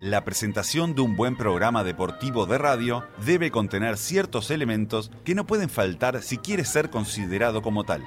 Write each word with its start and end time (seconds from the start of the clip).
La 0.00 0.24
presentación 0.24 0.94
de 0.94 1.00
un 1.00 1.16
buen 1.16 1.36
programa 1.36 1.82
deportivo 1.82 2.46
de 2.46 2.56
radio 2.56 3.04
debe 3.26 3.50
contener 3.50 3.98
ciertos 3.98 4.52
elementos 4.52 5.10
que 5.24 5.34
no 5.34 5.44
pueden 5.44 5.68
faltar 5.68 6.22
si 6.22 6.38
quiere 6.38 6.64
ser 6.64 6.88
considerado 6.88 7.62
como 7.62 7.82
tal. 7.82 8.04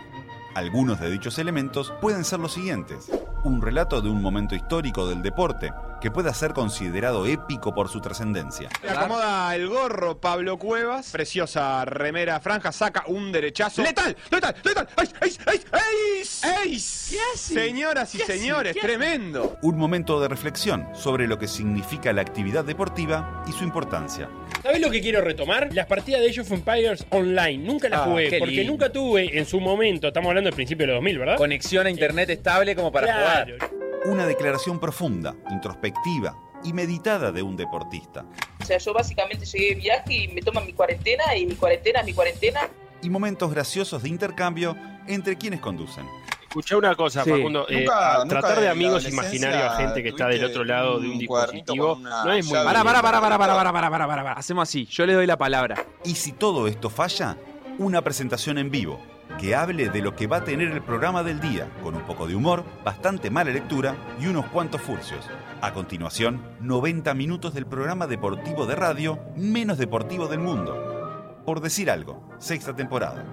Algunos 0.55 1.01
de 1.01 1.11
dichos 1.11 1.37
elementos 1.37 1.91
pueden 1.99 2.23
ser 2.23 2.39
los 2.39 2.53
siguientes. 2.53 3.11
Un 3.43 3.59
relato 3.59 4.01
de 4.01 4.09
un 4.09 4.21
momento 4.21 4.53
histórico 4.53 5.07
del 5.07 5.23
deporte, 5.23 5.73
que 5.99 6.11
pueda 6.11 6.31
ser 6.31 6.53
considerado 6.53 7.25
épico 7.25 7.73
por 7.73 7.89
su 7.89 7.99
trascendencia. 7.99 8.69
Le 8.83 8.91
acomoda 8.91 9.55
el 9.55 9.67
gorro 9.67 10.19
Pablo 10.19 10.57
Cuevas. 10.57 11.09
Preciosa 11.11 11.83
remera 11.85 12.39
franja, 12.39 12.71
saca 12.71 13.03
un 13.07 13.31
derechazo. 13.31 13.81
¡Letal! 13.81 14.15
¡Letal! 14.29 14.55
¡Letal! 14.63 14.87
¡Ace! 14.95 15.15
¡Ace! 15.21 15.39
¡Ace! 15.71 17.17
¡Ace! 17.33 17.53
Señoras 17.53 18.13
y 18.13 18.19
señores, 18.19 18.75
tremendo. 18.79 19.57
Un 19.63 19.75
momento 19.75 20.21
de 20.21 20.27
reflexión 20.27 20.87
sobre 20.93 21.27
lo 21.27 21.39
que 21.39 21.47
significa 21.47 22.13
la 22.13 22.21
actividad 22.21 22.63
deportiva 22.63 23.43
y 23.47 23.53
su 23.53 23.63
importancia. 23.63 24.29
¿Sabes 24.63 24.79
lo 24.79 24.91
que 24.91 25.01
quiero 25.01 25.21
retomar? 25.21 25.69
Las 25.73 25.87
partidas 25.87 26.21
de 26.21 26.29
Age 26.29 26.41
of 26.41 26.51
Empires 26.51 27.05
online. 27.09 27.57
Nunca 27.57 27.89
las 27.89 28.01
Ah, 28.01 28.03
jugué, 28.05 28.37
porque 28.39 28.55
lindo. 28.55 28.71
nunca 28.73 28.91
tuve 28.91 29.37
en 29.37 29.45
su 29.45 29.59
momento, 29.59 30.07
estamos 30.07 30.29
hablando 30.29 30.49
del 30.49 30.55
principio 30.55 30.83
de 30.85 30.93
los 30.93 30.97
2000, 30.97 31.17
¿verdad? 31.19 31.37
Conexión 31.37 31.87
a 31.87 31.89
internet 31.89 32.29
estable 32.29 32.75
como 32.75 32.91
para 32.91 33.07
Claro. 33.07 33.55
jugar. 33.57 33.71
Una 34.05 34.25
declaración 34.27 34.79
profunda, 34.79 35.35
introspectiva 35.49 36.35
y 36.63 36.73
meditada 36.73 37.31
de 37.31 37.41
un 37.41 37.55
deportista. 37.57 38.25
O 38.61 38.65
sea, 38.65 38.77
yo 38.77 38.93
básicamente 38.93 39.45
llegué 39.45 39.69
de 39.69 39.75
viaje 39.75 40.13
y 40.13 40.27
me 40.27 40.41
toman 40.41 40.65
mi 40.65 40.73
cuarentena 40.73 41.35
y 41.35 41.45
mi 41.47 41.55
cuarentena 41.55 41.99
es 42.01 42.05
mi 42.05 42.13
cuarentena. 42.13 42.61
Y 43.01 43.09
momentos 43.09 43.51
graciosos 43.51 44.03
de 44.03 44.09
intercambio 44.09 44.77
entre 45.07 45.37
quienes 45.37 45.59
conducen. 45.59 46.05
Escuché 46.51 46.75
una 46.75 46.93
cosa. 46.95 47.23
Facundo. 47.23 47.65
Eh, 47.69 47.85
tratar 48.27 48.59
de 48.59 48.67
amigos 48.67 49.07
imaginarios 49.07 49.63
a 49.63 49.77
gente 49.77 50.03
que 50.03 50.09
está 50.09 50.27
del 50.27 50.43
otro 50.43 50.65
lado 50.65 50.99
de 50.99 51.07
un 51.07 51.17
dispositivo 51.17 51.97
no 51.97 52.33
es 52.33 52.45
muy. 52.45 52.55
Pará, 52.55 52.83
pará, 52.83 53.01
pará, 53.01 53.21
pará, 53.21 53.37
pará, 53.37 53.71
pará, 53.71 53.89
pará, 53.89 54.07
pará. 54.07 54.33
Hacemos 54.33 54.67
así. 54.67 54.85
Yo 54.87 55.05
le 55.05 55.13
doy 55.13 55.25
la 55.25 55.37
palabra. 55.37 55.85
Y 56.03 56.15
si 56.15 56.33
todo 56.33 56.67
esto 56.67 56.89
falla, 56.89 57.37
una 57.77 58.01
presentación 58.01 58.57
en 58.57 58.69
vivo 58.69 58.99
que 59.39 59.55
hable 59.55 59.87
de 59.87 60.01
lo 60.01 60.13
que 60.13 60.27
va 60.27 60.37
a 60.37 60.43
tener 60.43 60.71
el 60.71 60.81
programa 60.81 61.23
del 61.23 61.39
día, 61.39 61.69
con 61.81 61.95
un 61.95 62.01
poco 62.01 62.27
de 62.27 62.35
humor, 62.35 62.65
bastante 62.83 63.29
mala 63.29 63.51
lectura 63.51 63.95
y 64.19 64.27
unos 64.27 64.47
cuantos 64.47 64.81
furcios. 64.81 65.25
A 65.61 65.71
continuación, 65.71 66.41
90 66.59 67.13
minutos 67.13 67.53
del 67.53 67.65
programa 67.65 68.07
deportivo 68.07 68.65
de 68.65 68.75
radio 68.75 69.19
menos 69.37 69.77
deportivo 69.77 70.27
del 70.27 70.39
mundo. 70.39 71.41
Por 71.45 71.61
decir 71.61 71.89
algo, 71.89 72.21
sexta 72.39 72.75
temporada. 72.75 73.23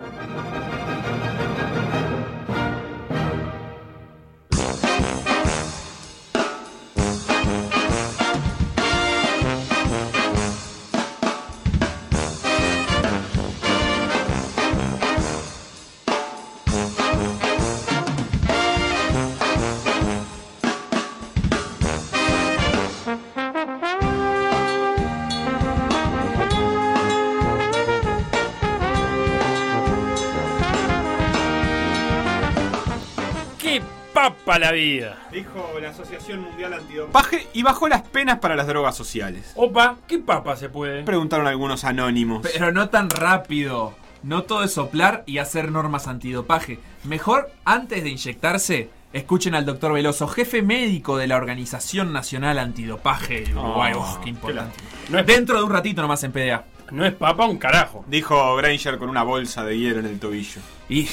La 34.58 34.72
vida! 34.72 35.16
Dijo 35.32 35.72
la 35.80 35.90
Asociación 35.90 36.40
Mundial 36.42 36.72
Antidopaje 36.74 37.46
y 37.52 37.62
bajó 37.62 37.88
las 37.88 38.02
penas 38.02 38.38
para 38.38 38.56
las 38.56 38.66
drogas 38.66 38.96
sociales. 38.96 39.52
Opa, 39.56 39.96
¿qué 40.06 40.18
papa 40.18 40.56
se 40.56 40.68
puede? 40.68 41.02
Preguntaron 41.04 41.46
algunos 41.46 41.84
anónimos. 41.84 42.46
Pero 42.52 42.72
no 42.72 42.88
tan 42.88 43.10
rápido. 43.10 43.94
No 44.22 44.42
todo 44.42 44.64
es 44.64 44.72
soplar 44.72 45.22
y 45.26 45.38
hacer 45.38 45.70
normas 45.70 46.08
antidopaje. 46.08 46.80
Mejor, 47.04 47.50
antes 47.64 48.02
de 48.02 48.10
inyectarse, 48.10 48.90
escuchen 49.12 49.54
al 49.54 49.64
doctor 49.64 49.92
Veloso, 49.92 50.26
jefe 50.26 50.60
médico 50.62 51.16
de 51.16 51.28
la 51.28 51.36
Organización 51.36 52.12
Nacional 52.12 52.58
Antidopaje 52.58 53.42
del 53.42 53.56
Uruguay. 53.56 53.92
Oh, 53.94 54.00
Uf, 54.00 54.18
qué 54.24 54.30
importante. 54.30 54.76
No 55.08 55.18
es, 55.20 55.26
Dentro 55.26 55.56
de 55.58 55.62
un 55.64 55.70
ratito 55.70 56.02
nomás 56.02 56.22
en 56.24 56.32
PDA. 56.32 56.64
no 56.90 57.06
es 57.06 57.12
papa 57.14 57.46
un 57.46 57.58
carajo. 57.58 58.04
Dijo 58.08 58.56
Granger 58.56 58.98
con 58.98 59.08
una 59.08 59.22
bolsa 59.22 59.64
de 59.64 59.78
hielo 59.78 60.00
en 60.00 60.06
el 60.06 60.18
tobillo. 60.18 60.60
Y 60.88 61.08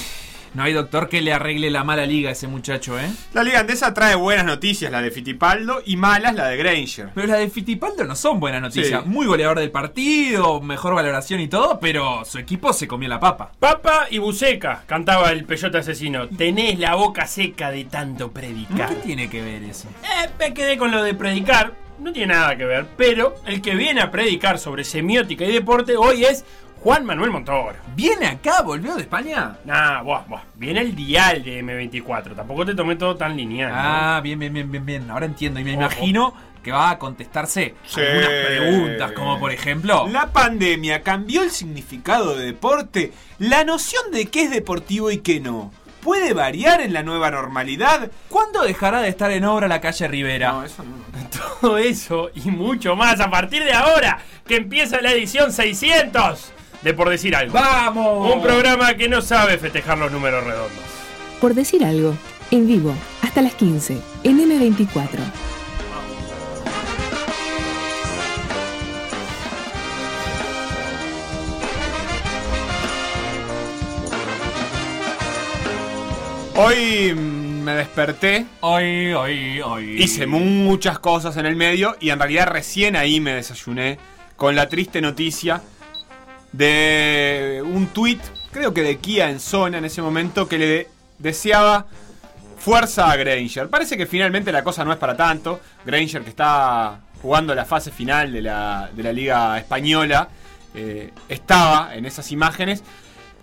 no 0.55 0.63
hay 0.63 0.73
doctor 0.73 1.09
que 1.09 1.21
le 1.21 1.33
arregle 1.33 1.69
la 1.69 1.83
mala 1.83 2.05
liga 2.05 2.29
a 2.29 2.31
ese 2.31 2.47
muchacho, 2.47 2.97
¿eh? 2.97 3.09
La 3.33 3.43
Liga 3.43 3.59
Andesa 3.59 3.93
trae 3.93 4.15
buenas 4.15 4.45
noticias, 4.45 4.91
la 4.91 5.01
de 5.01 5.11
Fittipaldo, 5.11 5.81
y 5.85 5.97
malas, 5.97 6.33
la 6.33 6.47
de 6.47 6.57
Granger. 6.57 7.09
Pero 7.13 7.27
las 7.27 7.39
de 7.39 7.49
Fittipaldo 7.49 8.05
no 8.05 8.15
son 8.15 8.39
buenas 8.39 8.61
noticias. 8.61 9.03
Sí. 9.03 9.09
Muy 9.09 9.25
goleador 9.27 9.59
del 9.59 9.71
partido, 9.71 10.61
mejor 10.61 10.95
valoración 10.95 11.41
y 11.41 11.47
todo, 11.47 11.79
pero 11.79 12.23
su 12.23 12.39
equipo 12.39 12.71
se 12.71 12.87
comió 12.87 13.09
la 13.09 13.19
papa. 13.19 13.51
Papa 13.59 14.07
y 14.09 14.17
buceca, 14.17 14.83
cantaba 14.85 15.31
el 15.31 15.43
peyote 15.43 15.79
asesino. 15.79 16.27
Tenés 16.29 16.79
la 16.79 16.95
boca 16.95 17.27
seca 17.27 17.69
de 17.69 17.85
tanto 17.85 18.31
predicar. 18.31 18.89
¿Qué 18.89 18.95
tiene 18.95 19.29
que 19.29 19.41
ver 19.41 19.63
eso? 19.63 19.89
Eh, 20.03 20.29
me 20.39 20.53
quedé 20.53 20.77
con 20.77 20.91
lo 20.91 21.03
de 21.03 21.13
predicar. 21.13 21.73
No 21.99 22.11
tiene 22.11 22.33
nada 22.33 22.57
que 22.57 22.65
ver, 22.65 22.85
pero 22.97 23.35
el 23.45 23.61
que 23.61 23.73
viene 23.73 24.01
a 24.01 24.11
predicar 24.11 24.59
sobre 24.59 24.83
semiótica 24.83 25.45
y 25.45 25.53
deporte 25.53 25.95
hoy 25.95 26.25
es 26.25 26.43
Juan 26.85 27.03
Manuel 27.03 27.31
Montoro. 27.31 27.73
¿Viene 27.95 28.27
acá? 28.27 28.61
¿Volvió 28.61 28.93
de 28.93 29.01
España? 29.01 29.57
Nah, 29.65 30.03
buah, 30.03 30.21
buah. 30.27 30.41
Viene 30.53 30.81
el 30.81 30.95
dial 30.95 31.43
de 31.43 31.63
M24. 31.63 32.35
Tampoco 32.35 32.63
te 32.63 32.75
tomé 32.75 32.95
todo 32.95 33.15
tan 33.15 33.35
lineal. 33.35 33.71
¿no? 33.71 33.75
Ah, 33.75 34.21
bien, 34.21 34.37
bien, 34.37 34.53
bien, 34.53 34.71
bien, 34.71 34.85
bien. 34.85 35.09
Ahora 35.09 35.25
entiendo. 35.25 35.59
Y 35.59 35.63
me 35.63 35.71
Ojo. 35.71 35.79
imagino 35.81 36.35
que 36.61 36.71
va 36.71 36.91
a 36.91 36.99
contestarse 36.99 37.73
Sí. 37.87 37.99
algunas 38.01 38.29
preguntas, 38.45 39.11
como 39.13 39.39
por 39.39 39.51
ejemplo. 39.51 40.07
La 40.11 40.27
pandemia 40.27 41.01
cambió 41.01 41.41
el 41.41 41.49
significado 41.49 42.35
de 42.37 42.45
deporte, 42.45 43.11
la 43.39 43.63
noción 43.63 44.11
de 44.11 44.27
qué 44.27 44.43
es 44.43 44.51
deportivo 44.51 45.09
y 45.09 45.17
qué 45.21 45.39
no. 45.39 45.71
¿Puede 46.03 46.33
variar 46.35 46.81
en 46.81 46.93
la 46.93 47.01
nueva 47.01 47.31
normalidad? 47.31 48.11
¿Cuándo 48.29 48.61
dejará 48.61 49.01
de 49.01 49.09
estar 49.09 49.31
en 49.31 49.43
obra 49.45 49.67
la 49.67 49.81
calle 49.81 50.07
Rivera? 50.07 50.61
eso 50.63 50.83
no. 50.83 51.03
Todo 51.61 51.79
eso 51.79 52.29
y 52.35 52.51
mucho 52.51 52.95
más 52.95 53.19
a 53.21 53.31
partir 53.31 53.63
de 53.63 53.73
ahora, 53.73 54.19
que 54.47 54.57
empieza 54.57 55.01
la 55.01 55.11
edición 55.13 55.51
600 55.51 56.51
de 56.85 56.93
Por 56.93 57.09
Decir 57.09 57.35
Algo. 57.35 57.51
¡Vamos! 57.51 58.35
Un 58.35 58.43
programa 58.43 58.93
que 58.93 59.09
no 59.09 59.19
sabe 59.19 59.57
festejar 59.57 59.97
los 59.97 60.11
números 60.11 60.43
redondos. 60.43 60.83
Por 61.41 61.55
decir 61.55 61.83
algo, 61.83 62.15
en 62.51 62.67
vivo, 62.67 62.93
hasta 63.23 63.41
las 63.41 63.55
15, 63.55 63.97
en 64.23 64.39
M24. 64.39 65.07
Hoy 76.57 77.15
me 77.15 77.73
desperté, 77.73 78.45
Hoy, 78.61 79.11
hoy, 79.13 79.59
hoy. 79.61 80.03
hice 80.03 80.27
muchas 80.27 80.99
cosas 80.99 81.35
en 81.37 81.47
el 81.47 81.55
medio 81.55 81.97
y 81.99 82.11
en 82.11 82.19
realidad 82.19 82.45
recién 82.45 82.95
ahí 82.95 83.19
me 83.19 83.33
desayuné 83.33 83.97
con 84.35 84.55
la 84.55 84.69
triste 84.69 85.01
noticia 85.01 85.63
de 86.57 87.61
un 87.65 87.87
tweet, 87.87 88.19
creo 88.51 88.73
que 88.73 88.81
de 88.81 88.97
Kia 88.97 89.29
en 89.29 89.39
zona 89.39 89.77
en 89.77 89.85
ese 89.85 90.01
momento, 90.01 90.47
que 90.47 90.57
le 90.57 90.65
de- 90.67 90.87
deseaba 91.19 91.85
fuerza 92.57 93.11
a 93.11 93.15
Granger. 93.15 93.69
Parece 93.69 93.97
que 93.97 94.05
finalmente 94.05 94.51
la 94.51 94.63
cosa 94.63 94.83
no 94.85 94.91
es 94.91 94.97
para 94.97 95.15
tanto. 95.17 95.59
Granger 95.85 96.23
que 96.23 96.29
está 96.29 96.99
jugando 97.21 97.53
la 97.55 97.65
fase 97.65 97.91
final 97.91 98.31
de 98.31 98.41
la, 98.41 98.89
de 98.93 99.03
la 99.03 99.11
Liga 99.13 99.57
Española, 99.57 100.29
eh, 100.73 101.11
estaba 101.29 101.95
en 101.95 102.05
esas 102.05 102.31
imágenes 102.31 102.83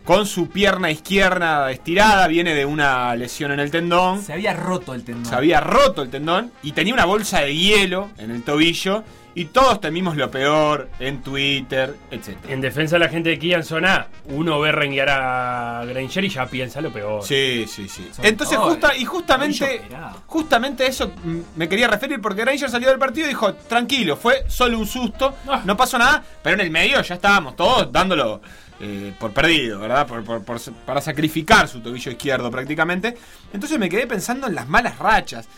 con 0.04 0.26
su 0.26 0.48
pierna 0.48 0.90
izquierda 0.90 1.70
estirada, 1.70 2.26
viene 2.26 2.54
de 2.54 2.64
una 2.64 3.14
lesión 3.14 3.52
en 3.52 3.60
el 3.60 3.70
tendón. 3.70 4.22
Se 4.22 4.32
había 4.32 4.52
roto 4.52 4.94
el 4.94 5.04
tendón. 5.04 5.26
Se 5.26 5.34
había 5.34 5.60
roto 5.60 6.02
el 6.02 6.10
tendón 6.10 6.52
y 6.62 6.72
tenía 6.72 6.92
una 6.94 7.04
bolsa 7.04 7.40
de 7.40 7.54
hielo 7.56 8.10
en 8.18 8.30
el 8.30 8.42
tobillo. 8.42 9.04
Y 9.34 9.46
todos 9.46 9.80
temimos 9.80 10.14
lo 10.18 10.30
peor 10.30 10.90
en 11.00 11.22
Twitter, 11.22 11.96
etc. 12.10 12.36
En 12.48 12.60
defensa 12.60 12.96
de 12.96 13.00
la 13.00 13.08
gente 13.08 13.30
de 13.30 13.38
Kian 13.38 13.64
Zona, 13.64 14.08
uno 14.26 14.60
ve 14.60 14.72
renguear 14.72 15.08
a 15.08 15.84
Granger 15.86 16.24
y 16.24 16.28
ya 16.28 16.44
piensa 16.44 16.82
lo 16.82 16.92
peor. 16.92 17.22
Sí, 17.24 17.64
sí, 17.66 17.88
sí. 17.88 18.10
Entonces, 18.22 18.58
justa, 18.58 18.94
y 18.94 19.06
justamente, 19.06 19.80
justamente 20.26 20.86
eso 20.86 21.10
me 21.56 21.66
quería 21.66 21.88
referir 21.88 22.20
porque 22.20 22.42
Granger 22.42 22.68
salió 22.68 22.90
del 22.90 22.98
partido 22.98 23.24
y 23.24 23.30
dijo, 23.30 23.54
tranquilo, 23.54 24.16
fue 24.16 24.44
solo 24.48 24.78
un 24.78 24.86
susto, 24.86 25.34
Ah. 25.48 25.62
no 25.64 25.78
pasó 25.78 25.96
nada, 25.96 26.22
pero 26.42 26.56
en 26.56 26.60
el 26.60 26.70
medio 26.70 27.00
ya 27.00 27.14
estábamos 27.14 27.56
todos 27.56 27.90
dándolo 27.90 28.42
eh, 28.82 29.14
por 29.18 29.32
perdido, 29.32 29.78
¿verdad? 29.78 30.06
Por- 30.06 30.42
para 30.84 31.00
sacrificar 31.00 31.68
su 31.68 31.80
tobillo 31.80 32.10
izquierdo 32.10 32.50
prácticamente. 32.50 33.16
Entonces 33.52 33.78
me 33.78 33.88
quedé 33.88 34.06
pensando 34.06 34.48
en 34.48 34.54
las 34.54 34.68
malas 34.68 34.98
rachas. 34.98 35.48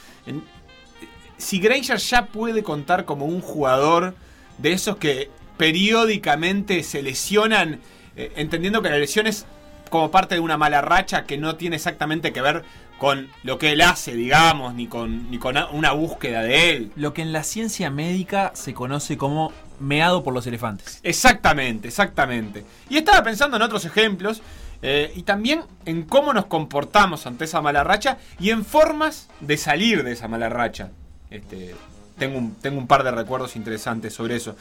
Si 1.37 1.59
Granger 1.59 1.97
ya 1.99 2.27
puede 2.27 2.63
contar 2.63 3.05
como 3.05 3.25
un 3.27 3.41
jugador 3.41 4.15
de 4.59 4.73
esos 4.73 4.97
que 4.99 5.31
periódicamente 5.57 6.83
se 6.83 7.03
lesionan, 7.03 7.81
eh, 8.17 8.33
entendiendo 8.37 8.83
que 8.83 8.91
la 8.91 8.99
lesión 8.99 9.27
es 9.27 9.47
como 9.91 10.11
parte 10.11 10.35
de 10.37 10.41
una 10.41 10.57
mala 10.57 10.81
racha 10.81 11.25
que 11.25 11.37
no 11.37 11.57
tiene 11.57 11.77
exactamente 11.77 12.33
que 12.33 12.41
ver 12.41 12.65
con 12.99 13.29
lo 13.43 13.59
que 13.59 13.73
él 13.73 13.81
hace, 13.81 14.15
digamos, 14.15 14.75
ni 14.75 14.87
con, 14.87 15.31
ni 15.31 15.39
con 15.39 15.57
una 15.73 15.93
búsqueda 15.93 16.43
de 16.43 16.71
él. 16.71 16.93
Lo 16.95 17.13
que 17.13 17.23
en 17.23 17.33
la 17.33 17.43
ciencia 17.43 17.91
médica 17.91 18.53
se 18.55 18.73
conoce 18.73 19.17
como 19.17 19.53
meado 19.81 20.23
por 20.23 20.35
los 20.35 20.47
elefantes. 20.47 21.01
Exactamente, 21.03 21.89
exactamente. 21.89 22.65
Y 22.89 22.97
estaba 22.97 23.23
pensando 23.23 23.57
en 23.57 23.63
otros 23.63 23.85
ejemplos 23.85 24.43
eh, 24.83 25.13
y 25.15 25.23
también 25.23 25.63
en 25.87 26.03
cómo 26.03 26.33
nos 26.33 26.47
comportamos 26.47 27.27
ante 27.27 27.45
esa 27.45 27.61
mala 27.63 27.85
racha 27.85 28.19
y 28.39 28.51
en 28.51 28.65
formas 28.65 29.29
de 29.41 29.57
salir 29.57 30.05
de 30.05 30.13
esa 30.13 30.29
mala 30.29 30.49
racha. 30.49 30.91
Este, 31.31 31.75
tengo, 32.19 32.39
un, 32.39 32.55
tengo 32.57 32.79
un 32.79 32.87
par 32.87 33.03
de 33.03 33.11
recuerdos 33.11 33.57
interesantes 33.57 34.15
sobre 34.15 34.37
eso. 34.37 34.57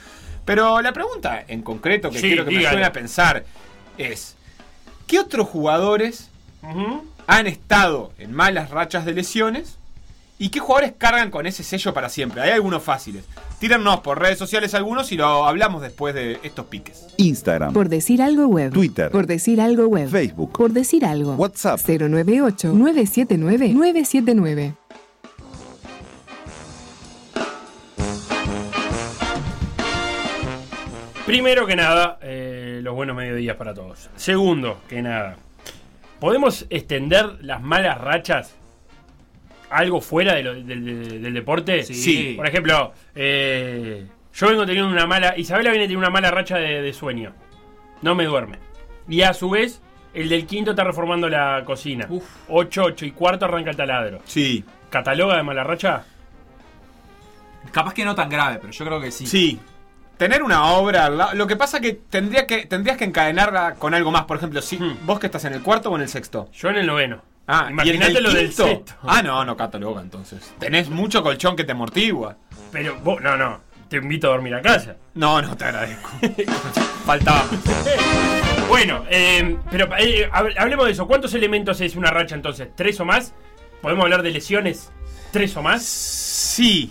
Pero 0.45 0.81
la 0.81 0.93
pregunta 0.93 1.43
en 1.47 1.61
concreto 1.61 2.09
que 2.09 2.19
Sí, 2.19 2.27
quiero 2.27 2.45
que 2.45 2.51
me 2.51 2.61
suene 2.61 2.85
a 2.85 2.91
pensar 2.91 3.45
es, 3.97 4.35
¿qué 5.07 5.19
otros 5.19 5.47
jugadores 5.47 6.29
han 7.27 7.47
estado 7.47 8.13
en 8.17 8.33
malas 8.33 8.69
rachas 8.69 9.05
de 9.05 9.13
lesiones? 9.13 9.77
¿Y 10.43 10.49
qué 10.49 10.59
jugadores 10.59 10.93
cargan 10.97 11.31
con 11.31 11.47
ese 11.47 11.63
sello 11.63 11.93
para 11.93 12.09
siempre? 12.09 12.41
Hay 12.41 12.49
algunos 12.49 12.83
fáciles. 12.83 13.23
Tírennos 13.59 14.01
por 14.01 14.19
redes 14.19 14.37
sociales 14.37 14.73
algunos 14.73 15.09
y 15.13 15.15
lo 15.15 15.45
hablamos 15.45 15.81
después 15.81 16.13
de 16.13 16.37
estos 16.43 16.65
piques. 16.65 17.07
Instagram, 17.15 17.71
Por 17.71 17.87
decir 17.87 18.21
algo 18.21 18.47
web. 18.47 18.73
Twitter. 18.73 19.09
Por 19.09 19.25
decir 19.25 19.61
algo 19.61 19.87
web. 19.87 20.09
Facebook. 20.09 20.51
Por 20.51 20.73
decir 20.73 21.05
algo. 21.05 21.35
WhatsApp. 21.35 21.79
098-979-979. 21.79 24.75
Primero 31.25 31.65
que 31.65 31.77
nada, 31.77 32.19
eh, 32.21 32.81
los 32.83 32.93
buenos 32.93 33.15
mediodías 33.15 33.55
para 33.55 33.73
todos. 33.73 34.09
Segundo 34.17 34.81
que 34.89 35.01
nada, 35.01 35.37
¿podemos 36.19 36.65
extender 36.69 37.37
las 37.39 37.61
malas 37.61 37.97
rachas 38.01 38.55
algo 39.73 40.01
fuera 40.01 40.33
de 40.35 40.43
lo- 40.43 40.53
del, 40.53 41.33
deporte? 41.33 41.83
Sí. 41.83 42.33
Por 42.35 42.47
ejemplo, 42.47 42.93
eh, 43.15 44.05
yo 44.33 44.47
vengo 44.49 44.65
teniendo 44.65 44.89
una 44.91 45.05
mala. 45.07 45.37
Isabela 45.37 45.69
viene 45.71 45.85
teniendo 45.85 45.99
una 46.07 46.09
mala 46.13 46.31
racha 46.31 46.57
de, 46.57 46.81
de 46.81 46.93
sueño. 46.93 47.33
No 48.01 48.15
me 48.15 48.25
duerme. 48.25 48.57
Y 49.07 49.21
a 49.21 49.33
su 49.33 49.49
vez, 49.49 49.81
el 50.13 50.29
del 50.29 50.45
quinto 50.45 50.71
está 50.71 50.83
reformando 50.83 51.27
la 51.29 51.63
cocina. 51.65 52.05
Uf. 52.09 52.23
8, 52.49 52.83
8 52.85 53.05
y 53.05 53.11
cuarto 53.11 53.45
arranca 53.45 53.71
el 53.71 53.75
taladro. 53.77 54.19
Sí, 54.25 54.63
¿Cataloga 54.89 55.37
de 55.37 55.43
mala 55.43 55.63
racha? 55.63 56.03
Capaz 57.71 57.93
que 57.93 58.05
no 58.05 58.13
tan 58.13 58.29
grave, 58.29 58.59
pero 58.61 58.71
yo 58.71 58.85
creo 58.85 59.01
que 59.01 59.11
sí. 59.11 59.25
sí. 59.25 59.59
Tener 60.17 60.43
una 60.43 60.73
obra, 60.73 61.05
al 61.07 61.17
lado- 61.17 61.33
lo 61.33 61.47
que 61.47 61.55
pasa 61.55 61.79
que, 61.79 61.93
tendría 61.93 62.45
que 62.45 62.65
tendrías 62.67 62.97
que 62.97 63.05
encadenarla 63.05 63.73
con 63.75 63.93
algo 63.95 64.11
más. 64.11 64.25
Por 64.25 64.37
ejemplo, 64.37 64.61
si 64.61 64.77
Hmm. 64.77 64.97
vos 65.05 65.19
que 65.19 65.25
estás 65.25 65.45
en 65.45 65.53
el 65.53 65.61
cuarto 65.63 65.89
o 65.89 65.95
en 65.95 66.03
el 66.03 66.07
sexto. 66.09 66.49
Yo 66.53 66.69
en 66.69 66.75
el 66.75 66.85
noveno. 66.85 67.21
Ah, 67.47 67.63
¿y 67.65 67.67
el 67.67 67.95
Imagínate 67.95 68.21
lo 68.21 68.31
del 68.31 68.53
sexto. 68.53 68.95
Ah, 69.03 69.21
no, 69.21 69.43
no 69.43 69.57
cataloga 69.57 70.01
entonces. 70.01 70.53
Tenés 70.59 70.89
mucho 70.89 71.21
colchón 71.23 71.55
que 71.55 71.63
te 71.63 71.73
amortigua. 71.73 72.37
Pero 72.71 72.97
vos, 73.03 73.21
no, 73.21 73.35
no. 73.35 73.59
Te 73.89 73.97
invito 73.97 74.27
a 74.27 74.31
dormir 74.31 74.55
a 74.55 74.61
casa. 74.61 74.95
No, 75.13 75.41
no 75.41 75.55
te 75.57 75.65
agradezco. 75.65 76.09
Faltaba. 77.05 77.45
Bueno, 78.69 79.03
eh, 79.09 79.57
pero 79.69 79.85
eh, 79.97 80.27
hab- 80.31 80.55
hablemos 80.57 80.85
de 80.85 80.93
eso. 80.93 81.05
¿Cuántos 81.05 81.33
elementos 81.35 81.79
es 81.81 81.95
una 81.95 82.09
racha 82.09 82.33
entonces? 82.33 82.69
¿Tres 82.75 82.99
o 82.99 83.05
más? 83.05 83.33
¿Podemos 83.81 84.03
hablar 84.05 84.23
de 84.23 84.31
lesiones? 84.31 84.91
¿Tres 85.31 85.55
o 85.57 85.61
más? 85.61 85.83
Sí. 85.83 86.89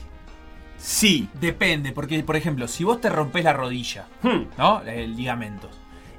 Sí. 0.77 1.29
Depende, 1.35 1.91
porque 1.93 2.23
por 2.23 2.37
ejemplo, 2.37 2.69
si 2.69 2.85
vos 2.85 3.01
te 3.01 3.09
rompes 3.09 3.43
la 3.43 3.53
rodilla, 3.53 4.07
Hmm. 4.23 4.45
¿no? 4.59 4.83
El 4.83 5.17
ligamento. 5.17 5.69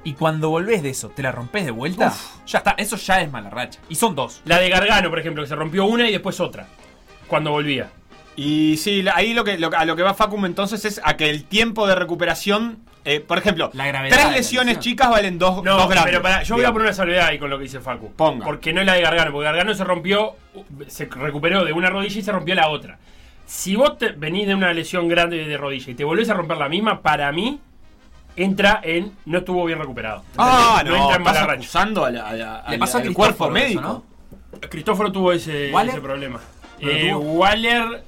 Y 0.04 0.12
cuando 0.14 0.50
volvés 0.50 0.82
de 0.82 0.90
eso, 0.90 1.08
te 1.08 1.22
la 1.22 1.32
rompes 1.32 1.64
de 1.64 1.70
vuelta, 1.70 2.12
ya 2.46 2.58
está, 2.58 2.74
eso 2.76 2.96
ya 2.96 3.22
es 3.22 3.32
mala 3.32 3.48
racha. 3.50 3.80
Y 3.88 3.94
son 3.94 4.14
dos. 4.14 4.42
La 4.44 4.58
de 4.58 4.68
Gargano, 4.68 5.08
por 5.10 5.18
ejemplo, 5.18 5.42
que 5.42 5.48
se 5.48 5.54
rompió 5.56 5.86
una 5.86 6.06
y 6.08 6.12
después 6.12 6.38
otra. 6.40 6.66
Cuando 7.26 7.50
volvía. 7.52 7.90
Y 8.36 8.76
sí, 8.76 9.04
ahí 9.14 9.32
lo 9.32 9.44
que, 9.44 9.56
lo- 9.58 9.70
a 9.74 9.84
lo 9.84 9.96
que 9.96 10.02
va 10.02 10.12
Facum 10.12 10.44
entonces 10.44 10.84
es 10.84 11.00
a 11.04 11.16
que 11.16 11.30
el 11.30 11.44
tiempo 11.44 11.86
de 11.86 11.94
recuperación. 11.94 12.78
eh, 13.06 13.20
por 13.20 13.38
ejemplo, 13.38 13.70
La 13.74 13.86
gravedad 13.86 14.14
tres 14.16 14.28
la 14.30 14.36
lesiones 14.36 14.78
chicas 14.80 15.08
valen 15.10 15.38
dos, 15.38 15.62
No, 15.62 15.76
dos 15.76 15.86
pero 15.88 16.20
pará, 16.22 16.42
yo 16.42 16.56
voy 16.56 16.64
a 16.64 16.72
poner 16.72 16.86
una 16.88 16.94
salvedad 16.94 17.28
ahí 17.28 17.38
con 17.38 17.48
lo 17.48 17.56
que 17.58 17.64
dice 17.64 17.80
Facu. 17.80 18.12
Ponga. 18.12 18.44
Porque 18.44 18.72
no 18.72 18.80
es 18.80 18.86
la 18.86 18.94
de 18.94 19.02
Gargano, 19.02 19.30
porque 19.32 19.44
Gargano 19.44 19.72
se 19.74 19.84
rompió, 19.84 20.36
se 20.88 21.06
recuperó 21.06 21.64
de 21.64 21.72
una 21.72 21.88
rodilla 21.90 22.18
y 22.18 22.22
se 22.22 22.32
rompió 22.32 22.54
la 22.54 22.68
otra. 22.68 22.98
Si 23.46 23.76
vos 23.76 23.98
te 23.98 24.08
venís 24.12 24.46
de 24.48 24.54
una 24.54 24.72
lesión 24.72 25.06
grande 25.08 25.44
de 25.44 25.56
rodilla 25.56 25.92
y 25.92 25.94
te 25.94 26.04
volvés 26.04 26.28
a 26.30 26.34
romper 26.34 26.56
la 26.56 26.68
misma, 26.68 27.00
para 27.02 27.30
mí 27.30 27.60
entra 28.36 28.80
en 28.82 29.12
no 29.26 29.38
estuvo 29.38 29.64
bien 29.64 29.78
recuperado. 29.78 30.24
Ah, 30.36 30.82
no, 30.84 30.96
entra 30.96 31.16
en 31.16 31.22
mala 31.22 31.40
racha. 31.46 31.52
acusando 31.60 32.04
a 32.04 32.10
la- 32.10 32.28
a 32.28 32.32
la- 32.34 32.64
Le 32.68 32.74
al- 32.74 32.78
pasó 32.78 32.98
a 32.98 33.00
al 33.02 33.12
cuerpo 33.12 33.44
eso, 33.44 33.52
médico. 33.52 33.80
¿no? 33.80 34.04
Cristóforo 34.68 35.12
tuvo 35.12 35.32
ese, 35.32 35.70
¿Waller? 35.72 35.94
ese 35.94 36.00
problema. 36.00 36.40
¿No 36.80 36.88
Eh, 36.88 37.08
tuvo? 37.10 37.20
Waller, 37.32 38.02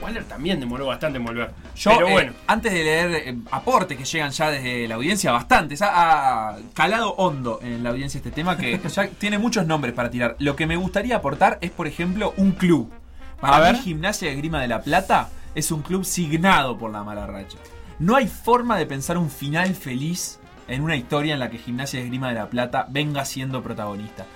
Waller 0.00 0.24
también 0.24 0.58
demoró 0.60 0.86
bastante 0.86 1.18
en 1.18 1.24
volver. 1.24 1.50
Yo, 1.76 1.90
Pero 1.94 2.08
eh, 2.08 2.12
bueno, 2.12 2.32
antes 2.46 2.72
de 2.72 2.84
leer 2.84 3.10
eh, 3.28 3.36
aportes 3.50 3.96
que 3.96 4.04
llegan 4.04 4.30
ya 4.32 4.50
desde 4.50 4.86
la 4.88 4.96
audiencia, 4.96 5.30
bastantes, 5.32 5.80
ha, 5.82 6.50
ha 6.50 6.56
calado 6.74 7.10
hondo 7.14 7.60
en 7.62 7.82
la 7.82 7.90
audiencia 7.90 8.18
este 8.18 8.30
tema 8.30 8.56
que 8.56 8.78
ya 8.88 9.06
tiene 9.08 9.38
muchos 9.38 9.66
nombres 9.66 9.94
para 9.94 10.10
tirar. 10.10 10.36
Lo 10.40 10.56
que 10.56 10.66
me 10.66 10.76
gustaría 10.76 11.16
aportar 11.16 11.58
es, 11.60 11.70
por 11.70 11.86
ejemplo, 11.86 12.34
un 12.36 12.52
club. 12.52 12.92
Para 13.40 13.56
A 13.56 13.60
mí, 13.60 13.64
ver. 13.66 13.76
Gimnasia 13.82 14.28
de 14.30 14.36
Grima 14.36 14.60
de 14.60 14.68
la 14.68 14.82
Plata 14.82 15.28
es 15.54 15.70
un 15.70 15.82
club 15.82 16.04
signado 16.04 16.76
por 16.76 16.90
la 16.90 17.02
mala 17.04 17.26
racha. 17.26 17.58
No 17.98 18.16
hay 18.16 18.26
forma 18.26 18.76
de 18.78 18.86
pensar 18.86 19.16
un 19.18 19.30
final 19.30 19.74
feliz 19.74 20.38
en 20.68 20.82
una 20.82 20.96
historia 20.96 21.34
en 21.34 21.40
la 21.40 21.50
que 21.50 21.58
Gimnasia 21.58 22.00
de 22.00 22.06
Grima 22.08 22.28
de 22.28 22.34
la 22.34 22.48
Plata 22.50 22.86
venga 22.90 23.24
siendo 23.24 23.62
protagonista. 23.62 24.26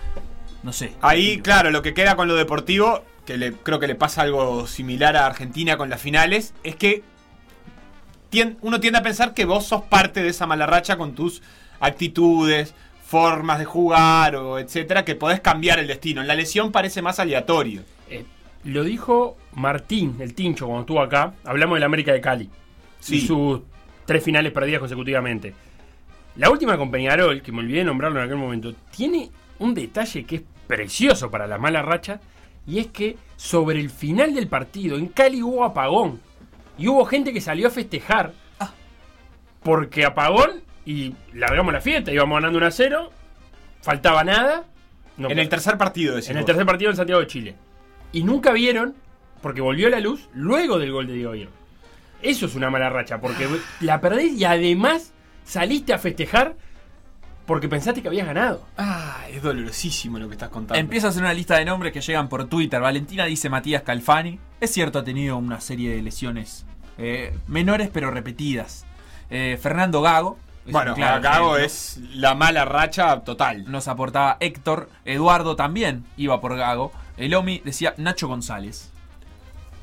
No 0.63 0.73
sé. 0.73 0.93
Ahí, 1.01 1.41
claro, 1.41 1.71
lo 1.71 1.83
que 1.83 1.95
queda 1.95 2.17
con 2.17 2.29
lo 2.29 2.35
deportivo, 2.35 3.03
que 3.25 3.37
le, 3.37 3.53
creo 3.53 3.79
que 3.81 3.87
le 3.87 3.95
pasa 3.95 4.23
algo 4.23 4.67
similar 4.67 5.17
a 5.17 5.27
Argentina 5.27 5.77
con 5.77 5.89
las 5.91 6.01
finales, 6.01 6.55
es 6.65 6.77
que 6.77 7.03
tien- 8.31 8.57
uno 8.61 8.81
tiende 8.81 8.99
a 8.99 9.03
pensar 9.03 9.35
que 9.35 9.45
vos 9.45 9.67
sos 9.67 9.83
parte 9.85 10.23
de 10.23 10.29
esa 10.29 10.47
mala 10.47 10.67
racha 10.67 10.97
con 10.97 11.15
tus 11.15 11.43
actitudes, 11.81 12.75
formas 13.07 13.59
de 13.59 13.65
jugar 13.65 14.37
o 14.37 14.59
etcétera, 14.59 15.05
que 15.05 15.15
podés 15.15 15.41
cambiar 15.41 15.79
el 15.79 15.87
destino. 15.87 16.21
En 16.21 16.29
la 16.29 16.35
lesión 16.35 16.73
parece 16.73 17.03
más 17.03 17.19
aleatorio. 17.19 17.83
eh, 18.11 18.25
lo 18.65 18.83
dijo 18.85 19.37
Martín, 19.53 20.17
el 20.21 20.35
Tincho, 20.35 20.67
cuando 20.67 20.81
estuvo 20.83 21.01
acá. 21.01 21.33
Hablamos 21.45 21.77
del 21.77 21.85
América 21.85 22.13
de 22.13 22.21
Cali. 22.21 22.51
Sí. 23.01 23.17
Y 23.17 23.21
sus 23.21 23.61
tres 24.05 24.23
finales 24.23 24.53
perdidas 24.53 24.81
consecutivamente. 24.81 25.55
La 26.37 26.51
última 26.51 26.79
con 26.79 26.91
Peñarol, 26.91 27.43
que 27.43 27.53
me 27.53 27.61
olvidé 27.61 27.79
de 27.79 27.85
nombrarlo 27.85 28.21
en 28.21 28.27
aquel 28.27 28.37
momento, 28.39 28.75
tiene 28.91 29.31
un 29.59 29.75
detalle 29.75 30.25
que 30.25 30.37
es 30.37 30.43
precioso 30.67 31.31
para 31.31 31.47
la 31.47 31.59
mala 31.59 31.83
racha. 31.83 32.21
Y 32.67 32.79
es 32.79 32.89
que 32.89 33.17
sobre 33.37 33.81
el 33.81 33.91
final 33.91 34.35
del 34.35 34.47
partido, 34.47 34.97
en 34.97 35.09
Cali 35.09 35.43
hubo 35.43 35.65
apagón. 35.65 36.21
Y 36.77 36.87
hubo 36.87 37.05
gente 37.07 37.33
que 37.33 37.41
salió 37.41 37.69
a 37.69 37.71
festejar. 37.71 38.33
Porque 39.63 40.05
apagón 40.05 40.63
y 40.87 41.15
largamos 41.35 41.73
la 41.73 41.81
fiesta. 41.81 42.13
Íbamos 42.13 42.37
ganando 42.37 42.59
1 42.59 42.67
a 42.67 42.71
0. 42.71 43.11
Faltaba 43.83 44.23
nada. 44.23 44.65
No, 45.17 45.31
en 45.31 45.39
el 45.41 45.49
tercer 45.49 45.77
partido, 45.77 46.17
en 46.17 46.37
el 46.37 46.45
tercer 46.45 46.65
partido 46.65 46.91
en 46.91 46.97
Santiago 46.97 47.21
de 47.21 47.27
Chile. 47.27 47.57
Y 48.13 48.23
nunca 48.23 48.53
vieron, 48.53 48.95
porque 49.43 49.61
volvió 49.61 49.89
la 49.91 49.99
luz 49.99 50.29
luego 50.33 50.79
del 50.79 50.93
gol 50.93 51.09
de 51.09 51.15
Diego 51.15 51.35
Hierro. 51.35 51.58
Eso 52.23 52.47
es 52.47 52.55
una 52.55 52.71
mala 52.71 52.91
racha, 52.91 53.21
porque 53.21 53.49
la 53.81 54.01
perdés 54.01 54.33
y 54.33 54.45
además 54.45 55.13
saliste 55.45 55.93
a 55.93 55.99
festejar 55.99 56.57
porque 57.49 57.67
pensaste 57.67 58.03
que 58.03 58.09
habías 58.09 58.27
ganado. 58.27 58.67
Ah, 58.77 59.23
es 59.31 59.43
dolorosísimo 59.43 60.19
lo 60.19 60.29
que 60.29 60.35
estás 60.35 60.51
contando. 60.51 60.79
Empieza 60.79 61.07
a 61.07 61.11
hacer 61.11 61.23
una 61.23 61.33
lista 61.33 61.57
de 61.57 61.65
nombres 61.65 61.95
que 61.95 62.03
llegan 62.03 62.29
por 62.29 62.45
Twitter. 62.47 62.79
Valentina 62.79 63.25
dice 63.25 63.49
Matías 63.49 63.83
Calfani. 63.83 64.39
Es 64.61 64.71
cierto, 64.71 64.99
ha 64.99 65.05
tenido 65.05 65.39
una 65.39 65.59
serie 65.63 65.97
de 65.97 66.03
lesiones 66.03 66.67
eh, 66.99 67.35
menores 67.47 67.89
pero 67.91 68.11
repetidas. 68.11 68.85
Eh, 69.31 69.59
Fernando 69.61 70.03
Gago. 70.03 70.39
es 70.67 70.73
bueno, 70.73 70.95
claro 70.95 71.23
Gago 71.23 71.57
es 71.57 71.99
la 72.13 72.35
mala 72.35 72.67
racha 72.67 73.21
total. 73.21 73.65
Nos 73.71 73.89
aportaba 73.89 74.37
Héctor. 74.41 74.91
Eduardo 75.07 75.57
también 75.57 76.05
iba 76.19 76.43
por 76.43 76.55
Gago. 76.55 76.93
El 77.17 77.35
Omi 77.35 77.63
decía 77.65 77.95
Nacho 77.97 78.29
González. 78.29 78.93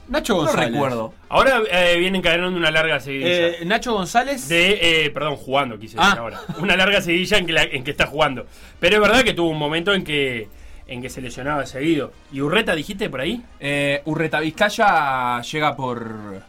Nacho 0.08 0.34
No 0.34 0.40
González. 0.42 0.72
recuerdo. 0.72 1.14
Ahora 1.30 1.62
eh, 1.72 1.96
vienen 1.98 2.18
encadenando 2.18 2.58
una 2.58 2.70
larga 2.72 3.00
seguidilla. 3.00 3.30
Eh, 3.48 3.66
Nacho 3.66 3.94
González. 3.94 4.48
de, 4.48 5.06
eh, 5.06 5.10
perdón, 5.10 5.36
jugando, 5.36 5.80
quise 5.80 5.98
decir 5.98 6.12
Ah. 6.16 6.20
ahora. 6.20 6.42
Una 6.60 6.76
larga 6.76 7.02
seguidilla 7.02 7.38
en 7.40 7.46
que, 7.48 7.54
la- 7.54 7.64
en 7.64 7.84
que 7.84 7.92
está 7.92 8.06
jugando. 8.08 8.46
Pero 8.80 8.96
es 8.96 9.02
verdad 9.02 9.24
que 9.24 9.34
tuvo 9.34 9.50
un 9.50 9.58
momento 9.58 9.94
en 9.94 10.04
que, 10.04 10.48
en 10.88 11.02
que 11.02 11.10
se 11.10 11.22
lesionaba 11.22 11.66
seguido. 11.66 12.12
¿Y 12.32 12.42
Urreta 12.42 12.76
dijiste 12.76 13.10
por 13.10 13.22
ahí? 13.22 13.42
Eh, 13.60 14.02
Urreta 14.06 14.40
Vizcaya 14.42 15.42
llega 15.42 15.76
por. 15.76 16.44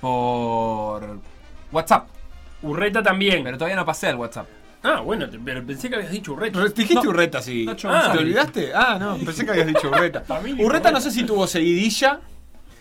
por. 0.00 1.18
WhatsApp. 1.72 2.08
Urreta 2.62 3.02
también. 3.02 3.44
Pero 3.44 3.56
todavía 3.56 3.76
no 3.76 3.84
pasé 3.86 4.08
al 4.08 4.16
WhatsApp. 4.16 4.46
Ah, 4.82 5.00
bueno, 5.00 5.26
pero 5.44 5.64
pensé 5.64 5.88
que 5.90 5.96
habías 5.96 6.10
dicho 6.10 6.32
Urreta. 6.32 6.58
Re- 6.58 6.70
Dijiste 6.70 6.94
No. 7.04 7.10
Urreta, 7.10 7.42
sí. 7.42 7.66
Nacho 7.66 7.88
Ah. 7.90 8.10
¿Te 8.12 8.18
olvidaste? 8.18 8.72
Ah, 8.74 8.96
no, 8.98 9.18
pensé 9.18 9.44
que 9.44 9.50
habías 9.50 9.66
dicho 9.66 9.88
Urreta. 9.88 10.24
Urreta 10.58 10.90
no 10.90 11.00
sé 11.00 11.10
si 11.10 11.22
tuvo 11.24 11.46
seguidilla. 11.46 12.18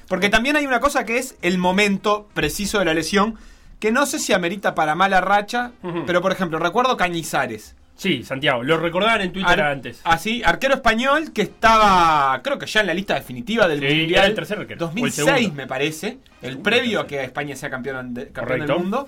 Porque 0.09 0.29
también 0.29 0.57
hay 0.57 0.65
una 0.65 0.81
cosa 0.81 1.05
que 1.05 1.17
es 1.17 1.37
el 1.41 1.57
momento 1.57 2.27
preciso 2.33 2.79
de 2.79 2.85
la 2.85 2.93
lesión. 2.93 3.35
Que 3.79 3.93
no 3.93 4.05
sé 4.05 4.19
si 4.19 4.33
amerita 4.33 4.75
para 4.75 4.93
mala 4.95 5.21
racha. 5.21 5.71
Pero 6.05 6.21
por 6.21 6.33
ejemplo, 6.33 6.59
recuerdo 6.59 6.97
Cañizares. 6.97 7.75
Sí, 7.95 8.23
Santiago, 8.23 8.63
lo 8.63 8.77
recordaban 8.77 9.19
en 9.21 9.31
Twitter 9.33 9.59
Ar- 9.59 9.71
antes. 9.73 9.99
Así, 10.05 10.41
arquero 10.45 10.73
español 10.75 11.31
que 11.33 11.41
estaba, 11.41 12.39
creo 12.41 12.57
que 12.57 12.65
ya 12.65 12.79
en 12.81 12.87
la 12.87 12.93
lista 12.93 13.13
definitiva 13.15 13.67
del 13.67 13.79
Sí, 13.81 13.93
Mundial. 13.99 14.25
el 14.29 14.35
tercer 14.35 14.57
arquero, 14.59 14.85
o 14.85 14.89
el 14.89 14.95
2006, 14.95 15.25
segundo. 15.27 15.55
me 15.55 15.67
parece. 15.67 16.17
El 16.41 16.59
previo 16.59 17.01
a 17.01 17.07
que 17.07 17.21
España 17.23 17.55
sea 17.57 17.69
campeón, 17.69 18.13
de- 18.13 18.29
campeón 18.29 18.59
del 18.67 18.77
mundo. 18.77 19.07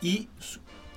Y, 0.00 0.28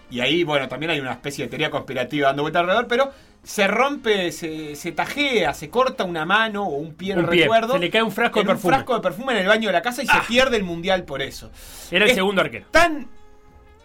y 0.10 0.20
ahí, 0.22 0.44
bueno, 0.44 0.68
también 0.68 0.90
hay 0.92 1.00
una 1.00 1.12
especie 1.12 1.46
de 1.46 1.50
teoría 1.50 1.70
conspirativa 1.70 2.28
dando 2.30 2.42
vuelta 2.42 2.60
alrededor, 2.62 2.88
pero 2.88 3.12
se 3.46 3.68
rompe, 3.68 4.32
se, 4.32 4.76
se 4.76 4.92
tajea, 4.92 5.54
se 5.54 5.70
corta 5.70 6.04
una 6.04 6.26
mano 6.26 6.64
o 6.64 6.76
un 6.78 6.96
pie, 6.96 7.14
no 7.16 7.22
Un 7.22 7.30
pie, 7.30 7.44
recuerdo. 7.44 7.74
se 7.74 7.80
le 7.80 7.90
cae 7.92 8.02
un 8.04 8.12
frasco 8.12 8.40
de 8.40 8.46
perfume. 8.48 8.70
Un 8.74 8.74
frasco 8.80 8.96
de 8.96 9.02
perfume 9.02 9.34
en 9.34 9.40
el 9.40 9.48
baño 9.48 9.70
de 9.70 9.74
la 9.74 9.82
casa 9.84 10.02
y 10.04 10.08
se 10.08 10.18
pierde 10.28 10.58
el 10.58 10.64
Mundial 10.64 11.04
por 11.06 11.22
eso. 11.22 11.52
Era 11.92 12.06
el 12.06 12.10
es 12.12 12.16
segundo 12.18 12.42
arquero. 12.42 12.66
Tan 12.72 13.08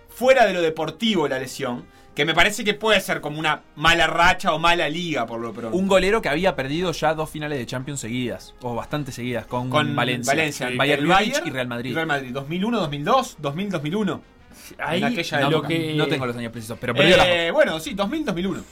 fuera 0.09 0.47
de 0.47 0.55
lo 0.55 0.63
deportivo 0.63 1.29
la 1.29 1.39
lesión, 1.39 1.85
que 2.15 2.25
me 2.25 2.35
parece 2.35 2.65
que 2.65 2.75
puede 2.75 3.01
ser 3.01 3.21
como 3.21 3.39
una 3.39 3.63
mala 3.77 4.07
racha 4.07 4.53
o 4.53 4.59
mala 4.59 4.89
liga 4.89 5.27
por 5.27 5.41
lo 5.41 5.53
pronto. 5.53 5.77
Un 5.77 5.87
golero 5.89 6.21
que 6.23 6.29
había 6.31 6.57
perdido 6.57 6.93
ya 6.93 7.15
dos 7.15 7.29
finales 7.31 7.59
de 7.59 7.67
Champions 7.67 8.01
seguidas, 8.01 8.55
o 8.63 8.75
bastante 8.75 9.13
seguidas, 9.13 9.47
con, 9.47 9.69
con 9.71 9.95
Valencia. 9.95 10.33
Valencia, 10.33 10.67
Sí. 10.69 10.73
el 10.73 10.79
Bayern 10.79 11.07
Bayern 11.09 11.29
Múnich 11.33 11.47
y 11.47 11.51
Real 11.51 11.69
Madrid. 11.69 11.91
y 11.91 11.95
Real 11.95 12.07
Madrid, 12.07 12.31
2001, 12.33 12.81
2002, 12.81 13.37
2000, 13.41 13.71
2001. 13.71 14.23
Ahí 14.79 14.99
en 14.99 15.05
aquella 15.05 15.41
No, 15.41 15.49
época. 15.51 15.69
que 15.69 15.95
no 15.95 16.07
tengo 16.07 16.27
los 16.27 16.37
años 16.37 16.51
precisos, 16.53 16.79
pero 16.81 16.95
perdió 16.95 17.17
las 17.17 17.27
dos. 17.27 17.37
Eh, 17.37 17.51
bueno, 17.53 17.79
sí, 17.81 17.95
2000, 17.95 18.25
2001. 18.25 18.65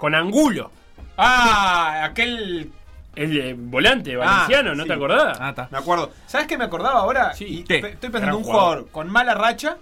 Con 0.00 0.14
Angulo, 0.14 0.72
Ah, 1.16 2.04
aquel 2.04 2.72
el 3.14 3.36
eh, 3.40 3.54
volante 3.56 4.14
Ah, 4.14 4.18
valenciano, 4.18 4.74
¿no 4.74 4.84
sí. 4.84 4.88
te 4.88 4.94
acordás? 4.94 5.36
Ah, 5.40 5.50
está. 5.50 5.68
me 5.70 5.78
acuerdo. 5.78 6.10
¿Sabes 6.26 6.46
qué 6.46 6.56
me 6.56 6.64
acordaba 6.64 7.00
ahora? 7.00 7.34
Sí. 7.34 7.64
Estoy 7.68 7.80
pensando 8.10 8.28
en 8.28 8.34
un 8.34 8.42
jugador. 8.44 8.68
jugador 8.78 8.88
con 8.90 9.10
mala 9.10 9.34
racha, 9.34 9.76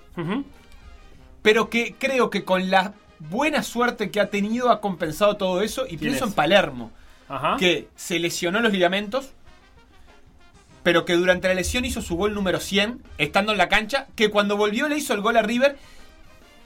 pero 1.43 1.71
que 1.71 1.95
creo 1.99 2.31
que 2.31 2.45
con 2.45 2.71
la 2.71 2.93
buena 3.21 3.63
suerte 3.63 4.11
que 4.11 4.21
ha 4.21 4.31
tenido 4.31 4.71
ha 4.71 4.81
compensado 4.81 5.37
todo 5.37 5.63
eso 5.63 5.85
y 5.89 5.97
pienso 5.97 6.25
es? 6.25 6.31
en 6.31 6.35
Palermo. 6.35 6.91
Ajá. 7.31 7.57
que 7.59 7.89
se 7.95 8.19
lesionó 8.19 8.59
los 8.61 8.73
ligamentos, 8.73 9.33
pero 10.83 11.05
que 11.05 11.13
durante 11.13 11.47
la 11.47 11.53
lesión 11.55 11.85
hizo 11.85 12.01
su 12.01 12.17
gol 12.17 12.33
número 12.33 12.59
100, 12.59 13.03
estando 13.19 13.53
en 13.53 13.59
la 13.59 13.69
cancha, 13.69 14.07
que 14.17 14.31
cuando 14.31 14.57
volvió 14.57 14.89
le 14.89 14.97
hizo 14.97 15.13
el 15.13 15.21
gol 15.21 15.37
a 15.37 15.43
River, 15.43 15.77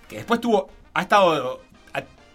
que 0.09 0.16
después 0.18 0.40
tuvo, 0.40 0.71
ha 0.94 1.02
estado, 1.02 1.61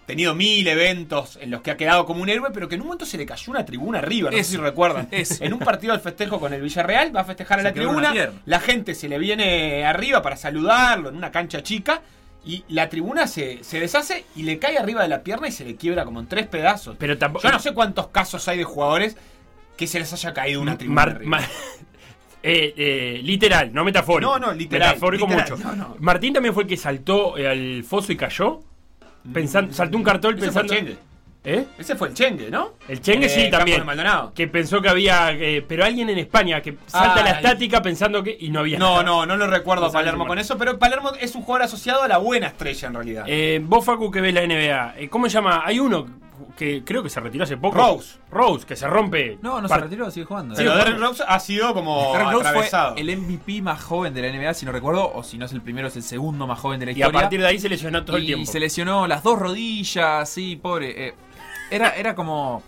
tenido 0.08 0.34
mil 0.34 0.66
eventos 0.66 1.38
en 1.40 1.50
los 1.52 1.60
que 1.62 1.70
ha 1.70 1.76
quedado 1.76 2.04
como 2.06 2.22
un 2.22 2.28
héroe, 2.28 2.48
pero 2.52 2.68
que 2.68 2.74
en 2.74 2.80
un 2.80 2.88
momento 2.88 3.06
se 3.06 3.16
le 3.18 3.26
cayó 3.26 3.52
una 3.52 3.64
tribuna 3.64 3.98
a 3.98 4.02
River, 4.02 4.32
no 4.32 4.38
sé 4.38 4.44
si 4.44 4.56
recuerdan. 4.56 5.06
En 5.12 5.52
un 5.52 5.60
partido 5.60 5.92
del 5.92 6.00
festejo 6.00 6.40
con 6.40 6.52
el 6.52 6.62
Villarreal, 6.62 7.14
va 7.14 7.20
a 7.20 7.24
festejar 7.24 7.60
a 7.60 7.62
Se 7.62 7.68
la 7.68 7.74
tribuna, 7.74 8.12
la 8.46 8.58
gente 8.60 8.94
se 8.96 9.08
le 9.08 9.18
viene 9.18 9.84
arriba 9.84 10.20
para 10.22 10.36
saludarlo 10.36 11.10
en 11.10 11.16
una 11.16 11.30
cancha 11.30 11.62
chica. 11.62 12.02
Y 12.44 12.64
la 12.68 12.88
tribuna 12.88 13.26
se, 13.26 13.62
se 13.62 13.78
deshace 13.80 14.24
y 14.34 14.44
le 14.44 14.58
cae 14.58 14.78
arriba 14.78 15.02
de 15.02 15.08
la 15.08 15.22
pierna 15.22 15.48
y 15.48 15.52
se 15.52 15.64
le 15.66 15.76
quiebra 15.76 16.04
como 16.06 16.20
en 16.20 16.26
tres 16.28 16.46
pedazos. 16.46 16.96
Pero 16.98 17.18
tampoco. 17.18 17.42
Yo 17.46 17.52
no 17.52 17.58
sé 17.58 17.74
cuántos 17.74 18.06
casos 18.08 18.48
hay 18.48 18.56
de 18.58 18.64
jugadores 18.64 19.16
que 19.76 19.86
se 19.86 19.98
les 19.98 20.10
haya 20.12 20.32
caído 20.32 20.62
una 20.62 20.78
tribuna. 20.78 21.04
Mar- 21.04 21.16
arriba. 21.16 21.40
eh, 22.42 22.72
eh, 22.76 23.20
literal, 23.22 23.72
no 23.74 23.84
metafórico. 23.84 24.38
No, 24.38 24.46
no, 24.46 24.52
literal, 24.54 24.90
Metafórico 24.90 25.26
literal, 25.26 25.50
mucho. 25.50 25.62
no, 25.68 25.76
no. 25.76 25.96
Martín 25.98 26.32
también 26.32 26.54
fue 26.54 26.62
el 26.62 26.68
que 26.68 26.76
saltó 26.78 27.36
eh, 27.36 27.48
al 27.48 27.84
foso 27.84 28.12
y 28.12 28.16
cayó. 28.16 28.62
Pensando, 29.32 29.72
saltó 29.74 29.96
un 29.96 30.04
cartón 30.04 30.36
Ese 30.38 30.50
fue 30.50 30.62
el 30.62 30.68
pensando. 30.68 30.74
Chengue. 30.92 31.08
¿Eh? 31.44 31.64
Ese 31.78 31.94
fue 31.94 32.08
el 32.08 32.14
Chengue, 32.14 32.50
¿no? 32.50 32.72
El 32.88 33.00
Chengue 33.00 33.26
Eh, 33.26 33.28
sí 33.28 33.40
Campo 33.42 33.58
también. 33.58 33.78
de 33.78 33.84
Maldonado. 33.84 34.32
Que 34.34 34.48
pensó 34.48 34.82
que 34.82 34.88
había. 34.88 35.30
eh, 35.32 35.64
pero 35.66 35.84
alguien 35.84 36.10
en 36.10 36.18
España 36.18 36.60
que 36.60 36.76
salta 36.86 37.22
la 37.22 37.30
estática 37.30 37.80
pensando 37.80 38.22
que. 38.22 38.36
Y 38.38 38.50
no 38.50 38.60
había. 38.60 38.78
No, 38.78 38.90
nada. 38.90 39.02
no, 39.04 39.24
no 39.26 39.36
lo 39.36 39.46
recuerdo 39.46 39.86
a 39.86 39.92
Palermo 39.92 40.26
con 40.26 40.38
eso, 40.38 40.58
pero 40.58 40.78
Palermo 40.78 41.12
es 41.18 41.34
un 41.36 41.42
jugador 41.42 41.64
asociado 41.66 42.02
a 42.02 42.08
la 42.08 42.18
buena 42.18 42.48
estrella 42.48 42.88
en 42.88 42.94
realidad. 42.94 43.24
Eh, 43.26 43.60
vos, 43.62 43.84
Facu, 43.84 44.10
que 44.10 44.20
ves 44.20 44.34
la 44.34 44.42
NBA. 44.46 44.94
eh, 44.98 45.08
¿Cómo 45.08 45.26
se 45.26 45.34
llama? 45.34 45.62
Hay 45.64 45.78
uno 45.78 46.06
que 46.56 46.82
creo 46.84 47.02
que 47.02 47.10
se 47.10 47.20
retiró 47.20 47.44
hace 47.44 47.56
poco. 47.56 47.76
Rose. 47.76 48.18
Rose, 48.30 48.66
que 48.66 48.76
se 48.76 48.86
rompe. 48.86 49.38
No, 49.42 49.60
no 49.60 49.68
se 49.68 49.76
retiró, 49.78 50.10
sigue 50.10 50.26
jugando. 50.26 50.54
pero 50.56 50.72
sí, 50.72 50.78
Derrick. 50.78 50.98
Rose 51.00 51.24
ha 51.26 51.40
sido 51.40 51.74
como 51.74 52.12
Derrick 52.12 52.32
Rose 52.32 52.48
atravesado. 52.48 52.92
fue 52.94 53.00
el 53.02 53.16
MVP 53.18 53.62
más 53.62 53.82
joven 53.82 54.14
de 54.14 54.22
la 54.22 54.32
NBA, 54.36 54.54
si 54.54 54.66
no 54.66 54.72
recuerdo, 54.72 55.12
o 55.14 55.22
si 55.22 55.38
no 55.38 55.46
es 55.46 55.52
el 55.52 55.60
primero, 55.62 55.88
es 55.88 55.96
el 55.96 56.02
segundo 56.02 56.46
más 56.46 56.58
joven 56.58 56.80
de 56.80 56.86
la 56.86 56.92
Y 56.92 56.94
a 56.94 56.98
historia. 57.06 57.20
partir 57.20 57.40
de 57.40 57.46
ahí 57.46 57.58
se 57.58 57.68
lesionó 57.68 58.04
todo 58.04 58.16
el 58.16 58.24
y 58.24 58.26
tiempo. 58.26 58.50
se 58.50 58.60
lesionó 58.60 59.06
las 59.06 59.22
dos 59.22 59.38
rodillas, 59.38 60.28
sí, 60.28 60.56
pobre. 60.56 61.08
eh, 61.08 61.14
era, 61.70 61.90
era 61.90 62.14
como 62.14 62.62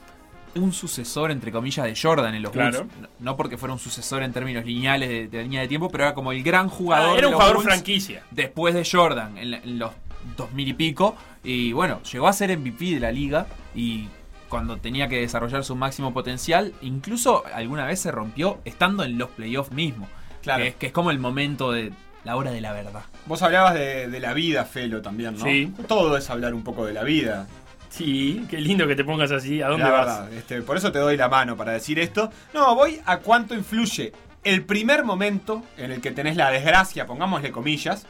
un 0.56 0.72
sucesor, 0.72 1.30
entre 1.30 1.52
comillas, 1.52 1.86
de 1.86 1.94
Jordan 1.96 2.34
en 2.34 2.42
los 2.42 2.50
Claro. 2.52 2.84
Bulls. 2.84 3.08
No, 3.20 3.36
porque 3.36 3.56
fuera 3.56 3.72
un 3.72 3.78
sucesor 3.78 4.22
en 4.24 4.32
términos 4.32 4.64
lineales 4.64 5.08
de, 5.08 5.28
de 5.28 5.42
línea 5.44 5.60
de 5.60 5.68
tiempo, 5.68 5.88
pero 5.90 6.04
era 6.04 6.14
como 6.14 6.32
el 6.32 6.42
gran 6.42 6.68
jugador. 6.68 7.10
Ah, 7.10 7.12
era 7.12 7.20
de 7.20 7.26
un 7.28 7.32
los 7.32 7.34
jugador 7.40 7.56
Bulls 7.58 7.68
franquicia. 7.72 8.24
Después 8.32 8.74
de 8.74 8.84
Jordan, 8.84 9.38
en, 9.38 9.54
en 9.54 9.78
los 9.78 9.92
2000 10.36 10.68
y 10.68 10.72
pico. 10.74 11.16
Y 11.42 11.72
bueno, 11.72 12.02
llegó 12.02 12.28
a 12.28 12.32
ser 12.32 12.56
MVP 12.56 12.84
de 12.94 13.00
la 13.00 13.12
liga 13.12 13.46
y 13.74 14.08
cuando 14.48 14.76
tenía 14.78 15.08
que 15.08 15.20
desarrollar 15.20 15.64
su 15.64 15.74
máximo 15.76 16.12
potencial, 16.12 16.72
incluso 16.82 17.44
alguna 17.54 17.86
vez 17.86 18.00
se 18.00 18.10
rompió 18.10 18.58
estando 18.64 19.04
en 19.04 19.16
los 19.16 19.30
playoffs 19.30 19.72
mismo. 19.72 20.08
Claro. 20.42 20.62
Que, 20.62 20.68
es- 20.70 20.74
que 20.74 20.86
es 20.88 20.92
como 20.92 21.10
el 21.10 21.18
momento 21.18 21.70
de 21.72 21.92
la 22.24 22.36
hora 22.36 22.50
de 22.50 22.60
la 22.60 22.72
verdad. 22.72 23.02
Vos 23.26 23.42
hablabas 23.42 23.74
de, 23.74 24.08
de 24.08 24.20
la 24.20 24.34
vida, 24.34 24.64
Felo, 24.66 25.00
también, 25.02 25.36
¿no? 25.38 25.44
Sí. 25.44 25.72
Todo 25.88 26.16
es 26.16 26.28
hablar 26.30 26.52
un 26.54 26.62
poco 26.64 26.84
de 26.84 26.92
la 26.92 27.02
vida. 27.04 27.46
Sí, 27.88 28.44
qué 28.50 28.58
lindo 28.60 28.86
que 28.86 28.94
te 28.94 29.04
pongas 29.04 29.32
así. 29.32 29.62
¿A 29.62 29.68
dónde 29.68 29.84
La 29.84 29.90
vas? 29.90 30.06
verdad, 30.06 30.32
este, 30.34 30.62
por 30.62 30.76
eso 30.76 30.92
te 30.92 30.98
doy 30.98 31.16
la 31.16 31.28
mano 31.28 31.56
para 31.56 31.72
decir 31.72 31.98
esto. 31.98 32.30
No, 32.54 32.74
voy 32.74 33.00
a 33.06 33.18
cuánto 33.18 33.54
influye 33.54 34.12
el 34.44 34.64
primer 34.64 35.04
momento 35.04 35.62
en 35.76 35.90
el 35.92 36.00
que 36.00 36.10
tenés 36.10 36.36
la 36.36 36.50
desgracia, 36.50 37.06
pongámosle 37.06 37.50
comillas, 37.50 38.06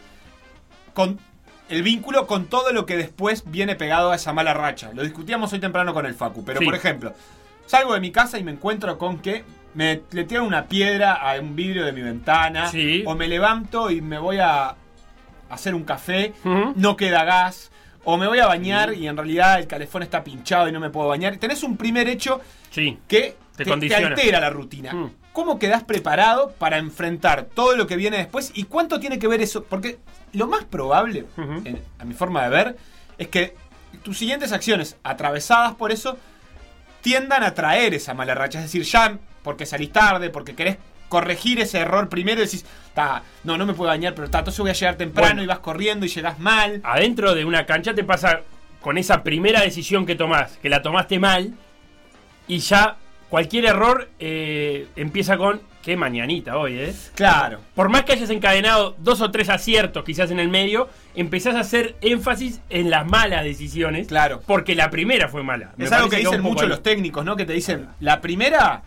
con 0.94 1.18
el 1.70 1.82
vínculo 1.82 2.26
con 2.26 2.46
todo 2.46 2.72
lo 2.72 2.84
que 2.86 2.96
después 2.96 3.44
viene 3.46 3.76
pegado 3.76 4.10
a 4.10 4.16
esa 4.16 4.32
mala 4.32 4.52
racha. 4.54 4.90
Lo 4.92 5.02
discutíamos 5.02 5.52
hoy 5.52 5.60
temprano 5.60 5.94
con 5.94 6.04
el 6.06 6.14
Facu, 6.14 6.44
pero 6.44 6.58
Sí. 6.58 6.64
por 6.64 6.74
ejemplo, 6.74 7.14
salgo 7.66 7.94
de 7.94 8.00
mi 8.00 8.10
casa 8.10 8.38
y 8.38 8.44
me 8.44 8.50
encuentro 8.52 8.98
con 8.98 9.18
que 9.20 9.44
me 9.74 10.02
le 10.10 10.24
tiran 10.24 10.44
una 10.44 10.66
piedra 10.66 11.14
a 11.14 11.38
un 11.40 11.54
vidrio 11.54 11.84
de 11.84 11.92
mi 11.92 12.02
ventana, 12.02 12.68
Sí. 12.68 13.04
o 13.06 13.14
me 13.14 13.28
levanto 13.28 13.90
y 13.90 14.00
me 14.00 14.18
voy 14.18 14.38
a 14.38 14.74
hacer 15.48 15.74
un 15.74 15.84
café, 15.84 16.32
no 16.76 16.96
queda 16.96 17.24
gas, 17.24 17.70
o 18.04 18.16
me 18.16 18.26
voy 18.26 18.38
a 18.40 18.46
bañar 18.46 18.94
y 18.94 19.06
en 19.06 19.16
realidad 19.16 19.58
el 19.60 19.66
calefón 19.66 20.02
está 20.02 20.24
pinchado 20.24 20.68
y 20.68 20.72
no 20.72 20.80
me 20.80 20.90
puedo 20.90 21.08
bañar. 21.08 21.36
Tenés 21.36 21.62
un 21.62 21.76
primer 21.76 22.08
hecho 22.08 22.40
Sí. 22.70 22.98
que 23.06 23.36
Te 23.56 23.64
te, 23.64 23.94
altera 23.94 24.40
la 24.40 24.50
rutina. 24.50 24.92
Mm. 24.94 25.10
¿Cómo 25.32 25.58
quedás 25.58 25.84
preparado 25.84 26.50
para 26.58 26.78
enfrentar 26.78 27.44
todo 27.44 27.76
lo 27.76 27.86
que 27.86 27.96
viene 27.96 28.16
después 28.18 28.50
y 28.54 28.64
cuánto 28.64 28.98
tiene 28.98 29.18
que 29.18 29.28
ver 29.28 29.40
eso? 29.40 29.62
Porque 29.64 29.98
lo 30.32 30.46
más 30.48 30.64
probable, 30.64 31.26
en- 31.36 31.80
a 31.98 32.04
mi 32.04 32.14
forma 32.14 32.42
de 32.44 32.48
ver, 32.50 32.76
es 33.18 33.28
que 33.28 33.54
tus 34.02 34.18
siguientes 34.18 34.52
acciones 34.52 34.96
atravesadas 35.04 35.74
por 35.74 35.92
eso 35.92 36.18
tiendan 37.00 37.42
a 37.44 37.54
traer 37.54 37.94
esa 37.94 38.12
mala 38.14 38.34
racha. 38.34 38.58
Es 38.58 38.64
decir, 38.66 38.82
ya 38.82 39.18
porque 39.42 39.66
salís 39.66 39.92
tarde, 39.92 40.30
porque 40.30 40.54
querés 40.54 40.76
corregir 41.08 41.60
ese 41.60 41.78
error 41.78 42.08
primero 42.08 42.40
y 42.40 42.44
decís, 42.44 42.64
"Ta, 42.94 43.22
no, 43.42 43.56
no 43.56 43.66
me 43.66 43.74
puedo 43.74 43.88
bañar, 43.88 44.14
pero 44.14 44.28
ta, 44.30 44.38
entonces 44.40 44.60
voy 44.60 44.70
a 44.70 44.74
llegar 44.74 44.96
temprano 44.96 45.28
Bueno. 45.30 45.42
y 45.42 45.46
vas 45.46 45.58
corriendo 45.60 46.06
y 46.06 46.08
llegás 46.08 46.38
mal. 46.38 46.80
Adentro 46.84 47.34
de 47.34 47.44
una 47.44 47.66
cancha 47.66 47.94
te 47.94 48.04
pasa 48.04 48.40
con 48.80 48.96
esa 48.98 49.22
primera 49.22 49.60
decisión 49.62 50.06
que 50.06 50.14
tomás, 50.14 50.56
que 50.62 50.68
la 50.68 50.82
tomaste 50.82 51.18
mal, 51.18 51.54
y 52.46 52.58
ya 52.58 52.96
cualquier 53.30 53.64
error 53.64 54.10
eh, 54.18 54.88
empieza 54.96 55.38
con 55.38 55.62
qué 55.82 55.96
mañanita 55.96 56.58
hoy, 56.58 56.78
¿eh? 56.78 56.94
Claro. 57.14 57.60
Por 57.74 57.88
más 57.88 58.04
que 58.04 58.12
hayas 58.12 58.28
encadenado 58.28 58.94
dos 58.98 59.22
o 59.22 59.30
tres 59.30 59.48
aciertos 59.48 60.04
quizás 60.04 60.30
en 60.30 60.38
el 60.38 60.48
medio, 60.48 60.88
empezás 61.14 61.54
a 61.54 61.60
hacer 61.60 61.96
énfasis 62.02 62.60
en 62.68 62.90
las 62.90 63.06
malas 63.06 63.44
decisiones. 63.44 64.08
Claro. 64.08 64.42
Porque 64.46 64.74
la 64.74 64.90
primera 64.90 65.28
fue 65.28 65.42
mala. 65.42 65.72
Me 65.76 65.86
es 65.86 65.92
algo 65.92 66.10
que 66.10 66.16
dicen 66.16 66.34
un 66.34 66.42
poco 66.42 66.48
mucho 66.50 66.64
ahí. 66.64 66.68
los 66.68 66.82
técnicos, 66.82 67.24
¿no? 67.24 67.36
Que 67.36 67.46
te 67.46 67.54
dicen, 67.54 67.88
la 68.00 68.20
primera 68.20 68.82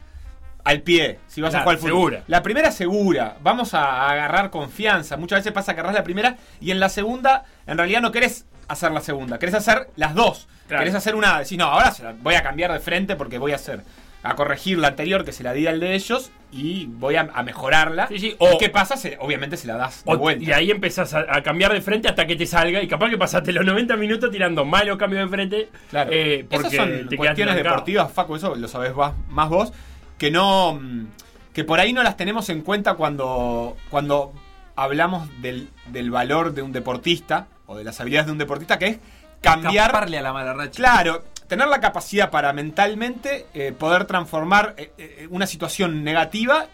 al 0.63 0.81
pie, 0.81 1.19
si 1.27 1.41
vas 1.41 1.53
a 1.55 1.61
jugar 1.61 1.75
al 1.75 1.81
fútbol. 1.81 1.91
segura. 1.91 2.23
La 2.27 2.41
primera 2.41 2.71
segura, 2.71 3.37
vamos 3.41 3.73
a 3.73 4.09
agarrar 4.09 4.49
confianza. 4.49 5.17
Muchas 5.17 5.39
veces 5.39 5.51
pasa 5.51 5.73
que 5.73 5.81
agarrás 5.81 5.95
la 5.95 6.03
primera 6.03 6.37
y 6.61 6.71
en 6.71 6.79
la 6.79 6.89
segunda, 6.89 7.43
en 7.67 7.77
realidad 7.77 8.01
no 8.01 8.11
querés 8.11 8.45
hacer 8.67 8.91
la 8.91 9.01
segunda, 9.01 9.39
querés 9.39 9.55
hacer 9.55 9.89
las 9.95 10.15
dos. 10.15 10.47
Claro. 10.67 10.81
Querés 10.81 10.95
hacer 10.95 11.15
una, 11.15 11.39
decís, 11.39 11.57
no, 11.57 11.65
ahora 11.65 11.93
voy 12.21 12.35
a 12.35 12.43
cambiar 12.43 12.71
de 12.71 12.79
frente 12.79 13.15
porque 13.15 13.37
voy 13.37 13.51
a 13.51 13.55
hacer, 13.55 13.81
a 14.23 14.35
corregir 14.35 14.77
la 14.79 14.87
anterior 14.89 15.25
que 15.25 15.31
se 15.33 15.43
la 15.43 15.53
di 15.53 15.67
al 15.67 15.79
de 15.79 15.95
ellos 15.95 16.31
y 16.51 16.85
voy 16.85 17.15
a, 17.15 17.29
a 17.33 17.43
mejorarla. 17.43 18.07
Sí, 18.07 18.19
sí, 18.19 18.27
¿Y 18.29 18.35
o- 18.39 18.57
¿Qué 18.57 18.69
pasa? 18.69 18.95
Se- 18.95 19.17
obviamente 19.19 19.57
se 19.57 19.67
la 19.67 19.75
das 19.75 20.03
de 20.05 20.13
O- 20.13 20.17
vuelta. 20.17 20.43
y 20.43 20.51
ahí 20.53 20.71
empezás 20.71 21.13
a, 21.13 21.25
a 21.29 21.43
cambiar 21.43 21.73
de 21.73 21.81
frente 21.81 22.07
hasta 22.07 22.25
que 22.25 22.35
te 22.35 22.45
salga 22.45 22.81
y 22.81 22.87
capaz 22.87 23.09
que 23.09 23.17
pasaste 23.17 23.51
los 23.51 23.65
90 23.65 23.95
minutos 23.97 24.31
tirando 24.31 24.63
malo 24.65 24.97
cambio 24.97 25.19
de 25.19 25.27
frente. 25.27 25.69
Claro. 25.89 26.09
eh, 26.13 26.45
Esas 26.49 26.61
porque 26.61 26.77
son 26.77 26.87
te 26.89 26.93
quedaste 26.95 27.17
cuestiones 27.17 27.55
deportivas, 27.55 28.11
Facu, 28.11 28.35
eso 28.35 28.55
lo 28.55 28.67
sabés 28.67 28.95
más, 28.95 29.13
más 29.29 29.49
vos, 29.49 29.73
que 30.17 30.31
no. 30.31 30.79
mm, 30.81 31.07
que 31.53 31.63
por 31.63 31.79
ahí 31.79 31.91
no 31.93 32.01
las 32.01 32.17
tenemos 32.17 32.49
en 32.49 32.61
cuenta 32.61 32.93
cuando. 32.95 33.75
cuando 33.89 34.33
hablamos 34.75 35.29
del, 35.41 35.69
del 35.87 36.09
valor 36.11 36.53
de 36.53 36.61
un 36.63 36.71
deportista, 36.71 37.47
o 37.67 37.75
de 37.77 37.83
las 37.83 37.99
habilidades 38.01 38.25
de 38.27 38.31
un 38.31 38.37
deportista, 38.39 38.79
que 38.79 38.87
es 38.87 38.99
cambiar. 39.41 39.87
Escaparle 39.87 40.17
a 40.17 40.21
la 40.21 40.33
mala 40.33 40.53
racha. 40.53 40.71
Claro, 40.77 41.23
tener 41.53 41.67
la 41.67 41.79
capacidad 41.79 42.31
para 42.31 42.51
mentalmente 42.51 43.45
eh, 43.53 43.73
poder 43.77 44.05
transformar 44.05 44.73
eh, 44.75 44.91
eh, 44.97 45.27
una 45.29 45.45
situación 45.45 46.03
negativa 46.03 46.65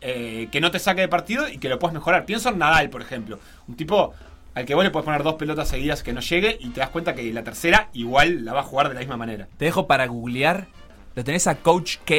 eh, 0.00 0.46
que 0.52 0.60
no 0.60 0.70
te 0.70 0.78
saque 0.78 1.00
de 1.00 1.08
partido 1.08 1.48
y 1.48 1.58
que 1.58 1.68
lo 1.68 1.80
puedas 1.80 1.92
mejorar. 1.92 2.24
Pienso 2.24 2.48
en 2.50 2.58
Nadal, 2.58 2.88
por 2.88 3.02
ejemplo. 3.02 3.40
Un 3.66 3.74
tipo. 3.74 4.14
al 4.54 4.64
que 4.64 4.76
vos 4.76 4.84
le 4.84 4.90
puedes 4.90 5.04
poner 5.04 5.24
dos 5.24 5.34
pelotas 5.34 5.68
seguidas 5.68 6.04
que 6.04 6.12
no 6.12 6.20
llegue 6.20 6.56
y 6.60 6.68
te 6.68 6.78
das 6.78 6.90
cuenta 6.90 7.16
que 7.16 7.32
la 7.32 7.42
tercera 7.42 7.90
igual 7.94 8.44
la 8.44 8.52
va 8.52 8.60
a 8.60 8.62
jugar 8.62 8.88
de 8.88 8.94
la 8.94 9.00
misma 9.00 9.16
manera. 9.16 9.48
Te 9.56 9.64
dejo 9.64 9.88
para 9.88 10.06
googlear. 10.06 10.68
Lo 11.16 11.24
tenés 11.24 11.48
a 11.48 11.56
Coach 11.56 11.96
K, 12.04 12.14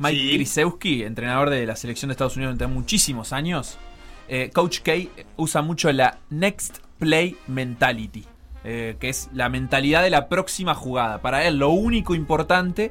Mike 0.00 0.18
Sí. 0.20 0.34
Krzyzewski, 0.38 1.04
entrenador 1.04 1.50
de 1.50 1.66
la 1.66 1.76
selección 1.76 2.08
de 2.08 2.14
Estados 2.14 2.34
Unidos 2.34 2.56
durante 2.58 2.74
muchísimos 2.74 3.32
años. 3.32 3.78
Coach 4.52 4.80
K 4.80 4.92
usa 5.36 5.62
mucho 5.62 5.92
la 5.92 6.18
Next 6.30 6.78
Play 6.98 7.36
Mentality, 7.46 8.24
eh, 8.64 8.96
que 9.00 9.08
es 9.08 9.30
la 9.32 9.48
mentalidad 9.48 10.02
de 10.02 10.10
la 10.10 10.28
próxima 10.28 10.74
jugada. 10.74 11.22
Para 11.22 11.44
él, 11.46 11.58
lo 11.58 11.70
único 11.70 12.14
importante 12.14 12.90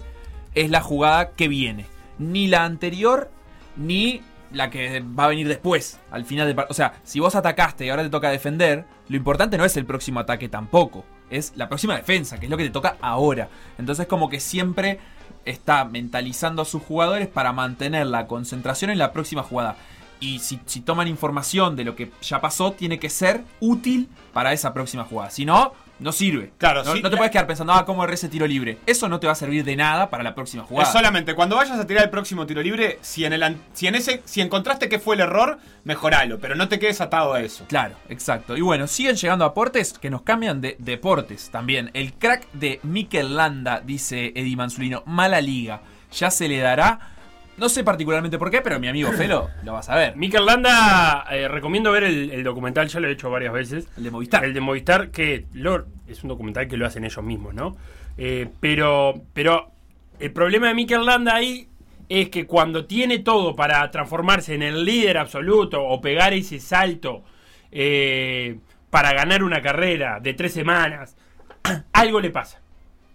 es 0.55 0.69
la 0.69 0.81
jugada 0.81 1.31
que 1.31 1.47
viene. 1.47 1.85
Ni 2.17 2.47
la 2.47 2.65
anterior, 2.65 3.31
ni 3.77 4.21
la 4.51 4.69
que 4.69 5.01
va 5.01 5.25
a 5.25 5.29
venir 5.29 5.47
después, 5.47 5.99
al 6.11 6.25
final 6.25 6.47
del. 6.47 6.65
O 6.69 6.73
sea, 6.73 6.93
si 7.03 7.19
vos 7.19 7.35
atacaste 7.35 7.85
y 7.85 7.89
ahora 7.89 8.03
te 8.03 8.09
toca 8.09 8.29
defender, 8.29 8.85
lo 9.07 9.15
importante 9.15 9.57
no 9.57 9.65
es 9.65 9.77
el 9.77 9.85
próximo 9.85 10.19
ataque 10.19 10.49
tampoco. 10.49 11.05
Es 11.29 11.53
la 11.55 11.69
próxima 11.69 11.95
defensa, 11.95 12.39
que 12.39 12.47
es 12.47 12.49
lo 12.49 12.57
que 12.57 12.63
te 12.63 12.71
toca 12.71 12.97
ahora. 13.01 13.49
Entonces 13.77 14.07
como 14.07 14.29
que 14.29 14.39
siempre 14.39 14.99
está 15.45 15.85
mentalizando 15.85 16.61
a 16.61 16.65
sus 16.65 16.81
jugadores 16.81 17.27
para 17.27 17.53
mantener 17.53 18.07
la 18.07 18.27
concentración 18.27 18.91
en 18.91 18.97
la 18.97 19.13
próxima 19.13 19.43
jugada. 19.43 19.75
Y 20.19 20.39
si, 20.39 20.59
si 20.65 20.81
toman 20.81 21.07
información 21.07 21.75
de 21.75 21.83
lo 21.83 21.95
que 21.95 22.11
ya 22.21 22.41
pasó, 22.41 22.73
tiene 22.73 22.99
que 22.99 23.09
ser 23.09 23.43
útil 23.59 24.09
para 24.33 24.53
esa 24.53 24.73
próxima 24.73 25.03
jugada. 25.05 25.29
Si 25.29 25.45
no, 25.45 25.73
no 25.99 26.11
sirve. 26.11 26.51
Claro, 26.57 26.83
no, 26.83 26.93
sí. 26.93 27.01
no 27.01 27.09
te 27.09 27.17
puedes 27.17 27.31
quedar 27.31 27.45
pensando, 27.45 27.73
ah, 27.73 27.85
cómo 27.85 28.03
erré 28.03 28.13
ese 28.15 28.29
tiro 28.29 28.47
libre. 28.47 28.77
Eso 28.85 29.09
no 29.09 29.19
te 29.19 29.27
va 29.27 29.33
a 29.33 29.35
servir 29.35 29.63
de 29.63 29.75
nada 29.75 30.09
para 30.09 30.23
la 30.23 30.33
próxima 30.33 30.63
jugada. 30.63 30.87
Es 30.87 30.93
solamente 30.93 31.35
cuando 31.35 31.57
vayas 31.57 31.77
a 31.77 31.85
tirar 31.85 32.03
el 32.03 32.09
próximo 32.09 32.45
tiro 32.45 32.61
libre, 32.61 32.99
si 33.01 33.25
en 33.25 33.33
el 33.33 33.57
si 33.73 33.87
en 33.87 33.95
ese 33.95 34.21
si 34.25 34.41
encontraste 34.41 34.89
que 34.89 34.99
fue 34.99 35.15
el 35.15 35.21
error, 35.21 35.59
mejoralo, 35.83 36.39
pero 36.39 36.55
no 36.55 36.67
te 36.67 36.79
quedes 36.79 37.01
atado 37.01 37.33
a 37.33 37.41
eso. 37.41 37.65
Claro, 37.67 37.95
exacto. 38.07 38.55
Y 38.55 38.61
bueno, 38.61 38.87
siguen 38.87 39.15
llegando 39.15 39.45
aportes 39.45 39.93
que 39.93 40.09
nos 40.09 40.21
cambian 40.21 40.61
de 40.61 40.75
deportes 40.79 41.49
también. 41.49 41.91
El 41.93 42.13
crack 42.13 42.49
de 42.53 42.79
Mikel 42.83 43.35
Landa, 43.35 43.81
dice 43.81 44.31
Eddie 44.35 44.55
Mansulino, 44.55 45.03
mala 45.05 45.41
liga. 45.41 45.81
Ya 46.11 46.31
se 46.31 46.47
le 46.47 46.59
dará. 46.59 47.15
No 47.59 47.69
sé 47.69 47.83
particularmente 47.83 48.37
por 48.37 48.49
qué, 48.49 48.61
pero 48.61 48.79
mi 48.79 48.87
amigo 48.87 49.11
Felo 49.11 49.49
lo 49.63 49.73
va 49.73 49.79
a 49.79 49.83
saber. 49.83 50.15
Mikel 50.15 50.45
Landa, 50.45 51.25
eh, 51.31 51.47
recomiendo 51.47 51.91
ver 51.91 52.03
el, 52.03 52.31
el 52.31 52.43
documental, 52.43 52.87
ya 52.87 52.99
lo 52.99 53.07
he 53.07 53.11
hecho 53.11 53.29
varias 53.29 53.53
veces. 53.53 53.87
El 53.97 54.03
de 54.05 54.11
Movistar. 54.11 54.45
El 54.45 54.53
de 54.53 54.61
Movistar, 54.61 55.11
que 55.11 55.45
lo- 55.53 55.85
es 56.07 56.23
un 56.23 56.29
documental 56.29 56.67
que 56.67 56.77
lo 56.77 56.85
hacen 56.85 57.03
ellos 57.05 57.23
mismos, 57.23 57.53
¿no? 57.53 57.75
Eh, 58.17 58.47
pero, 58.59 59.13
pero 59.33 59.71
el 60.19 60.31
problema 60.31 60.67
de 60.69 60.73
Mikel 60.73 61.05
Landa 61.05 61.35
ahí 61.35 61.67
es 62.09 62.29
que 62.29 62.47
cuando 62.47 62.85
tiene 62.85 63.19
todo 63.19 63.55
para 63.55 63.89
transformarse 63.91 64.55
en 64.55 64.63
el 64.63 64.83
líder 64.83 65.17
absoluto 65.19 65.83
o 65.83 66.01
pegar 66.01 66.33
ese 66.33 66.59
salto 66.59 67.23
eh, 67.71 68.57
para 68.89 69.13
ganar 69.13 69.43
una 69.43 69.61
carrera 69.61 70.19
de 70.19 70.33
tres 70.33 70.53
semanas, 70.53 71.15
algo 71.93 72.19
le 72.19 72.31
pasa. 72.31 72.59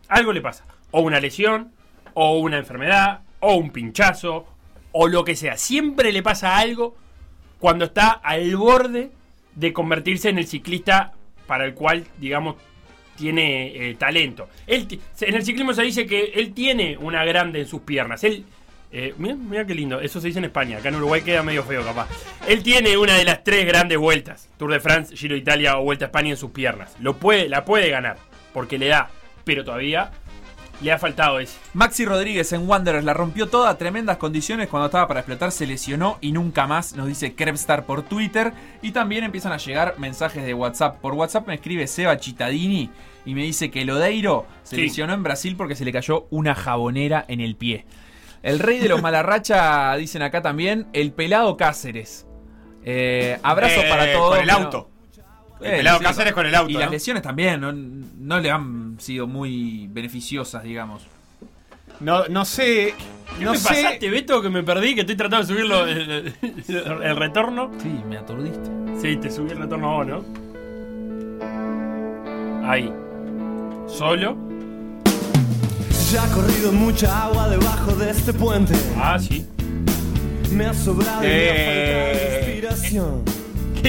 Algo 0.08 0.32
le 0.32 0.40
pasa. 0.40 0.64
O 0.92 1.00
una 1.00 1.18
lesión, 1.18 1.72
o 2.14 2.38
una 2.38 2.58
enfermedad, 2.58 3.22
o 3.44 3.56
un 3.56 3.70
pinchazo, 3.70 4.46
o 4.92 5.08
lo 5.08 5.24
que 5.24 5.36
sea. 5.36 5.56
Siempre 5.56 6.12
le 6.12 6.22
pasa 6.22 6.56
algo 6.56 6.96
cuando 7.58 7.84
está 7.84 8.10
al 8.10 8.56
borde 8.56 9.10
de 9.54 9.72
convertirse 9.72 10.30
en 10.30 10.38
el 10.38 10.46
ciclista 10.46 11.12
para 11.46 11.64
el 11.66 11.74
cual, 11.74 12.06
digamos, 12.18 12.56
tiene 13.16 13.90
eh, 13.90 13.94
talento. 13.96 14.48
Él, 14.66 15.00
en 15.20 15.34
el 15.34 15.44
ciclismo 15.44 15.74
se 15.74 15.82
dice 15.82 16.06
que 16.06 16.32
él 16.34 16.54
tiene 16.54 16.96
una 16.96 17.24
grande 17.24 17.60
en 17.60 17.66
sus 17.66 17.82
piernas. 17.82 18.24
Él, 18.24 18.44
eh, 18.92 19.14
mira, 19.18 19.34
mira 19.34 19.66
qué 19.66 19.74
lindo, 19.74 20.00
eso 20.00 20.20
se 20.20 20.28
dice 20.28 20.38
en 20.38 20.46
España, 20.46 20.78
acá 20.78 20.88
en 20.88 20.96
Uruguay 20.96 21.22
queda 21.22 21.42
medio 21.42 21.64
feo 21.64 21.84
capaz. 21.84 22.08
Él 22.48 22.62
tiene 22.62 22.96
una 22.96 23.14
de 23.14 23.24
las 23.24 23.44
tres 23.44 23.66
grandes 23.66 23.98
vueltas, 23.98 24.48
Tour 24.56 24.72
de 24.72 24.80
France, 24.80 25.16
Giro 25.16 25.34
de 25.34 25.40
Italia 25.40 25.78
o 25.78 25.82
Vuelta 25.82 26.06
a 26.06 26.08
España 26.08 26.30
en 26.30 26.36
sus 26.36 26.50
piernas. 26.50 26.96
Lo 27.00 27.16
puede, 27.16 27.48
la 27.48 27.64
puede 27.64 27.90
ganar, 27.90 28.16
porque 28.52 28.78
le 28.78 28.86
da, 28.86 29.10
pero 29.44 29.64
todavía 29.64 30.12
le 30.80 30.92
ha 30.92 30.98
faltado 30.98 31.40
ese. 31.40 31.58
Maxi 31.72 32.04
Rodríguez 32.04 32.52
en 32.52 32.68
Wanderers 32.68 33.04
la 33.04 33.14
rompió 33.14 33.48
toda, 33.48 33.76
tremendas 33.78 34.16
condiciones 34.18 34.68
cuando 34.68 34.86
estaba 34.86 35.06
para 35.08 35.20
explotar, 35.20 35.52
se 35.52 35.66
lesionó 35.66 36.18
y 36.20 36.32
nunca 36.32 36.66
más, 36.66 36.94
nos 36.94 37.06
dice 37.06 37.34
Krebstar 37.34 37.86
por 37.86 38.02
Twitter. 38.02 38.52
Y 38.82 38.92
también 38.92 39.24
empiezan 39.24 39.52
a 39.52 39.56
llegar 39.58 39.94
mensajes 39.98 40.44
de 40.44 40.54
WhatsApp. 40.54 41.00
Por 41.00 41.14
WhatsApp 41.14 41.46
me 41.46 41.54
escribe 41.54 41.86
Seba 41.86 42.16
Chitadini 42.18 42.90
y 43.24 43.34
me 43.34 43.42
dice 43.42 43.70
que 43.70 43.84
Lodeiro 43.84 44.46
se 44.62 44.76
Sí. 44.76 44.82
lesionó 44.82 45.14
en 45.14 45.22
Brasil 45.22 45.56
porque 45.56 45.76
se 45.76 45.84
le 45.84 45.92
cayó 45.92 46.26
una 46.30 46.54
jabonera 46.54 47.24
en 47.28 47.40
el 47.40 47.56
pie. 47.56 47.86
El 48.42 48.58
rey 48.58 48.78
de 48.78 48.88
los 48.90 49.00
malarracha, 49.00 49.94
dicen 49.96 50.20
acá 50.22 50.42
también, 50.42 50.86
el 50.92 51.12
pelado 51.12 51.56
Cáceres. 51.56 52.26
Eh, 52.84 53.38
abrazo 53.42 53.80
Eh, 53.80 53.86
para 53.88 54.12
todos. 54.12 54.34
Con 54.34 54.42
el 54.42 54.50
auto. 54.50 54.90
El 55.64 55.72
Eh, 55.74 55.76
pelado 55.78 56.00
Cáceres 56.00 56.32
con 56.32 56.46
el 56.46 56.54
auto. 56.54 56.70
Y 56.70 56.74
las 56.74 56.90
lesiones 56.90 57.22
también, 57.22 57.60
no, 57.60 57.72
no 57.72 58.40
le 58.40 58.50
han 58.50 58.96
sido 59.00 59.26
muy 59.26 59.88
beneficiosas, 59.90 60.62
digamos. 60.62 61.02
No, 62.00 62.26
no 62.28 62.44
sé. 62.44 62.94
¿Qué 63.38 63.44
No 63.44 63.52
me 63.52 63.56
sé. 63.58 63.68
pasaste, 63.68 64.10
Beto, 64.10 64.42
que 64.42 64.48
me 64.50 64.62
perdí? 64.62 64.94
Que 64.94 65.02
estoy 65.02 65.16
tratando 65.16 65.46
de 65.46 65.52
subirlo 65.54 65.86
el, 65.86 66.10
el- 66.10 67.02
el 67.02 67.16
retorno. 67.16 67.70
Sí, 67.82 67.88
me 68.08 68.16
aturdiste. 68.18 68.70
Sí, 69.00 69.16
te 69.16 69.30
subí 69.30 69.50
el 69.52 69.58
retorno 69.58 69.90
a 69.90 69.96
vos, 69.96 70.06
¿no? 70.06 70.24
Ahí. 72.68 72.92
Solo. 73.86 74.36
Ya 76.12 76.24
ha 76.24 76.28
corrido 76.32 76.72
mucha 76.72 77.24
agua 77.24 77.48
debajo 77.48 77.92
de 77.92 78.10
este 78.10 78.32
puente. 78.32 78.74
Ah, 78.96 79.18
sí. 79.18 79.46
Me 80.52 80.66
ha 80.66 80.74
sobrado 80.74 81.22
y 81.24 81.26
me 81.26 81.50
ha 81.50 81.54
faltado 81.54 81.62
Eh, 81.62 82.42
inspiración. 82.54 83.24
¿Qué 83.24 83.32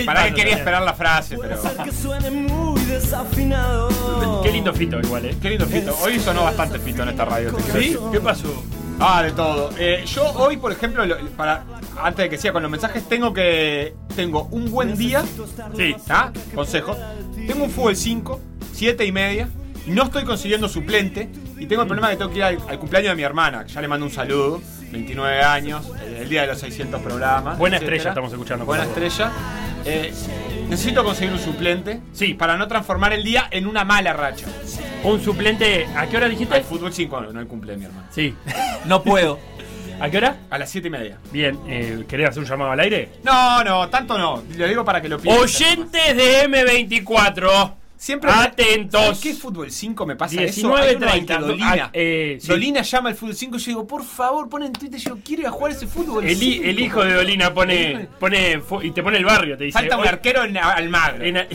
Para 0.04 0.26
que 0.26 0.34
quería 0.34 0.56
esperar 0.56 0.82
la 0.82 0.94
frase, 0.94 1.38
pero. 1.40 1.62
ser 1.62 1.78
que 1.78 1.92
suene 1.92 2.32
muy 2.32 2.82
desafinado. 2.82 4.42
Qué 4.44 4.52
lindo 4.52 4.74
fito 4.74 5.00
igual, 5.00 5.26
¿eh? 5.26 5.36
Qué 5.42 5.50
lindo 5.50 5.66
Fito. 5.66 5.96
Hoy 6.04 6.20
sonó 6.20 6.44
bastante 6.44 6.80
Fito 6.80 7.04
en 7.04 7.10
esta 7.10 7.26
radio. 7.26 7.54
te 7.54 7.80
¿Sí? 7.82 7.98
¿Qué 8.12 8.20
pasó? 8.20 8.64
Ah, 9.00 9.24
de 9.24 9.32
todo. 9.32 9.72
Eh, 9.78 10.04
yo 10.06 10.24
hoy, 10.34 10.58
por 10.58 10.72
ejemplo, 10.72 11.06
lo- 11.06 11.18
para 11.32 11.64
antes 12.02 12.24
de 12.24 12.30
que 12.30 12.38
siga 12.38 12.54
con 12.54 12.62
los 12.64 12.72
mensajes, 12.72 13.08
tengo 13.08 13.34
que. 13.34 13.94
Tengo 14.16 14.48
un 14.52 14.72
buen 14.72 14.98
día. 14.98 15.24
Sí. 15.76 15.96
¿Ah? 16.10 16.32
Consejo. 16.54 16.96
Tengo 17.48 17.66
un 17.66 17.70
fútbol 17.72 17.96
5, 17.96 18.40
7 18.74 19.06
y 19.06 19.12
media. 19.12 19.50
Y 19.86 19.92
no 19.92 20.04
estoy 20.04 20.24
consiguiendo 20.24 20.68
suplente. 20.70 21.30
Y 21.60 21.68
tengo 21.68 21.82
el 21.84 21.88
problema 21.88 22.10
que 22.10 22.18
tengo 22.18 22.32
que 22.32 22.38
ir 22.38 22.44
al, 22.44 22.58
al 22.68 22.80
cumpleaños 22.80 23.12
de 23.12 23.16
mi 23.16 23.24
hermana. 23.24 23.66
que 23.66 23.72
Ya 23.74 23.82
le 23.82 23.88
mando 23.88 24.06
un 24.06 24.12
saludo. 24.12 24.62
29 24.92 25.42
años. 25.42 25.92
El, 26.06 26.16
el 26.16 26.30
día 26.30 26.42
de 26.42 26.48
los 26.48 26.60
600 26.60 27.02
programas. 27.02 27.58
Buena 27.58 27.78
etcétera. 27.78 27.96
estrella 27.98 28.10
estamos 28.12 28.32
escuchando, 28.32 28.66
Buena 28.66 28.86
favor. 28.86 29.04
estrella. 29.04 29.32
Eh, 29.86 30.12
necesito 30.68 31.04
conseguir 31.04 31.34
un 31.34 31.40
suplente. 31.40 32.02
Sí. 32.12 32.34
Para 32.34 32.58
no 32.58 32.68
transformar 32.68 33.14
el 33.14 33.24
día 33.24 33.48
en 33.52 33.68
una 33.68 33.86
mala 33.86 34.14
racha. 34.14 34.48
Un 35.04 35.22
suplente. 35.24 35.88
¿A 35.96 36.08
qué 36.08 36.18
hora 36.18 36.28
dijiste? 36.28 36.58
El 36.58 36.64
fútbol 36.64 36.92
5 36.92 37.22
no, 37.22 37.32
no 37.34 37.40
el 37.40 37.48
cumple 37.48 37.78
mi 37.78 37.86
hermana. 37.86 38.08
Sí. 38.12 38.36
No 38.86 39.02
puedo. 39.02 39.40
¿A 40.00 40.10
qué 40.10 40.18
hora? 40.18 40.38
A 40.50 40.58
las 40.60 40.70
7 40.70 40.88
y 40.90 40.92
media. 40.92 41.18
Bien, 41.32 41.58
eh, 41.68 42.04
¿querés 42.08 42.30
hacer 42.30 42.44
un 42.44 42.48
llamado 42.50 42.72
al 42.72 42.80
aire? 42.82 43.14
No, 43.24 43.64
no, 43.64 43.90
tanto 43.90 44.18
no. 44.18 44.44
Lo 44.58 44.68
digo 44.68 44.86
para 44.86 45.02
que 45.02 45.10
lo 45.10 45.18
piensen. 45.20 45.44
Oyentes 45.44 46.16
de 46.16 46.48
M24. 46.48 47.74
Siempre 47.98 48.30
Atentos. 48.30 49.02
¿Sabes 49.02 49.20
qué 49.20 49.34
fútbol 49.34 49.72
5 49.72 50.06
me 50.06 50.16
pasa 50.16 50.36
19.30. 50.36 50.46
eso? 50.50 50.76
Hay 50.76 50.96
uno 50.96 51.10
al 51.10 51.26
que 51.26 51.38
Dolina. 51.38 51.72
Ah, 51.86 51.90
eh, 51.94 52.38
sí. 52.42 52.48
Dolina 52.50 52.82
llama 52.82 53.10
al 53.10 53.16
fútbol 53.16 53.36
5 53.36 53.56
y 53.56 53.60
yo 53.60 53.66
digo, 53.68 53.88
por 53.88 54.04
favor, 54.04 54.50
pon 54.50 54.64
en 54.64 54.74
Twitter, 54.74 55.00
yo 55.00 55.18
quiero 55.24 55.44
ir 55.44 55.48
a 55.48 55.52
jugar 55.52 55.72
ese 55.72 55.88
fútbol 55.88 56.26
El, 56.26 56.32
hi- 56.42 56.54
5. 56.56 56.66
el 56.66 56.80
hijo 56.82 57.04
de 57.06 57.14
Dolina 57.14 57.54
pone, 57.54 58.08
pone 58.20 58.62
y 58.84 58.92
te 58.92 59.02
pone 59.02 59.18
el 59.18 59.26
barrio, 59.26 59.58
te 59.58 59.64
dice. 59.64 59.80
Falta 59.80 59.96
un 59.96 60.02
"Oye, 60.02 60.10
arquero 60.10 60.44
en 60.44 60.58
Almagro. 60.58 61.24
en- 61.24 61.38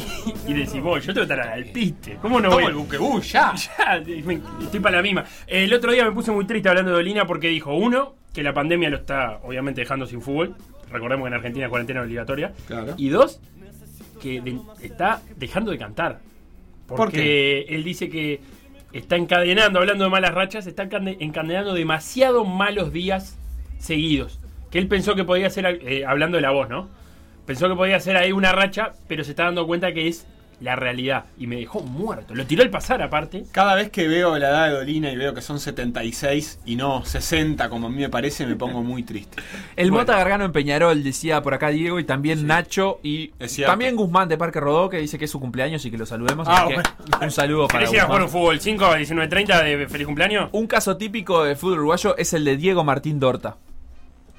y 0.48 0.53
decís, 0.55 0.81
vos, 0.81 1.05
yo 1.05 1.12
tengo 1.12 1.26
que 1.26 1.33
estar 1.35 1.48
al 1.48 1.64
piste. 1.66 2.16
¿Cómo 2.22 2.40
no 2.40 2.50
voy? 2.50 2.64
el 2.64 2.74
buquebú, 2.74 3.20
ya. 3.20 3.55
Ya, 3.79 3.96
estoy 3.96 4.81
para 4.81 4.96
la 4.96 5.03
misma. 5.03 5.24
El 5.46 5.72
otro 5.74 5.92
día 5.92 6.05
me 6.05 6.12
puse 6.12 6.31
muy 6.33 6.46
triste 6.46 6.68
hablando 6.68 6.90
de 6.92 6.96
Dolina 6.96 7.26
porque 7.26 7.48
dijo, 7.48 7.74
uno, 7.74 8.14
que 8.33 8.42
la 8.42 8.55
pandemia 8.55 8.88
lo 8.90 8.96
está 8.96 9.40
obviamente 9.42 9.83
dejando 9.83 10.07
sin 10.07 10.22
fútbol. 10.22 10.57
Recordemos 10.90 11.24
que 11.24 11.29
en 11.29 11.35
Argentina 11.35 11.66
es 11.66 11.70
cuarentena 11.70 12.00
obligatoria. 12.03 12.53
Claro. 12.66 12.94
Y 12.96 13.09
dos, 13.11 13.40
que 14.22 14.40
de- 14.40 14.59
está 14.83 15.20
dejando 15.37 15.70
de 15.70 15.79
cantar. 15.79 16.20
Porque 16.96 17.66
él 17.68 17.85
dice 17.85 18.09
que 18.09 18.40
está 18.92 19.16
encadenando, 19.16 19.79
hablando 19.79 20.05
de 20.05 20.11
malas 20.11 20.35
rachas, 20.35 20.66
está 20.66 20.85
encade- 20.85 21.16
encadenando 21.20 21.74
demasiado 21.74 22.44
malos 22.44 22.92
días 22.92 23.38
seguidos. 23.79 24.40
Que 24.70 24.79
él 24.79 24.88
pensó 24.88 25.14
que 25.14 25.24
podía 25.24 25.50
ser, 25.50 25.81
eh, 25.87 26.05
hablando 26.05 26.37
de 26.37 26.42
la 26.42 26.50
voz, 26.50 26.68
¿no? 26.68 26.88
Pensó 27.46 27.68
que 27.68 27.74
podía 27.74 27.98
ser 28.00 28.16
ahí 28.16 28.33
una 28.33 28.53
racha, 28.53 28.92
pero 29.09 29.24
se 29.24 29.31
está 29.31 29.44
dando 29.44 29.66
cuenta 29.66 29.92
que 29.92 30.09
es 30.09 30.26
la 30.61 30.77
realidad. 30.77 31.25
Y 31.38 31.46
me 31.46 31.57
dejó 31.57 31.81
muerto. 31.81 32.35
Lo 32.35 32.46
tiró 32.46 32.62
al 32.62 32.70
pasar 32.70 33.03
aparte. 33.03 33.44
Cada 33.53 33.75
vez 33.75 33.90
que 33.90 34.07
veo 34.09 34.38
la 34.38 34.49
edad 34.51 34.68
de 34.68 34.75
Dolina 34.75 35.11
y 35.11 35.16
veo 35.16 35.35
que 35.35 35.40
son 35.40 35.59
76 35.61 36.61
y 36.66 36.77
no 36.77 37.05
60 37.05 37.68
como 37.68 37.87
a 37.87 37.90
mí 37.90 37.96
me 37.96 38.09
parece, 38.09 38.46
me 38.46 38.57
pongo 38.57 38.83
muy 38.83 39.03
triste. 39.03 39.42
El 39.77 39.90
Bueno. 39.90 40.03
Mota 40.03 40.16
Gargano 40.16 40.44
en 40.44 40.53
Peñarol 40.53 41.03
decía 41.03 41.42
por 41.42 41.55
acá 41.55 41.68
Diego 41.68 41.99
y 41.99 42.05
también 42.05 42.46
Nacho 42.46 43.01
y 43.03 43.29
también 43.64 43.96
Guzmán 43.96 44.29
de 44.29 44.37
Parque 44.38 44.61
Rodó 44.61 44.88
que 44.88 44.99
dice 44.99 45.18
que 45.18 45.25
es 45.27 45.31
su 45.31 45.40
cumpleaños 45.40 45.85
y 45.85 45.90
que 45.90 45.99
lo 45.99 46.07
saludemos. 46.07 46.46
Ah, 46.51 46.64
bueno. 46.64 46.83
un 47.20 47.31
saludo 47.31 47.66
para 47.68 47.81
¿Querés 47.81 47.94
ir 47.94 48.01
a 48.01 48.05
jugar 48.05 48.23
Guzmán. 48.23 48.35
un 48.37 48.42
fútbol 48.42 48.61
5 48.61 48.85
a 48.85 48.99
19.30 48.99 49.64
de 49.79 49.88
feliz 49.88 50.07
cumpleaños? 50.07 50.49
Un 50.53 50.66
caso 50.66 50.96
típico 50.96 51.44
de 51.44 51.57
fútbol 51.57 51.79
uruguayo 51.79 52.16
es 52.16 52.33
el 52.33 52.44
de 52.44 52.57
Diego 52.57 52.85
Martín 52.85 53.18
Dorta. 53.20 53.57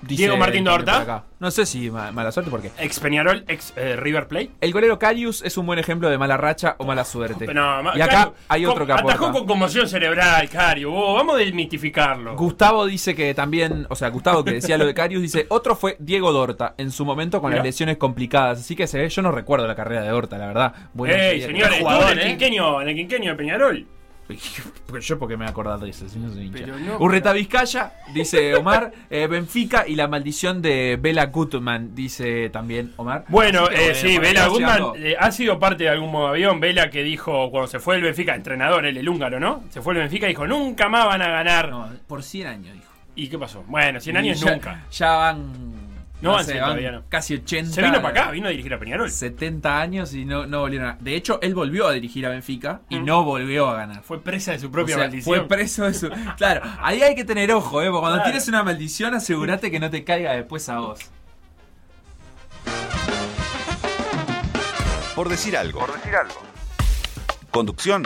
Dice 0.02 0.24
Diego 0.24 0.38
Martín 0.38 0.64
Dorta. 0.64 1.24
No 1.40 1.50
sé 1.50 1.66
si 1.66 1.90
ma- 1.90 2.12
mala 2.12 2.32
suerte 2.32 2.52
porque. 2.52 2.72
Ex 2.78 3.00
Peñarol, 3.00 3.44
ex 3.48 3.74
eh, 3.76 3.96
River 3.96 4.28
Plate. 4.28 4.52
El 4.62 4.72
golero 4.74 5.00
Carius 5.00 5.42
es 5.44 5.58
un 5.58 5.66
buen 5.66 5.80
ejemplo 5.80 6.10
de 6.10 6.18
mala 6.18 6.38
racha 6.38 6.76
o 6.78 6.86
mala 6.86 7.04
suerte. 7.04 7.52
No, 7.54 7.82
ma- 7.82 7.94
y 7.98 8.02
acá 8.02 8.32
hay 8.48 8.66
otro 8.66 8.86
que 8.86 8.94
con- 8.94 9.02
Atajó 9.02 9.32
con 9.32 9.46
conmoción 9.48 9.88
cerebral, 9.88 10.48
Cario. 10.50 10.92
vos, 10.92 11.16
vamos 11.16 11.36
a 11.36 11.38
desmitificarlo. 11.40 12.36
Gustavo 12.36 12.86
dice 12.86 13.16
que 13.16 13.34
también, 13.34 13.88
o 13.90 13.96
sea, 13.96 14.10
Gustavo 14.10 14.44
que 14.44 14.52
decía 14.52 14.78
lo 14.78 14.86
de 14.86 14.94
Carius, 14.94 15.22
dice, 15.22 15.46
otro 15.50 15.76
fue 15.76 15.96
Diego 16.00 16.32
Dorta, 16.32 16.76
en 16.78 16.92
su 16.92 17.06
momento 17.06 17.42
con 17.42 17.50
Mirá. 17.50 17.58
las 17.60 17.66
lesiones 17.66 17.98
complicadas. 17.98 18.60
Así 18.60 18.76
que 18.76 18.86
se 18.88 19.00
ve, 19.00 19.10
yo 19.10 19.22
no 19.22 19.32
recuerdo 19.32 19.66
la 19.68 19.76
carrera 19.76 20.02
de 20.04 20.10
Dorta, 20.10 20.38
la 20.38 20.48
verdad. 20.48 20.74
Bueno, 20.94 21.16
Ey, 21.16 21.42
señores, 21.42 21.74
estuvo 21.74 21.90
jugador, 21.90 22.12
en 22.14 22.20
el 22.20 22.26
¿eh? 22.26 22.28
quinquenio, 22.30 22.82
en 22.82 22.88
el 22.90 22.96
quinquenio 22.96 23.32
de 23.32 23.38
Peñarol. 23.38 23.88
Yo 25.02 25.20
porque 25.20 25.38
me 25.38 25.46
he 25.46 25.48
acordado 25.48 25.80
de 25.80 25.90
eso, 25.90 26.08
si 26.08 26.20
no 26.20 26.32
soy 26.32 26.46
hincha. 26.46 26.60
Pero 26.60 26.80
no, 26.80 26.98
Urreta 26.98 27.34
Vizcaya, 27.34 27.94
dice 28.14 28.56
Omar, 28.56 28.92
eh, 29.10 29.28
Benfica 29.28 29.88
y 29.88 29.96
la 29.96 30.08
maldición 30.08 30.62
de 30.62 30.98
Bela 31.02 31.28
Gutman, 31.28 31.96
dice 31.96 32.50
también 32.50 32.94
Omar. 32.98 33.26
Bueno, 33.28 33.68
que, 33.68 33.92
eh, 33.92 33.96
sí, 33.96 34.18
Vela 34.18 34.44
va 34.44 34.50
Gutman 34.50 34.84
eh, 34.98 35.16
ha 35.20 35.32
sido 35.32 35.60
parte 35.60 35.86
de 35.86 35.90
algún 35.90 36.12
modo 36.12 36.28
avión. 36.28 36.60
Vela 36.60 36.90
que 36.90 37.04
dijo 37.04 37.50
cuando 37.52 37.68
se 37.68 37.80
fue 37.80 37.96
el 37.96 38.02
Benfica, 38.02 38.36
entrenador, 38.36 38.86
él, 38.86 38.98
el 38.98 39.08
húngaro, 39.08 39.40
¿no? 39.40 39.64
Se 39.70 39.82
fue 39.82 39.94
el 39.94 40.00
Benfica 40.00 40.26
y 40.28 40.30
dijo, 40.30 40.48
nunca 40.48 40.90
más 40.90 41.06
van 41.06 41.22
a 41.22 41.30
ganar. 41.30 41.70
No, 41.70 41.90
por 42.08 42.24
100 42.24 42.48
años, 42.48 42.74
dijo. 42.74 42.92
¿Y 43.16 43.28
qué 43.28 43.38
pasó? 43.38 43.64
Bueno, 43.68 44.00
100 44.00 44.16
Y 44.16 44.20
años 44.20 44.40
ya, 44.40 44.52
nunca. 44.52 44.86
Ya 44.92 45.12
van. 45.12 45.91
No 46.22 46.34
van 46.34 46.46
sé, 46.46 46.52
100 46.54 46.64
todavía, 46.64 46.92
no. 46.92 47.04
Casi 47.10 47.34
80. 47.36 47.72
Se 47.74 47.82
vino 47.82 48.02
para 48.02 48.22
acá, 48.22 48.32
vino 48.32 48.48
a 48.48 48.52
dirigir 48.52 48.74
a 48.74 48.80
Peñarol. 48.80 49.10
70 49.10 49.82
años 49.82 50.14
y 50.14 50.24
no, 50.26 50.46
no 50.46 50.60
volvieron 50.60 50.90
a. 50.90 50.98
De 51.00 51.16
hecho, 51.16 51.40
él 51.42 51.56
volvió 51.56 51.88
a 51.88 51.94
dirigir 51.94 52.26
a 52.26 52.30
Benfica 52.30 52.82
y 52.90 53.00
Mm. 53.00 53.06
no 53.06 53.24
volvió 53.24 53.68
a 53.70 53.76
ganar. 53.78 54.04
Fue 54.04 54.22
presa 54.22 54.52
de 54.52 54.60
su 54.60 54.70
propia 54.72 54.96
O 54.96 55.00
sea, 55.00 55.08
maldición. 55.08 55.36
Fue 55.36 55.48
preso 55.48 55.84
de 55.86 55.94
su. 55.94 56.10
Claro, 56.38 56.62
ahí 56.82 57.02
hay 57.02 57.16
que 57.16 57.26
tener 57.26 57.52
ojo, 57.52 57.82
¿eh? 57.82 57.86
Porque 57.88 58.00
cuando 58.02 58.18
Claro. 58.18 58.24
tienes 58.32 58.48
una 58.48 58.64
maldición, 58.64 59.14
asegúrate 59.16 59.72
que 59.72 59.80
no 59.80 59.90
te 59.90 60.04
caiga 60.04 60.34
después 60.34 60.70
a 60.70 60.80
vos. 60.80 61.00
Por 65.16 65.30
decir 65.30 65.56
algo. 65.58 65.86
Conducción. 67.52 68.04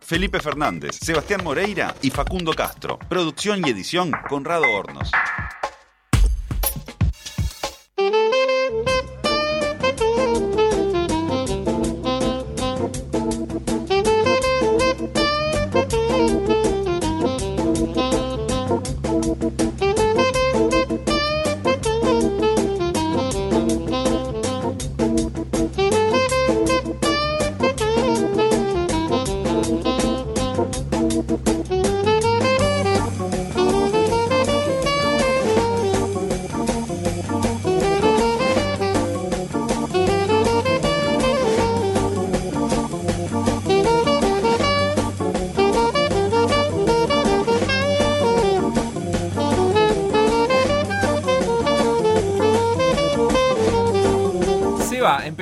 Felipe 0.00 0.38
Fernández, 0.40 0.96
Sebastián 1.02 1.40
Moreira 1.42 1.94
y 2.02 2.10
Facundo 2.10 2.52
Castro. 2.52 2.98
Producción 3.08 3.66
y 3.66 3.70
edición 3.70 4.12
Conrado 4.28 4.62
Hornos. 4.72 5.10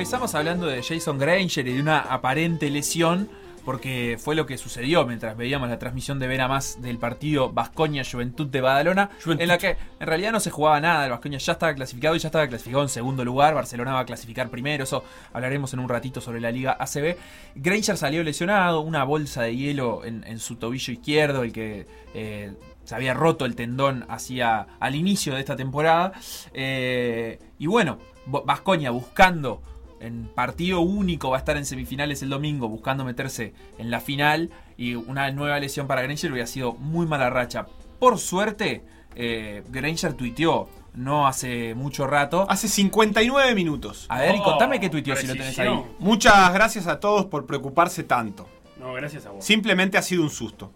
Empezamos 0.05 0.35
hablando 0.35 0.67
de 0.67 0.83
Jason 0.83 1.17
Granger 1.17 1.67
y 1.67 1.73
de 1.73 1.79
una 1.79 1.99
aparente 1.99 2.69
lesión. 2.69 3.27
Porque 3.65 4.17
fue 4.19 4.35
lo 4.35 4.45
que 4.45 4.57
sucedió 4.57 5.05
mientras 5.05 5.35
veíamos 5.35 5.67
la 5.69 5.79
transmisión 5.79 6.19
de 6.19 6.27
Vera 6.27 6.47
Más 6.47 6.81
del 6.81 6.99
partido 6.99 7.51
Vascoña 7.51 8.03
Juventud 8.09 8.47
de 8.47 8.61
Badalona, 8.61 9.09
Juventud. 9.23 9.41
en 9.41 9.47
la 9.47 9.57
que 9.57 9.77
en 9.99 10.07
realidad 10.07 10.31
no 10.31 10.39
se 10.39 10.51
jugaba 10.51 10.79
nada. 10.79 11.05
El 11.05 11.11
Vascoña 11.11 11.39
ya 11.39 11.53
estaba 11.53 11.73
clasificado 11.73 12.15
y 12.15 12.19
ya 12.19 12.27
estaba 12.27 12.47
clasificado 12.47 12.83
en 12.83 12.89
segundo 12.89 13.25
lugar. 13.25 13.55
Barcelona 13.55 13.93
va 13.93 14.01
a 14.01 14.05
clasificar 14.05 14.49
primero. 14.49 14.83
Eso 14.83 15.03
hablaremos 15.33 15.73
en 15.73 15.79
un 15.79 15.89
ratito 15.89 16.21
sobre 16.21 16.39
la 16.39 16.51
Liga 16.51 16.77
ACB. 16.79 17.17
Granger 17.55 17.97
salió 17.97 18.23
lesionado, 18.23 18.81
una 18.81 19.03
bolsa 19.03 19.41
de 19.41 19.55
hielo 19.55 20.05
en, 20.05 20.23
en 20.25 20.39
su 20.39 20.57
tobillo 20.57 20.93
izquierdo, 20.93 21.43
el 21.43 21.51
que 21.51 21.87
eh, 22.13 22.53
se 22.85 22.95
había 22.95 23.13
roto 23.13 23.45
el 23.45 23.55
tendón 23.55 24.05
hacia 24.09 24.67
al 24.79 24.95
inicio 24.95 25.33
de 25.33 25.39
esta 25.39 25.55
temporada. 25.55 26.13
Eh, 26.53 27.39
y 27.57 27.67
bueno, 27.67 27.97
Vascoña 28.27 28.91
buscando 28.91 29.61
en 30.05 30.25
partido 30.33 30.81
único, 30.81 31.29
va 31.29 31.37
a 31.37 31.39
estar 31.39 31.57
en 31.57 31.65
semifinales 31.65 32.21
el 32.21 32.29
domingo, 32.29 32.67
buscando 32.69 33.03
meterse 33.03 33.53
en 33.77 33.91
la 33.91 33.99
final. 33.99 34.49
Y 34.77 34.95
una 34.95 35.31
nueva 35.31 35.59
lesión 35.59 35.87
para 35.87 36.01
Granger 36.01 36.31
hubiera 36.31 36.47
sido 36.47 36.73
muy 36.73 37.05
mala 37.05 37.29
racha. 37.29 37.67
Por 37.99 38.17
suerte, 38.19 38.83
eh, 39.15 39.63
Granger 39.69 40.13
tuiteó 40.13 40.69
no 40.95 41.27
hace 41.27 41.75
mucho 41.75 42.07
rato. 42.07 42.45
Hace 42.49 42.67
59 42.67 43.53
minutos. 43.53 44.05
A 44.09 44.19
ver, 44.19 44.35
y 44.35 44.39
Oh, 44.39 44.43
contame 44.43 44.79
qué 44.79 44.89
tuiteó 44.89 45.15
si 45.15 45.27
lo 45.27 45.33
tenés 45.33 45.57
ahí. 45.59 45.83
Muchas 45.99 46.53
gracias 46.53 46.87
a 46.87 46.99
todos 46.99 47.25
por 47.25 47.45
preocuparse 47.45 48.03
tanto. 48.03 48.47
No, 48.79 48.93
gracias 48.93 49.25
a 49.25 49.31
vos. 49.31 49.43
Simplemente 49.43 49.97
ha 49.97 50.01
sido 50.01 50.23
un 50.23 50.29
susto. 50.29 50.71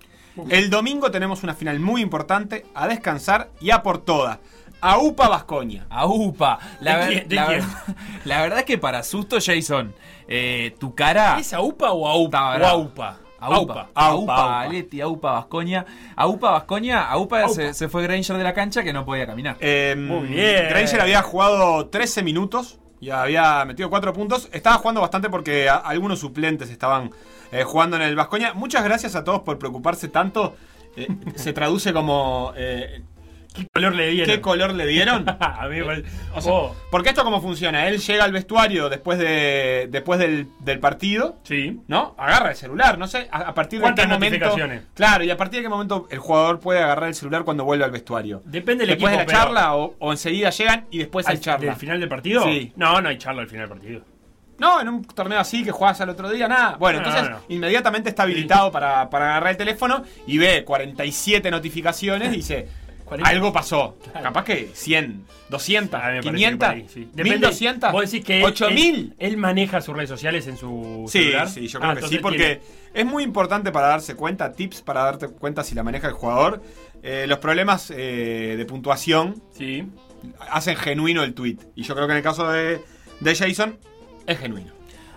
El 0.49 0.69
domingo 0.69 1.11
tenemos 1.11 1.43
una 1.43 1.53
final 1.53 1.79
muy 1.79 2.01
importante, 2.01 2.65
a 2.73 2.87
descansar 2.87 3.49
y 3.59 3.71
a 3.71 3.83
por 3.83 3.99
todas. 3.99 4.39
A 4.81 4.97
UPA 4.99 5.27
Vascoña. 5.29 5.85
Aupa. 5.89 6.59
La, 6.79 6.97
¿De 6.99 7.07
ver- 7.07 7.33
la 7.33 7.47
verdad- 7.47 7.67
la 8.25 8.41
verdad 8.41 8.59
es 8.59 8.65
que 8.65 8.77
para 8.77 9.03
susto, 9.03 9.37
Jason, 9.43 9.93
eh, 10.27 10.75
tu 10.79 10.95
cara. 10.95 11.37
¿Es 11.39 11.53
AUPA 11.53 11.91
o 11.91 12.07
AUPA? 12.07 12.57
O. 12.57 12.65
AUPA. 12.65 13.17
Aupa, 13.41 13.55
Aupa. 13.57 13.89
Aupa, 13.93 14.35
Aupa. 14.35 14.61
Aleti, 14.61 14.99
Aupa, 15.01 15.31
Vascoña. 15.31 15.85
Aupa, 16.15 16.51
Vascoña, 16.51 17.09
Aupa, 17.09 17.41
Aupa. 17.43 17.53
Se, 17.53 17.73
se 17.73 17.87
fue 17.87 18.03
Granger 18.03 18.37
de 18.37 18.43
la 18.43 18.53
cancha 18.53 18.83
que 18.83 18.91
no 18.91 19.05
podía 19.05 19.25
caminar. 19.25 19.55
Eh, 19.61 19.95
Muy 19.97 20.27
bien. 20.27 20.67
Granger 20.69 20.99
había 21.01 21.21
jugado 21.21 21.87
13 21.87 22.21
minutos 22.23 22.79
y 22.99 23.09
había 23.11 23.63
metido 23.65 23.89
4 23.89 24.11
puntos. 24.13 24.49
Estaba 24.51 24.75
jugando 24.77 24.99
bastante 25.01 25.29
porque 25.29 25.69
a- 25.69 25.75
algunos 25.77 26.19
suplentes 26.19 26.69
estaban 26.69 27.11
eh, 27.53 27.63
jugando 27.63 27.95
en 27.95 28.01
el 28.01 28.15
Vascoña. 28.17 28.53
Muchas 28.53 28.83
gracias 28.83 29.15
a 29.15 29.23
todos 29.23 29.39
por 29.41 29.57
preocuparse 29.57 30.09
tanto. 30.09 30.55
Eh, 30.97 31.07
se 31.35 31.53
traduce 31.53 31.93
como 31.93 32.51
eh, 32.57 33.03
¿Qué 33.53 33.65
color 33.73 33.95
le 33.95 34.07
dieron? 34.11 34.35
¿qué 34.35 34.41
color 34.41 34.73
le 34.75 34.85
dieron? 34.85 35.25
a 35.39 35.67
mí 35.67 35.77
me 35.79 35.83
parece- 35.85 36.07
O 36.35 36.41
sea, 36.41 36.51
Oh, 36.53 36.75
Porque 36.91 37.09
esto 37.09 37.23
cómo 37.23 37.41
funciona, 37.41 37.87
él 37.87 37.99
llega 37.99 38.23
al 38.23 38.31
vestuario 38.31 38.89
después 38.89 39.17
de 39.19 39.87
después 39.91 40.19
del, 40.19 40.47
del 40.59 40.79
partido, 40.79 41.37
sí. 41.43 41.79
¿no? 41.87 42.15
Agarra 42.17 42.51
el 42.51 42.55
celular, 42.55 42.97
no 42.97 43.07
sé, 43.07 43.27
a, 43.31 43.39
a 43.39 43.53
partir 43.53 43.79
de 43.79 43.83
¿Cuántas 43.83 44.05
qué 44.05 44.11
momento. 44.13 44.37
notificaciones? 44.37 44.83
Claro, 44.93 45.23
y 45.23 45.31
a 45.31 45.37
partir 45.37 45.59
de 45.59 45.63
qué 45.63 45.69
momento 45.69 46.07
el 46.11 46.19
jugador 46.19 46.59
puede 46.59 46.81
agarrar 46.81 47.09
el 47.09 47.15
celular 47.15 47.43
cuando 47.43 47.63
vuelve 47.65 47.83
al 47.85 47.91
vestuario. 47.91 48.41
Depende 48.45 48.85
del 48.85 48.95
después 48.95 49.13
equipo. 49.13 49.27
de 49.29 49.33
la 49.35 49.39
charla 49.43 49.75
o, 49.75 49.95
o 49.99 50.11
enseguida 50.11 50.51
llegan 50.51 50.85
y 50.91 50.99
después 50.99 51.27
hay 51.27 51.35
¿Al 51.35 51.41
charla. 51.41 51.65
¿Del 51.67 51.75
final 51.75 51.99
del 51.99 52.09
partido? 52.09 52.43
Sí. 52.43 52.71
No, 52.75 53.01
no 53.01 53.09
hay 53.09 53.17
charla 53.17 53.41
al 53.41 53.47
final 53.49 53.67
del 53.67 53.77
partido. 53.77 54.01
No, 54.59 54.81
en 54.81 54.89
un 54.89 55.05
torneo 55.05 55.39
así 55.39 55.63
que 55.63 55.71
jugás 55.71 55.99
al 56.01 56.09
otro 56.09 56.29
día, 56.29 56.47
nada. 56.49 56.75
Bueno, 56.77 56.99
No, 56.99 57.05
entonces 57.07 57.29
no, 57.31 57.37
no. 57.37 57.43
inmediatamente 57.47 58.09
está 58.09 58.23
habilitado 58.23 58.71
para, 58.71 59.09
para 59.09 59.29
agarrar 59.31 59.51
el 59.51 59.57
teléfono 59.57 60.03
y 60.27 60.37
ve 60.37 60.63
47 60.65 61.49
notificaciones 61.49 62.33
y 62.33 62.37
dice, 62.37 62.67
40. 63.09 63.29
algo 63.29 63.51
pasó. 63.51 63.97
Claro. 64.03 64.23
Capaz 64.23 64.43
que 64.45 64.69
100, 64.73 65.25
200, 65.49 65.99
A 65.99 66.03
mí 66.03 66.03
me 66.03 66.21
parece 66.23 66.29
500, 66.31 66.69
que 66.69 66.73
por 66.75 66.75
ahí, 66.83 66.87
sí. 66.93 67.09
Depende- 67.13 67.23
1200, 67.39 67.91
Vos 67.91 68.11
decís 68.11 68.25
que 68.25 68.37
él- 68.39 68.45
8000. 68.45 68.95
Él, 68.95 69.15
él 69.33 69.37
maneja 69.37 69.81
sus 69.81 69.95
redes 69.95 70.09
sociales 70.09 70.47
en 70.47 70.55
su 70.57 71.05
Sí, 71.09 71.19
celular. 71.23 71.49
sí, 71.49 71.67
yo 71.67 71.79
creo 71.79 71.91
Ah, 71.91 71.95
que 71.95 72.07
sí, 72.07 72.19
porque 72.19 72.61
es 72.93 73.05
muy 73.05 73.23
importante 73.23 73.71
para 73.71 73.87
darse 73.87 74.15
cuenta, 74.15 74.53
tips 74.53 74.81
para 74.81 75.03
darte 75.03 75.27
cuenta 75.27 75.63
si 75.63 75.75
la 75.75 75.83
maneja 75.83 76.07
el 76.07 76.13
jugador. 76.13 76.61
Eh, 77.03 77.25
los 77.27 77.39
problemas 77.39 77.91
eh, 77.95 78.55
de 78.57 78.65
puntuación 78.65 79.41
Sí. 79.53 79.85
hacen 80.51 80.75
genuino 80.77 81.23
el 81.23 81.33
tweet. 81.33 81.57
Y 81.75 81.83
yo 81.83 81.95
creo 81.95 82.07
que 82.07 82.11
en 82.13 82.17
el 82.17 82.23
caso 82.23 82.49
de, 82.51 82.81
de 83.19 83.35
Jason, 83.35 83.77
es 84.27 84.37
genuino. 84.37 84.71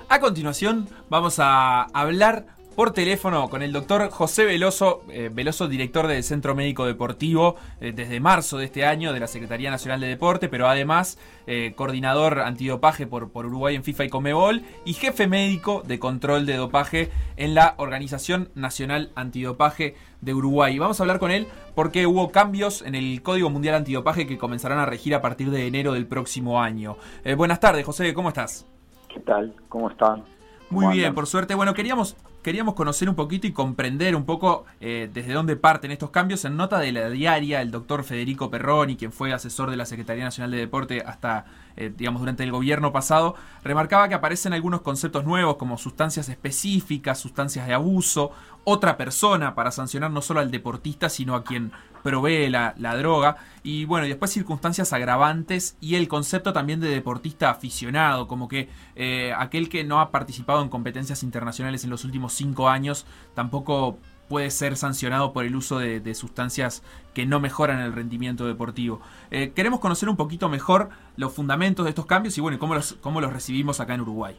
A 0.08 0.20
continuación, 0.20 0.88
vamos 1.08 1.38
a 1.38 1.82
hablar 1.92 2.46
por 2.74 2.92
teléfono 2.92 3.48
con 3.48 3.62
el 3.62 3.72
doctor 3.72 4.08
José 4.10 4.44
Veloso, 4.44 5.02
eh, 5.10 5.30
Veloso, 5.32 5.68
director 5.68 6.06
del 6.06 6.22
Centro 6.22 6.54
Médico 6.54 6.86
Deportivo 6.86 7.56
eh, 7.80 7.92
desde 7.92 8.20
marzo 8.20 8.58
de 8.58 8.64
este 8.64 8.86
año 8.86 9.12
de 9.12 9.20
la 9.20 9.26
Secretaría 9.26 9.70
Nacional 9.70 10.00
de 10.00 10.06
Deporte, 10.06 10.48
pero 10.48 10.68
además 10.68 11.18
eh, 11.46 11.74
coordinador 11.76 12.40
antidopaje 12.40 13.06
por, 13.06 13.30
por 13.30 13.46
Uruguay 13.46 13.74
en 13.74 13.84
FIFA 13.84 14.04
y 14.04 14.08
Comebol 14.08 14.62
y 14.84 14.94
jefe 14.94 15.26
médico 15.26 15.82
de 15.86 15.98
control 15.98 16.46
de 16.46 16.56
dopaje 16.56 17.10
en 17.36 17.54
la 17.54 17.74
Organización 17.76 18.48
Nacional 18.54 19.10
Antidopaje 19.14 19.94
de 20.20 20.34
Uruguay. 20.34 20.78
Vamos 20.78 20.98
a 20.98 21.02
hablar 21.02 21.18
con 21.18 21.30
él 21.30 21.46
porque 21.74 22.06
hubo 22.06 22.30
cambios 22.30 22.82
en 22.82 22.94
el 22.94 23.22
Código 23.22 23.50
Mundial 23.50 23.74
Antidopaje 23.74 24.26
que 24.26 24.38
comenzarán 24.38 24.78
a 24.78 24.86
regir 24.86 25.14
a 25.14 25.20
partir 25.20 25.50
de 25.50 25.66
enero 25.66 25.92
del 25.92 26.06
próximo 26.06 26.60
año. 26.60 26.96
Buenas 27.36 27.60
tardes, 27.60 27.84
José, 27.84 28.14
¿cómo 28.14 28.28
estás? 28.28 28.66
¿Qué 29.12 29.20
tal? 29.20 29.54
¿Cómo 29.68 29.90
están? 29.90 30.24
Muy 30.70 30.84
¿Cómo 30.84 30.90
bien, 30.92 31.14
por 31.14 31.26
suerte. 31.26 31.54
Bueno, 31.54 31.74
queríamos 31.74 32.16
queríamos 32.42 32.74
conocer 32.74 33.08
un 33.08 33.14
poquito 33.14 33.46
y 33.46 33.52
comprender 33.52 34.16
un 34.16 34.24
poco 34.24 34.64
eh, 34.80 35.08
desde 35.12 35.32
dónde 35.32 35.56
parten 35.56 35.90
estos 35.90 36.10
cambios. 36.10 36.44
En 36.44 36.56
nota 36.56 36.78
de 36.78 36.92
la 36.92 37.08
diaria, 37.08 37.62
el 37.62 37.70
doctor 37.70 38.04
Federico 38.04 38.50
Perroni, 38.50 38.96
quien 38.96 39.12
fue 39.12 39.32
asesor 39.32 39.70
de 39.70 39.76
la 39.76 39.86
Secretaría 39.86 40.24
Nacional 40.24 40.50
de 40.50 40.58
Deporte 40.58 41.02
hasta, 41.06 41.46
eh, 41.76 41.92
digamos, 41.96 42.20
durante 42.20 42.42
el 42.42 42.50
gobierno 42.50 42.92
pasado, 42.92 43.36
remarcaba 43.62 44.08
que 44.08 44.14
aparecen 44.14 44.52
algunos 44.52 44.82
conceptos 44.82 45.24
nuevos 45.24 45.56
como 45.56 45.78
sustancias 45.78 46.28
específicas, 46.28 47.18
sustancias 47.18 47.66
de 47.66 47.74
abuso, 47.74 48.32
otra 48.64 48.96
persona 48.96 49.54
para 49.54 49.70
sancionar 49.70 50.10
no 50.10 50.22
solo 50.22 50.40
al 50.40 50.50
deportista, 50.50 51.08
sino 51.08 51.34
a 51.34 51.44
quien 51.44 51.72
provee 52.02 52.48
la, 52.48 52.74
la 52.78 52.96
droga. 52.96 53.36
Y 53.62 53.84
bueno, 53.84 54.06
y 54.06 54.08
después 54.08 54.30
circunstancias 54.30 54.92
agravantes 54.92 55.76
y 55.80 55.94
el 55.94 56.08
concepto 56.08 56.52
también 56.52 56.80
de 56.80 56.88
deportista 56.88 57.50
aficionado, 57.50 58.26
como 58.26 58.48
que 58.48 58.68
eh, 58.96 59.32
aquel 59.36 59.68
que 59.68 59.84
no 59.84 60.00
ha 60.00 60.10
participado 60.10 60.62
en 60.62 60.68
competencias 60.68 61.22
internacionales 61.22 61.84
en 61.84 61.90
los 61.90 62.04
últimos 62.04 62.32
cinco 62.32 62.68
años 62.68 63.06
tampoco 63.34 63.98
puede 64.28 64.50
ser 64.50 64.76
sancionado 64.76 65.32
por 65.32 65.44
el 65.44 65.54
uso 65.54 65.78
de, 65.78 66.14
sustancias 66.14 66.82
que 67.12 67.26
no 67.26 67.38
mejoran 67.38 67.80
el 67.80 67.92
rendimiento 67.92 68.46
deportivo. 68.46 69.00
Eh, 69.30 69.52
queremos 69.54 69.78
conocer 69.78 70.08
un 70.08 70.16
poquito 70.16 70.48
mejor 70.48 70.88
los 71.16 71.34
fundamentos 71.34 71.84
de 71.84 71.90
estos 71.90 72.06
cambios 72.06 72.38
y 72.38 72.40
bueno, 72.40 72.58
cómo 72.58 72.74
los, 72.74 72.94
cómo 72.94 73.20
los 73.20 73.32
recibimos 73.32 73.80
acá 73.80 73.94
en 73.94 74.00
Uruguay. 74.00 74.36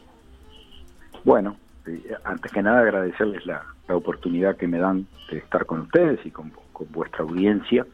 Bueno, 1.22 1.56
eh, 1.86 2.14
antes 2.24 2.50
que 2.50 2.62
nada 2.62 2.80
agradecerles 2.80 3.46
la, 3.46 3.62
la 3.86 3.96
oportunidad 3.96 4.56
que 4.56 4.66
me 4.66 4.78
dan 4.78 5.06
de 5.30 5.38
estar 5.38 5.64
con 5.64 5.80
ustedes 5.80 6.18
y 6.26 6.30
con, 6.30 6.50
con 6.74 6.92
vuestra 6.92 7.22
audiencia. 7.22 7.86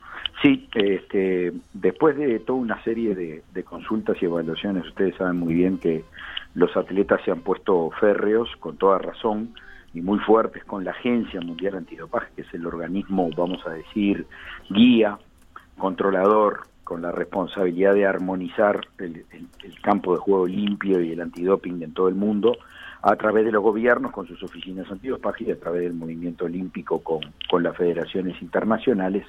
Sí, 0.42 0.68
este, 0.74 1.52
después 1.72 2.16
de 2.16 2.40
toda 2.40 2.58
una 2.58 2.82
serie 2.82 3.14
de, 3.14 3.62
consultas 3.62 4.16
y 4.20 4.24
evaluaciones, 4.24 4.84
ustedes 4.86 5.14
saben 5.14 5.36
muy 5.36 5.54
bien 5.54 5.78
que 5.78 6.02
los 6.54 6.76
atletas 6.76 7.20
se 7.24 7.30
han 7.30 7.42
puesto 7.42 7.90
férreos, 8.00 8.48
con 8.58 8.76
toda 8.76 8.98
razón, 8.98 9.54
y 9.94 10.00
muy 10.00 10.18
fuertes 10.18 10.64
con 10.64 10.84
la 10.84 10.92
Agencia 10.92 11.40
Mundial 11.40 11.76
Antidopaje, 11.76 12.32
que 12.34 12.42
es 12.42 12.54
el 12.54 12.66
organismo, 12.66 13.30
vamos 13.36 13.64
a 13.66 13.70
decir, 13.70 14.26
guía, 14.68 15.18
controlador, 15.78 16.66
con 16.82 17.02
la 17.02 17.12
responsabilidad 17.12 17.94
de 17.94 18.06
armonizar 18.06 18.80
el 18.98 19.24
campo 19.80 20.12
de 20.12 20.18
juego 20.18 20.48
limpio 20.48 21.00
y 21.00 21.12
el 21.12 21.20
antidoping 21.20 21.80
en 21.82 21.94
todo 21.94 22.08
el 22.08 22.16
mundo, 22.16 22.56
a 23.02 23.16
través 23.16 23.44
de 23.46 23.52
los 23.52 23.62
gobiernos 23.62 24.12
con 24.12 24.26
sus 24.26 24.42
oficinas 24.42 24.90
antidopaje 24.90 25.44
y 25.44 25.50
a 25.50 25.58
través 25.58 25.82
del 25.82 25.94
movimiento 25.94 26.44
olímpico 26.44 27.00
con, 27.00 27.20
con 27.48 27.62
las 27.62 27.76
federaciones 27.76 28.40
internacionales. 28.42 29.24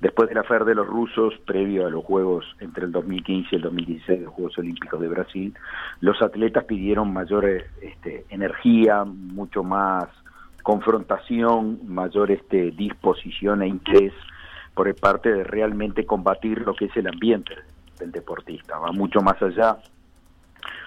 Después 0.00 0.28
de 0.28 0.36
la 0.36 0.44
FER 0.44 0.64
de 0.64 0.76
los 0.76 0.86
rusos, 0.86 1.34
previo 1.44 1.86
a 1.86 1.90
los 1.90 2.04
Juegos 2.04 2.44
entre 2.60 2.84
el 2.84 2.92
2015 2.92 3.48
y 3.50 3.56
el 3.56 3.62
2016, 3.62 4.20
los 4.22 4.32
Juegos 4.34 4.58
Olímpicos 4.58 5.00
de 5.00 5.08
Brasil, 5.08 5.54
los 6.00 6.22
atletas 6.22 6.64
pidieron 6.64 7.12
mayor 7.12 7.46
este, 7.82 8.24
energía, 8.30 9.04
mucho 9.04 9.64
más 9.64 10.06
confrontación, 10.62 11.80
mayor 11.86 12.30
este, 12.30 12.72
disposición 12.72 13.62
e 13.62 13.68
interés 13.68 14.12
por 14.74 14.92
parte 14.96 15.32
de 15.32 15.44
realmente 15.44 16.04
combatir 16.04 16.60
lo 16.60 16.74
que 16.74 16.86
es 16.86 16.96
el 16.96 17.06
ambiente 17.06 17.54
del 17.98 18.12
deportista. 18.12 18.78
Va 18.78 18.92
mucho 18.92 19.20
más 19.20 19.40
allá 19.40 19.78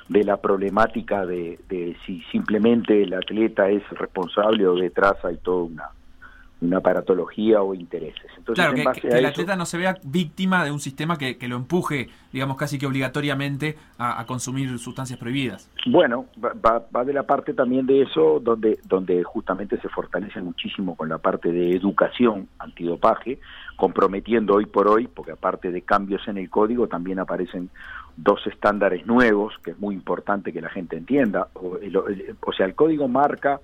de 0.10 0.24
la 0.24 0.38
problemática 0.38 1.26
de, 1.26 1.60
de, 1.70 1.96
si 2.06 2.22
simplemente 2.32 3.04
el 3.04 3.14
atleta 3.14 3.70
es 3.70 3.88
responsable 3.92 4.68
o 4.68 4.76
detrás 4.76 5.24
hay 5.24 5.38
toda 5.38 5.64
una, 5.64 5.90
una 6.62 6.78
aparatología 6.80 7.62
o 7.62 7.74
intereses. 7.74 8.26
Entonces, 8.38 8.66
claro, 8.66 8.74
que, 8.74 9.02
que, 9.02 9.08
que 9.08 9.18
el 9.18 9.26
atleta 9.26 9.56
no 9.56 9.66
se 9.66 9.78
vea 9.78 9.98
víctima 10.04 10.66
de 10.66 10.72
un 10.72 10.80
sistema 10.80 11.18
que, 11.18 11.38
que 11.38 11.48
lo 11.48 11.56
empuje, 11.56 12.10
digamos, 12.34 12.58
casi 12.58 12.78
que 12.78 12.86
obligatoriamente 12.86 13.78
a, 13.98 14.20
a 14.20 14.26
consumir 14.26 14.78
sustancias 14.80 15.20
prohibidas. 15.20 15.70
Bueno, 15.86 16.26
va, 16.44 16.84
va, 16.94 17.06
de 17.06 17.14
la 17.14 17.24
parte 17.24 17.54
también 17.54 17.86
de 17.86 18.02
eso, 18.02 18.40
donde, 18.40 18.80
donde 18.86 19.24
justamente 19.24 19.80
se 19.80 19.90
fortalece 19.90 20.42
muchísimo 20.42 20.96
con 20.96 21.08
la 21.08 21.20
parte 21.20 21.52
de 21.52 21.76
educación 21.76 22.50
antidopaje, 22.58 23.40
comprometiendo 23.78 24.56
hoy 24.56 24.66
por 24.66 24.88
hoy, 24.88 25.08
porque 25.08 25.32
aparte 25.32 25.72
de 25.72 25.84
cambios 25.84 26.28
en 26.28 26.40
el 26.40 26.50
código, 26.50 26.88
también 26.88 27.20
aparecen 27.20 27.70
dos 28.24 28.46
estándares 28.48 29.06
nuevos, 29.06 29.58
que 29.64 29.72
es 29.72 29.80
muy 29.80 29.96
importante 29.96 30.52
que 30.52 30.62
la 30.62 30.70
gente 30.70 30.98
entienda. 30.98 31.48
O, 31.54 31.78
el, 31.78 31.96
el, 31.96 32.36
o 32.42 32.54
sea, 32.54 32.66
el 32.66 32.76
código 32.76 33.08
marca 33.08 33.60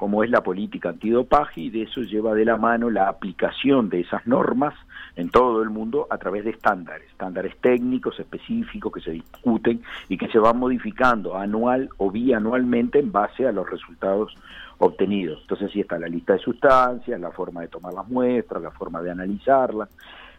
cómo 0.00 0.24
es 0.24 0.30
la 0.30 0.42
política 0.42 0.88
antidopaje 0.88 1.60
y 1.60 1.68
de 1.68 1.82
eso 1.82 2.00
lleva 2.00 2.32
de 2.32 2.46
la 2.46 2.56
mano 2.56 2.88
la 2.88 3.10
aplicación 3.10 3.90
de 3.90 4.00
esas 4.00 4.26
normas 4.26 4.72
en 5.14 5.28
todo 5.28 5.62
el 5.62 5.68
mundo 5.68 6.06
a 6.08 6.16
través 6.16 6.44
de 6.46 6.52
estándares, 6.52 7.06
estándares 7.10 7.54
técnicos 7.60 8.18
específicos 8.18 8.94
que 8.94 9.02
se 9.02 9.10
discuten 9.10 9.82
y 10.08 10.16
que 10.16 10.28
se 10.28 10.38
van 10.38 10.58
modificando 10.58 11.36
anual 11.36 11.90
o 11.98 12.10
bianualmente 12.10 12.98
en 12.98 13.12
base 13.12 13.46
a 13.46 13.52
los 13.52 13.68
resultados 13.68 14.34
obtenidos. 14.78 15.40
Entonces 15.42 15.70
sí 15.70 15.80
está 15.80 15.98
la 15.98 16.08
lista 16.08 16.32
de 16.32 16.38
sustancias, 16.38 17.20
la 17.20 17.30
forma 17.30 17.60
de 17.60 17.68
tomar 17.68 17.92
las 17.92 18.08
muestras, 18.08 18.62
la 18.62 18.70
forma 18.70 19.02
de 19.02 19.10
analizarlas, 19.10 19.90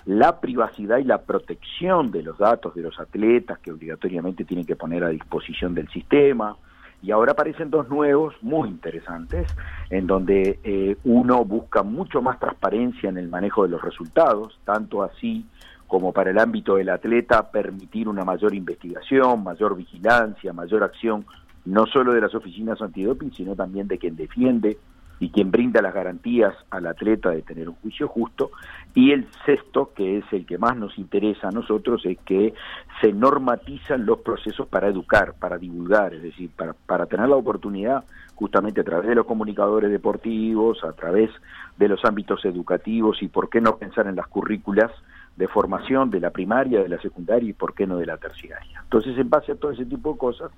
la 0.05 0.39
privacidad 0.39 0.97
y 0.97 1.03
la 1.03 1.19
protección 1.19 2.11
de 2.11 2.23
los 2.23 2.37
datos 2.37 2.73
de 2.75 2.81
los 2.81 2.99
atletas 2.99 3.59
que 3.59 3.71
obligatoriamente 3.71 4.45
tienen 4.45 4.65
que 4.65 4.75
poner 4.75 5.03
a 5.03 5.09
disposición 5.09 5.75
del 5.75 5.87
sistema. 5.89 6.55
Y 7.03 7.11
ahora 7.11 7.31
aparecen 7.31 7.71
dos 7.71 7.89
nuevos 7.89 8.35
muy 8.41 8.69
interesantes, 8.69 9.47
en 9.89 10.05
donde 10.05 10.59
eh, 10.63 10.97
uno 11.03 11.43
busca 11.45 11.81
mucho 11.81 12.21
más 12.21 12.39
transparencia 12.39 13.09
en 13.09 13.17
el 13.17 13.27
manejo 13.27 13.63
de 13.63 13.69
los 13.69 13.81
resultados, 13.81 14.59
tanto 14.65 15.01
así 15.01 15.45
como 15.87 16.13
para 16.13 16.29
el 16.29 16.39
ámbito 16.39 16.75
del 16.75 16.89
atleta 16.89 17.51
permitir 17.51 18.07
una 18.07 18.23
mayor 18.23 18.53
investigación, 18.53 19.43
mayor 19.43 19.75
vigilancia, 19.75 20.53
mayor 20.53 20.83
acción, 20.83 21.25
no 21.65 21.85
solo 21.85 22.13
de 22.13 22.21
las 22.21 22.33
oficinas 22.33 22.81
antidoping, 22.81 23.33
sino 23.33 23.55
también 23.55 23.87
de 23.87 23.97
quien 23.97 24.15
defiende 24.15 24.77
y 25.21 25.29
quien 25.29 25.51
brinda 25.51 25.83
las 25.83 25.93
garantías 25.93 26.55
al 26.71 26.87
atleta 26.87 27.29
de 27.29 27.43
tener 27.43 27.69
un 27.69 27.75
juicio 27.75 28.07
justo. 28.07 28.49
Y 28.95 29.11
el 29.11 29.27
sexto, 29.45 29.91
que 29.93 30.17
es 30.17 30.25
el 30.31 30.47
que 30.47 30.57
más 30.57 30.75
nos 30.75 30.97
interesa 30.97 31.49
a 31.49 31.51
nosotros, 31.51 32.03
es 32.07 32.17
que 32.25 32.55
se 32.99 33.13
normatizan 33.13 34.03
los 34.03 34.19
procesos 34.21 34.67
para 34.67 34.87
educar, 34.87 35.35
para 35.39 35.59
divulgar, 35.59 36.15
es 36.15 36.23
decir, 36.23 36.49
para, 36.87 37.05
tener 37.05 37.29
la 37.29 37.35
oportunidad 37.35 38.03
justamente 38.33 38.81
a 38.81 38.83
través 38.83 39.09
de 39.09 39.15
los 39.15 39.27
comunicadores 39.27 39.91
deportivos, 39.91 40.83
a 40.83 40.93
través 40.93 41.29
de 41.77 41.87
los 41.87 42.03
ámbitos 42.03 42.43
educativos 42.43 43.21
y 43.21 43.27
por 43.27 43.47
qué 43.47 43.61
no 43.61 43.77
pensar 43.77 44.07
en 44.07 44.15
las 44.15 44.25
currículas 44.25 44.91
de 45.37 45.47
formación 45.47 46.09
de 46.09 46.19
la 46.19 46.31
primaria, 46.31 46.81
de 46.81 46.89
la 46.89 46.99
secundaria 46.99 47.47
y 47.47 47.53
por 47.53 47.75
qué 47.75 47.85
no 47.85 47.97
de 47.97 48.07
la 48.07 48.17
terciaria. 48.17 48.81
Entonces, 48.81 49.15
en 49.19 49.29
base 49.29 49.51
a 49.51 49.55
todo 49.55 49.69
ese 49.69 49.85
tipo 49.85 50.13
de 50.13 50.17
cosas, 50.17 50.51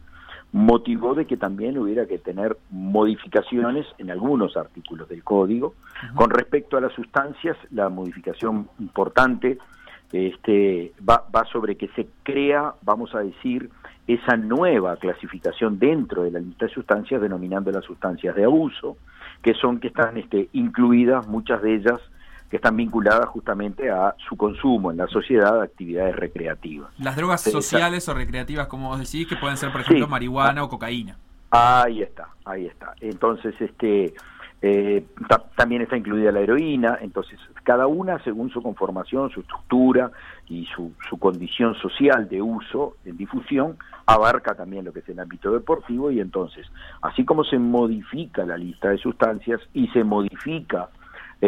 motivó 0.53 1.15
de 1.15 1.25
que 1.25 1.35
también 1.35 1.77
hubiera 1.77 2.05
que 2.05 2.19
tener 2.19 2.55
modificaciones 2.69 3.85
en 3.97 4.11
algunos 4.11 4.55
artículos 4.55 5.09
del 5.09 5.23
código. 5.23 5.67
Uh 5.67 5.71
-huh. 5.73 6.15
Con 6.15 6.29
respecto 6.29 6.77
a 6.77 6.81
las 6.81 6.93
sustancias, 6.93 7.57
la 7.71 7.89
modificación 7.89 8.69
importante 8.79 9.57
este, 10.13 10.93
va, 11.07 11.25
va 11.35 11.43
sobre 11.45 11.75
que 11.75 11.87
se 11.89 12.07
crea, 12.21 12.75
vamos 12.83 13.15
a 13.15 13.19
decir, 13.19 13.69
esa 14.07 14.37
nueva 14.37 14.95
clasificación 14.97 15.79
dentro 15.79 16.23
de 16.23 16.31
la 16.31 16.39
lista 16.39 16.67
de 16.67 16.73
sustancias, 16.73 17.19
denominando 17.19 17.71
las 17.71 17.83
sustancias 17.85 18.35
de 18.35 18.43
abuso, 18.43 18.97
que 19.41 19.55
son 19.55 19.79
que 19.79 19.87
están 19.87 20.17
este, 20.17 20.49
incluidas 20.53 21.27
muchas 21.27 21.61
de 21.63 21.75
ellas 21.75 21.99
que 22.53 22.57
están 22.57 22.77
vinculadas 22.77 23.25
justamente 23.29 23.89
a 23.89 24.13
su 24.29 24.37
consumo 24.37 24.91
en 24.91 24.97
la 24.97 25.07
sociedad 25.07 25.57
de 25.57 25.63
actividades 25.63 26.15
recreativas. 26.15 26.91
Las 26.99 27.15
drogas 27.15 27.41
sociales 27.41 28.07
o 28.09 28.13
recreativas, 28.13 28.67
como 28.67 28.89
vos 28.89 28.99
decís, 28.99 29.27
que 29.27 29.35
pueden 29.35 29.57
ser, 29.57 29.71
por 29.71 29.81
ejemplo, 29.81 30.05
sí. 30.05 30.11
marihuana 30.11 30.61
ah, 30.61 30.65
o 30.65 30.69
cocaína. 30.69 31.17
Ahí 31.49 32.03
está, 32.03 32.27
ahí 32.45 32.67
está. 32.67 32.93
Entonces, 33.01 33.55
este 33.59 34.13
eh, 34.61 35.03
también 35.57 35.81
está 35.81 35.97
incluida 35.97 36.31
la 36.31 36.41
heroína, 36.41 36.99
entonces 37.01 37.39
cada 37.63 37.87
una 37.87 38.23
según 38.23 38.51
su 38.51 38.61
conformación, 38.61 39.31
su 39.31 39.39
estructura 39.39 40.11
y 40.47 40.67
su, 40.75 40.91
su 41.09 41.17
condición 41.17 41.73
social 41.81 42.29
de 42.29 42.39
uso, 42.43 42.97
en 43.03 43.17
difusión, 43.17 43.77
abarca 44.05 44.53
también 44.53 44.85
lo 44.85 44.93
que 44.93 44.99
es 44.99 45.09
el 45.09 45.19
ámbito 45.19 45.51
deportivo 45.51 46.11
y 46.11 46.19
entonces, 46.19 46.67
así 47.01 47.25
como 47.25 47.45
se 47.45 47.57
modifica 47.57 48.45
la 48.45 48.57
lista 48.57 48.89
de 48.89 48.99
sustancias 48.99 49.59
y 49.73 49.87
se 49.87 50.03
modifica 50.03 50.89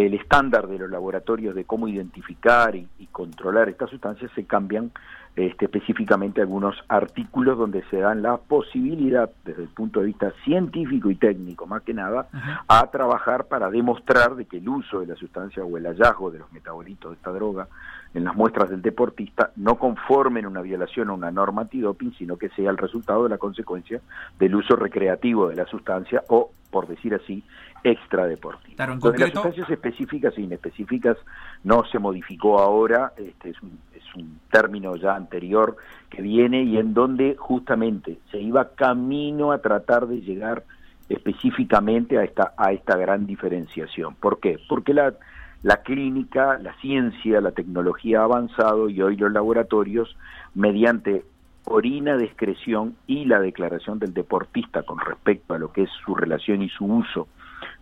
el 0.04 0.14
estándar 0.14 0.68
de 0.68 0.78
los 0.78 0.90
laboratorios 0.90 1.56
de 1.56 1.64
cómo 1.64 1.88
identificar 1.88 2.76
y, 2.76 2.88
y 3.00 3.08
controlar 3.08 3.70
estas 3.70 3.90
sustancias 3.90 4.30
se 4.36 4.46
cambian 4.46 4.92
este, 5.36 5.66
específicamente 5.66 6.40
algunos 6.40 6.76
artículos 6.88 7.58
donde 7.58 7.84
se 7.90 7.98
dan 7.98 8.22
la 8.22 8.38
posibilidad, 8.38 9.30
desde 9.44 9.64
el 9.64 9.68
punto 9.68 10.00
de 10.00 10.06
vista 10.06 10.32
científico 10.46 11.10
y 11.10 11.16
técnico 11.16 11.66
más 11.66 11.82
que 11.84 11.94
nada, 11.94 12.28
a 12.70 12.90
trabajar 12.90 13.46
para 13.46 13.70
demostrar 13.70 14.36
de 14.36 14.46
que 14.46 14.58
el 14.58 14.70
uso 14.70 15.02
de 15.02 15.08
la 15.08 15.16
sustancia 15.16 15.64
o 15.64 15.78
el 15.78 15.86
hallazgo 15.88 16.32
de 16.32 16.40
los 16.40 16.52
metabolitos 16.54 17.12
de 17.12 17.18
esta 17.18 17.32
droga 17.32 17.68
en 18.14 18.24
las 18.24 18.34
muestras 18.34 18.70
del 18.70 18.82
deportista 18.82 19.52
no 19.58 19.76
conformen 19.76 20.46
una 20.46 20.62
violación 20.62 21.10
a 21.10 21.14
una 21.14 21.32
norma 21.32 21.64
antidoping, 21.64 22.14
sino 22.14 22.38
que 22.38 22.48
sea 22.50 22.70
el 22.70 22.78
resultado 22.78 23.24
de 23.24 23.30
la 23.30 23.38
consecuencia 23.38 24.00
del 24.40 24.56
uso 24.56 24.78
recreativo 24.78 25.50
de 25.50 25.58
la 25.58 25.66
sustancia 25.66 26.24
o, 26.30 26.52
por 26.72 26.88
decir 26.88 27.14
así, 27.14 27.44
extradeportivo. 27.86 28.76
Claro, 28.76 28.94
en 28.94 28.98
Entonces, 28.98 29.22
las 29.22 29.32
sustancias 29.32 29.70
específicas 29.70 30.34
e 30.38 30.42
inespecíficas 30.42 31.18
no 31.64 31.86
se 31.86 32.00
modificó 32.00 32.60
ahora, 32.60 33.14
este 33.16 33.52
es 33.52 33.62
un, 33.62 33.80
es 33.94 34.04
un 34.16 34.40
término 34.52 34.96
ya 34.96 35.16
anterior 35.16 35.78
que 36.10 36.24
viene 36.24 36.64
y 36.64 36.78
en 36.78 36.96
donde 36.96 37.36
justamente 37.38 38.18
se 38.32 38.42
iba 38.42 38.72
camino 38.72 39.52
a 39.52 39.60
tratar 39.60 40.08
de 40.08 40.22
llegar 40.22 40.64
específicamente 41.10 42.18
a 42.18 42.24
esta, 42.24 42.54
a 42.58 42.72
esta 42.72 42.98
gran 42.98 43.28
diferenciación. 43.28 44.16
¿Por 44.16 44.40
qué? 44.40 44.58
Porque 44.68 44.96
la, 44.96 45.14
la 45.62 45.84
clínica, 45.84 46.58
la 46.58 46.74
ciencia, 46.82 47.40
la 47.40 47.52
tecnología 47.52 48.22
ha 48.22 48.24
avanzado 48.24 48.90
y 48.90 49.00
hoy 49.04 49.16
los 49.16 49.32
laboratorios, 49.32 50.18
mediante 50.56 51.24
orina 51.66 52.18
de 52.18 52.26
excreción 52.26 52.96
y 53.06 53.26
la 53.26 53.40
declaración 53.40 54.00
del 54.00 54.14
deportista 54.16 54.82
con 54.82 55.00
respecto 55.00 55.54
a 55.54 55.60
lo 55.60 55.72
que 55.72 55.84
es 55.84 55.90
su 56.04 56.16
relación 56.16 56.64
y 56.64 56.70
su 56.70 56.86
uso 56.86 57.28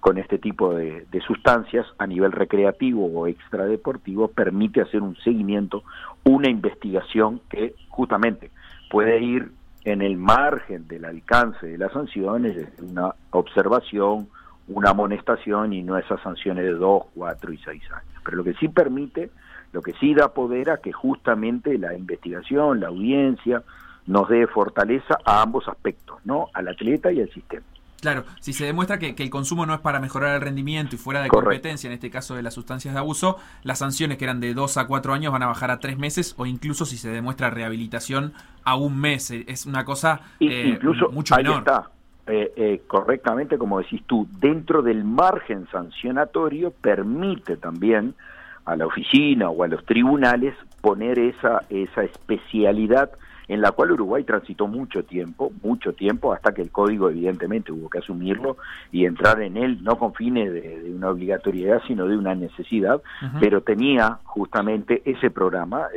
con 0.03 0.17
este 0.17 0.37
tipo 0.37 0.75
de, 0.75 1.07
sustancias 1.25 1.87
a 1.97 2.05
nivel 2.05 2.33
recreativo 2.33 3.05
o 3.05 3.25
extradeportivo 3.25 4.27
permite 4.27 4.81
hacer 4.81 5.01
un 5.01 5.15
seguimiento, 5.15 5.83
una 6.25 6.49
investigación 6.49 7.39
que 7.49 7.73
justamente 7.87 8.51
puede 8.89 9.21
ir 9.21 9.53
en 9.85 10.01
el 10.01 10.17
margen 10.17 10.89
del 10.89 11.05
alcance 11.05 11.67
de 11.67 11.77
las 11.77 11.93
sanciones, 11.93 12.67
una 12.81 13.15
observación, 13.31 14.27
una 14.67 14.89
amonestación 14.89 15.71
y 15.71 15.83
no 15.83 15.97
esas 15.97 16.19
sanciones 16.19 16.65
de 16.65 16.73
dos, 16.73 17.03
cuatro 17.15 17.53
y 17.53 17.57
seis 17.59 17.81
años. 17.89 18.21
Pero 18.25 18.35
lo 18.35 18.43
que 18.43 18.55
sí 18.55 18.67
permite, 18.67 19.29
lo 19.71 19.81
que 19.81 19.93
sí 19.93 20.13
da 20.13 20.33
poder 20.33 20.69
a 20.69 20.79
que 20.79 20.91
justamente 20.91 21.77
la 21.77 21.95
investigación, 21.95 22.81
la 22.81 22.89
audiencia, 22.89 23.63
nos 24.05 24.27
dé 24.27 24.47
fortaleza 24.47 25.17
a 25.23 25.41
ambos 25.41 25.65
aspectos, 25.69 26.19
¿no? 26.25 26.49
Al 26.53 26.67
atleta 26.67 27.09
y 27.09 27.21
al 27.21 27.29
sistema. 27.29 27.65
Claro, 28.03 28.25
si 28.41 28.51
se 28.51 28.65
demuestra 28.65 28.99
que, 28.99 29.15
que, 29.15 29.23
el 29.23 29.29
consumo 29.29 29.65
no 29.65 29.73
es 29.73 29.79
para 29.79 30.01
mejorar 30.01 30.35
el 30.35 30.41
rendimiento 30.41 30.93
y 30.95 30.97
fuera 30.97 31.21
de 31.21 31.29
Correcto. 31.29 31.51
competencia, 31.51 31.87
en 31.87 31.93
este 31.93 32.09
caso 32.09 32.35
de 32.35 32.43
las 32.43 32.53
sustancias 32.53 32.93
de 32.93 32.99
abuso, 32.99 33.37
las 33.63 33.79
sanciones 33.79 34.17
que 34.17 34.25
eran 34.25 34.41
de 34.41 34.53
dos 34.53 34.75
a 34.75 34.87
cuatro 34.87 35.13
años 35.13 35.31
van 35.31 35.41
a 35.41 35.47
bajar 35.47 35.71
a 35.71 35.79
tres 35.79 35.97
meses 35.97 36.35
o 36.37 36.45
incluso 36.45 36.85
si 36.85 36.97
se 36.97 37.09
demuestra 37.09 37.49
rehabilitación 37.49 38.33
a 38.65 38.75
un 38.75 38.99
mes. 38.99 39.31
Es 39.31 39.65
una 39.65 39.85
cosa 39.85 40.19
eh, 40.41 40.73
incluso, 40.75 41.11
mucho 41.11 41.33
ahí 41.33 41.43
menor. 41.43 41.59
Está. 41.59 41.91
Eh, 42.27 42.51
eh, 42.57 42.81
correctamente, 42.87 43.57
como 43.57 43.79
decís 43.79 44.03
tú, 44.05 44.27
dentro 44.37 44.81
del 44.81 45.05
margen 45.05 45.65
sancionatorio 45.71 46.71
permite 46.71 47.55
también 47.55 48.15
a 48.65 48.75
la 48.75 48.85
oficina 48.85 49.49
o 49.49 49.63
a 49.63 49.69
los 49.69 49.85
tribunales 49.85 50.55
poner 50.81 51.19
esa, 51.19 51.63
esa 51.69 52.03
especialidad 52.03 53.11
en 53.47 53.61
la 53.61 53.71
cual 53.71 53.91
Uruguay 53.91 54.23
transitó 54.23 54.67
mucho 54.67 55.03
tiempo, 55.03 55.51
mucho 55.61 55.93
tiempo, 55.93 56.33
hasta 56.33 56.53
que 56.53 56.61
el 56.61 56.71
código 56.71 57.09
evidentemente 57.09 57.71
hubo 57.71 57.89
que 57.89 57.99
asumirlo 57.99 58.57
y 58.91 59.05
entrar 59.05 59.41
en 59.41 59.57
él, 59.57 59.83
no 59.83 59.97
con 59.97 60.13
fines 60.13 60.51
de, 60.51 60.81
de 60.81 60.93
una 60.93 61.09
obligatoriedad, 61.09 61.81
sino 61.87 62.07
de 62.07 62.17
una 62.17 62.35
necesidad, 62.35 62.95
uh 62.95 63.25
-huh. 63.25 63.39
pero 63.39 63.61
tenía 63.61 64.19
justamente 64.23 65.01
ese 65.05 65.29
programa. 65.29 65.87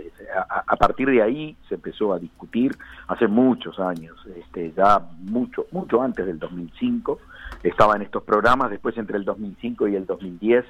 A, 0.48 0.64
a, 0.66 0.76
partir 0.76 1.08
de 1.08 1.22
ahí 1.22 1.56
se 1.68 1.76
empezó 1.76 2.12
a 2.12 2.18
discutir 2.18 2.76
hace 3.08 3.26
muchos 3.26 3.78
años, 3.78 4.16
este, 4.36 4.72
ya 4.76 5.00
mucho, 5.20 5.66
mucho 5.72 6.02
antes 6.02 6.26
del 6.26 6.38
2005, 6.38 7.18
estaban 7.62 8.02
estos 8.02 8.22
programas, 8.22 8.70
después 8.70 8.96
entre 8.98 9.16
el 9.16 9.24
2005 9.24 9.88
y 9.88 9.96
el 9.96 10.06
2010 10.06 10.64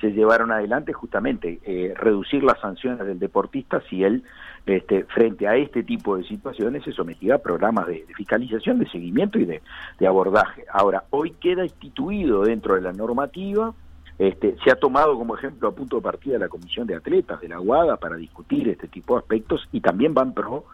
se 0.00 0.12
llevaron 0.12 0.50
adelante 0.50 0.92
justamente 0.92 1.60
eh, 1.64 1.94
reducir 1.96 2.42
las 2.42 2.58
sanciones 2.60 3.06
del 3.06 3.18
deportista 3.18 3.82
si 3.88 4.02
él 4.02 4.24
este, 4.66 5.04
frente 5.04 5.48
a 5.48 5.56
este 5.56 5.82
tipo 5.82 6.16
de 6.16 6.24
situaciones 6.24 6.84
se 6.84 6.92
sometía 6.92 7.36
a 7.36 7.38
programas 7.38 7.86
de, 7.86 8.04
fiscalización, 8.14 8.78
de 8.78 8.88
seguimiento 8.88 9.38
y 9.38 9.44
de, 9.44 9.60
abordaje. 10.06 10.64
Ahora, 10.72 11.04
hoy 11.10 11.32
queda 11.32 11.64
instituido 11.64 12.42
dentro 12.42 12.74
de 12.74 12.80
la 12.80 12.92
normativa, 12.92 13.72
este, 14.18 14.56
se 14.62 14.70
ha 14.70 14.76
tomado 14.76 15.16
como 15.16 15.34
ejemplo 15.36 15.68
a 15.68 15.72
punto 15.72 15.96
de 15.96 16.02
partida 16.02 16.38
la 16.38 16.48
Comisión 16.48 16.86
de 16.86 16.94
Atletas 16.94 17.40
de 17.40 17.48
la 17.48 17.60
UADA 17.60 17.96
para 17.96 18.16
discutir 18.16 18.68
este 18.68 18.86
tipo 18.86 19.14
de 19.14 19.20
aspectos 19.20 19.66
y 19.72 19.80
también 19.80 20.12
van 20.12 20.34
pro 20.34 20.66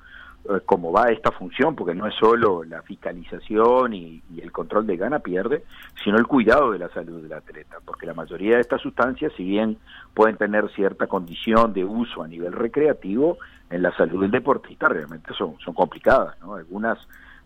eh, 0.49 0.61
cómo 0.64 0.92
va 0.92 1.11
esta 1.11 1.33
función, 1.33 1.75
porque 1.75 1.94
no 1.94 2.07
es 2.07 2.14
solo 2.14 2.62
la 2.62 2.83
fiscalización 2.83 3.94
y, 3.94 4.22
y, 4.35 4.40
el 4.40 4.53
control 4.53 4.87
de 4.87 4.96
gana 4.96 5.18
pierde, 5.18 5.64
sino 6.05 6.18
el 6.18 6.27
cuidado 6.27 6.72
de 6.72 6.79
la 6.79 6.88
salud 6.90 7.22
del 7.22 7.33
atleta, 7.33 7.79
porque 7.85 8.07
la 8.07 8.14
mayoría 8.14 8.57
de 8.57 8.61
estas 8.61 8.81
sustancias, 8.81 9.33
si 9.37 9.44
bien 9.44 9.79
pueden 10.14 10.37
tener 10.37 10.70
cierta 10.72 11.07
condición 11.07 11.72
de 11.72 11.85
uso 11.85 12.22
a 12.22 12.29
nivel 12.29 12.53
recreativo, 12.53 13.38
en 13.70 13.83
la 13.83 13.94
salud 13.96 14.20
del 14.22 14.31
deportista 14.31 14.88
realmente 14.88 15.33
son, 15.35 15.59
son 15.59 15.74
complicadas, 15.74 16.38
¿no? 16.40 16.55
Algunas 16.55 16.98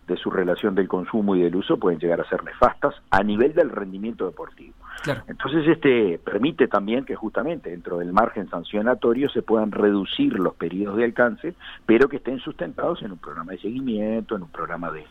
de 0.07 0.17
su 0.17 0.29
relación 0.29 0.75
del 0.75 0.87
consumo 0.87 1.35
y 1.35 1.41
del 1.41 1.55
uso 1.55 1.77
pueden 1.77 1.99
llegar 1.99 2.19
a 2.21 2.29
ser 2.29 2.43
nefastas 2.43 2.95
a 3.11 3.23
nivel 3.23 3.53
del 3.53 3.69
rendimiento 3.69 4.25
deportivo. 4.25 4.73
Claro. 5.03 5.23
Entonces, 5.27 5.67
este 5.67 6.19
permite 6.19 6.67
también 6.67 7.05
que 7.05 7.15
justamente 7.15 7.69
dentro 7.69 7.97
del 7.97 8.11
margen 8.11 8.49
sancionatorio 8.49 9.29
se 9.29 9.41
puedan 9.41 9.71
reducir 9.71 10.33
los 10.37 10.53
periodos 10.55 10.97
de 10.97 11.05
alcance, 11.05 11.55
pero 11.85 12.09
que 12.09 12.17
estén 12.17 12.39
sustentados 12.39 13.01
en 13.01 13.11
un 13.13 13.17
programa 13.17 13.53
de 13.53 13.59
seguimiento, 13.59 14.35
en 14.35 14.43
un 14.43 14.49
programa 14.49 14.91
de, 14.91 15.05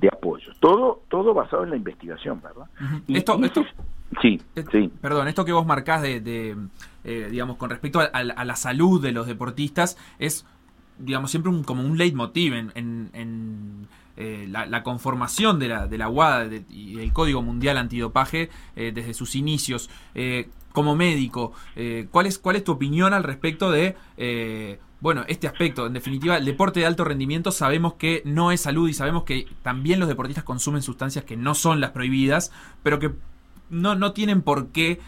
de 0.00 0.08
apoyo. 0.08 0.52
Todo, 0.60 1.02
todo 1.08 1.34
basado 1.34 1.64
en 1.64 1.70
la 1.70 1.76
investigación, 1.76 2.40
¿verdad? 2.40 2.66
Uh 2.80 2.84
-huh. 2.84 3.02
y, 3.08 3.16
esto, 3.18 3.36
y, 3.38 3.44
esto, 3.44 3.64
sí, 4.22 4.40
sí. 4.72 4.90
Perdón, 5.00 5.28
esto 5.28 5.44
que 5.44 5.52
vos 5.52 5.66
marcás 5.66 6.02
de, 6.02 6.20
de 6.20 6.56
eh, 7.04 7.28
digamos, 7.30 7.56
con 7.56 7.70
respecto 7.70 8.00
a, 8.00 8.04
a, 8.04 8.18
a, 8.18 8.44
la 8.44 8.56
salud 8.56 9.00
de 9.00 9.12
los 9.12 9.26
deportistas 9.26 9.96
es, 10.18 10.44
digamos, 10.98 11.30
siempre 11.30 11.50
un, 11.50 11.62
como 11.62 11.82
un 11.82 11.96
leitmotiv 11.96 12.54
en, 12.54 12.72
en, 12.74 13.10
en 13.12 13.88
eh, 14.16 14.46
la, 14.48 14.64
la, 14.64 14.82
conformación 14.82 15.58
de 15.58 15.68
la, 15.68 15.86
de 15.86 15.98
la 15.98 16.08
UADA 16.08 16.48
de, 16.48 16.64
y 16.70 16.94
del 16.94 17.12
Código 17.12 17.42
Mundial 17.42 17.76
Antidopaje 17.76 18.48
eh, 18.74 18.90
desde 18.94 19.12
sus 19.12 19.36
inicios. 19.36 19.90
Eh, 20.14 20.48
como 20.72 20.94
médico, 20.94 21.54
¿cuál, 22.10 22.26
es, 22.26 22.38
¿cuál 22.38 22.56
es 22.56 22.62
tu 22.62 22.72
opinión 22.72 23.14
al 23.14 23.22
respecto 23.22 23.70
de, 23.70 23.96
bueno, 25.00 25.24
este 25.26 25.46
aspecto? 25.46 25.86
En 25.86 25.94
definitiva, 25.94 26.36
el 26.36 26.44
deporte 26.44 26.80
de 26.80 26.86
alto 26.86 27.02
rendimiento 27.02 27.50
sabemos 27.50 27.94
que 27.94 28.20
no 28.26 28.52
es 28.52 28.60
salud 28.60 28.86
y 28.86 28.92
sabemos 28.92 29.22
que 29.24 29.46
también 29.62 30.00
los 30.00 30.06
deportistas 30.06 30.44
consumen 30.44 30.82
sustancias 30.82 31.24
que 31.24 31.34
no 31.34 31.54
son 31.54 31.80
las 31.80 31.92
prohibidas, 31.92 32.52
pero 32.82 32.98
que 32.98 33.10
no, 33.70 33.94
no 33.94 34.12
tienen 34.12 34.42
por 34.42 34.68
qué 34.68 35.00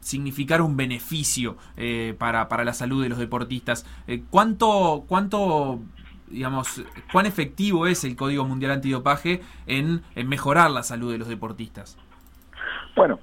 significar 0.00 0.62
un 0.62 0.76
beneficio 0.76 1.56
eh, 1.76 2.14
para, 2.18 2.48
para, 2.48 2.64
la 2.64 2.72
salud 2.72 3.02
de 3.02 3.08
los 3.08 3.18
deportistas. 3.18 3.86
Eh, 4.06 4.22
¿Cuánto, 4.30 5.04
cuánto 5.06 5.80
digamos, 6.28 6.82
cuán 7.12 7.26
efectivo 7.26 7.86
es 7.86 8.04
el 8.04 8.16
Código 8.16 8.44
Mundial 8.44 8.72
Antidopaje 8.72 9.40
en, 9.66 10.02
en, 10.14 10.28
mejorar 10.28 10.70
la 10.70 10.82
salud 10.82 11.12
de 11.12 11.18
los 11.18 11.28
deportistas? 11.28 11.98
Bueno, 12.96 13.18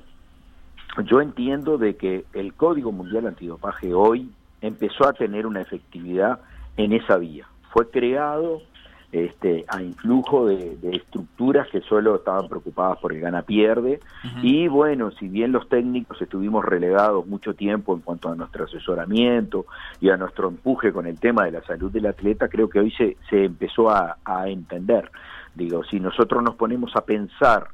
yo 1.05 1.21
entiendo 1.21 1.77
de 1.77 1.95
que 1.95 2.25
el 2.33 2.53
Código 2.53 2.91
Mundial 2.91 3.27
Antidopaje 3.27 3.93
hoy 3.93 4.29
empezó 4.61 5.07
a 5.07 5.13
tener 5.13 5.45
una 5.45 5.61
efectividad 5.61 6.39
en 6.77 6.93
esa 6.93 7.17
vía. 7.17 7.47
Fue 7.71 7.89
creado 7.89 8.61
este, 9.11 9.65
a 9.69 9.81
influjo 9.81 10.47
de, 10.47 10.77
de, 10.77 10.97
estructuras 10.97 11.67
que 11.69 11.81
solo 11.81 12.17
estaban 12.17 12.49
preocupadas 12.49 12.99
por 12.99 13.13
el 13.13 13.21
gana-pierde. 13.21 13.99
Uh 14.23 14.27
-huh. 14.27 14.43
Y 14.43 14.67
bueno, 14.67 15.11
si 15.11 15.27
bien 15.29 15.53
los 15.53 15.69
técnicos 15.69 16.21
estuvimos 16.21 16.65
relegados 16.65 17.25
mucho 17.25 17.53
tiempo 17.53 17.93
en 17.93 18.01
cuanto 18.01 18.29
a 18.29 18.35
nuestro 18.35 18.65
asesoramiento 18.65 19.65
y 20.01 20.09
a 20.09 20.17
nuestro 20.17 20.49
empuje 20.49 20.91
con 20.91 21.07
el 21.07 21.19
tema 21.19 21.45
de 21.45 21.51
la 21.51 21.63
salud 21.63 21.89
del 21.91 22.07
atleta, 22.07 22.49
creo 22.49 22.69
que 22.69 22.79
hoy 22.79 22.91
se, 22.91 23.15
se 23.29 23.45
empezó 23.45 23.89
a, 23.89 24.17
a 24.25 24.49
entender. 24.49 25.09
Digo, 25.55 25.83
si 25.85 25.99
nosotros 25.99 26.43
nos 26.43 26.55
ponemos 26.55 26.95
a 26.95 27.01
pensar 27.01 27.69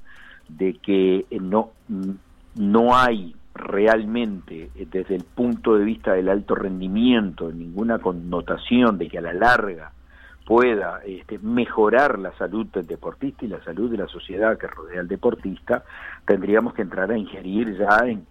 de 0.47 0.75
que 0.75 1.25
no, 1.41 1.71
no 2.55 2.95
hay 2.95 3.35
realmente 3.55 4.69
desde 4.91 5.15
el 5.15 5.23
punto 5.23 5.75
de 5.75 5.85
vista 5.85 6.13
del 6.13 6.29
alto 6.29 6.55
rendimiento 6.55 7.51
ninguna 7.51 7.99
connotación 7.99 8.97
de 8.97 9.07
que 9.07 9.19
a 9.19 9.21
la 9.21 9.33
larga 9.33 9.91
pueda 10.45 11.01
este, 11.05 11.39
mejorar 11.39 12.19
la 12.19 12.33
salud 12.33 12.67
del 12.67 12.85
deportista 12.85 13.45
y 13.45 13.47
la 13.47 13.63
salud 13.63 13.89
de 13.89 13.97
la 13.97 14.07
sociedad 14.07 14.57
que 14.57 14.67
rodea 14.67 14.99
al 14.99 15.07
deportista, 15.07 15.83
tendríamos 16.25 16.73
que 16.73 16.81
entrar 16.81 17.11
a 17.11 17.17
ingerir 17.17 17.77
ya 17.77 17.99
en, 18.07 18.25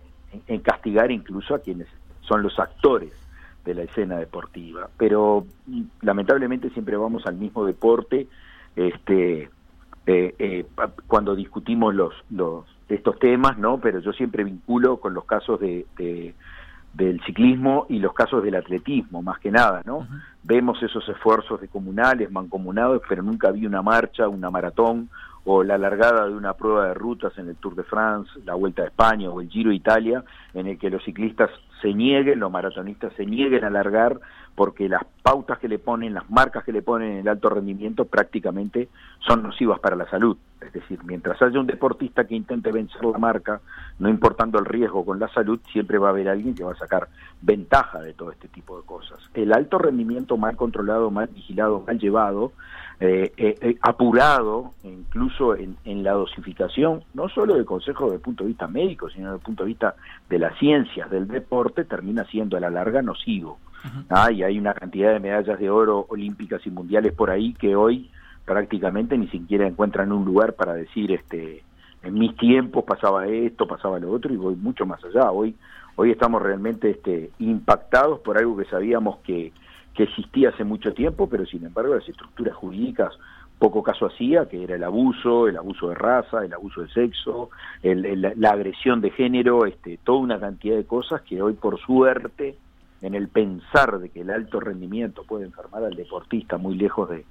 castigar 0.60 1.10
incluso 1.10 1.54
a 1.54 1.60
quienes 1.60 1.88
son 2.22 2.42
los 2.42 2.58
actores 2.58 3.12
de 3.64 3.74
la 3.74 3.82
escena 3.82 4.16
deportiva. 4.18 4.88
Pero 4.96 5.46
lamentablemente 6.00 6.70
siempre 6.70 6.96
vamos 6.96 7.26
al 7.26 7.36
mismo 7.36 7.64
deporte, 7.64 8.28
este, 8.76 9.50
eh, 10.06 10.34
eh, 10.38 10.66
cuando 11.06 11.34
discutimos 11.34 11.94
los, 11.94 12.14
los 12.30 12.64
estos 12.88 13.18
temas, 13.18 13.56
¿no? 13.56 13.78
Pero 13.78 14.00
yo 14.00 14.12
siempre 14.12 14.44
vinculo 14.44 14.98
con 14.98 15.14
los 15.14 15.24
casos 15.24 15.60
de 15.60 15.86
del 16.94 17.20
ciclismo 17.24 17.86
y 17.88 17.98
los 17.98 18.12
casos 18.12 18.42
del 18.42 18.54
atletismo, 18.54 19.22
más 19.22 19.38
que 19.38 19.50
nada, 19.50 19.82
¿no? 19.84 19.98
Uh 19.98 20.02
-huh. 20.02 20.22
Vemos 20.42 20.82
esos 20.82 21.08
esfuerzos 21.08 21.60
de 21.60 21.68
comunales, 21.68 22.30
mancomunados, 22.30 23.02
pero 23.08 23.22
nunca 23.22 23.50
vi 23.50 23.66
una 23.66 23.82
marcha, 23.82 24.28
una 24.28 24.50
maratón 24.50 25.08
o 25.44 25.64
la 25.64 25.76
largada 25.76 26.26
de 26.28 26.34
una 26.34 26.52
prueba 26.54 26.86
de 26.86 26.94
rutas 26.94 27.36
en 27.36 27.48
el 27.48 27.56
Tour 27.56 27.74
de 27.74 27.82
France, 27.82 28.30
la 28.44 28.54
Vuelta 28.54 28.82
a 28.82 28.86
España 28.86 29.28
o 29.28 29.40
el 29.40 29.48
Giro 29.48 29.70
de 29.70 29.76
Italia, 29.76 30.22
en 30.54 30.68
el 30.68 30.78
que 30.78 30.90
los 30.90 31.02
ciclistas 31.04 31.50
se 31.80 31.92
nieguen, 31.92 32.38
los 32.38 32.50
maratonistas 32.50 33.12
se 33.14 33.26
nieguen 33.26 33.64
a 33.64 33.70
largar 33.70 34.20
porque 34.54 34.88
las 34.88 35.02
pautas 35.22 35.58
que 35.58 35.66
le 35.66 35.78
ponen, 35.78 36.14
las 36.14 36.30
marcas 36.30 36.62
que 36.62 36.72
le 36.72 36.82
ponen 36.82 37.12
en 37.12 37.18
el 37.18 37.28
alto 37.28 37.48
rendimiento 37.48 38.04
prácticamente 38.04 38.88
son 39.26 39.42
nocivas 39.42 39.80
para 39.80 39.96
la 39.96 40.08
salud. 40.08 40.36
Es 40.60 40.72
decir, 40.72 41.00
mientras 41.04 41.40
haya 41.42 41.58
un 41.58 41.66
deportista 41.66 42.24
que 42.24 42.36
intente 42.36 42.70
vencer 42.70 43.02
la 43.04 43.18
marca, 43.18 43.60
no 44.02 44.08
importando 44.08 44.58
el 44.58 44.64
riesgo 44.64 45.04
con 45.04 45.20
la 45.20 45.28
salud, 45.28 45.60
siempre 45.72 45.96
va 45.96 46.08
a 46.08 46.10
haber 46.10 46.28
alguien 46.28 46.56
que 46.56 46.64
va 46.64 46.72
a 46.72 46.76
sacar 46.76 47.08
ventaja 47.40 48.00
de 48.00 48.14
todo 48.14 48.32
este 48.32 48.48
tipo 48.48 48.76
de 48.76 48.84
cosas. 48.84 49.20
El 49.32 49.52
alto 49.52 49.78
rendimiento 49.78 50.36
mal 50.36 50.56
controlado, 50.56 51.12
mal 51.12 51.28
vigilado, 51.28 51.84
mal 51.86 52.00
llevado, 52.00 52.50
eh, 52.98 53.32
eh, 53.36 53.54
eh, 53.60 53.76
apurado, 53.80 54.72
incluso 54.82 55.54
en, 55.54 55.76
en, 55.84 56.02
la 56.02 56.14
dosificación, 56.14 57.04
no 57.14 57.28
solo 57.28 57.54
del 57.54 57.64
Consejo 57.64 58.06
desde 58.06 58.16
el 58.16 58.22
punto 58.22 58.42
de 58.42 58.48
vista 58.48 58.66
médico, 58.66 59.08
sino 59.08 59.26
desde 59.26 59.38
el 59.38 59.44
punto 59.44 59.62
de 59.62 59.68
vista 59.68 59.94
de 60.28 60.38
las 60.40 60.58
ciencias 60.58 61.08
del 61.08 61.28
deporte, 61.28 61.84
termina 61.84 62.24
siendo 62.24 62.56
a 62.56 62.60
la 62.60 62.70
larga 62.70 63.02
nocivo. 63.02 63.60
¿ah? 64.10 64.32
Y 64.32 64.42
hay 64.42 64.58
una 64.58 64.74
cantidad 64.74 65.12
de 65.12 65.20
medallas 65.20 65.60
de 65.60 65.70
oro 65.70 66.06
olímpicas 66.08 66.66
y 66.66 66.70
mundiales 66.70 67.12
por 67.12 67.30
ahí 67.30 67.54
que 67.54 67.76
hoy 67.76 68.10
prácticamente 68.44 69.16
ni 69.16 69.28
siquiera 69.28 69.64
encuentran 69.64 70.10
un 70.10 70.24
lugar 70.24 70.54
para 70.54 70.74
decir, 70.74 71.12
este, 71.12 71.62
en 72.02 72.14
mis 72.14 72.36
tiempos 72.36 72.84
pasaba 72.84 73.26
esto, 73.26 73.66
pasaba 73.66 73.98
lo 73.98 74.10
otro, 74.10 74.32
y 74.32 74.36
voy 74.36 74.56
mucho 74.56 74.86
más 74.86 75.02
allá. 75.04 75.30
Hoy, 75.30 75.54
hoy 75.96 76.10
estamos 76.10 76.42
realmente 76.42 76.90
este, 76.90 77.30
impactados 77.38 78.20
por 78.20 78.38
algo 78.38 78.56
que 78.56 78.64
sabíamos 78.64 79.18
que 79.18 79.52
que 79.94 80.04
existía 80.04 80.50
hace 80.50 80.64
mucho 80.64 80.94
tiempo, 80.94 81.28
pero 81.28 81.44
sin 81.46 81.64
embargo 81.64 81.94
las 81.94 82.08
estructuras 82.08 82.54
jurídicas 82.56 83.12
poco 83.58 83.82
caso 83.82 84.06
hacía, 84.06 84.48
que 84.48 84.64
era 84.64 84.74
el 84.74 84.82
abuso, 84.82 85.46
el 85.46 85.56
abuso 85.56 85.90
de 85.90 85.94
raza, 85.94 86.44
el 86.44 86.52
abuso 86.52 86.82
de 86.82 86.88
sexo, 86.88 87.50
el, 87.82 88.04
el, 88.04 88.32
la 88.36 88.50
agresión 88.50 89.00
de 89.00 89.10
género, 89.10 89.66
este, 89.66 89.98
toda 90.02 90.18
una 90.18 90.40
cantidad 90.40 90.76
de 90.76 90.84
cosas 90.84 91.22
que 91.22 91.40
hoy 91.40 91.52
por 91.52 91.78
suerte, 91.78 92.56
en 93.02 93.14
el 93.14 93.28
pensar 93.28 94.00
de 94.00 94.08
que 94.08 94.22
el 94.22 94.30
alto 94.30 94.58
rendimiento 94.58 95.22
puede 95.24 95.44
enfermar 95.44 95.84
al 95.84 95.94
deportista 95.94 96.56
muy 96.56 96.74
lejos 96.74 97.10
de, 97.10 97.24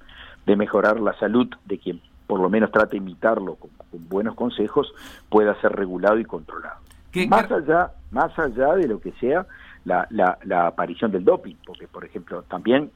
de 0.46 0.56
mejorar 0.56 1.00
la 1.00 1.12
salud 1.18 1.48
de 1.66 1.78
quien 1.78 2.00
por 2.26 2.40
lo 2.40 2.48
menos 2.48 2.70
trata 2.70 2.90
de 2.92 2.98
imitarlo 2.98 3.56
con, 3.56 3.70
con 3.90 4.08
buenos 4.08 4.34
consejos, 4.34 4.92
pueda 5.28 5.58
ser 5.60 5.72
regulado 5.72 6.18
y 6.18 6.24
controlado. 6.24 6.80
¿Qué, 7.10 7.26
más 7.26 7.50
allá, 7.50 7.92
más 8.10 8.36
allá 8.38 8.74
de 8.74 8.88
lo 8.88 9.00
que 9.00 9.12
sea 9.12 9.46
la, 9.84 10.06
la, 10.10 10.38
la, 10.44 10.66
aparición 10.68 11.10
del 11.10 11.24
doping, 11.24 11.56
porque 11.66 11.86
por 11.86 12.04
ejemplo 12.04 12.42
también 12.42 12.90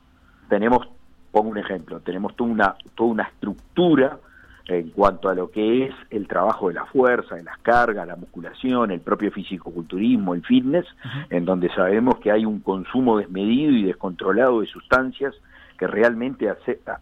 tenemos, 0.49 0.89
pongo 1.33 1.51
un 1.51 1.59
ejemplo, 1.59 2.01
tenemos 2.01 2.35
toda 2.35 2.51
una, 2.51 2.75
toda 2.95 3.11
una 3.11 3.23
estructura 3.25 4.19
en 4.69 4.91
cuanto 4.91 5.29
a 5.29 5.35
lo 5.35 5.51
que 5.51 5.85
es 5.87 5.95
el 6.11 6.27
trabajo 6.27 6.69
de 6.69 6.75
la 6.75 6.87
fuerza, 6.87 7.37
de 7.37 7.45
las 7.45 7.59
cargas, 7.59 8.07
la 8.07 8.17
musculación, 8.17 8.91
el 8.91 9.01
propio 9.01 9.31
fisicoculturismo, 9.31 10.35
el 10.35 10.45
fitness, 10.45 10.87
uh 10.87 11.09
-huh. 11.09 11.27
en 11.31 11.45
donde 11.45 11.69
sabemos 11.75 12.19
que 12.19 12.33
hay 12.33 12.45
un 12.45 12.61
consumo 12.61 13.19
desmedido 13.19 13.73
y 13.73 13.85
descontrolado 13.85 14.61
de 14.61 14.67
sustancias 14.67 15.35
que 15.79 15.87
realmente 15.87 16.49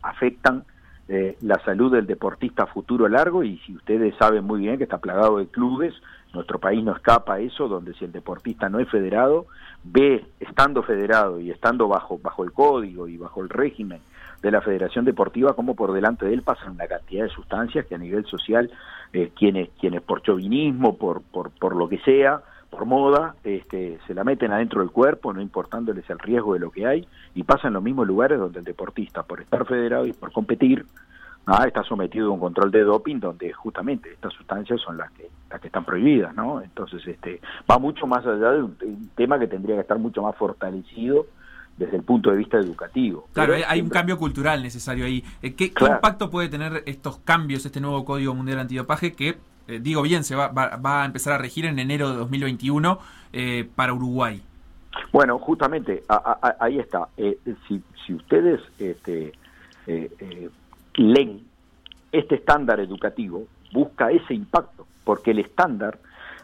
afectan 0.02 0.64
la 1.08 1.58
salud 1.64 1.92
del 1.92 2.06
deportista 2.06 2.66
futuro 2.66 3.08
largo 3.08 3.44
y 3.44 3.58
si 3.58 3.76
ustedes 3.76 4.14
saben 4.16 4.44
muy 4.44 4.60
bien 4.60 4.78
que 4.78 4.84
está 4.84 4.98
plagado 4.98 5.38
de 5.38 5.46
clubes, 5.48 5.94
nuestro 6.32 6.58
país 6.58 6.82
no 6.82 6.96
escapa 6.96 7.34
a 7.34 7.40
eso, 7.40 7.68
donde 7.68 7.94
si 7.94 8.04
el 8.04 8.12
deportista 8.12 8.68
no 8.68 8.80
es 8.80 8.88
federado, 8.88 9.46
ve, 9.84 10.24
estando 10.40 10.82
federado 10.82 11.40
y 11.40 11.50
estando 11.50 11.88
bajo, 11.88 12.18
bajo 12.18 12.44
el 12.44 12.52
código 12.52 13.06
y 13.06 13.16
bajo 13.16 13.42
el 13.42 13.48
régimen 13.48 14.00
de 14.42 14.50
la 14.50 14.60
Federación 14.60 15.04
Deportiva, 15.04 15.54
como 15.54 15.74
por 15.74 15.92
delante 15.92 16.26
de 16.26 16.34
él 16.34 16.42
pasan 16.42 16.72
una 16.72 16.86
cantidad 16.86 17.24
de 17.24 17.30
sustancias 17.30 17.86
que 17.86 17.94
a 17.94 17.98
nivel 17.98 18.26
social, 18.26 18.70
eh, 19.12 19.30
quienes, 19.34 19.70
quienes 19.80 20.02
por 20.02 20.22
chauvinismo, 20.22 20.96
por, 20.96 21.22
por, 21.22 21.50
por 21.50 21.76
lo 21.76 21.88
que 21.88 21.98
sea, 21.98 22.42
por 22.74 22.86
moda, 22.86 23.36
este, 23.44 24.00
se 24.04 24.14
la 24.14 24.24
meten 24.24 24.50
adentro 24.50 24.80
del 24.80 24.90
cuerpo, 24.90 25.32
no 25.32 25.40
importándoles 25.40 26.08
el 26.10 26.18
riesgo 26.18 26.54
de 26.54 26.58
lo 26.58 26.72
que 26.72 26.86
hay, 26.86 27.06
y 27.32 27.44
pasan 27.44 27.68
en 27.68 27.74
los 27.74 27.82
mismos 27.84 28.04
lugares 28.04 28.36
donde 28.36 28.58
el 28.58 28.64
deportista, 28.64 29.22
por 29.22 29.40
estar 29.40 29.64
federado 29.64 30.06
y 30.06 30.12
por 30.12 30.32
competir, 30.32 30.84
ah, 31.46 31.64
está 31.68 31.84
sometido 31.84 32.30
a 32.30 32.32
un 32.32 32.40
control 32.40 32.72
de 32.72 32.82
doping 32.82 33.20
donde 33.20 33.52
justamente 33.52 34.12
estas 34.12 34.32
sustancias 34.32 34.80
son 34.80 34.96
las 34.96 35.12
que 35.12 35.28
las 35.48 35.60
que 35.60 35.68
están 35.68 35.84
prohibidas, 35.84 36.34
¿no? 36.34 36.60
Entonces, 36.62 37.06
este, 37.06 37.40
va 37.70 37.78
mucho 37.78 38.08
más 38.08 38.26
allá 38.26 38.50
de 38.50 38.62
un, 38.64 38.76
de 38.76 38.86
un 38.86 39.08
tema 39.14 39.38
que 39.38 39.46
tendría 39.46 39.76
que 39.76 39.82
estar 39.82 40.00
mucho 40.00 40.22
más 40.22 40.34
fortalecido 40.34 41.26
desde 41.76 41.96
el 41.96 42.02
punto 42.02 42.32
de 42.32 42.38
vista 42.38 42.58
educativo. 42.58 43.28
Claro, 43.32 43.52
Pero 43.52 43.66
hay 43.68 43.76
siempre... 43.76 43.82
un 43.82 43.90
cambio 43.90 44.18
cultural 44.18 44.64
necesario 44.64 45.04
ahí. 45.04 45.22
Eh, 45.42 45.54
¿Qué, 45.54 45.72
claro. 45.72 45.92
¿Qué, 45.92 45.96
impacto 45.98 46.28
puede 46.28 46.48
tener 46.48 46.82
estos 46.86 47.18
cambios, 47.18 47.64
este 47.64 47.80
nuevo 47.80 48.04
Código 48.04 48.34
Mundial 48.34 48.58
Antidopaje 48.58 49.12
que, 49.12 49.38
eh, 49.66 49.78
digo 49.80 50.02
bien, 50.02 50.24
se 50.24 50.34
va, 50.34 50.48
va, 50.48 50.76
va, 50.76 51.02
a 51.02 51.06
empezar 51.06 51.32
a 51.32 51.38
regir 51.38 51.64
en 51.64 51.78
enero 51.78 52.10
de 52.10 52.16
2021 52.16 52.98
eh, 53.32 53.68
para 53.74 53.94
Uruguay? 53.94 54.42
Bueno, 55.12 55.38
justamente, 55.38 56.02
a, 56.08 56.38
a, 56.40 56.56
ahí 56.60 56.78
está. 56.78 57.08
Eh, 57.16 57.38
si, 57.66 57.82
si, 58.06 58.14
ustedes 58.14 58.60
este, 58.78 59.32
leen 60.94 61.42
este 62.12 62.36
estándar 62.36 62.80
educativo, 62.80 63.44
busca 63.72 64.10
ese 64.10 64.34
impacto, 64.34 64.86
porque 65.04 65.32
el 65.32 65.40
estándar 65.40 65.98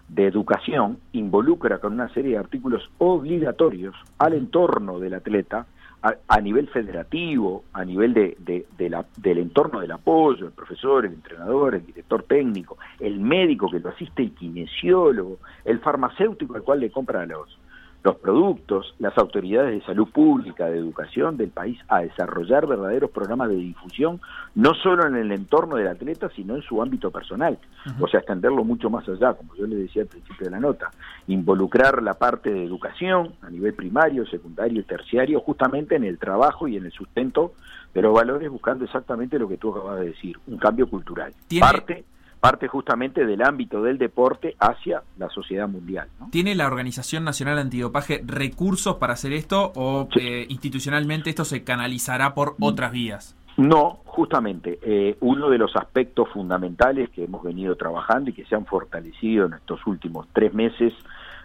de 0.09 0.27
educación 0.27 0.99
involucra 1.13 1.79
con 1.79 1.93
una 1.93 2.09
serie 2.13 2.33
de 2.33 2.39
artículos 2.39 2.91
obligatorios 2.99 3.95
al 4.19 4.33
entorno 4.35 4.99
del 4.99 5.15
atleta 5.15 5.67
a, 6.03 6.15
a 6.29 6.41
nivel 6.41 6.69
federativo, 6.69 7.65
a 7.73 7.85
nivel 7.85 8.15
de, 8.15 8.67
la, 8.89 9.05
del 9.17 9.39
entorno 9.39 9.81
del 9.81 9.93
apoyo, 9.93 10.47
el 10.47 10.53
profesor, 10.53 11.05
el 11.05 11.15
entrenador, 11.15 11.75
el 11.75 11.87
director 11.87 12.23
técnico, 12.23 12.79
el 12.99 13.21
médico 13.21 13.71
que 13.71 13.81
lo 13.81 13.91
asiste, 13.91 14.23
el 14.23 14.33
kinesiólogo, 14.33 15.39
el 15.65 15.81
farmacéutico 15.81 16.55
al 16.55 16.63
cual 16.63 16.81
le 16.81 16.91
compra 16.91 17.27
los, 17.27 17.59
los 18.03 18.17
productos, 18.17 18.95
las 18.99 19.17
autoridades 19.19 19.73
de 19.73 19.85
salud 19.85 20.09
pública, 20.09 20.67
de 20.67 20.79
educación 20.79 21.37
del 21.37 21.51
país 21.51 21.79
a 21.89 22.01
desarrollar 22.01 22.67
verdaderos 22.67 23.11
programas 23.11 23.51
de 23.51 23.57
difusión, 23.57 24.21
no 24.55 24.73
solo 24.75 25.07
en 25.07 25.17
el 25.17 25.31
entorno 25.33 25.77
del 25.77 25.89
atleta, 25.89 26.31
sino 26.35 26.57
en 26.57 26.63
su 26.63 26.81
ámbito 26.81 27.11
personal. 27.11 27.59
Uh 27.87 27.91
-huh. 27.91 28.05
O 28.05 28.09
sea, 28.09 28.21
extenderlo 28.21 28.65
mucho 28.65 28.89
más 28.89 29.07
allá, 29.09 29.35
como 29.35 29.55
yo 29.55 29.67
le 29.67 29.77
decía 29.77 30.03
al 30.03 30.09
principio 30.09 30.47
de 30.47 30.51
la 30.51 30.61
nota, 30.61 30.91
involucrar 31.27 32.03
la 32.03 32.15
parte 32.15 32.51
de 32.51 32.65
educación 32.65 33.35
a 33.43 33.51
nivel 33.51 33.75
primario, 33.75 34.25
secundario 34.27 34.81
y 34.81 34.85
terciario, 34.85 35.41
justamente 35.41 35.97
en 35.97 36.05
el 36.05 36.19
trabajo 36.19 36.69
y 36.69 36.77
en 36.77 36.87
el 36.87 36.93
sustento 36.93 37.53
de 37.93 38.03
los 38.03 38.15
valores, 38.15 38.49
buscando 38.49 38.85
exactamente 38.85 39.39
lo 39.39 39.49
que 39.49 39.59
tú 39.59 39.75
acabas 39.75 40.01
de 40.01 40.07
decir, 40.07 40.39
un 40.47 40.57
cambio 40.57 40.89
cultural. 40.89 41.35
¿Tiene... 41.49 41.67
Parte 41.67 42.05
parte 42.41 42.69
justamente 42.69 43.27
del 43.27 43.43
ámbito 43.43 43.83
del 43.83 43.99
deporte 43.99 44.57
hacia 44.59 45.03
la 45.19 45.29
sociedad 45.29 45.69
mundial. 45.69 46.09
¿no? 46.19 46.29
¿Tiene 46.31 46.55
la 46.55 46.67
Organización 46.67 47.23
Nacional 47.23 47.59
Antidopaje 47.59 48.23
recursos 48.27 48.97
para 48.97 49.13
hacer 49.13 49.33
esto 49.35 49.73
o 49.77 50.09
sí. 50.13 50.21
eh, 50.21 50.47
institucionalmente 50.49 51.31
esto 51.31 51.45
se 51.45 51.63
canalizará 51.63 52.35
por 52.35 52.57
otras 52.61 52.93
vías? 52.93 53.37
No, 53.57 54.01
justamente, 54.07 54.79
eh, 54.83 55.17
uno 55.21 55.51
de 55.51 55.59
los 55.59 55.77
aspectos 55.77 56.29
fundamentales 56.31 57.11
que 57.11 57.25
hemos 57.25 57.43
venido 57.43 57.77
trabajando 57.77 58.31
y 58.31 58.33
que 58.33 58.47
se 58.47 58.55
han 58.55 58.65
fortalecido 58.65 59.47
en 59.47 59.55
estos 59.55 59.87
últimos 59.87 60.27
tres 60.33 60.55
meses, 60.55 60.95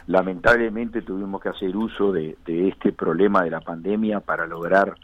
lamentablemente 0.07 1.01
tuvimos 1.01 1.41
que 1.41 1.49
hacer 1.49 1.75
uso 1.75 2.13
de, 2.13 2.37
de 2.45 2.69
este 2.69 2.93
problema 2.93 3.43
de 3.43 3.49
la 3.49 3.59
pandemia 3.59 4.21
para 4.21 4.45
lograr 4.47 4.95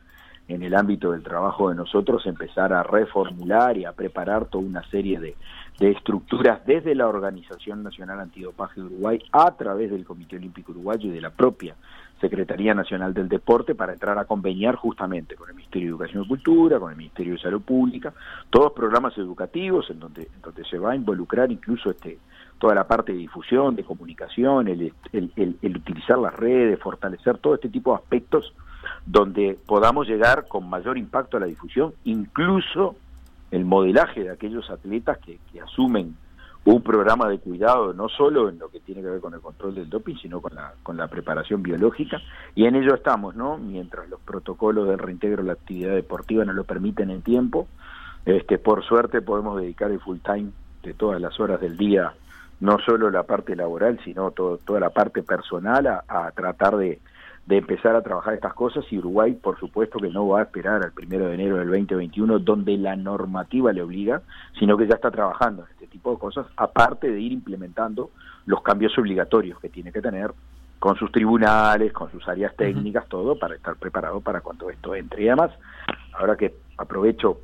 en 0.47 0.63
el 0.63 0.75
ámbito 0.75 1.11
del 1.11 1.23
trabajo 1.23 1.69
de 1.69 1.75
nosotros 1.75 2.25
empezar 2.25 2.73
a 2.73 2.83
reformular 2.83 3.77
y 3.77 3.85
a 3.85 3.93
preparar 3.93 4.45
toda 4.45 4.63
una 4.63 4.83
serie 4.89 5.19
de, 5.19 5.35
de 5.79 5.91
estructuras 5.91 6.65
desde 6.65 6.93
la 6.95 7.07
Organización 7.07 7.83
Nacional 7.83 8.19
Antidopaje 8.19 8.79
de 8.79 8.87
Uruguay 8.87 9.19
a 9.31 9.51
través 9.51 9.89
del 9.91 10.05
Comité 10.05 10.37
Olímpico 10.37 10.71
Uruguayo 10.71 11.09
y 11.09 11.13
de 11.13 11.21
la 11.21 11.31
propia 11.31 11.75
Secretaría 12.21 12.75
Nacional 12.75 13.13
del 13.13 13.27
Deporte 13.27 13.73
para 13.73 13.93
entrar 13.93 14.17
a 14.19 14.25
conveniar 14.25 14.75
justamente 14.75 15.35
con 15.35 15.49
el 15.49 15.55
Ministerio 15.55 15.87
de 15.87 15.91
Educación 15.91 16.23
y 16.23 16.27
Cultura, 16.27 16.79
con 16.79 16.91
el 16.91 16.97
Ministerio 16.97 17.33
de 17.33 17.39
Salud 17.39 17.61
Pública, 17.61 18.13
todos 18.51 18.73
programas 18.73 19.17
educativos 19.17 19.89
en 19.89 19.99
donde, 19.99 20.21
en 20.21 20.41
donde 20.41 20.63
se 20.65 20.77
va 20.77 20.91
a 20.91 20.95
involucrar 20.95 21.51
incluso 21.51 21.89
este 21.89 22.19
toda 22.59 22.75
la 22.75 22.85
parte 22.85 23.11
de 23.11 23.17
difusión, 23.17 23.75
de 23.75 23.83
comunicación, 23.83 24.67
el, 24.67 24.93
el, 25.11 25.75
utilizar 25.75 26.19
las 26.19 26.35
redes, 26.35 26.79
fortalecer 26.79 27.39
todo 27.39 27.55
este 27.55 27.69
tipo 27.69 27.89
de 27.89 27.97
aspectos 27.97 28.53
donde 29.03 29.57
podamos 29.65 30.07
llegar 30.07 30.47
con 30.47 30.69
mayor 30.69 30.95
impacto 30.99 31.37
a 31.37 31.39
la 31.39 31.47
difusión, 31.47 31.95
incluso 32.03 32.95
el 33.51 33.65
modelaje 33.65 34.23
de 34.23 34.31
aquellos 34.31 34.69
atletas 34.69 35.17
que, 35.19 35.39
que, 35.51 35.61
asumen 35.61 36.15
un 36.63 36.81
programa 36.81 37.27
de 37.27 37.39
cuidado, 37.39 37.93
no 37.93 38.07
solo 38.07 38.49
en 38.49 38.59
lo 38.59 38.69
que 38.69 38.79
tiene 38.79 39.01
que 39.01 39.09
ver 39.09 39.19
con 39.19 39.33
el 39.33 39.41
control 39.41 39.75
del 39.75 39.89
doping, 39.89 40.15
sino 40.21 40.41
con 40.41 40.55
la, 40.55 40.73
con 40.83 40.95
la 40.95 41.07
preparación 41.07 41.61
biológica, 41.61 42.21
y 42.55 42.65
en 42.65 42.75
ello 42.75 42.95
estamos, 42.95 43.35
¿no? 43.35 43.57
Mientras 43.57 44.07
los 44.09 44.21
protocolos 44.21 44.87
del 44.87 44.99
reintegro 44.99 45.41
de 45.41 45.47
la 45.47 45.53
actividad 45.53 45.95
deportiva 45.95 46.45
no 46.45 46.53
lo 46.53 46.63
permiten 46.63 47.09
en 47.09 47.23
tiempo, 47.23 47.67
este, 48.25 48.57
por 48.57 48.85
suerte 48.85 49.21
podemos 49.21 49.59
dedicar 49.59 49.91
el 49.91 49.99
full 49.99 50.19
time 50.23 50.51
de 50.83 50.93
todas 50.93 51.19
las 51.19 51.39
horas 51.39 51.59
del 51.59 51.77
día, 51.77 52.13
no 52.59 52.77
solo 52.79 53.09
la 53.09 53.23
parte 53.23 53.55
laboral, 53.55 53.99
sino 54.05 54.31
toda 54.31 54.79
la 54.79 54.91
parte 54.91 55.23
personal 55.23 55.87
a 55.87 56.31
tratar 56.35 56.77
de, 56.77 56.99
de 57.51 57.57
empezar 57.57 57.97
a 57.97 58.01
trabajar 58.01 58.33
estas 58.33 58.53
cosas 58.53 58.85
y 58.91 58.97
Uruguay, 58.97 59.33
por 59.33 59.59
supuesto, 59.59 59.99
que 59.99 60.07
no 60.07 60.25
va 60.25 60.39
a 60.39 60.43
esperar 60.43 60.81
al 60.85 60.93
primero 60.93 61.27
de 61.27 61.33
enero 61.33 61.57
del 61.57 61.67
2021, 61.67 62.39
donde 62.39 62.77
la 62.77 62.95
normativa 62.95 63.73
le 63.73 63.81
obliga, 63.81 64.21
sino 64.57 64.77
que 64.77 64.87
ya 64.87 64.95
está 64.95 65.11
trabajando 65.11 65.63
en 65.65 65.71
este 65.71 65.87
tipo 65.87 66.11
de 66.11 66.17
cosas, 66.17 66.47
aparte 66.55 67.11
de 67.11 67.19
ir 67.19 67.33
implementando 67.33 68.11
los 68.45 68.61
cambios 68.61 68.97
obligatorios 68.97 69.59
que 69.59 69.67
tiene 69.67 69.91
que 69.91 70.01
tener 70.01 70.31
con 70.79 70.95
sus 70.95 71.11
tribunales, 71.11 71.91
con 71.91 72.09
sus 72.09 72.25
áreas 72.25 72.55
técnicas, 72.55 73.03
uh 73.03 73.07
-huh. 73.07 73.09
todo 73.09 73.37
para 73.37 73.55
estar 73.55 73.75
preparado 73.75 74.21
para 74.21 74.39
cuando 74.39 74.69
esto 74.69 74.95
entre. 74.95 75.23
Y 75.23 75.27
además, 75.27 75.51
ahora 76.13 76.37
que 76.37 76.53
aprovecho 76.77 77.39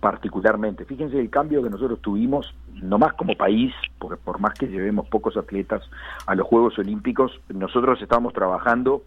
particularmente, 0.00 0.84
fíjense 0.84 1.20
el 1.20 1.30
cambio 1.30 1.62
que 1.62 1.70
nosotros 1.70 2.00
tuvimos, 2.00 2.52
no 2.82 2.98
más 2.98 3.14
como 3.14 3.36
país, 3.36 3.72
porque 4.00 4.16
por 4.16 4.40
más 4.40 4.54
que 4.54 4.66
llevemos 4.66 5.06
pocos 5.08 5.36
atletas 5.36 5.88
a 6.26 6.34
los 6.34 6.48
Juegos 6.48 6.76
Olímpicos, 6.80 7.40
nosotros 7.48 8.02
estamos 8.02 8.32
trabajando 8.32 9.02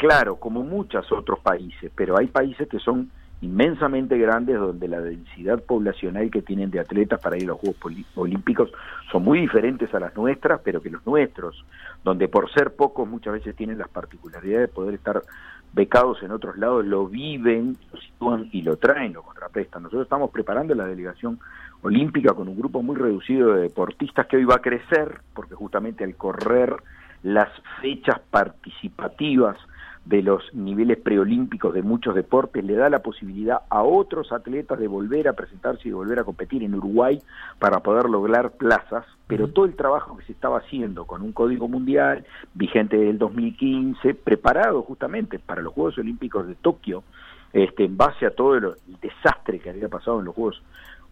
claro, 0.00 0.36
como 0.36 0.62
muchos 0.62 1.12
otros 1.12 1.40
países, 1.40 1.92
pero 1.94 2.18
hay 2.18 2.28
países 2.28 2.66
que 2.68 2.78
son 2.78 3.10
inmensamente 3.42 4.16
grandes 4.16 4.58
donde 4.58 4.88
la 4.88 4.98
densidad 4.98 5.62
poblacional 5.62 6.30
que 6.30 6.40
tienen 6.40 6.70
de 6.70 6.80
atletas 6.80 7.20
para 7.20 7.36
ir 7.36 7.44
a 7.44 7.48
los 7.48 7.58
Juegos 7.58 8.06
Olímpicos 8.14 8.72
son 9.12 9.24
muy 9.24 9.40
diferentes 9.40 9.92
a 9.94 10.00
las 10.00 10.16
nuestras, 10.16 10.62
pero 10.64 10.80
que 10.80 10.88
los 10.88 11.04
nuestros, 11.04 11.66
donde 12.02 12.28
por 12.28 12.50
ser 12.50 12.72
pocos 12.72 13.06
muchas 13.06 13.34
veces 13.34 13.54
tienen 13.54 13.76
las 13.76 13.90
particularidades 13.90 14.68
de 14.70 14.74
poder 14.74 14.94
estar 14.94 15.20
becados 15.74 16.22
en 16.22 16.30
otros 16.30 16.56
lados, 16.56 16.86
lo 16.86 17.06
viven, 17.06 17.76
lo 17.92 18.00
sitúan 18.00 18.48
y 18.52 18.62
lo 18.62 18.78
traen, 18.78 19.12
lo 19.12 19.22
contraprestan. 19.22 19.82
Nosotros 19.82 20.04
estamos 20.04 20.30
preparando 20.30 20.74
la 20.74 20.86
delegación 20.86 21.38
olímpica 21.82 22.32
con 22.32 22.48
un 22.48 22.58
grupo 22.58 22.82
muy 22.82 22.96
reducido 22.96 23.52
de 23.52 23.62
deportistas 23.64 24.26
que 24.28 24.38
hoy 24.38 24.44
va 24.44 24.54
a 24.54 24.62
crecer, 24.62 25.20
porque 25.34 25.54
justamente 25.54 26.04
al 26.04 26.14
correr 26.16 26.74
las 27.22 27.50
fechas 27.82 28.18
participativas 28.30 29.58
de 30.04 30.22
los 30.22 30.42
niveles 30.54 30.98
preolímpicos 30.98 31.74
de 31.74 31.82
muchos 31.82 32.14
deportes 32.14 32.64
le 32.64 32.74
da 32.74 32.88
la 32.88 33.00
posibilidad 33.00 33.60
a 33.68 33.82
otros 33.82 34.32
atletas 34.32 34.78
de 34.78 34.88
volver 34.88 35.28
a 35.28 35.34
presentarse 35.34 35.82
y 35.84 35.90
de 35.90 35.94
volver 35.94 36.18
a 36.18 36.24
competir 36.24 36.62
en 36.62 36.74
Uruguay 36.74 37.20
para 37.58 37.80
poder 37.80 38.08
lograr 38.08 38.52
plazas, 38.52 39.04
pero 39.26 39.48
todo 39.48 39.66
el 39.66 39.76
trabajo 39.76 40.16
que 40.16 40.24
se 40.24 40.32
estaba 40.32 40.58
haciendo 40.58 41.04
con 41.04 41.22
un 41.22 41.32
código 41.32 41.68
mundial 41.68 42.24
vigente 42.54 42.96
del 42.96 43.18
2015, 43.18 44.14
preparado 44.14 44.82
justamente 44.82 45.38
para 45.38 45.62
los 45.62 45.74
Juegos 45.74 45.98
Olímpicos 45.98 46.48
de 46.48 46.54
Tokio, 46.54 47.04
este, 47.52 47.84
en 47.84 47.96
base 47.96 48.26
a 48.26 48.30
todo 48.30 48.56
el, 48.56 48.64
el 48.64 49.00
desastre 49.00 49.58
que 49.58 49.70
había 49.70 49.88
pasado 49.88 50.20
en 50.20 50.26
los 50.26 50.34
Juegos 50.34 50.62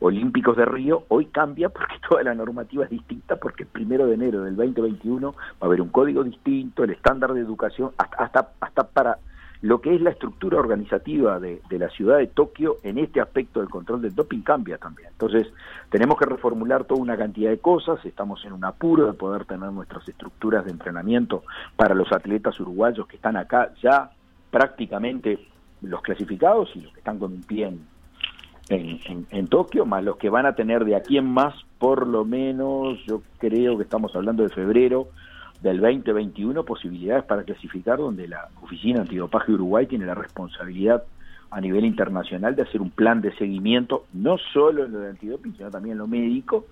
Olímpicos 0.01 0.57
de 0.57 0.65
Río, 0.65 1.05
hoy 1.09 1.27
cambia 1.27 1.69
porque 1.69 1.97
toda 2.09 2.23
la 2.23 2.35
normativa 2.35 2.85
es 2.85 2.91
distinta, 2.91 3.37
porque 3.37 3.65
el 3.65 3.69
primero 3.69 4.07
de 4.07 4.15
enero 4.15 4.43
del 4.43 4.57
2021 4.57 5.33
va 5.33 5.37
a 5.61 5.67
haber 5.67 5.81
un 5.81 5.89
código 5.89 6.23
distinto, 6.23 6.85
el 6.85 6.91
estándar 6.91 7.35
de 7.35 7.41
educación, 7.41 7.91
hasta, 7.99 8.17
hasta, 8.17 8.49
hasta 8.61 8.89
para 8.89 9.19
lo 9.61 9.81
que 9.81 9.93
es 9.93 10.01
la 10.01 10.11
estructura 10.11 10.59
organizativa 10.59 11.41
de, 11.41 11.61
de 11.69 11.79
la 11.81 11.91
ciudad 11.91 12.19
de 12.19 12.29
Tokio 12.29 12.77
en 12.85 12.97
este 12.99 13.21
aspecto 13.21 13.59
del 13.59 13.69
control 13.69 14.01
del 14.01 14.15
doping 14.15 14.43
cambia 14.43 14.79
también. 14.79 15.09
Entonces, 15.11 15.49
tenemos 15.91 16.17
que 16.17 16.27
reformular 16.27 16.85
toda 16.85 17.01
una 17.01 17.17
cantidad 17.17 17.51
de 17.51 17.59
cosas, 17.59 18.05
estamos 18.05 18.45
en 18.45 18.53
un 18.53 18.65
apuro 18.65 19.07
de 19.07 19.15
poder 19.15 19.47
tener 19.47 19.73
nuestras 19.73 20.09
estructuras 20.09 20.65
de 20.65 20.71
entrenamiento 20.71 21.43
para 21.75 21.97
los 21.97 22.13
atletas 22.13 22.61
uruguayos 22.61 23.09
que 23.09 23.17
están 23.17 23.37
acá 23.37 23.73
ya 23.83 24.13
prácticamente 24.53 25.41
los 25.83 26.03
clasificados 26.03 26.71
y 26.77 26.83
los 26.83 26.93
que 26.93 27.01
están 27.01 27.19
con 27.19 27.33
un 27.33 27.43
pie 27.43 27.67
en, 27.67 27.81
en, 28.69 29.27
en, 29.31 29.47
Tokio, 29.47 29.87
más 29.87 30.05
los 30.05 30.17
que 30.17 30.31
van 30.31 30.47
a 30.47 30.55
tener 30.55 30.85
de 30.85 30.97
aquí 30.97 31.17
en 31.17 31.27
más, 31.27 31.55
por 31.79 32.07
lo 32.07 32.25
menos, 32.25 32.99
yo 33.07 33.23
creo 33.39 33.77
que 33.77 33.85
estamos 33.85 34.15
hablando 34.15 34.43
de 34.43 34.51
febrero 34.51 35.09
del 35.63 35.81
2021, 35.81 36.65
posibilidades 36.65 37.25
para 37.25 37.45
clasificar, 37.45 37.99
donde 37.99 38.29
la 38.29 38.49
Oficina 38.63 39.01
Antidopaje 39.01 39.53
Uruguay 39.53 39.87
tiene 39.87 40.07
la 40.07 40.15
responsabilidad 40.15 41.03
a 41.51 41.61
nivel 41.61 41.85
internacional 41.85 42.55
de 42.55 42.63
hacer 42.63 42.81
un 42.81 42.91
plan 42.91 43.21
de 43.21 43.35
seguimiento, 43.37 44.05
no 44.13 44.37
solo 44.53 44.85
en 44.85 44.93
lo 44.93 45.01
de 45.01 45.11
antidoping, 45.11 45.57
sino 45.57 45.71
también 45.71 45.93
en 45.93 45.99
lo 45.99 46.07
médico, 46.07 46.67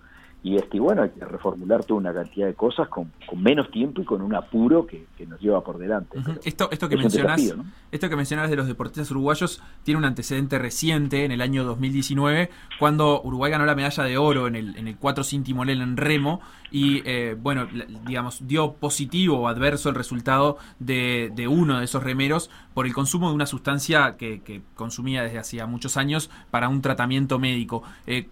y 0.47 0.55
este 0.55 0.79
bueno 0.79 1.03
hay 1.03 1.11
que 1.11 1.25
reformular 1.25 1.85
toda 1.85 1.99
una 1.99 2.15
cantidad 2.15 2.47
de 2.47 2.55
cosas 2.55 2.87
con, 2.87 3.11
con 3.29 3.43
menos 3.43 3.69
tiempo 3.69 4.01
y 4.01 4.05
con 4.05 4.23
un 4.23 4.33
apuro 4.33 4.87
que, 4.87 5.07
que 5.19 5.27
nos 5.27 5.41
lleva 5.41 5.65
por 5.65 5.77
delante. 5.77 6.17
Uh 6.17 6.23
-huh. 6.23 6.41
Esto, 6.45 6.69
esto 6.71 6.89
que 6.89 6.97
mencionas, 6.97 7.39
desafío, 7.39 7.65
¿no? 7.65 7.69
esto 7.91 8.09
que 8.09 8.15
mencionas 8.15 8.49
de 8.49 8.55
los 8.55 8.69
deportistas 8.69 9.11
uruguayos 9.11 9.61
tiene 9.83 9.99
un 9.99 10.05
antecedente 10.05 10.61
reciente 10.61 11.25
en 11.25 11.33
el 11.33 11.41
año 11.41 11.65
2019 11.65 12.49
cuando 12.79 13.21
Uruguay 13.23 13.51
ganó 13.51 13.67
la 13.67 13.75
medalla 13.75 14.05
de 14.05 14.19
oro 14.19 14.47
en 14.47 14.55
el, 14.55 14.77
en 14.77 14.87
el 14.87 14.97
4 14.97 15.25
sin 15.25 15.43
timonel 15.43 15.81
en 15.81 15.97
remo 15.97 16.41
y 16.71 17.03
eh, 17.05 17.37
bueno 17.37 17.67
digamos 18.07 18.47
dio 18.47 18.75
positivo 18.75 19.41
o 19.41 19.49
adverso 19.49 19.89
el 19.89 19.97
resultado 19.97 20.59
de, 20.79 21.33
de, 21.35 21.49
uno 21.49 21.81
de 21.81 21.87
esos 21.87 22.05
remeros 22.05 22.51
por 22.73 22.87
el 22.87 22.95
consumo 22.95 23.31
de 23.31 23.35
una 23.35 23.47
sustancia 23.47 24.17
que, 24.17 24.43
que 24.43 24.63
consumía 24.77 25.25
desde 25.25 25.41
hacía 25.41 25.67
muchos 25.67 25.97
años 25.97 26.31
para 26.53 26.69
un 26.69 26.83
tratamiento 26.83 27.41
médico. 27.41 27.83
Eh, 28.07 28.29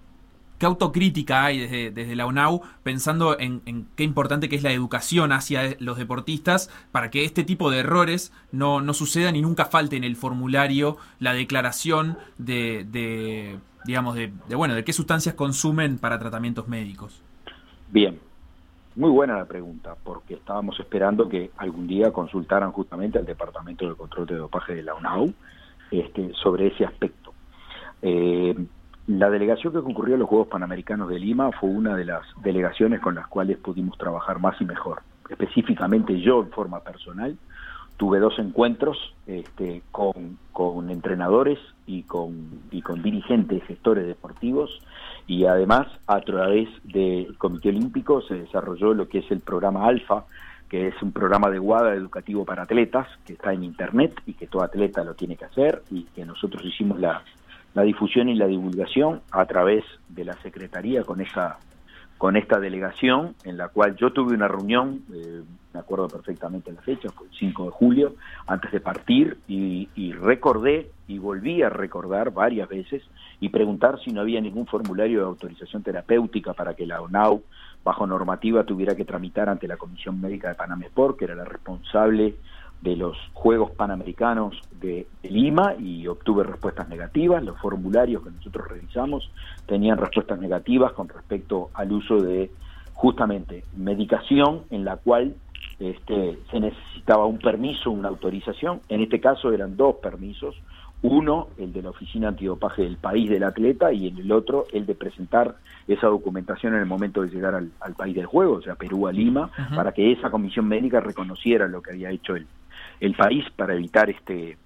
¿Qué 0.58 0.66
autocrítica 0.66 1.44
hay 1.44 1.58
desde, 1.58 1.90
desde 1.90 2.16
la 2.16 2.26
UNAU 2.26 2.62
pensando 2.82 3.38
en, 3.38 3.60
qué 3.96 4.04
importante 4.04 4.48
que 4.48 4.56
es 4.56 4.62
la 4.62 4.72
educación 4.72 5.32
hacia 5.32 5.76
los 5.80 5.98
deportistas 5.98 6.70
para 6.92 7.10
que 7.10 7.24
este 7.24 7.44
tipo 7.44 7.70
de 7.70 7.80
errores 7.80 8.32
no, 8.52 8.80
no 8.80 8.94
sucedan 8.94 9.36
y 9.36 9.42
nunca 9.42 9.64
falte 9.64 9.96
en 9.96 10.04
el 10.04 10.16
formulario 10.16 10.96
la 11.18 11.34
declaración 11.34 12.18
de, 12.38 12.86
de 12.90 13.58
digamos, 13.84 14.14
de, 14.14 14.32
de, 14.48 14.54
bueno, 14.54 14.74
de 14.74 14.84
qué 14.84 14.92
sustancias 14.92 15.34
consumen 15.34 15.98
para 15.98 16.18
tratamientos 16.18 16.68
médicos? 16.68 17.20
Bien, 17.90 18.18
muy 18.96 19.10
buena 19.10 19.36
la 19.36 19.44
pregunta, 19.44 19.96
porque 20.04 20.34
estábamos 20.34 20.78
esperando 20.78 21.28
que 21.28 21.50
algún 21.56 21.88
día 21.88 22.12
consultaran 22.12 22.70
justamente 22.70 23.18
al 23.18 23.26
Departamento 23.26 23.88
de 23.88 23.96
Control 23.96 24.26
de 24.26 24.36
Dopaje 24.36 24.74
de 24.74 24.82
la 24.84 24.94
UNAU 24.94 25.32
este, 25.90 26.32
sobre 26.34 26.68
ese 26.68 26.84
aspecto. 26.84 27.32
Eh, 28.02 28.54
la 29.06 29.28
delegación 29.28 29.72
que 29.72 29.82
concurrió 29.82 30.14
a 30.14 30.18
los 30.18 30.28
Juegos 30.28 30.48
Panamericanos 30.48 31.08
de 31.08 31.18
Lima 31.18 31.50
fue 31.52 31.68
una 31.68 31.94
de 31.94 32.06
las 32.06 32.22
delegaciones 32.42 33.00
con 33.00 33.14
las 33.14 33.26
cuales 33.26 33.58
pudimos 33.58 33.98
trabajar 33.98 34.38
más 34.38 34.58
y 34.60 34.64
mejor. 34.64 35.02
Específicamente 35.28 36.20
yo 36.20 36.40
en 36.40 36.50
forma 36.50 36.80
personal 36.80 37.36
tuve 37.96 38.18
dos 38.18 38.38
encuentros 38.38 39.14
este, 39.26 39.82
con, 39.90 40.90
entrenadores 40.90 41.58
y 41.86 42.02
con, 42.04 42.62
y 42.70 42.82
con 42.82 43.02
dirigentes, 43.02 43.62
gestores 43.64 44.06
deportivos 44.06 44.80
y 45.26 45.44
además 45.44 45.86
a 46.06 46.20
través 46.20 46.68
del 46.82 47.36
Comité 47.38 47.68
Olímpico 47.68 48.22
se 48.22 48.34
desarrolló 48.34 48.94
lo 48.94 49.08
que 49.08 49.18
es 49.18 49.30
el 49.30 49.40
programa 49.40 49.86
Alfa, 49.86 50.24
que 50.68 50.88
es 50.88 51.02
un 51.02 51.12
programa 51.12 51.50
de 51.50 51.60
WADA 51.60 51.94
educativo 51.94 52.44
para 52.44 52.62
atletas, 52.62 53.06
que 53.26 53.34
está 53.34 53.52
en 53.52 53.64
internet 53.64 54.14
y 54.26 54.32
que 54.32 54.46
todo 54.46 54.62
atleta 54.62 55.04
lo 55.04 55.14
tiene 55.14 55.36
que 55.36 55.44
hacer 55.44 55.82
y 55.90 56.04
que 56.04 56.24
nosotros 56.24 56.64
hicimos 56.64 56.98
la, 56.98 57.22
la 57.74 57.82
difusión 57.82 58.28
y 58.28 58.34
la 58.34 58.46
divulgación 58.46 59.20
a 59.30 59.44
través 59.46 59.84
de 60.08 60.24
la 60.24 60.34
Secretaría 60.34 61.02
con 61.02 61.20
esa 61.20 61.58
con 62.18 62.36
esta 62.36 62.60
delegación 62.60 63.34
en 63.44 63.56
la 63.56 63.68
cual 63.68 63.96
yo 63.96 64.12
tuve 64.12 64.34
una 64.34 64.48
reunión, 64.48 65.02
eh, 65.12 65.42
me 65.74 65.80
acuerdo 65.80 66.08
perfectamente 66.08 66.72
la 66.72 66.80
fecha, 66.80 67.10
fue 67.10 67.26
el 67.26 67.32
5 67.34 67.64
de 67.64 67.70
julio, 67.70 68.14
antes 68.46 68.70
de 68.70 68.80
partir 68.80 69.38
y, 69.48 69.88
y, 69.94 70.12
recordé 70.12 70.90
y 71.08 71.18
volví 71.18 71.62
a 71.62 71.68
recordar 71.68 72.30
varias 72.32 72.68
veces 72.68 73.02
y 73.40 73.48
preguntar 73.48 73.98
si 74.02 74.12
no 74.12 74.20
había 74.20 74.40
ningún 74.40 74.66
formulario 74.66 75.18
de 75.18 75.26
autorización 75.26 75.82
terapéutica 75.82 76.54
para 76.54 76.74
que 76.74 76.86
la 76.86 77.02
ONAU, 77.02 77.42
bajo 77.82 78.06
normativa, 78.06 78.64
tuviera 78.64 78.94
que 78.94 79.04
tramitar 79.04 79.48
ante 79.48 79.68
la 79.68 79.76
Comisión 79.76 80.20
Médica 80.20 80.48
de 80.48 80.54
Panamá 80.54 80.86
Sport, 80.86 81.18
que 81.18 81.24
era 81.26 81.34
la 81.34 81.44
responsable 81.44 82.36
de 82.84 82.96
los 82.96 83.16
Juegos 83.32 83.70
Panamericanos 83.70 84.54
de, 84.78 85.06
de, 85.22 85.30
Lima 85.30 85.74
y 85.78 86.06
obtuve 86.06 86.44
respuestas 86.44 86.86
negativas. 86.88 87.42
Los 87.42 87.58
formularios 87.58 88.22
que 88.22 88.30
nosotros 88.30 88.68
revisamos 88.68 89.30
tenían 89.66 89.96
respuestas 89.96 90.38
negativas 90.38 90.92
con 90.92 91.08
respecto 91.08 91.70
al 91.72 91.90
uso 91.92 92.20
de 92.20 92.50
justamente 92.92 93.64
medicación 93.74 94.64
en 94.70 94.84
la 94.84 94.98
cual 94.98 95.34
este, 95.80 96.38
se 96.50 96.60
necesitaba 96.60 97.24
un 97.24 97.38
permiso, 97.38 97.90
una 97.90 98.10
autorización. 98.10 98.82
En 98.90 99.00
este 99.00 99.18
caso 99.18 99.50
eran 99.50 99.78
dos 99.78 99.96
permisos. 99.96 100.54
Uno, 101.00 101.48
el 101.58 101.72
de 101.72 101.82
la 101.82 101.90
Oficina 101.90 102.28
Antidopaje 102.28 102.82
del 102.82 102.96
país 102.96 103.28
del 103.28 103.44
atleta, 103.44 103.92
y 103.92 104.08
el 104.08 104.30
otro, 104.32 104.66
el 104.72 104.86
de 104.86 104.94
presentar 104.94 105.56
esa 105.86 106.06
documentación 106.06 106.74
en 106.74 106.80
el 106.80 106.86
momento 106.86 107.22
de 107.22 107.28
llegar 107.28 107.54
al, 107.54 107.70
al 107.80 107.94
país 107.94 108.14
del 108.14 108.26
juego, 108.26 108.54
o 108.54 108.62
sea, 108.62 108.74
Perú 108.74 109.06
a 109.06 109.12
Lima, 109.12 109.50
uh 109.58 109.62
-huh. 109.62 109.76
para 109.76 109.92
que 109.92 110.12
esa 110.12 110.30
comisión 110.30 110.66
médica 110.66 111.00
reconociera 111.00 111.68
lo 111.68 111.82
que 111.82 111.92
había 111.92 112.10
hecho 112.10 112.36
el, 112.36 112.46
el 113.04 113.14
país 113.14 113.44
para 113.56 113.74
evitar 113.74 114.08
este 114.10 114.56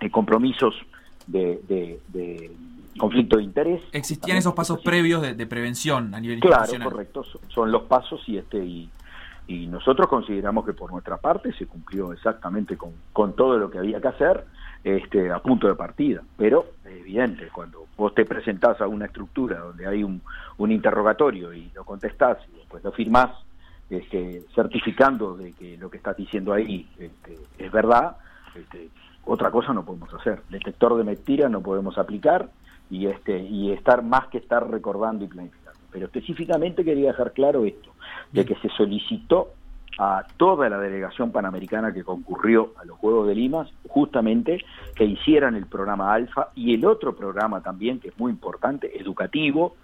eh, 0.00 0.10
compromisos 0.10 0.74
de, 1.26 1.60
de, 1.68 2.00
de, 2.08 2.50
conflicto 2.98 3.36
de 3.36 3.42
interés. 3.42 3.82
¿Existían 3.92 4.36
esos 4.36 4.54
pasos 4.54 4.80
previos 4.82 5.22
de, 5.22 5.34
de, 5.34 5.46
prevención 5.46 6.14
a 6.14 6.20
nivel 6.20 6.40
claro, 6.40 6.62
institucional? 6.62 6.90
correcto, 6.90 7.24
son 7.48 7.70
los 7.70 7.82
pasos 7.82 8.20
y 8.26 8.38
este 8.38 8.58
y, 8.64 8.90
y 9.46 9.66
nosotros 9.66 10.08
consideramos 10.08 10.64
que 10.64 10.72
por 10.72 10.92
nuestra 10.92 11.16
parte 11.16 11.52
se 11.52 11.66
cumplió 11.66 12.12
exactamente 12.12 12.76
con, 12.76 12.92
con 13.12 13.34
todo 13.34 13.58
lo 13.58 13.70
que 13.70 13.78
había 13.78 14.00
que 14.00 14.08
hacer 14.08 14.44
este, 14.84 15.30
a 15.30 15.40
punto 15.40 15.66
de 15.66 15.74
partida. 15.74 16.22
Pero, 16.36 16.66
evidente, 16.84 17.48
cuando 17.52 17.86
vos 17.96 18.14
te 18.14 18.24
presentás 18.24 18.80
a 18.80 18.86
una 18.86 19.06
estructura 19.06 19.58
donde 19.58 19.86
hay 19.86 20.02
un, 20.04 20.22
un 20.58 20.72
interrogatorio 20.72 21.52
y 21.52 21.70
lo 21.74 21.84
contestás 21.84 22.38
y 22.52 22.58
después 22.58 22.84
lo 22.84 22.92
firmás, 22.92 23.30
este, 23.90 24.42
certificando 24.54 25.36
de 25.36 25.52
que 25.52 25.76
lo 25.78 25.90
que 25.90 25.96
estás 25.96 26.16
diciendo 26.16 26.52
ahí 26.52 26.88
este, 26.98 27.38
es 27.58 27.72
verdad, 27.72 28.16
este, 28.54 28.88
otra 29.24 29.50
cosa 29.50 29.72
no 29.72 29.84
podemos 29.84 30.12
hacer. 30.14 30.42
Detector 30.50 30.96
de 30.96 31.04
mentiras 31.04 31.50
no 31.50 31.60
podemos 31.60 31.98
aplicar 31.98 32.48
y, 32.90 33.06
este, 33.06 33.38
y 33.38 33.72
estar 33.72 34.02
más 34.02 34.28
que 34.28 34.38
estar 34.38 34.68
recordando 34.70 35.24
y 35.24 35.28
planificando. 35.28 35.78
Pero 35.90 36.06
específicamente 36.06 36.84
quería 36.84 37.08
dejar 37.08 37.32
claro 37.32 37.64
esto, 37.64 37.90
de 38.32 38.44
que 38.44 38.54
se 38.56 38.68
solicitó 38.70 39.52
a 39.98 40.24
toda 40.36 40.68
la 40.68 40.78
delegación 40.78 41.32
panamericana 41.32 41.92
que 41.92 42.04
concurrió 42.04 42.72
a 42.80 42.84
los 42.84 42.96
Juegos 42.98 43.26
de 43.26 43.34
Lima, 43.34 43.66
justamente 43.88 44.64
que 44.94 45.04
hicieran 45.04 45.56
el 45.56 45.66
programa 45.66 46.14
Alfa 46.14 46.48
y 46.54 46.74
el 46.74 46.84
otro 46.84 47.16
programa 47.16 47.62
también, 47.62 47.98
que 47.98 48.08
es 48.08 48.18
muy 48.18 48.30
importante, 48.30 49.00
educativo, 49.00 49.74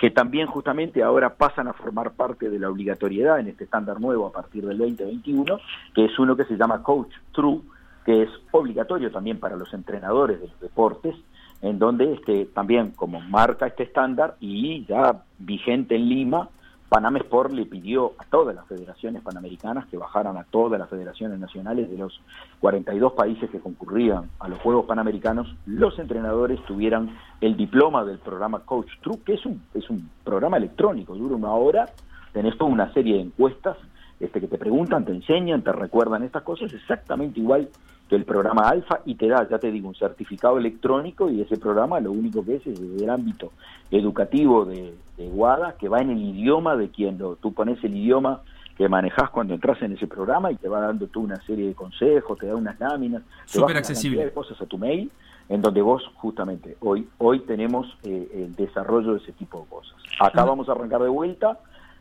que 0.00 0.10
también 0.10 0.46
justamente 0.46 1.02
ahora 1.02 1.34
pasan 1.34 1.68
a 1.68 1.74
formar 1.74 2.12
parte 2.12 2.48
de 2.48 2.58
la 2.58 2.70
obligatoriedad 2.70 3.38
en 3.38 3.48
este 3.48 3.64
estándar 3.64 4.00
nuevo 4.00 4.26
a 4.26 4.32
partir 4.32 4.64
del 4.64 4.78
2021, 4.78 5.58
que 5.94 6.06
es 6.06 6.18
uno 6.18 6.34
que 6.36 6.46
se 6.46 6.56
llama 6.56 6.82
Coach 6.82 7.12
True, 7.32 7.60
que 8.06 8.22
es 8.22 8.30
obligatorio 8.50 9.10
también 9.10 9.38
para 9.38 9.56
los 9.56 9.74
entrenadores 9.74 10.40
de 10.40 10.48
los 10.48 10.58
deportes, 10.58 11.14
en 11.60 11.78
donde 11.78 12.14
este, 12.14 12.46
también 12.46 12.92
como 12.92 13.20
marca 13.20 13.66
este 13.66 13.82
estándar 13.82 14.36
y 14.40 14.86
ya 14.86 15.22
vigente 15.38 15.96
en 15.96 16.08
Lima, 16.08 16.48
Panam 16.90 17.16
Sport 17.18 17.52
le 17.52 17.66
pidió 17.66 18.14
a 18.18 18.24
todas 18.24 18.52
las 18.52 18.66
federaciones 18.66 19.22
panamericanas 19.22 19.86
que 19.86 19.96
bajaran 19.96 20.36
a 20.36 20.42
todas 20.42 20.76
las 20.76 20.90
federaciones 20.90 21.38
nacionales 21.38 21.88
de 21.88 21.96
los 21.96 22.20
42 22.58 23.12
países 23.12 23.48
que 23.48 23.60
concurrían 23.60 24.28
a 24.40 24.48
los 24.48 24.58
Juegos 24.58 24.86
Panamericanos, 24.86 25.46
los 25.66 25.96
entrenadores 26.00 26.58
tuvieran 26.66 27.16
el 27.40 27.56
diploma 27.56 28.04
del 28.04 28.18
programa 28.18 28.64
Coach 28.64 28.90
True, 29.02 29.20
que 29.24 29.34
es 29.34 29.46
un, 29.46 29.62
es 29.72 29.88
un 29.88 30.10
programa 30.24 30.56
electrónico, 30.56 31.14
dura 31.14 31.36
una 31.36 31.52
hora, 31.52 31.86
tenés 32.32 32.58
toda 32.58 32.72
una 32.72 32.92
serie 32.92 33.14
de 33.14 33.22
encuestas 33.22 33.76
este, 34.18 34.40
que 34.40 34.48
te 34.48 34.58
preguntan, 34.58 35.04
te 35.04 35.12
enseñan, 35.12 35.62
te 35.62 35.70
recuerdan 35.70 36.24
estas 36.24 36.42
cosas, 36.42 36.72
exactamente 36.72 37.38
igual 37.38 37.68
que 38.10 38.16
el 38.16 38.24
programa 38.24 38.68
Alfa 38.68 39.02
y 39.06 39.14
te 39.14 39.28
da, 39.28 39.48
ya 39.48 39.60
te 39.60 39.70
digo, 39.70 39.86
un 39.88 39.94
certificado 39.94 40.58
electrónico 40.58 41.30
y 41.30 41.42
ese 41.42 41.56
programa 41.56 42.00
lo 42.00 42.10
único 42.10 42.44
que 42.44 42.56
es 42.56 42.66
es 42.66 42.98
del 42.98 43.08
ámbito 43.08 43.52
educativo 43.88 44.64
de, 44.64 44.94
de 45.16 45.28
WADA, 45.28 45.76
que 45.78 45.88
va 45.88 46.00
en 46.00 46.10
el 46.10 46.18
idioma 46.20 46.74
de 46.74 46.88
quien 46.88 47.18
lo, 47.18 47.36
tú 47.36 47.54
pones 47.54 47.82
el 47.84 47.96
idioma 47.96 48.40
que 48.76 48.88
manejas 48.88 49.30
cuando 49.30 49.54
entras 49.54 49.80
en 49.82 49.92
ese 49.92 50.08
programa 50.08 50.50
y 50.50 50.56
te 50.56 50.68
va 50.68 50.80
dando 50.80 51.06
tú 51.06 51.20
una 51.20 51.36
serie 51.42 51.68
de 51.68 51.74
consejos, 51.74 52.36
te 52.36 52.46
da 52.46 52.56
unas 52.56 52.80
láminas, 52.80 53.22
Súper 53.46 53.76
accesible. 53.76 54.24
de 54.24 54.32
cosas 54.32 54.60
a 54.60 54.66
tu 54.66 54.76
mail, 54.76 55.08
en 55.48 55.62
donde 55.62 55.80
vos 55.80 56.02
justamente 56.16 56.76
hoy 56.80 57.06
hoy 57.18 57.38
tenemos 57.40 57.86
eh, 58.02 58.28
el 58.34 58.56
desarrollo 58.56 59.12
de 59.12 59.18
ese 59.18 59.32
tipo 59.32 59.60
de 59.60 59.66
cosas. 59.68 59.94
Acá 60.18 60.44
vamos 60.44 60.68
a 60.68 60.72
arrancar 60.72 61.00
de 61.00 61.08
vuelta, 61.08 61.60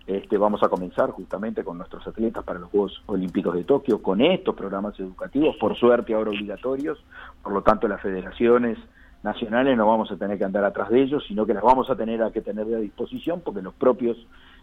este, 0.10 0.40
vamos 0.40 0.64
a 0.64 0.70
comenzar 0.70 1.12
justamente 1.12 1.64
con 1.64 1.78
nuestros 1.78 2.06
atletas 2.08 2.44
para 2.44 2.58
los 2.58 2.72
Juegos 2.72 3.00
Olímpicos 3.06 3.54
de 3.54 3.64
Tokio, 3.64 4.02
con 4.02 4.22
estos 4.22 4.56
programas 4.56 5.00
educativos, 5.00 5.56
por 5.58 5.78
suerte 5.78 6.16
ahora 6.16 6.32
obligatorios, 6.32 6.98
por 7.44 7.54
lo 7.54 7.62
tanto 7.62 7.88
las 7.88 8.02
federaciones 8.02 8.80
nacionales 9.22 9.78
no 9.78 9.86
vamos 9.86 10.12
a 10.12 10.18
tener 10.18 10.40
que 10.40 10.46
andar 10.46 10.64
atrás 10.64 10.90
de 10.90 11.04
ellos, 11.04 11.24
sino 11.28 11.46
que 11.46 11.54
las 11.54 11.62
vamos 11.62 11.92
a 11.92 11.96
tener 11.96 12.24
a 12.24 12.32
que 12.32 12.42
tener 12.42 12.66
a 12.74 12.80
disposición 12.80 13.42
porque 13.42 13.62
los 13.62 13.76
propios 13.76 14.18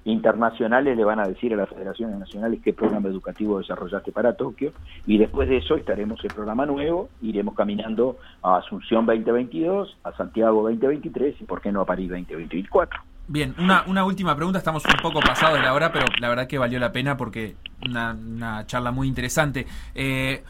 internacionales 0.05 0.97
le 0.97 1.05
van 1.05 1.21
a 1.21 1.29
decir 1.29 1.53
a 1.55 1.57
las 1.57 1.69
federaciones 1.69 2.19
nacionales 2.19 2.61
qué 2.65 2.73
programa 2.73 3.09
educativo 3.09 3.59
desarrollaste 3.59 4.11
para 4.11 4.37
Tokio 4.37 4.73
y 5.07 5.19
después 5.19 5.49
de 5.49 5.59
eso 5.59 5.77
estaremos 5.77 6.25
el 6.25 6.35
programa 6.35 6.67
nuevo, 6.67 7.09
iremos 7.23 7.55
caminando 7.55 8.17
a 8.43 8.57
Asunción 8.57 9.07
2022, 9.07 9.97
a 10.03 10.13
Santiago 10.17 10.63
2023 10.63 11.41
y 11.41 11.45
por 11.45 11.61
qué 11.61 11.71
no 11.71 11.83
a 11.83 11.85
París 11.85 12.11
2024. 12.11 13.16
Bien, 13.29 13.55
una, 13.59 13.83
una 13.89 14.05
última 14.05 14.37
pregunta, 14.37 14.59
estamos 14.59 14.85
un 14.85 15.03
poco 15.03 15.21
pasados 15.21 15.59
de 15.59 15.65
la 15.65 15.75
hora, 15.75 15.93
pero 15.93 16.07
la 16.21 16.29
verdad 16.29 16.47
que 16.47 16.59
valió 16.59 16.79
la 16.79 16.93
pena 16.93 17.17
porque 17.17 17.57
una, 17.85 18.65
charla 18.67 18.93
muy 18.93 19.09
interesante. 19.09 19.67
Eh, 19.95 20.45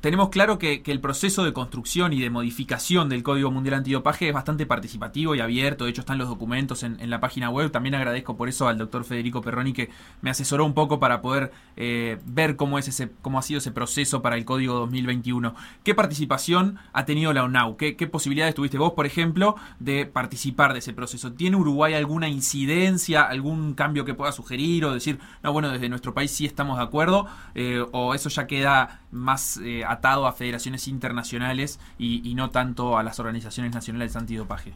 tenemos 0.00 0.28
claro 0.28 0.58
que, 0.58 0.82
que 0.82 0.92
el 0.92 1.00
proceso 1.00 1.44
de 1.44 1.52
construcción 1.52 2.12
y 2.12 2.20
de 2.20 2.30
modificación 2.30 3.08
del 3.08 3.22
Código 3.22 3.50
Mundial 3.50 3.74
Antidopaje 3.74 4.28
es 4.28 4.34
bastante 4.34 4.64
participativo 4.66 5.34
y 5.34 5.40
abierto. 5.40 5.84
De 5.84 5.90
hecho, 5.90 6.02
están 6.02 6.18
los 6.18 6.28
documentos 6.28 6.82
en, 6.82 7.00
en 7.00 7.10
la 7.10 7.20
página 7.20 7.50
web. 7.50 7.70
También 7.70 7.94
agradezco 7.94 8.36
por 8.36 8.48
eso 8.48 8.68
al 8.68 8.78
doctor 8.78 9.04
Federico 9.04 9.42
Perroni 9.42 9.72
que 9.72 9.90
me 10.20 10.30
asesoró 10.30 10.64
un 10.64 10.74
poco 10.74 11.00
para 11.00 11.20
poder 11.20 11.52
eh, 11.76 12.18
ver 12.26 12.56
cómo, 12.56 12.78
es 12.78 12.88
ese, 12.88 13.10
cómo 13.22 13.38
ha 13.38 13.42
sido 13.42 13.58
ese 13.58 13.72
proceso 13.72 14.22
para 14.22 14.36
el 14.36 14.44
Código 14.44 14.74
2021. 14.74 15.54
¿Qué 15.82 15.94
participación 15.94 16.78
ha 16.92 17.04
tenido 17.04 17.32
la 17.32 17.44
UNAU? 17.44 17.76
¿Qué, 17.76 17.96
qué 17.96 18.06
posibilidades 18.06 18.54
tuviste 18.54 18.78
vos, 18.78 18.92
por 18.92 19.06
ejemplo, 19.06 19.56
de 19.80 20.06
participar 20.06 20.72
de 20.72 20.78
ese 20.78 20.92
proceso? 20.92 21.32
¿Tiene 21.32 21.56
Uruguay 21.56 21.94
alguna 21.94 22.28
incidencia, 22.28 23.22
algún 23.22 23.74
cambio 23.74 24.04
que 24.04 24.14
pueda 24.14 24.32
sugerir 24.32 24.84
o 24.84 24.94
decir, 24.94 25.18
no, 25.42 25.52
bueno, 25.52 25.70
desde 25.70 25.88
nuestro 25.88 26.14
país 26.14 26.30
sí 26.30 26.46
estamos 26.46 26.78
de 26.78 26.84
acuerdo? 26.84 27.26
Eh, 27.54 27.84
¿O 27.92 28.14
eso 28.14 28.28
ya 28.28 28.46
queda 28.46 29.00
más 29.10 29.58
eh, 29.58 29.84
atado 29.84 30.26
a 30.26 30.32
federaciones 30.32 30.88
internacionales 30.88 31.80
y, 31.98 32.28
y, 32.28 32.34
no 32.34 32.50
tanto 32.50 32.98
a 32.98 33.02
las 33.02 33.18
organizaciones 33.20 33.74
nacionales 33.74 34.16
antidopaje? 34.16 34.74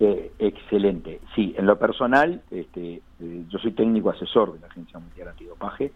Eh, 0.00 0.32
excelente. 0.38 1.20
Sí, 1.34 1.54
en 1.58 1.66
lo 1.66 1.78
personal, 1.78 2.40
este, 2.50 3.02
eh, 3.20 3.44
yo 3.48 3.58
soy 3.58 3.72
técnico 3.72 4.08
asesor 4.08 4.54
de 4.54 4.60
la 4.60 4.66
Agencia 4.66 4.98
Mundial 4.98 5.28
Antidopaje. 5.28 5.92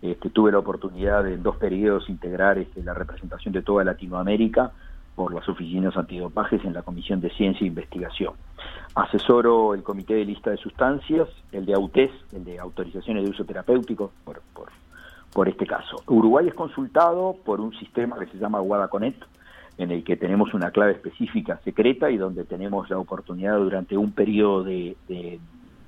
Este, 0.00 0.30
tuve 0.30 0.52
la 0.52 0.60
oportunidad 0.60 1.24
de 1.24 1.34
en 1.34 1.42
dos 1.42 1.56
periodos 1.56 2.08
integrar 2.08 2.58
este, 2.58 2.84
la 2.84 2.94
representación 2.94 3.52
de 3.52 3.62
toda 3.62 3.82
Latinoamérica 3.82 4.70
por 5.16 5.34
las 5.34 5.48
oficinas 5.48 5.96
antidopajes 5.96 6.64
en 6.64 6.72
la 6.72 6.82
Comisión 6.82 7.20
de 7.20 7.30
Ciencia 7.30 7.64
e 7.64 7.66
Investigación. 7.66 8.34
Asesoro 8.94 9.74
el 9.74 9.82
Comité 9.82 10.14
de 10.14 10.24
Lista 10.24 10.50
de 10.50 10.56
Sustancias, 10.58 11.28
el 11.50 11.66
de 11.66 11.74
AUTES, 11.74 12.12
el 12.34 12.44
de 12.44 12.60
Autorizaciones 12.60 13.24
de 13.24 13.30
Uso 13.30 13.44
Terapéutico, 13.44 14.12
por, 14.24 14.40
por, 14.54 14.68
por 15.32 15.48
este 15.48 15.66
caso. 15.66 16.02
Uruguay 16.06 16.48
es 16.48 16.54
consultado 16.54 17.36
por 17.44 17.60
un 17.60 17.72
sistema 17.74 18.18
que 18.18 18.26
se 18.26 18.38
llama 18.38 18.60
WadaConnect, 18.60 19.22
en 19.78 19.92
el 19.92 20.02
que 20.02 20.16
tenemos 20.16 20.54
una 20.54 20.70
clave 20.70 20.92
específica 20.92 21.60
secreta 21.64 22.10
y 22.10 22.16
donde 22.16 22.44
tenemos 22.44 22.90
la 22.90 22.98
oportunidad 22.98 23.58
durante 23.58 23.96
un 23.96 24.12
periodo 24.12 24.64
de, 24.64 24.96
de, 25.06 25.38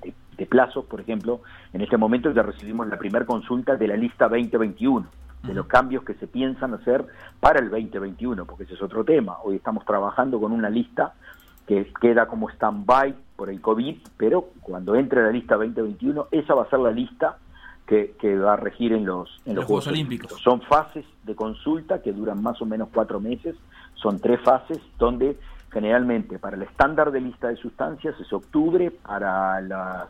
de, 0.01 0.13
de 0.37 0.45
plazos, 0.45 0.85
por 0.85 1.01
ejemplo, 1.01 1.41
en 1.73 1.81
este 1.81 1.97
momento 1.97 2.31
ya 2.31 2.41
recibimos 2.41 2.87
la 2.87 2.97
primera 2.97 3.25
consulta 3.25 3.75
de 3.75 3.87
la 3.87 3.97
lista 3.97 4.29
2021, 4.29 5.05
de 5.43 5.53
los 5.53 5.65
cambios 5.65 6.03
que 6.03 6.13
se 6.13 6.27
piensan 6.27 6.73
hacer 6.73 7.05
para 7.39 7.59
el 7.59 7.69
2021, 7.69 8.45
porque 8.45 8.63
ese 8.63 8.75
es 8.75 8.81
otro 8.81 9.03
tema. 9.03 9.37
Hoy 9.43 9.57
estamos 9.57 9.83
trabajando 9.85 10.39
con 10.39 10.51
una 10.51 10.69
lista 10.69 11.13
que 11.67 11.91
queda 11.99 12.27
como 12.27 12.49
stand-by 12.49 13.15
por 13.35 13.49
el 13.49 13.59
COVID, 13.59 13.97
pero 14.17 14.49
cuando 14.61 14.95
entre 14.95 15.23
la 15.23 15.31
lista 15.31 15.55
2021, 15.55 16.27
esa 16.31 16.53
va 16.53 16.63
a 16.63 16.69
ser 16.69 16.79
la 16.79 16.91
lista 16.91 17.37
que, 17.87 18.15
que, 18.19 18.37
va 18.37 18.53
a 18.53 18.57
regir 18.57 18.93
en 18.93 19.05
los, 19.05 19.29
en 19.45 19.55
los, 19.55 19.63
los 19.63 19.65
Juegos, 19.65 19.85
Juegos 19.85 19.87
Olímpicos. 19.87 20.31
Olímpicos. 20.31 20.41
Son 20.43 20.61
fases 20.61 21.05
de 21.23 21.35
consulta 21.35 22.01
que 22.01 22.13
duran 22.13 22.41
más 22.41 22.61
o 22.61 22.65
menos 22.65 22.89
cuatro 22.93 23.19
meses, 23.19 23.55
son 23.95 24.19
tres 24.19 24.39
fases 24.41 24.79
donde 24.97 25.37
generalmente 25.71 26.37
para 26.39 26.57
el 26.57 26.63
estándar 26.63 27.11
de 27.11 27.21
lista 27.21 27.47
de 27.47 27.55
sustancias 27.55 28.15
es 28.19 28.31
octubre, 28.33 28.91
para 28.91 29.61
la, 29.61 30.07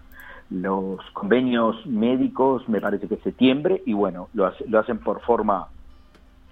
los 0.49 0.99
convenios 1.13 1.85
médicos 1.85 2.67
me 2.67 2.81
parece 2.81 3.07
que 3.07 3.15
es 3.15 3.21
septiembre 3.21 3.81
y 3.85 3.93
bueno, 3.93 4.29
lo, 4.33 4.47
hace, 4.47 4.67
lo 4.67 4.79
hacen 4.79 4.99
por 4.99 5.21
forma 5.21 5.67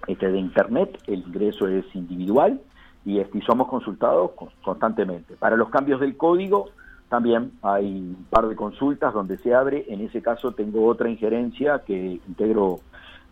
este, 0.06 0.30
de 0.30 0.38
internet, 0.38 0.98
el 1.06 1.20
ingreso 1.20 1.68
es 1.68 1.84
individual 1.94 2.60
y, 3.04 3.18
este, 3.18 3.38
y 3.38 3.42
somos 3.42 3.68
consultados 3.68 4.32
constantemente. 4.62 5.34
Para 5.36 5.56
los 5.56 5.68
cambios 5.70 6.00
del 6.00 6.16
código 6.16 6.70
también 7.10 7.50
hay 7.62 7.86
un 7.86 8.26
par 8.30 8.48
de 8.48 8.54
consultas 8.54 9.12
donde 9.12 9.36
se 9.38 9.52
abre. 9.52 9.84
En 9.88 10.00
ese 10.00 10.22
caso 10.22 10.52
tengo 10.52 10.86
otra 10.86 11.10
injerencia 11.10 11.82
que 11.84 12.20
integro, 12.26 12.78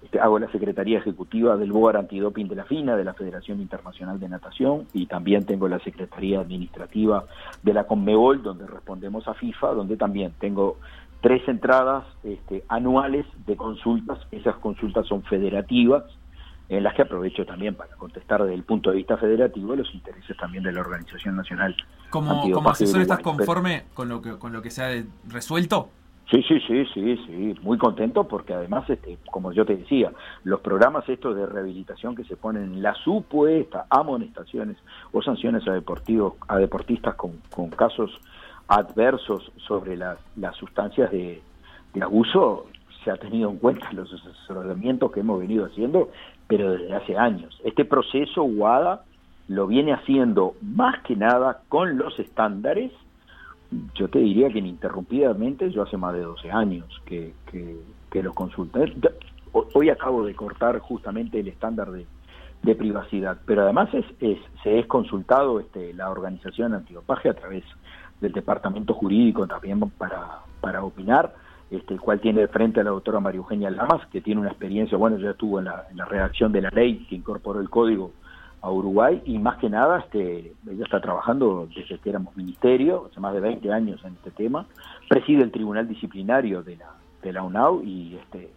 este, 0.02 0.18
hago 0.18 0.40
la 0.40 0.50
Secretaría 0.50 0.98
Ejecutiva 0.98 1.56
del 1.56 1.70
BOAR 1.70 1.96
Antidoping 1.96 2.48
de 2.48 2.56
la 2.56 2.64
FINA, 2.64 2.96
de 2.96 3.04
la 3.04 3.14
Federación 3.14 3.60
Internacional 3.60 4.18
de 4.18 4.28
Natación, 4.28 4.88
y 4.92 5.06
también 5.06 5.46
tengo 5.46 5.68
la 5.68 5.78
Secretaría 5.78 6.40
Administrativa 6.40 7.24
de 7.62 7.72
la 7.72 7.84
CONMEBOL, 7.84 8.42
donde 8.42 8.66
respondemos 8.66 9.28
a 9.28 9.34
FIFA, 9.34 9.68
donde 9.74 9.96
también 9.96 10.32
tengo 10.40 10.78
tres 11.20 11.46
entradas 11.48 12.04
este, 12.24 12.64
anuales 12.68 13.26
de 13.46 13.56
consultas. 13.56 14.18
Esas 14.32 14.56
consultas 14.56 15.06
son 15.06 15.22
federativas, 15.22 16.02
en 16.68 16.82
las 16.82 16.94
que 16.94 17.02
aprovecho 17.02 17.46
también 17.46 17.74
para 17.74 17.94
contestar 17.96 18.42
desde 18.42 18.54
el 18.54 18.62
punto 18.62 18.90
de 18.90 18.96
vista 18.96 19.16
federativo 19.16 19.74
los 19.74 19.92
intereses 19.94 20.36
también 20.36 20.64
de 20.64 20.72
la 20.72 20.80
Organización 20.80 21.36
Nacional. 21.36 21.74
¿Como, 22.10 22.50
como 22.50 22.70
asesor 22.70 23.00
estás 23.00 23.20
conforme 23.20 23.84
con 23.94 24.08
lo 24.08 24.20
que 24.20 24.38
con 24.38 24.52
lo 24.52 24.62
que 24.62 24.70
se 24.70 24.82
ha 24.82 25.04
resuelto? 25.28 25.88
Sí, 26.30 26.42
sí, 26.46 26.60
sí, 26.66 26.84
sí, 26.92 27.16
sí, 27.26 27.54
muy 27.62 27.78
contento 27.78 28.28
porque 28.28 28.52
además, 28.52 28.88
este, 28.90 29.16
como 29.30 29.50
yo 29.52 29.64
te 29.64 29.76
decía, 29.76 30.12
los 30.44 30.60
programas 30.60 31.08
estos 31.08 31.34
de 31.34 31.46
rehabilitación 31.46 32.14
que 32.14 32.24
se 32.24 32.36
ponen 32.36 32.64
en 32.64 32.82
la 32.82 32.94
supuesta 32.96 33.86
amonestaciones 33.88 34.76
o 35.12 35.22
sanciones 35.22 35.66
a 35.66 35.72
deportivos, 35.72 36.34
a 36.46 36.58
deportistas 36.58 37.14
con, 37.14 37.40
con 37.50 37.70
casos 37.70 38.10
adversos 38.66 39.50
sobre 39.66 39.96
las, 39.96 40.18
las 40.36 40.54
sustancias 40.56 41.10
de, 41.10 41.40
de 41.94 42.02
abuso, 42.02 42.66
se 43.02 43.10
ha 43.10 43.16
tenido 43.16 43.48
en 43.48 43.56
cuenta 43.56 43.90
los 43.92 44.12
asesoramientos 44.12 45.10
que 45.10 45.20
hemos 45.20 45.40
venido 45.40 45.64
haciendo, 45.64 46.10
pero 46.48 46.72
desde 46.72 46.94
hace 46.94 47.16
años. 47.16 47.60
Este 47.62 47.84
proceso 47.84 48.42
WADA 48.42 49.04
lo 49.48 49.66
viene 49.66 49.92
haciendo 49.92 50.54
más 50.62 51.02
que 51.02 51.14
nada 51.14 51.60
con 51.68 51.96
los 51.96 52.18
estándares, 52.18 52.90
yo 53.94 54.08
te 54.08 54.18
diría 54.18 54.48
que 54.48 54.58
ininterrumpidamente, 54.58 55.70
yo 55.70 55.82
hace 55.82 55.98
más 55.98 56.14
de 56.14 56.22
12 56.22 56.50
años 56.50 56.86
que, 57.04 57.34
que, 57.50 57.76
que 58.10 58.22
los 58.22 58.34
consulté. 58.34 58.94
Hoy 59.52 59.90
acabo 59.90 60.24
de 60.24 60.34
cortar 60.34 60.78
justamente 60.78 61.40
el 61.40 61.48
estándar 61.48 61.90
de, 61.90 62.06
de 62.62 62.74
privacidad, 62.74 63.38
pero 63.46 63.62
además 63.62 63.92
es, 63.92 64.04
es, 64.20 64.38
se 64.62 64.78
es 64.78 64.86
consultado 64.86 65.60
este, 65.60 65.92
la 65.94 66.10
organización 66.10 66.74
antidopaje 66.74 67.28
a 67.28 67.34
través 67.34 67.64
del 68.20 68.32
departamento 68.32 68.94
jurídico 68.94 69.46
también 69.46 69.80
para, 69.80 70.40
para 70.60 70.82
opinar 70.82 71.34
este, 71.70 71.94
el 71.94 72.00
cual 72.00 72.20
tiene 72.20 72.40
de 72.40 72.48
frente 72.48 72.80
a 72.80 72.84
la 72.84 72.90
doctora 72.90 73.20
María 73.20 73.38
Eugenia 73.38 73.70
Lamas, 73.70 74.06
que 74.06 74.22
tiene 74.22 74.40
una 74.40 74.50
experiencia, 74.50 74.96
bueno, 74.96 75.18
ya 75.18 75.30
estuvo 75.30 75.58
en 75.58 75.66
la, 75.66 75.84
redacción 76.08 76.50
de 76.50 76.62
la 76.62 76.70
ley 76.70 77.06
que 77.08 77.16
incorporó 77.16 77.60
el 77.60 77.68
código 77.68 78.12
a 78.62 78.70
Uruguay 78.70 79.22
y 79.26 79.38
más 79.38 79.58
que 79.58 79.68
nada 79.68 79.98
este, 79.98 80.54
ella 80.66 80.84
está 80.84 81.00
trabajando 81.00 81.68
desde 81.74 81.98
que 81.98 82.10
éramos 82.10 82.36
ministerio, 82.36 83.08
hace 83.10 83.20
más 83.20 83.34
de 83.34 83.40
20 83.40 83.70
años 83.70 84.02
en 84.04 84.14
este 84.14 84.30
tema, 84.30 84.66
preside 85.08 85.42
el 85.42 85.50
tribunal 85.50 85.86
disciplinario 85.86 86.62
de 86.62 86.76
la, 86.76 86.94
de 87.22 87.32
la 87.32 87.42
UNAU 87.42 87.82
y 87.84 88.16
este 88.16 88.50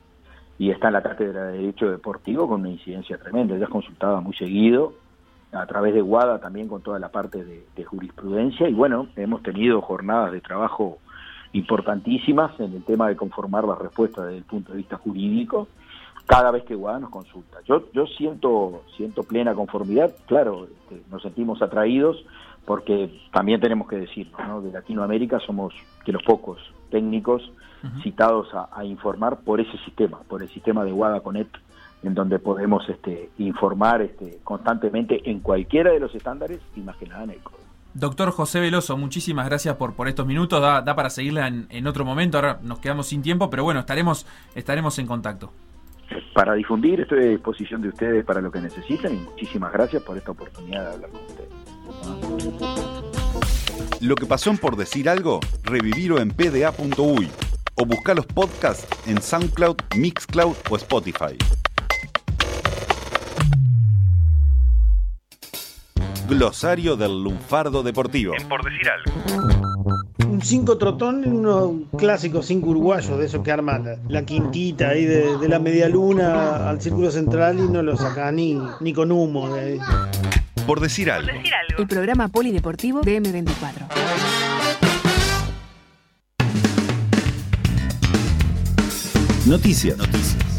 y 0.57 0.69
está 0.69 0.87
en 0.87 0.93
la 0.93 1.01
cátedra 1.01 1.47
de 1.47 1.57
Derecho 1.57 1.89
Deportivo 1.89 2.47
con 2.47 2.61
una 2.61 2.69
incidencia 2.69 3.17
tremenda, 3.17 3.55
ella 3.55 3.65
es 3.65 3.71
consultada 3.71 4.21
muy 4.21 4.35
seguido 4.35 4.93
a 5.51 5.65
través 5.65 5.93
de 5.93 6.03
WADA 6.03 6.39
también 6.39 6.67
con 6.67 6.81
toda 6.81 6.99
la 6.99 7.09
parte 7.09 7.43
de 7.43 7.83
jurisprudencia 7.83 8.69
y 8.69 8.73
bueno, 8.73 9.07
hemos 9.15 9.43
tenido 9.43 9.81
jornadas 9.81 10.31
de 10.31 10.39
trabajo 10.39 10.99
importantísimas 11.53 12.59
en 12.59 12.73
el 12.73 12.83
tema 12.83 13.07
de 13.07 13.15
conformar 13.15 13.63
las 13.63 13.77
respuestas 13.77 14.25
desde 14.25 14.37
el 14.37 14.43
punto 14.43 14.71
de 14.71 14.77
vista 14.77 14.97
jurídico 14.97 15.67
cada 16.25 16.51
vez 16.51 16.63
que 16.63 16.75
WADA 16.75 16.99
nos 16.99 17.09
consulta. 17.09 17.59
Yo, 17.65 17.91
yo 17.93 18.05
siento, 18.05 18.83
siento 18.95 19.23
plena 19.23 19.53
conformidad, 19.53 20.15
claro, 20.27 20.65
este, 20.65 21.01
nos 21.09 21.21
sentimos 21.21 21.61
atraídos 21.61 22.23
porque 22.65 23.19
también 23.33 23.59
tenemos 23.59 23.87
que 23.87 23.97
decir, 23.97 24.31
¿no? 24.47 24.61
de 24.61 24.71
Latinoamérica 24.71 25.39
somos 25.39 25.73
de 26.05 26.13
los 26.13 26.23
pocos 26.23 26.59
técnicos 26.89 27.51
citados 28.03 28.53
a, 28.53 28.69
a 28.71 28.85
informar 28.85 29.39
por 29.39 29.59
ese 29.59 29.75
sistema, 29.79 30.19
por 30.29 30.43
el 30.43 30.49
sistema 30.49 30.85
de 30.85 30.93
WADA 30.93 31.21
Connect, 31.21 31.57
en 32.03 32.13
donde 32.13 32.39
podemos 32.39 32.87
este, 32.89 33.29
informar 33.39 34.01
este, 34.01 34.39
constantemente 34.43 35.29
en 35.29 35.39
cualquiera 35.39 35.91
de 35.91 35.99
los 35.99 36.13
estándares 36.13 36.59
y 36.75 36.81
más 36.81 36.95
que 36.97 37.07
nada 37.07 37.23
en 37.23 37.31
el 37.31 37.39
código. 37.39 37.60
Doctor 37.93 38.31
José 38.31 38.59
Veloso, 38.59 38.97
muchísimas 38.97 39.45
gracias 39.45 39.75
por, 39.75 39.93
por 39.93 40.07
estos 40.07 40.25
minutos. 40.25 40.61
Da, 40.61 40.81
da 40.81 40.95
para 40.95 41.09
seguirla 41.09 41.47
en, 41.47 41.67
en 41.69 41.87
otro 41.87 42.05
momento. 42.05 42.37
Ahora 42.37 42.59
nos 42.63 42.79
quedamos 42.79 43.07
sin 43.07 43.21
tiempo, 43.21 43.49
pero 43.49 43.63
bueno, 43.63 43.81
estaremos, 43.81 44.25
estaremos 44.55 44.97
en 44.99 45.07
contacto. 45.07 45.51
Para 46.33 46.53
difundir, 46.53 47.01
estoy 47.01 47.25
a 47.25 47.29
disposición 47.29 47.81
de 47.81 47.89
ustedes 47.89 48.25
para 48.25 48.41
lo 48.41 48.51
que 48.51 48.59
necesiten 48.59 49.15
y 49.15 49.19
muchísimas 49.19 49.71
gracias 49.71 50.03
por 50.03 50.17
esta 50.17 50.31
oportunidad 50.31 50.89
de 50.89 50.93
hablar 50.95 51.09
con 51.09 51.21
ustedes. 51.21 51.49
Lo 54.01 54.15
que 54.15 54.25
pasó 54.25 54.49
en 54.49 54.57
por 54.57 54.75
decir 54.75 55.07
algo, 55.07 55.39
revivirlo 55.63 56.19
en 56.19 56.31
pda.uy 56.31 57.29
o 57.75 57.85
buscar 57.85 58.15
los 58.15 58.25
podcasts 58.25 58.87
en 59.07 59.21
SoundCloud, 59.21 59.77
Mixcloud 59.95 60.55
o 60.69 60.75
Spotify. 60.75 61.37
Glosario 66.31 66.95
del 66.95 67.21
lunfardo 67.21 67.83
deportivo. 67.83 68.33
Por 68.47 68.63
decir 68.63 68.87
algo. 68.89 69.11
Un 70.29 70.41
5 70.41 70.77
trotón, 70.77 71.27
unos 71.27 71.71
clásicos 71.97 72.45
5 72.45 72.69
uruguayos, 72.69 73.19
de 73.19 73.25
esos 73.25 73.43
que 73.43 73.51
arman 73.51 73.83
la, 73.83 73.97
la 74.07 74.25
quintita 74.25 74.91
ahí 74.91 75.03
de, 75.03 75.37
de 75.37 75.49
la 75.49 75.59
media 75.59 75.89
luna 75.89 76.69
al 76.69 76.81
círculo 76.81 77.11
central 77.11 77.59
y 77.59 77.63
no 77.67 77.83
lo 77.83 77.97
saca 77.97 78.31
ni, 78.31 78.57
ni 78.79 78.93
con 78.93 79.11
humo. 79.11 79.53
de 79.53 79.59
ahí. 79.59 79.79
Por 80.65 80.79
decir 80.79 81.11
algo. 81.11 81.29
El 81.77 81.87
programa 81.87 82.29
polideportivo 82.29 83.01
de 83.01 83.21
M24. 83.21 83.87
Noticias. 89.47 89.97
Noticias. 89.97 90.50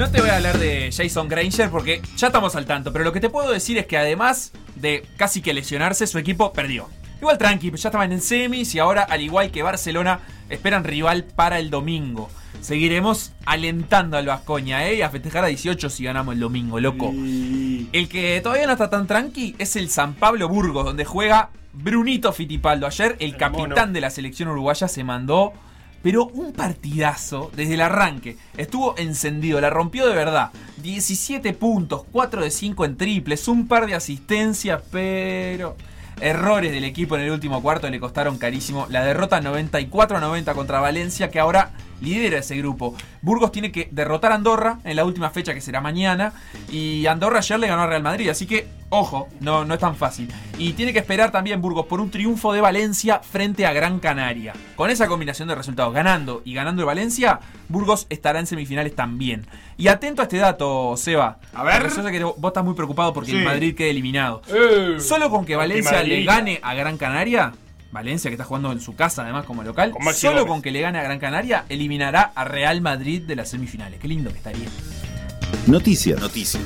No 0.00 0.10
te 0.10 0.18
voy 0.18 0.30
a 0.30 0.36
hablar 0.36 0.58
de 0.58 0.90
Jason 0.90 1.28
Granger 1.28 1.68
porque 1.68 2.00
ya 2.16 2.28
estamos 2.28 2.56
al 2.56 2.64
tanto, 2.64 2.90
pero 2.90 3.04
lo 3.04 3.12
que 3.12 3.20
te 3.20 3.28
puedo 3.28 3.50
decir 3.50 3.76
es 3.76 3.86
que 3.86 3.98
además 3.98 4.50
de 4.76 5.04
casi 5.18 5.42
que 5.42 5.52
lesionarse, 5.52 6.06
su 6.06 6.16
equipo 6.16 6.54
perdió. 6.54 6.88
Igual 7.20 7.36
tranqui, 7.36 7.70
ya 7.70 7.90
estaban 7.90 8.10
en 8.10 8.22
semis 8.22 8.74
y 8.74 8.78
ahora, 8.78 9.02
al 9.02 9.20
igual 9.20 9.50
que 9.50 9.62
Barcelona, 9.62 10.20
esperan 10.48 10.84
rival 10.84 11.24
para 11.24 11.58
el 11.58 11.68
domingo. 11.68 12.30
Seguiremos 12.62 13.32
alentando 13.44 14.16
al 14.16 14.24
Vascoña, 14.24 14.88
¿eh? 14.88 14.94
Y 14.94 15.02
a 15.02 15.10
festejar 15.10 15.44
a 15.44 15.48
18 15.48 15.90
si 15.90 16.04
ganamos 16.04 16.32
el 16.32 16.40
domingo, 16.40 16.80
loco. 16.80 17.12
El 17.12 18.08
que 18.08 18.40
todavía 18.42 18.66
no 18.66 18.72
está 18.72 18.88
tan 18.88 19.06
tranqui 19.06 19.54
es 19.58 19.76
el 19.76 19.90
San 19.90 20.14
Pablo 20.14 20.48
Burgos, 20.48 20.86
donde 20.86 21.04
juega 21.04 21.50
Brunito 21.74 22.32
Fitipaldo. 22.32 22.86
Ayer 22.86 23.16
el, 23.18 23.36
capitán 23.36 23.92
de 23.92 24.00
la 24.00 24.08
selección 24.08 24.48
uruguaya 24.48 24.88
se 24.88 25.04
mandó, 25.04 25.52
pero 26.02 26.26
un 26.26 26.52
partidazo 26.52 27.50
desde 27.54 27.74
el 27.74 27.80
arranque. 27.80 28.36
Estuvo 28.56 28.96
encendido, 28.98 29.60
la 29.60 29.70
rompió 29.70 30.06
de 30.06 30.14
verdad. 30.14 30.50
17 30.82 31.52
puntos, 31.52 32.04
4 32.10 32.42
de 32.42 32.50
5 32.50 32.84
en 32.84 32.96
triples, 32.96 33.48
un 33.48 33.66
par 33.68 33.86
de 33.86 33.94
asistencias, 33.94 34.82
pero... 34.90 35.76
Errores 36.20 36.70
del 36.70 36.84
equipo 36.84 37.16
en 37.16 37.22
el 37.22 37.30
último 37.30 37.62
cuarto 37.62 37.88
le 37.88 37.98
costaron 37.98 38.36
carísimo. 38.36 38.86
La 38.90 39.02
derrota 39.02 39.40
94-90 39.40 40.54
contra 40.54 40.78
Valencia, 40.78 41.30
que 41.30 41.40
ahora 41.40 41.72
lidera 42.00 42.38
ese 42.38 42.56
grupo. 42.56 42.94
Burgos 43.22 43.52
tiene 43.52 43.70
que 43.72 43.88
derrotar 43.90 44.32
a 44.32 44.36
Andorra 44.36 44.78
en 44.84 44.96
la 44.96 45.04
última 45.04 45.30
fecha, 45.30 45.54
que 45.54 45.60
será 45.60 45.80
mañana. 45.80 46.32
Y 46.70 47.06
Andorra 47.06 47.38
ayer 47.38 47.58
le 47.58 47.66
ganó 47.68 47.82
a 47.82 47.86
Real 47.86 48.02
Madrid, 48.02 48.28
así 48.28 48.46
que, 48.46 48.66
ojo, 48.88 49.28
no, 49.40 49.64
no 49.64 49.74
es 49.74 49.80
tan 49.80 49.96
fácil. 49.96 50.32
Y 50.58 50.72
tiene 50.72 50.92
que 50.92 50.98
esperar 50.98 51.30
también 51.30 51.60
Burgos 51.60 51.86
por 51.86 52.00
un 52.00 52.10
triunfo 52.10 52.52
de 52.52 52.60
Valencia 52.60 53.20
frente 53.20 53.66
a 53.66 53.72
Gran 53.72 53.98
Canaria. 54.00 54.52
Con 54.76 54.90
esa 54.90 55.06
combinación 55.06 55.48
de 55.48 55.54
resultados, 55.54 55.92
ganando 55.94 56.42
y 56.44 56.54
ganando 56.54 56.82
el 56.82 56.86
Valencia, 56.86 57.40
Burgos 57.68 58.06
estará 58.10 58.40
en 58.40 58.46
semifinales 58.46 58.94
también. 58.94 59.46
Y 59.76 59.88
atento 59.88 60.22
a 60.22 60.24
este 60.24 60.36
dato, 60.38 60.94
Seba. 60.96 61.38
A 61.54 61.64
ver. 61.64 61.88
Yo 61.90 62.04
que 62.04 62.24
vos 62.24 62.36
estás 62.50 62.64
muy 62.64 62.74
preocupado 62.74 63.12
porque 63.12 63.30
Sí. 63.30 63.36
el 63.38 63.44
Madrid 63.44 63.74
quede 63.74 63.90
eliminado. 63.90 64.42
Eh. 64.48 64.96
Solo 65.00 65.30
con 65.30 65.44
que 65.44 65.56
Valencia 65.56 66.02
le 66.02 66.24
gane 66.24 66.60
a 66.62 66.74
Gran 66.74 66.98
Canaria, 66.98 67.52
Valencia 67.92 68.30
que 68.30 68.34
está 68.34 68.44
jugando 68.44 68.70
en 68.72 68.80
su 68.80 68.94
casa 68.94 69.22
además 69.22 69.44
como 69.44 69.62
local, 69.64 69.90
Con 69.90 70.02
solo 70.14 70.40
Gómez. 70.40 70.46
con 70.48 70.62
que 70.62 70.70
le 70.70 70.80
gane 70.80 70.98
a 70.98 71.02
Gran 71.02 71.18
Canaria, 71.18 71.64
eliminará 71.68 72.30
a 72.34 72.44
Real 72.44 72.80
Madrid 72.80 73.22
de 73.22 73.36
las 73.36 73.48
semifinales. 73.48 73.98
Qué 74.00 74.06
lindo 74.08 74.30
que 74.30 74.36
estaría. 74.38 74.68
Noticias. 75.66 76.20
Noticias. 76.20 76.62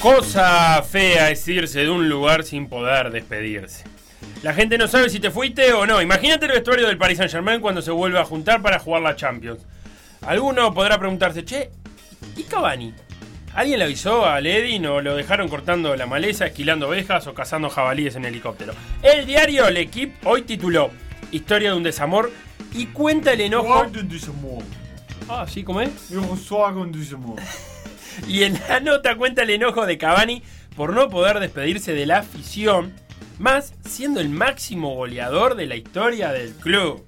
Cosa 0.00 0.80
fea 0.82 1.30
es 1.30 1.46
irse 1.48 1.80
de 1.80 1.90
un 1.90 2.08
lugar 2.08 2.44
sin 2.44 2.68
poder 2.68 3.10
despedirse. 3.10 3.82
La 4.42 4.54
gente 4.54 4.78
no 4.78 4.86
sabe 4.86 5.10
si 5.10 5.18
te 5.18 5.32
fuiste 5.32 5.72
o 5.72 5.86
no. 5.86 6.00
Imagínate 6.00 6.46
el 6.46 6.52
vestuario 6.52 6.86
del 6.86 6.96
Paris 6.96 7.18
Saint 7.18 7.32
Germain 7.32 7.60
cuando 7.60 7.82
se 7.82 7.90
vuelve 7.90 8.20
a 8.20 8.24
juntar 8.24 8.62
para 8.62 8.78
jugar 8.78 9.02
la 9.02 9.16
Champions. 9.16 9.60
Alguno 10.24 10.72
podrá 10.72 10.98
preguntarse, 10.98 11.44
che, 11.44 11.70
¿y 12.36 12.44
Cavani? 12.44 12.94
¿Alguien 13.58 13.80
le 13.80 13.86
avisó 13.86 14.24
a 14.24 14.40
Ledin 14.40 14.86
o 14.86 15.00
lo 15.00 15.16
dejaron 15.16 15.48
cortando 15.48 15.96
la 15.96 16.06
maleza, 16.06 16.46
esquilando 16.46 16.86
ovejas 16.86 17.26
o 17.26 17.34
cazando 17.34 17.68
jabalíes 17.68 18.14
en 18.14 18.24
helicóptero? 18.24 18.72
El 19.02 19.26
diario 19.26 19.68
L'Equipe 19.68 20.14
hoy 20.28 20.42
tituló 20.42 20.92
Historia 21.32 21.72
de 21.72 21.76
un 21.76 21.82
desamor 21.82 22.30
y 22.72 22.86
cuenta 22.86 23.32
el 23.32 23.40
enojo. 23.40 23.74
Ah, 25.28 25.44
¿sí? 25.48 25.64
¿Cómo 25.64 25.80
es? 25.80 25.90
Y 28.28 28.44
en 28.44 28.60
la 28.68 28.78
nota 28.78 29.16
cuenta 29.16 29.42
el 29.42 29.50
enojo 29.50 29.86
de 29.86 29.98
Cavani 29.98 30.40
por 30.76 30.92
no 30.92 31.08
poder 31.08 31.40
despedirse 31.40 31.94
de 31.94 32.06
la 32.06 32.18
afición, 32.18 32.92
más 33.40 33.74
siendo 33.84 34.20
el 34.20 34.28
máximo 34.28 34.94
goleador 34.94 35.56
de 35.56 35.66
la 35.66 35.74
historia 35.74 36.30
del 36.30 36.52
club. 36.52 37.04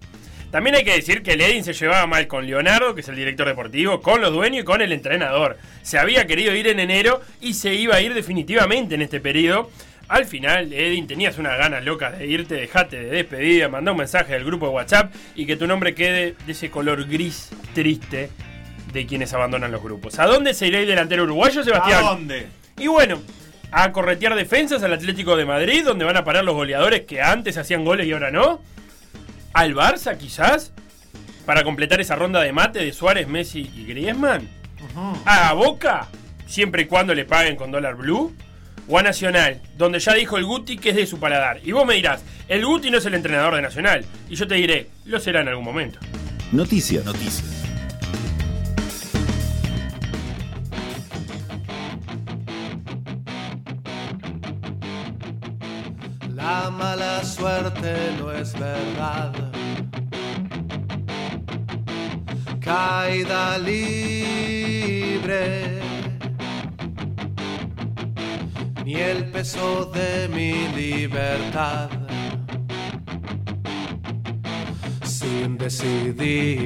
También 0.50 0.74
hay 0.74 0.84
que 0.84 0.94
decir 0.94 1.22
que 1.22 1.36
Ledin 1.36 1.62
se 1.62 1.72
llevaba 1.72 2.06
mal 2.06 2.26
con 2.26 2.44
Leonardo, 2.44 2.94
que 2.94 3.02
es 3.02 3.08
el 3.08 3.16
director 3.16 3.46
deportivo, 3.46 4.00
con 4.00 4.20
los 4.20 4.32
dueños 4.32 4.62
y 4.62 4.64
con 4.64 4.80
el 4.82 4.92
entrenador. 4.92 5.58
Se 5.82 5.98
había 5.98 6.26
querido 6.26 6.54
ir 6.54 6.66
en 6.66 6.80
enero 6.80 7.20
y 7.40 7.54
se 7.54 7.74
iba 7.74 7.94
a 7.94 8.00
ir 8.00 8.14
definitivamente 8.14 8.96
en 8.96 9.02
este 9.02 9.20
periodo. 9.20 9.70
Al 10.08 10.26
final, 10.26 10.72
Edin, 10.72 11.06
tenías 11.06 11.38
unas 11.38 11.56
ganas 11.56 11.84
locas 11.84 12.18
de 12.18 12.26
irte, 12.26 12.56
dejate 12.56 13.00
de 13.00 13.10
despedida, 13.10 13.68
mandá 13.68 13.92
un 13.92 13.98
mensaje 13.98 14.32
del 14.32 14.44
grupo 14.44 14.66
de 14.66 14.72
WhatsApp 14.72 15.14
y 15.36 15.46
que 15.46 15.54
tu 15.54 15.68
nombre 15.68 15.94
quede 15.94 16.34
de 16.44 16.52
ese 16.52 16.68
color 16.68 17.06
gris 17.06 17.50
triste 17.74 18.28
de 18.92 19.06
quienes 19.06 19.32
abandonan 19.32 19.70
los 19.70 19.80
grupos. 19.80 20.18
¿A 20.18 20.26
dónde 20.26 20.52
se 20.52 20.66
irá 20.66 20.80
el 20.80 20.88
delantero 20.88 21.22
uruguayo, 21.22 21.62
Sebastián? 21.62 22.04
¿A 22.04 22.08
dónde? 22.08 22.48
Y 22.76 22.88
bueno, 22.88 23.22
a 23.70 23.92
corretear 23.92 24.34
defensas 24.34 24.82
al 24.82 24.92
Atlético 24.92 25.36
de 25.36 25.44
Madrid, 25.44 25.84
donde 25.84 26.04
van 26.04 26.16
a 26.16 26.24
parar 26.24 26.42
los 26.42 26.56
goleadores 26.56 27.02
que 27.02 27.22
antes 27.22 27.56
hacían 27.56 27.84
goles 27.84 28.08
y 28.08 28.12
ahora 28.12 28.32
no. 28.32 28.60
Al 29.52 29.74
Barça, 29.74 30.16
quizás, 30.16 30.72
para 31.46 31.64
completar 31.64 32.00
esa 32.00 32.16
ronda 32.16 32.40
de 32.40 32.52
mate 32.52 32.78
de 32.78 32.92
Suárez, 32.92 33.28
Messi 33.28 33.70
y 33.74 33.84
Griezmann. 33.84 34.48
A 35.24 35.52
Boca, 35.52 36.08
siempre 36.46 36.82
y 36.82 36.86
cuando 36.86 37.14
le 37.14 37.24
paguen 37.24 37.56
con 37.56 37.70
dólar 37.70 37.96
blue. 37.96 38.34
O 38.88 38.98
a 38.98 39.02
Nacional, 39.02 39.60
donde 39.78 40.00
ya 40.00 40.14
dijo 40.14 40.36
el 40.36 40.44
Guti 40.44 40.76
que 40.76 40.90
es 40.90 40.96
de 40.96 41.06
su 41.06 41.20
paladar. 41.20 41.60
Y 41.62 41.70
vos 41.70 41.86
me 41.86 41.94
dirás, 41.94 42.22
el 42.48 42.64
Guti 42.66 42.90
no 42.90 42.98
es 42.98 43.06
el 43.06 43.14
entrenador 43.14 43.54
de 43.54 43.62
Nacional. 43.62 44.04
Y 44.28 44.34
yo 44.34 44.48
te 44.48 44.56
diré, 44.56 44.88
lo 45.04 45.20
será 45.20 45.42
en 45.42 45.48
algún 45.48 45.64
momento. 45.64 46.00
Noticias. 46.50 47.04
Noticias. 47.04 47.59
Suerte 57.40 57.92
no 58.18 58.30
es 58.32 58.52
verdad. 58.52 59.32
Caída 62.60 63.56
libre. 63.56 65.00
Ni 68.84 68.94
el 68.94 69.30
peso 69.30 69.86
de 69.86 70.28
mi 70.28 70.68
libertad. 70.82 71.88
Sin 75.02 75.56
decidirme. 75.56 76.60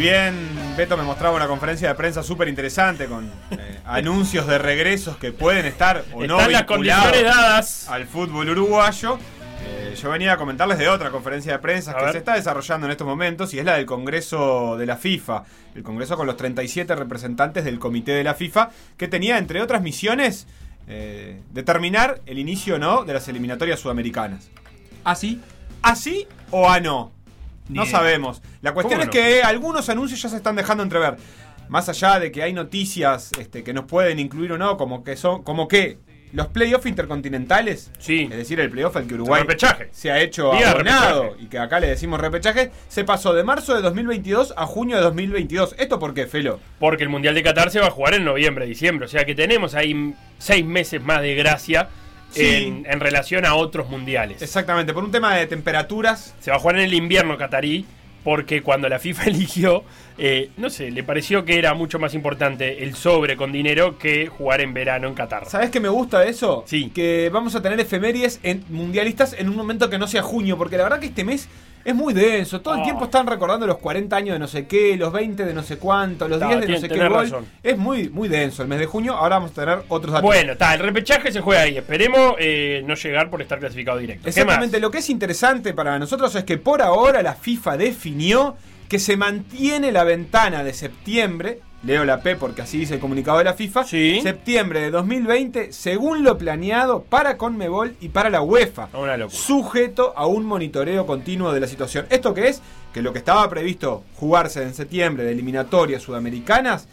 Bien 0.00 0.34
Beto 0.78 0.96
me 0.96 1.02
mostraba 1.02 1.36
una 1.36 1.46
conferencia 1.46 1.88
de 1.88 1.94
prensa 1.94 2.22
súper 2.22 2.48
interesante 2.48 3.04
con 3.06 3.30
eh, 3.50 3.80
anuncios 3.84 4.46
de 4.46 4.56
regresos 4.58 5.18
que 5.18 5.30
pueden 5.30 5.66
estar 5.66 6.04
o 6.14 6.24
no 6.26 6.38
Están 6.38 6.52
las 6.52 6.62
condiciones 6.64 7.22
dadas. 7.22 7.88
al 7.88 8.06
fútbol 8.06 8.48
uruguayo, 8.48 9.18
eh, 9.66 9.94
yo 10.00 10.08
venía 10.10 10.32
a 10.32 10.36
comentarles 10.38 10.78
de 10.78 10.88
otra 10.88 11.10
conferencia 11.10 11.52
de 11.52 11.58
prensa 11.58 11.90
A 11.90 11.96
que 11.96 12.02
ver. 12.04 12.12
se 12.12 12.18
está 12.18 12.34
desarrollando 12.34 12.86
en 12.86 12.92
estos 12.92 13.06
momentos 13.06 13.52
y 13.52 13.58
es 13.58 13.64
la 13.64 13.74
del 13.76 13.84
Congreso 13.84 14.76
de 14.78 14.86
la 14.86 14.96
FIFA. 14.96 15.42
El 15.74 15.82
Congreso 15.82 16.16
con 16.16 16.26
los 16.26 16.36
37 16.38 16.94
representantes 16.94 17.64
del 17.64 17.78
Comité 17.78 18.12
de 18.12 18.24
la 18.24 18.32
FIFA 18.34 18.70
que 18.96 19.06
tenía, 19.06 19.36
entre 19.36 19.60
otras 19.60 19.82
misiones, 19.82 20.46
eh, 20.88 21.42
determinar 21.50 22.22
el 22.24 22.38
inicio 22.38 22.76
o 22.76 22.78
no 22.78 23.04
de 23.04 23.12
las 23.12 23.28
eliminatorias 23.28 23.78
sudamericanas. 23.78 24.50
¿Así? 25.04 25.42
¿Así 25.82 26.26
o 26.50 26.70
a 26.70 26.80
no? 26.80 27.12
No 27.70 27.86
sabemos. 27.86 28.42
La 28.62 28.72
cuestión 28.74 29.00
¿Cómo 29.00 29.10
es 29.10 29.16
que 29.16 29.42
algunos 29.42 29.88
anuncios 29.88 30.20
ya 30.22 30.28
se 30.28 30.36
están 30.36 30.56
dejando 30.56 30.82
entrever. 30.82 31.16
Más 31.68 31.88
allá 31.88 32.18
de 32.18 32.32
que 32.32 32.42
hay 32.42 32.52
noticias 32.52 33.30
este, 33.38 33.62
que 33.62 33.72
nos 33.72 33.84
pueden 33.84 34.18
incluir 34.18 34.52
o 34.52 34.58
no, 34.58 34.76
como 34.76 35.04
que 35.04 35.16
son, 35.16 35.42
como 35.44 35.68
que 35.68 35.98
los 36.32 36.46
playoffs 36.48 36.86
intercontinentales, 36.86 37.90
Sí. 37.98 38.28
es 38.30 38.36
decir, 38.36 38.60
el 38.60 38.70
playoff 38.70 38.96
al 38.96 39.06
que 39.06 39.14
Uruguay 39.14 39.42
Repechaje. 39.42 39.88
se 39.92 40.10
ha 40.12 40.20
hecho 40.20 40.52
abonado 40.52 41.22
repechaje. 41.24 41.44
y 41.44 41.46
que 41.48 41.58
acá 41.58 41.80
le 41.80 41.88
decimos 41.88 42.20
repechaje, 42.20 42.70
se 42.88 43.04
pasó 43.04 43.34
de 43.34 43.42
marzo 43.44 43.74
de 43.74 43.82
2022 43.82 44.54
a 44.56 44.66
junio 44.66 44.96
de 44.96 45.02
2022. 45.02 45.74
¿Esto 45.78 45.98
por 45.98 46.14
qué, 46.14 46.26
Felo? 46.26 46.60
Porque 46.78 47.02
el 47.04 47.08
Mundial 47.08 47.34
de 47.34 47.42
Qatar 47.42 47.70
se 47.70 47.80
va 47.80 47.86
a 47.88 47.90
jugar 47.90 48.14
en 48.14 48.24
noviembre, 48.24 48.66
diciembre. 48.66 49.06
O 49.06 49.08
sea 49.08 49.24
que 49.24 49.34
tenemos 49.34 49.74
ahí 49.74 50.14
seis 50.38 50.64
meses 50.64 51.02
más 51.02 51.20
de 51.22 51.34
gracia 51.34 51.88
Sí. 52.30 52.46
en, 52.66 52.86
en 52.88 53.00
relación 53.00 53.44
a 53.44 53.54
otros 53.54 53.88
mundiales. 53.88 54.40
Exactamente, 54.42 54.92
por 54.92 55.04
un 55.04 55.10
tema 55.10 55.34
de 55.36 55.46
temperaturas. 55.46 56.34
Se 56.40 56.50
va 56.50 56.56
a 56.56 56.60
jugar 56.60 56.76
en 56.76 56.82
el 56.82 56.94
invierno 56.94 57.36
catarí. 57.36 57.86
Porque 58.22 58.62
cuando 58.62 58.86
la 58.90 58.98
FIFA 58.98 59.24
eligió, 59.28 59.82
eh, 60.22 60.50
no 60.58 60.68
sé, 60.68 60.90
le 60.90 61.02
pareció 61.02 61.44
que 61.46 61.58
era 61.58 61.72
mucho 61.72 61.98
más 61.98 62.12
importante 62.14 62.82
el 62.84 62.94
sobre 62.94 63.36
con 63.36 63.52
dinero 63.52 63.96
que 63.98 64.26
jugar 64.26 64.60
en 64.60 64.74
verano 64.74 65.08
en 65.08 65.14
Qatar. 65.14 65.46
¿Sabes 65.46 65.70
qué 65.70 65.80
me 65.80 65.88
gusta 65.88 66.20
de 66.20 66.28
eso? 66.28 66.62
Sí. 66.66 66.90
Que 66.94 67.30
vamos 67.32 67.54
a 67.54 67.62
tener 67.62 67.80
efemérides 67.80 68.38
en 68.42 68.62
mundialistas 68.68 69.34
en 69.38 69.48
un 69.48 69.56
momento 69.56 69.88
que 69.88 69.98
no 69.98 70.06
sea 70.06 70.22
junio, 70.22 70.58
porque 70.58 70.76
la 70.76 70.82
verdad 70.82 71.00
que 71.00 71.06
este 71.06 71.24
mes 71.24 71.48
es 71.82 71.94
muy 71.94 72.12
denso. 72.12 72.60
Todo 72.60 72.74
el 72.74 72.80
Ah. 72.80 72.84
tiempo 72.84 73.04
están 73.06 73.26
recordando 73.26 73.66
los 73.66 73.78
40 73.78 74.14
años 74.14 74.34
de 74.34 74.38
no 74.38 74.46
sé 74.46 74.66
qué, 74.66 74.98
los 74.98 75.10
20 75.10 75.46
de 75.46 75.54
no 75.54 75.62
sé 75.62 75.78
cuánto, 75.78 76.28
los 76.28 76.36
Está, 76.36 76.48
10 76.48 76.60
de 76.60 76.68
no 76.74 76.78
sé 76.80 76.88
qué 76.90 76.98
gol. 76.98 77.08
razón. 77.08 77.46
Es 77.62 77.78
muy, 77.78 78.10
muy 78.10 78.28
denso 78.28 78.60
el 78.62 78.68
mes 78.68 78.78
de 78.80 78.84
junio. 78.84 79.14
Ahora 79.16 79.36
vamos 79.36 79.52
a 79.52 79.54
tener 79.54 79.78
otros 79.88 80.12
datos. 80.12 80.26
Bueno, 80.26 80.52
está, 80.52 80.74
el 80.74 80.80
repechaje 80.80 81.32
se 81.32 81.40
juega 81.40 81.62
ahí. 81.62 81.78
Esperemos 81.78 82.34
eh, 82.38 82.82
no 82.86 82.94
llegar 82.94 83.30
por 83.30 83.40
estar 83.40 83.58
clasificado 83.58 83.96
directo. 83.96 84.28
Exactamente, 84.28 84.78
lo 84.80 84.90
que 84.90 84.98
es 84.98 85.08
interesante 85.08 85.72
para 85.72 85.98
nosotros 85.98 86.34
es 86.34 86.44
que 86.44 86.58
por 86.58 86.82
ahora 86.82 87.22
la 87.22 87.32
FIFA 87.34 87.78
definió 87.78 88.56
que 88.90 88.98
se 88.98 89.16
mantiene 89.16 89.92
la 89.92 90.04
ventana 90.04 90.62
de 90.64 90.74
septiembre, 90.74 91.60
leo 91.84 92.04
la 92.04 92.20
P 92.22 92.34
porque 92.36 92.60
así 92.62 92.76
dice 92.78 92.94
el 92.94 93.00
comunicado 93.00 93.38
de 93.38 93.44
la 93.44 93.54
FIFA, 93.54 93.84
Sí. 93.84 94.20
septiembre 94.20 94.80
de 94.82 94.90
2020, 94.90 95.72
según 95.72 96.24
lo 96.24 96.36
planeado 96.36 97.04
para 97.04 97.36
Conmebol 97.38 97.94
y 98.00 98.08
para 98.10 98.28
la 98.30 98.42
UEFA, 98.42 98.88
locura. 98.92 99.28
sujeto 99.30 100.12
a 100.16 100.26
un 100.26 100.44
monitoreo 100.44 101.06
continuo 101.06 101.52
de 101.52 101.60
la 101.60 101.68
situación. 101.68 102.04
¿Esto 102.10 102.34
qué 102.34 102.48
es? 102.48 102.60
Que 102.92 103.00
lo 103.00 103.12
que 103.12 103.20
estaba 103.20 103.48
previsto 103.48 104.02
jugarse 104.16 104.62
en 104.64 104.74
septiembre 104.74 105.22
de 105.24 105.30
eliminatorias 105.32 106.02
sudamericanas, 106.02 106.88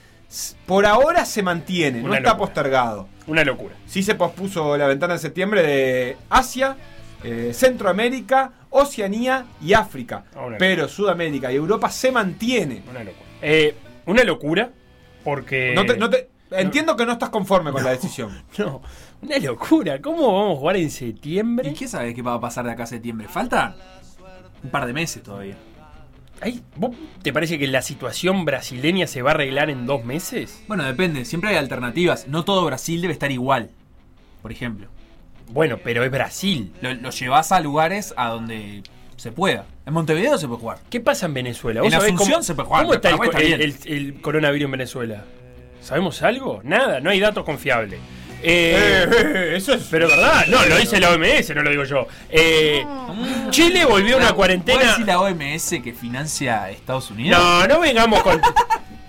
por 0.68 0.86
ahora 0.86 1.26
se 1.26 1.42
mantiene, 1.42 2.04
no 2.04 2.14
está 2.14 2.38
postergado. 2.38 3.08
Una 3.26 3.44
locura. 3.44 3.74
Sí 3.88 4.04
se 4.04 4.14
pospuso 4.14 4.78
la 4.78 4.86
ventana 4.88 5.14
de 5.14 5.20
septiembre 5.20 5.64
de 5.64 6.18
Asia, 6.30 6.78
eh, 7.24 7.52
Centroamérica, 7.54 8.52
Oceanía 8.82 9.46
y 9.62 9.74
África. 9.74 10.26
Ah, 10.36 10.48
Pero 10.58 10.88
Sudamérica 10.88 11.52
y 11.52 11.56
Europa 11.56 11.90
se 11.90 12.12
mantiene. 12.12 12.84
Una 12.90 13.04
locura. 13.04 13.26
Eh, 13.42 13.76
una 14.06 14.24
locura 14.24 14.72
porque... 15.24 15.74
No 15.76 15.86
te- 15.86 15.98
no 15.98 16.10
te- 16.10 16.30
entiendo 16.52 16.96
que 16.96 17.06
no 17.06 17.12
estás 17.14 17.30
conforme 17.30 17.72
con 17.72 17.84
la 17.84 17.92
decisión. 17.92 18.32
No, 18.58 18.82
una 19.22 19.38
locura. 19.40 20.00
¿Cómo 20.02 20.32
vamos 20.34 20.58
a 20.58 20.60
jugar 20.60 20.78
en 20.78 20.92
septiembre? 20.92 21.70
¿Y 21.70 21.74
qué 21.74 21.88
sabes 21.88 22.14
qué 22.14 22.22
va 22.22 22.36
a 22.36 22.40
pasar 22.40 22.66
de 22.66 22.72
acá 22.72 22.84
a 22.84 22.88
septiembre? 22.88 23.28
Falta 23.28 23.76
un 24.64 24.70
par 24.70 24.86
de 24.86 24.94
meses 24.94 25.22
todavía. 25.24 25.56
Ay, 26.40 26.62
¿vos 26.76 26.96
¿Te 27.24 27.34
parece 27.34 27.58
que 27.58 27.66
la 27.68 27.82
situación 27.82 28.46
brasileña 28.46 29.08
se 29.08 29.24
va 29.24 29.32
a 29.32 29.34
arreglar 29.34 29.72
en 29.72 29.88
dos 29.88 30.06
meses? 30.06 30.64
Bueno, 30.68 30.84
depende, 30.84 31.26
siempre 31.26 31.50
hay 31.50 31.56
alternativas. 31.56 32.28
No 32.28 32.46
todo 32.46 32.64
Brasil 32.64 33.02
debe 33.02 33.14
estar 33.14 33.32
igual. 33.32 33.72
Por 34.44 34.52
ejemplo. 34.52 34.88
Bueno, 35.50 35.78
pero 35.84 36.04
es 36.04 36.12
Brasil. 36.12 36.72
Lo, 36.82 36.94
lo 36.94 37.10
llevas 37.10 37.52
a 37.52 37.60
lugares 37.60 38.14
a 38.18 38.30
donde 38.30 38.84
se 39.16 39.32
pueda. 39.32 39.66
En 39.86 39.94
Montevideo 39.94 40.38
se 40.38 40.48
puede 40.48 40.60
jugar. 40.60 40.78
¿Qué 40.90 41.00
pasa 41.00 41.26
en 41.26 41.34
Venezuela? 41.34 41.82
En 41.84 41.92
sabés 41.92 42.06
Asunción 42.14 42.32
cómo, 42.32 42.44
se 42.44 42.54
puede 42.56 42.68
jugar, 42.68 42.82
¿Cómo 42.84 42.94
está 42.94 43.10
el, 43.10 43.16
está 43.24 43.40
el- 43.40 43.62
el- 43.62 43.78
el 43.86 44.22
coronavirus 44.22 44.66
en 44.66 44.72
Venezuela? 44.72 45.24
¿Sabemos 45.82 46.22
algo? 46.22 46.60
Nada, 46.64 47.00
no 47.00 47.10
hay 47.10 47.20
datos 47.20 47.44
confiables. 47.46 48.00
Eh, 48.44 49.54
eso 49.56 49.74
es. 49.74 49.88
Pero 49.90 50.08
verdad, 50.08 50.46
no, 50.48 50.64
lo 50.66 50.78
dice 50.78 51.00
la 51.00 51.10
OMS, 51.12 51.56
no 51.56 51.64
lo 51.64 51.70
digo 51.72 51.84
yo. 51.86 52.08
Eh, 52.30 52.86
Chile 53.50 53.86
volvió 53.86 54.16
a 54.16 54.18
una 54.18 54.26
¿Puede 54.28 54.36
cuarentena. 54.36 54.80
decir 54.84 55.06
la 55.08 55.20
OMS 55.22 55.82
que 55.84 55.94
financia 55.94 56.64
a 56.64 56.70
Estados 56.72 57.10
Unidos? 57.10 57.40
No, 57.40 57.68
no 57.68 57.80
vengamos 57.80 58.22
con. 58.22 58.40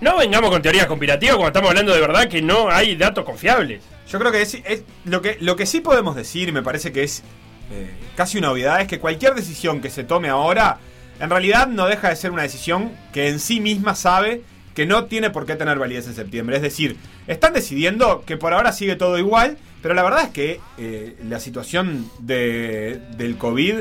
No 0.00 0.16
vengamos 0.16 0.50
con 0.50 0.62
teorías 0.62 0.86
conspirativas 0.86 1.34
cuando 1.34 1.48
estamos 1.48 1.70
hablando 1.70 1.92
de 1.92 2.00
verdad 2.00 2.28
que 2.28 2.40
no 2.40 2.70
hay 2.70 2.94
datos 2.96 3.24
confiables. 3.24 3.82
Yo 4.10 4.18
creo 4.18 4.32
que 4.32 4.42
es, 4.42 4.54
es- 4.54 4.82
lo 5.04 5.20
que 5.22 5.36
lo 5.40 5.56
que 5.56 5.66
sí 5.66 5.80
podemos 5.80 6.16
decir, 6.16 6.48
y 6.48 6.52
me 6.52 6.62
parece 6.62 6.92
que 6.92 7.02
es 7.02 7.22
eh, 7.70 7.90
casi 8.16 8.38
una 8.38 8.50
obviedad, 8.50 8.80
es 8.80 8.86
que 8.88 8.98
cualquier 8.98 9.34
decisión 9.34 9.80
que 9.80 9.90
se 9.90 10.04
tome 10.04 10.28
ahora, 10.28 10.78
en 11.20 11.28
realidad 11.30 11.66
no 11.68 11.86
deja 11.86 12.08
de 12.08 12.16
ser 12.16 12.30
una 12.30 12.42
decisión 12.42 12.92
que 13.12 13.28
en 13.28 13.40
sí 13.40 13.60
misma 13.60 13.94
sabe 13.94 14.42
que 14.74 14.86
no 14.86 15.06
tiene 15.06 15.30
por 15.30 15.44
qué 15.44 15.56
tener 15.56 15.78
validez 15.78 16.06
en 16.06 16.14
septiembre. 16.14 16.56
Es 16.56 16.62
decir, 16.62 16.96
están 17.26 17.52
decidiendo 17.52 18.22
que 18.24 18.36
por 18.36 18.54
ahora 18.54 18.72
sigue 18.72 18.94
todo 18.96 19.18
igual, 19.18 19.58
pero 19.82 19.92
la 19.94 20.02
verdad 20.04 20.22
es 20.24 20.30
que 20.30 20.60
eh, 20.78 21.16
la 21.28 21.40
situación 21.40 22.08
de, 22.20 23.00
del 23.16 23.36
COVID, 23.36 23.80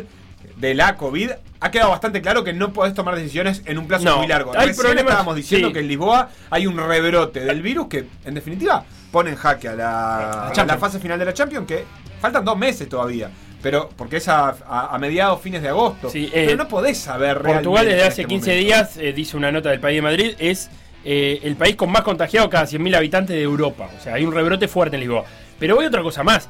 de 0.57 0.73
la 0.73 0.95
COVID, 0.97 1.29
ha 1.59 1.71
quedado 1.71 1.91
bastante 1.91 2.21
claro 2.21 2.43
que 2.43 2.53
no 2.53 2.73
podés 2.73 2.93
tomar 2.95 3.15
decisiones 3.15 3.61
en 3.65 3.77
un 3.77 3.87
plazo 3.87 4.05
No, 4.05 4.17
muy 4.17 4.27
largo. 4.27 4.51
hay 4.57 4.67
Recién 4.69 4.85
problemas- 4.87 5.11
estábamos 5.11 5.35
diciendo 5.35 5.67
sí. 5.67 5.73
que 5.75 5.79
en 5.81 5.87
Lisboa 5.87 6.29
hay 6.49 6.65
un 6.67 6.77
rebrote 6.77 7.41
del 7.41 7.61
virus 7.61 7.87
que, 7.87 8.05
en 8.25 8.33
definitiva, 8.33 8.83
pone 9.17 9.31
en 9.31 9.35
jaque 9.35 9.67
a 9.69 9.73
la, 9.75 10.47
a 10.49 10.65
la 10.65 10.77
fase 10.77 10.99
final 10.99 11.17
de 11.17 11.25
la 11.25 11.33
Champions, 11.33 11.65
que 11.67 11.83
faltan 12.21 12.45
dos 12.45 12.57
meses 12.57 12.87
todavía. 12.87 13.29
Pero 13.63 13.89
porque 13.97 14.17
es 14.17 14.27
a, 14.27 14.49
a- 14.49 14.93
a 14.93 14.97
mediados, 14.99 15.41
fines 15.41 15.61
de 15.63 15.69
agosto. 15.69 16.09
Sí, 16.09 16.25
eh, 16.31 16.43
pero 16.45 16.57
no 16.57 16.67
podés 16.67 16.97
saber 16.99 17.41
Portugal 17.41 17.85
desde 17.85 18.01
hace 18.03 18.21
este 18.21 18.25
15 18.25 18.49
momento. 18.51 18.65
días, 18.65 18.97
eh, 18.97 19.13
dice 19.13 19.35
una 19.35 19.51
nota 19.51 19.69
del 19.71 19.79
país 19.79 19.97
de 19.97 20.01
Madrid, 20.03 20.35
es 20.37 20.69
eh, 21.03 21.39
el 21.43 21.55
país 21.55 21.75
con 21.75 21.89
más 21.91 22.03
contagiados 22.03 22.49
cada 22.49 22.65
100.000 22.65 22.95
habitantes 22.95 23.35
de 23.35 23.41
Europa. 23.41 23.89
O 23.97 24.03
sea, 24.03 24.13
hay 24.13 24.25
un 24.25 24.33
rebrote 24.33 24.67
fuerte 24.67 24.95
en 24.95 24.99
Lisboa. 25.01 25.25
Pero 25.57 25.75
voy 25.75 25.85
a 25.85 25.87
otra 25.87 26.03
cosa 26.03 26.23
más. 26.23 26.47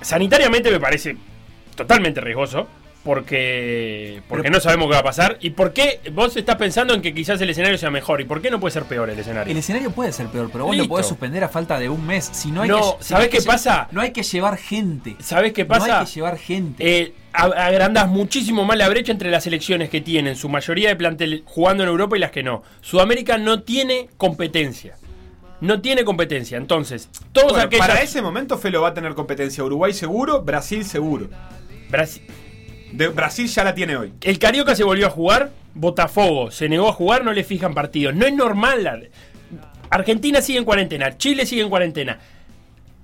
Sanitariamente 0.00 0.70
me 0.70 0.80
parece 0.80 1.16
totalmente 1.76 2.20
riesgoso. 2.20 2.66
Porque, 3.04 4.22
porque 4.28 4.48
no 4.50 4.60
sabemos 4.60 4.86
qué 4.88 4.94
va 4.94 5.00
a 5.00 5.04
pasar. 5.04 5.36
¿Y 5.40 5.50
por 5.50 5.72
qué 5.74 6.00
vos 6.12 6.34
estás 6.36 6.56
pensando 6.56 6.94
en 6.94 7.02
que 7.02 7.12
quizás 7.14 7.38
el 7.40 7.50
escenario 7.50 7.76
sea 7.76 7.90
mejor? 7.90 8.20
¿Y 8.20 8.24
por 8.24 8.40
qué 8.40 8.50
no 8.50 8.58
puede 8.58 8.72
ser 8.72 8.84
peor 8.84 9.10
el 9.10 9.18
escenario? 9.18 9.50
El 9.52 9.58
escenario 9.58 9.90
puede 9.90 10.10
ser 10.10 10.28
peor, 10.28 10.48
pero 10.50 10.64
vos 10.64 10.72
Listo. 10.74 10.84
lo 10.84 10.88
podés 10.88 11.06
suspender 11.06 11.44
a 11.44 11.48
falta 11.50 11.78
de 11.78 11.88
un 11.90 12.06
mes. 12.06 12.30
Si 12.32 12.50
no 12.50 12.62
hay 12.62 12.68
No, 12.70 12.96
que, 12.98 13.04
si 13.04 13.10
¿sabés 13.10 13.28
qué 13.28 13.42
pasa? 13.42 13.88
No 13.92 14.00
hay 14.00 14.10
que 14.12 14.22
llevar 14.22 14.56
gente. 14.56 15.16
¿Sabés 15.20 15.52
qué 15.52 15.62
No 15.64 15.68
pasa? 15.68 16.00
hay 16.00 16.06
que 16.06 16.12
llevar 16.12 16.38
gente. 16.38 17.00
Eh, 17.00 17.12
agrandás 17.32 18.08
muchísimo 18.08 18.64
más 18.64 18.78
la 18.78 18.88
brecha 18.88 19.12
entre 19.12 19.30
las 19.30 19.44
selecciones 19.44 19.90
que 19.90 20.00
tienen 20.00 20.34
su 20.34 20.48
mayoría 20.48 20.88
de 20.88 20.96
plantel 20.96 21.42
jugando 21.44 21.82
en 21.82 21.90
Europa 21.90 22.16
y 22.16 22.20
las 22.20 22.30
que 22.30 22.42
no. 22.42 22.62
Sudamérica 22.80 23.36
no 23.38 23.62
tiene 23.62 24.08
competencia. 24.16 24.96
No 25.60 25.80
tiene 25.80 26.04
competencia. 26.04 26.56
Entonces, 26.58 27.08
todos 27.32 27.52
Bueno, 27.52 27.66
aquellos. 27.66 27.86
Para 27.86 28.00
ese 28.02 28.22
momento 28.22 28.56
Felo 28.58 28.82
va 28.82 28.88
a 28.88 28.94
tener 28.94 29.14
competencia 29.14 29.62
Uruguay 29.62 29.92
seguro, 29.92 30.42
Brasil 30.42 30.84
seguro. 30.84 31.28
Brasil- 31.90 32.22
De, 32.96 33.08
Brasil 33.08 33.46
ya 33.48 33.64
la 33.64 33.74
tiene 33.74 33.96
hoy. 33.96 34.12
El 34.20 34.38
Carioca 34.38 34.74
se 34.76 34.84
volvió 34.84 35.06
a 35.06 35.10
jugar, 35.10 35.50
Botafogo 35.74 36.50
se 36.50 36.68
negó 36.68 36.88
a 36.88 36.92
jugar, 36.92 37.24
no 37.24 37.32
le 37.32 37.42
fijan 37.44 37.74
partidos. 37.74 38.14
No 38.14 38.26
es 38.26 38.32
normal. 38.34 38.84
la- 38.84 39.00
Argentina 39.90 40.40
sigue 40.40 40.58
en 40.58 40.64
cuarentena, 40.64 41.16
Chile 41.18 41.46
sigue 41.46 41.62
en 41.62 41.68
cuarentena. 41.70 42.18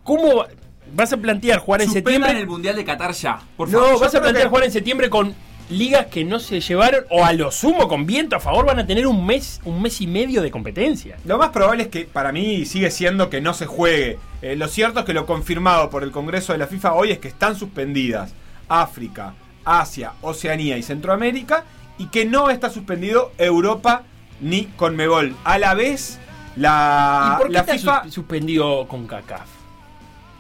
¿Cómo 0.03 0.37
va- 0.39 0.49
vas 0.95 1.13
a 1.13 1.17
plantear 1.17 1.59
jugar 1.61 1.83
en 1.83 1.87
Suspendan 1.89 2.13
septiembre? 2.15 2.41
el 2.41 2.47
Mundial 2.49 2.77
de 2.77 2.85
Qatar 2.85 3.13
ya. 3.13 3.39
Por 3.57 3.69
favor. 3.71 3.87
No, 3.89 3.95
Yo 3.95 4.01
vas 4.01 4.15
a 4.15 4.21
plantear 4.21 4.45
que- 4.45 4.49
jugar 4.49 4.65
en 4.65 4.73
septiembre 4.73 5.11
con 5.11 5.35
ligas 5.69 6.07
que 6.07 6.25
no 6.25 6.41
se 6.41 6.61
llevaron 6.61 7.05
o 7.11 7.25
a 7.25 7.33
lo 7.33 7.53
sumo 7.53 7.87
con 7.87 8.05
viento 8.07 8.35
a 8.35 8.41
favor 8.41 8.67
van 8.67 8.81
a 8.81 8.87
tener 8.87 9.07
un 9.07 9.25
mes, 9.25 9.61
un 9.65 9.81
mes 9.81 10.01
y 10.01 10.07
medio 10.09 10.43
de 10.43 10.51
competencia. 10.51 11.17
Lo 11.25 11.39
más 11.39 11.51
probable 11.51 11.85
es 11.85 11.89
que 11.91 12.07
para 12.07 12.33
mí 12.33 12.65
sigue 12.65 12.91
siendo 12.91 13.31
que 13.31 13.41
no 13.41 13.55
se 13.55 13.67
juegue. 13.67 14.19
Eh, 14.43 14.57
lo 14.57 14.67
cierto 14.67 15.01
es 15.01 15.05
que 15.07 15.15
lo 15.15 15.27
confirmado 15.27 15.89
por 15.91 16.03
el 16.03 16.11
Congreso 16.11 16.53
de 16.53 16.59
la 16.59 16.67
FIFA 16.67 16.95
hoy 16.95 17.13
es 17.13 17.19
que 17.21 17.29
están 17.29 17.55
suspendidas 17.55 18.33
África, 18.69 19.35
Asia, 19.65 20.13
Oceanía 20.23 20.77
y 20.79 20.83
Centroamérica 20.83 21.65
y 21.99 22.07
que 22.07 22.25
no 22.25 22.51
está 22.51 22.71
suspendido 22.71 23.33
Europa 23.39 24.03
ni 24.41 24.65
Conmebol. 24.77 25.37
A 25.45 25.59
la 25.59 25.75
vez, 25.75 26.19
la, 26.57 27.35
¿Y 27.35 27.39
por 27.39 27.47
qué 27.49 27.53
la 27.55 27.61
está 27.61 27.73
FIFA... 27.75 28.03
sus- 28.05 28.15
suspendido 28.15 28.87
con 28.89 29.07
CACAF? 29.07 29.47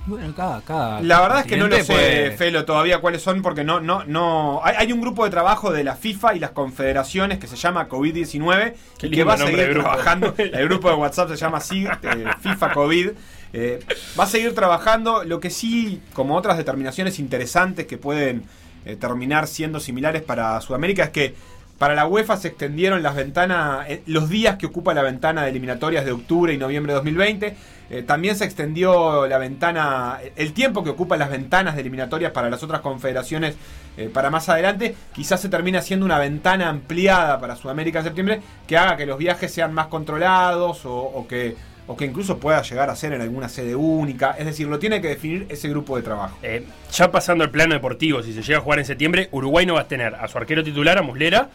Bueno, 0.06 0.34
cada, 0.34 0.62
cada 0.62 1.02
La 1.02 1.20
verdad 1.20 1.40
es 1.40 1.46
que 1.46 1.56
no 1.58 1.68
lo 1.68 1.76
sé, 1.76 1.84
puede- 1.84 2.30
Felo, 2.32 2.64
todavía 2.64 3.00
cuáles 3.02 3.20
son, 3.22 3.42
porque 3.42 3.62
no, 3.64 3.80
no, 3.80 4.02
no. 4.06 4.60
Hay, 4.64 4.74
hay 4.78 4.92
un 4.92 5.00
grupo 5.02 5.24
de 5.24 5.30
trabajo 5.30 5.70
de 5.70 5.84
la 5.84 5.94
FIFA 5.94 6.34
y 6.36 6.38
las 6.40 6.50
confederaciones 6.52 7.38
que 7.38 7.46
se 7.46 7.56
llama 7.56 7.86
COVID-19 7.88 8.74
Qué 8.98 9.06
y 9.08 9.10
que 9.10 9.24
va 9.24 9.34
a 9.34 9.36
seguir 9.36 9.72
trabajando. 9.74 10.34
El 10.38 10.64
grupo 10.68 10.88
de 10.88 10.94
WhatsApp 10.96 11.28
se 11.28 11.36
llama 11.36 11.58
así, 11.58 11.84
eh, 11.84 12.24
FIFA 12.40 12.72
COVID. 12.72 13.10
Eh, 13.52 13.80
va 14.18 14.24
a 14.24 14.26
seguir 14.26 14.54
trabajando. 14.54 15.22
Lo 15.24 15.38
que 15.38 15.50
sí, 15.50 16.00
como 16.14 16.34
otras 16.34 16.56
determinaciones 16.56 17.18
interesantes 17.18 17.86
que 17.86 17.98
pueden 17.98 18.44
eh, 18.84 18.96
terminar 18.96 19.46
siendo 19.46 19.80
similares 19.80 20.22
para 20.22 20.60
Sudamérica, 20.60 21.04
es 21.04 21.10
que 21.10 21.34
para 21.78 21.94
la 21.94 22.06
UEFA 22.06 22.36
se 22.36 22.48
extendieron 22.48 23.02
las 23.02 23.14
ventanas, 23.14 23.88
eh, 23.88 24.02
los 24.06 24.28
días 24.28 24.56
que 24.56 24.66
ocupa 24.66 24.92
la 24.92 25.02
ventana 25.02 25.42
de 25.42 25.50
eliminatorias 25.50 26.04
de 26.04 26.12
octubre 26.12 26.52
y 26.52 26.58
noviembre 26.58 26.92
de 26.92 26.96
2020. 26.96 27.56
Eh, 27.90 28.02
también 28.02 28.36
se 28.36 28.44
extendió 28.44 29.26
la 29.26 29.38
ventana, 29.38 30.18
el 30.36 30.52
tiempo 30.52 30.84
que 30.84 30.90
ocupan 30.90 31.18
las 31.18 31.30
ventanas 31.30 31.74
de 31.74 31.80
eliminatorias 31.80 32.32
para 32.32 32.48
las 32.50 32.62
otras 32.62 32.80
confederaciones 32.80 33.56
para 34.14 34.30
más 34.30 34.48
adelante. 34.48 34.94
Quizás 35.12 35.40
se 35.40 35.48
termine 35.48 35.76
haciendo 35.76 36.06
una 36.06 36.18
ventana 36.18 36.68
ampliada 36.68 37.40
para 37.40 37.56
Sudamérica 37.56 37.98
en 37.98 38.04
septiembre 38.04 38.40
que 38.66 38.78
haga 38.78 38.96
que 38.96 39.04
los 39.04 39.18
viajes 39.18 39.52
sean 39.52 39.74
más 39.74 39.88
controlados 39.88 40.82
o 40.84 41.26
que, 41.28 41.56
o 41.90 41.96
que 41.96 42.04
incluso 42.04 42.38
pueda 42.38 42.62
llegar 42.62 42.88
a 42.88 42.94
ser 42.94 43.14
en 43.14 43.20
alguna 43.20 43.48
sede 43.48 43.74
única. 43.74 44.36
Es 44.38 44.46
decir, 44.46 44.68
lo 44.68 44.78
tiene 44.78 45.00
que 45.00 45.08
definir 45.08 45.46
ese 45.48 45.68
grupo 45.68 45.96
de 45.96 46.02
trabajo. 46.02 46.38
Eh, 46.40 46.62
ya 46.92 47.10
pasando 47.10 47.42
al 47.42 47.50
plano 47.50 47.74
deportivo, 47.74 48.22
si 48.22 48.32
se 48.32 48.42
llega 48.42 48.60
a 48.60 48.62
jugar 48.62 48.78
en 48.78 48.84
septiembre, 48.84 49.28
Uruguay 49.32 49.66
no 49.66 49.74
va 49.74 49.80
a 49.80 49.88
tener 49.88 50.14
a 50.14 50.28
su 50.28 50.38
arquero 50.38 50.62
titular, 50.62 50.98
a 50.98 51.02
Muslera. 51.02 51.50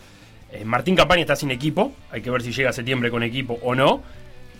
Eh, 0.52 0.66
Martín 0.66 0.94
Campaña 0.94 1.22
está 1.22 1.38
sin 1.38 1.52
equipo. 1.52 1.94
Hay 2.12 2.22
que 2.22 2.30
ver 2.30 2.42
si 2.42 2.52
llega 2.52 2.72
a 2.72 2.74
septiembre 2.74 3.10
con 3.10 3.24
equipo 3.24 3.58
o 3.62 3.76
no. 3.76 4.04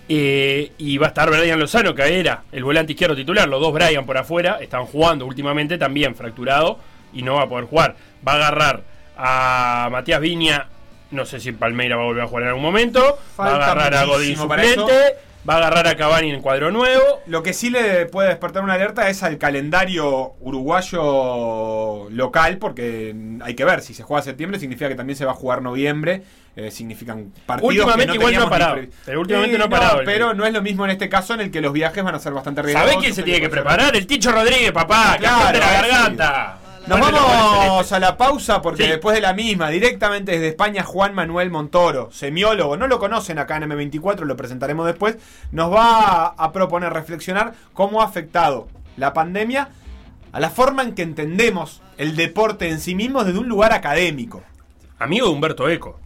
Eh, 0.08 0.72
y 0.78 0.98
va 0.98 1.08
a 1.08 1.10
estar 1.10 1.30
Brian 1.30 1.60
Lozano, 1.60 1.94
que 1.94 2.22
era 2.22 2.44
el 2.54 2.64
volante 2.64 2.94
izquierdo 2.94 3.14
titular. 3.14 3.46
Los 3.46 3.60
dos 3.60 3.74
Brian 3.74 4.06
por 4.06 4.18
afuera 4.18 4.60
están 4.62 4.86
jugando 4.86 5.26
últimamente 5.26 5.78
también 5.78 6.16
fracturado 6.16 6.80
y 7.12 7.22
no 7.22 7.36
va 7.36 7.42
a 7.42 7.50
poder 7.50 7.66
jugar. 7.66 7.98
Va 8.26 8.32
a 8.32 8.36
agarrar 8.36 8.82
a 9.18 9.90
Matías 9.92 10.22
Viña. 10.22 10.70
No 11.12 11.26
sé 11.26 11.42
si 11.42 11.52
Palmeira 11.52 11.98
va 11.98 12.04
a 12.04 12.06
volver 12.06 12.24
a 12.24 12.28
jugar 12.28 12.44
en 12.44 12.50
algún 12.50 12.64
momento. 12.64 13.20
va 13.38 13.48
a 13.48 13.56
agarrar 13.56 13.94
a 13.94 14.06
Godín 14.06 14.38
suplente. 14.38 14.72
eso. 14.72 15.26
Va 15.48 15.56
a 15.56 15.58
agarrar 15.58 15.88
a 15.88 15.96
Cavani 15.96 16.32
en 16.32 16.42
cuadro 16.42 16.72
nuevo. 16.72 17.22
Lo 17.28 17.44
que 17.44 17.54
sí 17.54 17.70
le 17.70 18.08
puede 18.08 18.30
despertar 18.30 18.64
una 18.64 18.74
alerta 18.74 19.10
es 19.10 19.22
al 19.22 19.38
calendario 19.38 20.34
uruguayo 20.40 22.10
local, 22.10 22.58
porque 22.58 23.16
hay 23.42 23.54
que 23.54 23.64
ver, 23.64 23.82
si 23.82 23.94
se 23.94 24.02
juega 24.02 24.24
septiembre 24.24 24.60
significa 24.60 24.90
que 24.90 24.96
también 24.96 25.16
se 25.16 25.26
va 25.26 25.32
a 25.32 25.36
jugar 25.36 25.62
noviembre, 25.62 26.24
eh, 26.56 26.72
significan 26.72 27.32
partidos 27.46 27.76
Últimamente 27.76 28.14
que 28.14 28.18
igual 28.18 28.34
no 28.34 28.44
ha 28.44 28.50
parado, 28.50 28.80
pero 29.06 29.20
últimamente 29.20 29.58
no 29.58 29.66
ha 29.66 29.70
parado 29.70 30.02
pero 30.06 30.34
no 30.34 30.46
es 30.46 30.54
lo 30.54 30.62
mismo 30.62 30.86
en 30.86 30.92
este 30.92 31.10
caso 31.10 31.34
en 31.34 31.42
el 31.42 31.52
que 31.52 31.62
los 31.62 31.74
viajes 31.74 32.04
van 32.04 32.16
a 32.16 32.20
ser 32.20 32.34
bastante 32.34 32.64
riesgosos. 32.64 32.90
¿Sabés 32.90 33.04
quién 33.04 33.14
se 33.14 33.24
tiene 33.24 33.42
que 33.42 33.50
preparar? 33.50 33.96
El 33.96 34.08
Ticho 34.08 34.32
Rodríguez, 34.32 34.72
papá. 34.72 35.18
Claro, 35.20 35.48
que 35.48 35.54
de 35.54 35.60
la 35.60 36.06
sí. 36.08 36.65
Nos 36.88 37.00
vamos 37.00 37.92
a 37.92 38.00
la 38.00 38.16
pausa 38.16 38.62
porque 38.62 38.84
Sí. 38.84 38.90
después 38.90 39.16
de 39.16 39.22
la 39.22 39.34
misma, 39.34 39.70
directamente 39.70 40.34
desde 40.34 40.50
España, 40.50 40.84
Juan 40.84 41.16
Manuel 41.16 41.50
Montoro, 41.50 42.12
semiólogo, 42.12 42.78
no 42.78 42.86
lo 42.88 43.00
conocen 43.00 43.40
acá 43.40 43.58
en 43.58 43.64
M24, 43.64 44.24
lo 44.26 44.38
presentaremos 44.38 44.86
después, 44.86 45.18
nos 45.52 45.74
va 45.74 46.28
a, 46.28 46.52
proponer 46.52 46.94
reflexionar 46.94 47.54
cómo 47.74 48.02
ha 48.02 48.06
afectado 48.06 48.68
la 48.98 49.14
pandemia 49.14 49.70
a 50.32 50.40
la 50.40 50.52
forma 50.52 50.84
en 50.84 50.94
que 50.94 51.02
entendemos 51.02 51.82
el 51.98 52.16
deporte 52.16 52.70
en 52.70 52.80
sí 52.80 52.94
mismo 52.94 53.24
desde 53.24 53.40
un 53.40 53.50
lugar 53.50 53.74
académico. 53.74 54.44
Amigo 55.00 55.26
de 55.28 55.34
Humberto 55.34 55.68
Eco. 55.68 56.00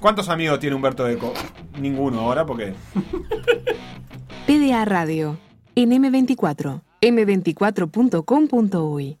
¿Cuántos 0.00 0.30
amigos 0.30 0.60
tiene 0.60 0.76
Humberto 0.76 1.06
Eco? 1.06 1.34
Ninguno 1.78 2.20
ahora 2.20 2.46
porque... 2.46 2.72
PDA 4.46 4.86
Radio. 4.86 5.36
En 5.74 5.90
M24. 5.90 6.80
M24.com.uy. 7.02 9.18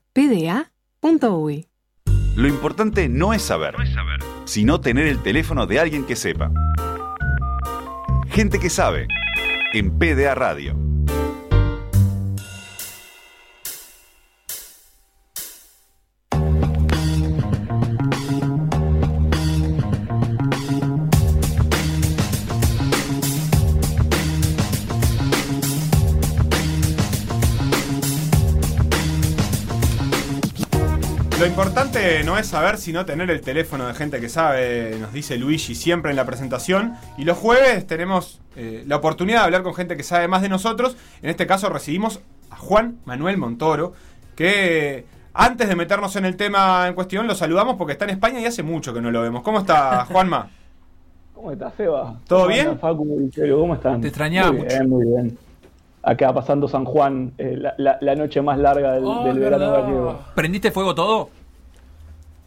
Lo 2.36 2.46
importante 2.46 3.08
no 3.08 3.32
es 3.32 3.40
saber, 3.40 3.74
sino 4.44 4.82
tener 4.82 5.06
el 5.06 5.22
teléfono 5.22 5.66
de 5.66 5.80
alguien 5.80 6.04
que 6.04 6.14
sepa. 6.14 6.52
Gente 8.28 8.58
que 8.58 8.68
sabe. 8.68 9.08
En 9.72 9.98
PDA 9.98 10.34
Radio. 10.34 10.89
Importante 32.00 32.24
no 32.24 32.38
es 32.38 32.46
saber, 32.46 32.76
sino 32.78 33.04
tener 33.04 33.30
el 33.30 33.40
teléfono 33.40 33.86
de 33.86 33.94
gente 33.94 34.20
que 34.20 34.28
sabe, 34.28 34.96
nos 35.00 35.12
dice 35.12 35.36
Luigi 35.38 35.74
siempre 35.74 36.10
en 36.10 36.16
la 36.16 36.24
presentación. 36.24 36.94
Y 37.18 37.24
los 37.24 37.38
jueves 37.38 37.86
tenemos 37.86 38.40
eh, 38.56 38.84
la 38.86 38.96
oportunidad 38.96 39.40
de 39.40 39.44
hablar 39.44 39.62
con 39.62 39.74
gente 39.74 39.96
que 39.96 40.02
sabe 40.02 40.28
más 40.28 40.42
de 40.42 40.48
nosotros. 40.48 40.96
En 41.22 41.30
este 41.30 41.46
caso 41.46 41.68
recibimos 41.68 42.20
a 42.50 42.56
Juan 42.56 42.98
Manuel 43.04 43.36
Montoro, 43.38 43.92
que 44.34 45.04
antes 45.34 45.68
de 45.68 45.76
meternos 45.76 46.16
en 46.16 46.24
el 46.24 46.36
tema 46.36 46.88
en 46.88 46.94
cuestión, 46.94 47.26
lo 47.26 47.34
saludamos 47.34 47.76
porque 47.76 47.92
está 47.92 48.04
en 48.04 48.10
España 48.12 48.40
y 48.40 48.46
hace 48.46 48.62
mucho 48.62 48.92
que 48.92 49.00
no 49.00 49.10
lo 49.10 49.22
vemos. 49.22 49.42
¿Cómo 49.42 49.58
está, 49.60 50.04
Juanma? 50.06 50.48
¿Cómo 51.34 51.52
estás, 51.52 51.72
Seba? 51.76 52.18
¿Todo 52.26 52.40
¿Cómo 52.40 52.48
bien? 52.50 52.60
andan, 52.66 52.78
Facu? 52.80 53.30
¿Cómo 53.58 53.74
están? 53.74 54.00
Te 54.00 54.08
extrañaba 54.08 54.52
muy 54.52 54.62
mucho. 54.62 54.68
Bien, 54.76 54.88
muy 54.90 55.06
bien. 55.06 55.38
Acá 56.02 56.32
pasando 56.32 56.66
San 56.66 56.84
Juan, 56.86 57.32
eh, 57.36 57.56
la, 57.58 57.74
la- 57.76 57.98
la 58.00 58.14
noche 58.14 58.40
más 58.40 58.58
larga 58.58 58.92
del, 58.94 59.04
Oh, 59.04 59.22
del 59.24 59.38
verano 59.38 59.70
gallego. 59.72 60.18
¿Prendiste 60.34 60.70
fuego 60.70 60.94
todo? 60.94 61.28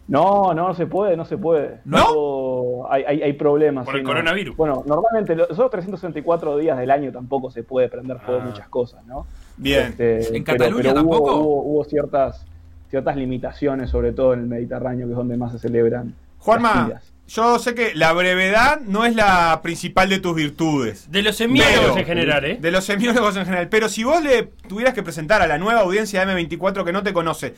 No, 0.08 0.54
no, 0.54 0.68
no 0.68 0.74
se 0.74 0.86
puede, 0.86 1.16
no 1.16 1.24
se 1.26 1.38
puede. 1.38 1.80
¿No? 1.86 2.88
Hay, 2.90 3.04
hay, 3.08 3.22
hay 3.22 3.34
problemas. 3.34 3.86
Por 3.86 3.96
el 3.96 4.04
no. 4.04 4.10
coronavirus. 4.10 4.56
Bueno, 4.58 4.84
normalmente 4.86 5.36
los 5.36 5.50
esos 5.50 5.70
364 5.72 6.58
días 6.58 6.78
del 6.78 6.92
año 6.92 7.12
tampoco 7.12 7.50
se 7.50 7.64
puede 7.64 7.88
prender 7.90 8.20
fuego 8.20 8.42
Ah. 8.44 8.46
muchas 8.48 8.68
cosas, 8.68 9.06
¿no? 9.06 9.26
Bien. 9.58 9.88
Este, 9.88 10.36
¿En 10.38 10.44
pero- 10.44 10.58
Cataluña 10.58 10.90
pero 10.94 11.02
hubo- 11.04 11.10
tampoco? 11.18 11.36
Hubo, 11.38 11.62
hubo 11.64 11.84
ciertas, 11.86 12.46
ciertas 12.90 13.16
limitaciones, 13.16 13.90
sobre 13.90 14.12
todo 14.12 14.34
en 14.34 14.42
el 14.42 14.48
Mediterráneo, 14.48 15.06
que 15.08 15.14
es 15.14 15.18
donde 15.18 15.38
más 15.38 15.54
se 15.54 15.60
celebran. 15.60 16.14
Juanma, 16.40 17.00
yo 17.26 17.58
sé 17.58 17.74
que 17.74 17.96
la 17.96 18.12
brevedad 18.12 18.82
no 18.82 19.06
es 19.06 19.16
la 19.16 19.62
principal 19.64 20.10
de 20.10 20.20
tus 20.20 20.36
virtudes. 20.36 21.10
De 21.10 21.22
los 21.22 21.38
semiólogos 21.38 21.80
Pero- 21.92 21.98
en 22.00 22.06
general, 22.06 22.44
¿eh? 22.46 22.58
De 22.60 22.72
los 22.72 22.84
semiólogos 22.84 23.38
en 23.38 23.46
general. 23.46 23.70
Pero 23.70 23.88
si 23.88 24.04
vos 24.04 24.22
le 24.22 24.50
tuvieras 24.68 24.94
que 24.94 25.02
presentar 25.04 25.42
a 25.42 25.48
la 25.48 25.58
nueva 25.58 25.80
audiencia 25.80 26.26
de 26.26 26.34
M24 26.34 26.84
que 26.84 26.92
no 26.92 27.02
te 27.04 27.14
conoce, 27.14 27.56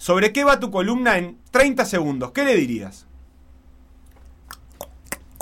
¿sobre 0.00 0.32
qué 0.32 0.44
va 0.44 0.58
tu 0.58 0.70
columna 0.70 1.18
en 1.18 1.36
30 1.50 1.84
segundos? 1.84 2.30
¿Qué 2.30 2.42
le 2.42 2.56
dirías? 2.56 3.06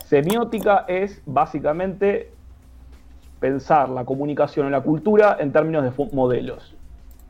Semiótica 0.04 0.84
es 0.88 1.22
básicamente 1.26 2.32
pensar 3.38 3.88
la 3.88 4.04
comunicación 4.04 4.66
en 4.66 4.72
la 4.72 4.80
cultura 4.80 5.36
en 5.38 5.52
términos 5.52 5.84
de 5.84 6.06
modelos. 6.12 6.74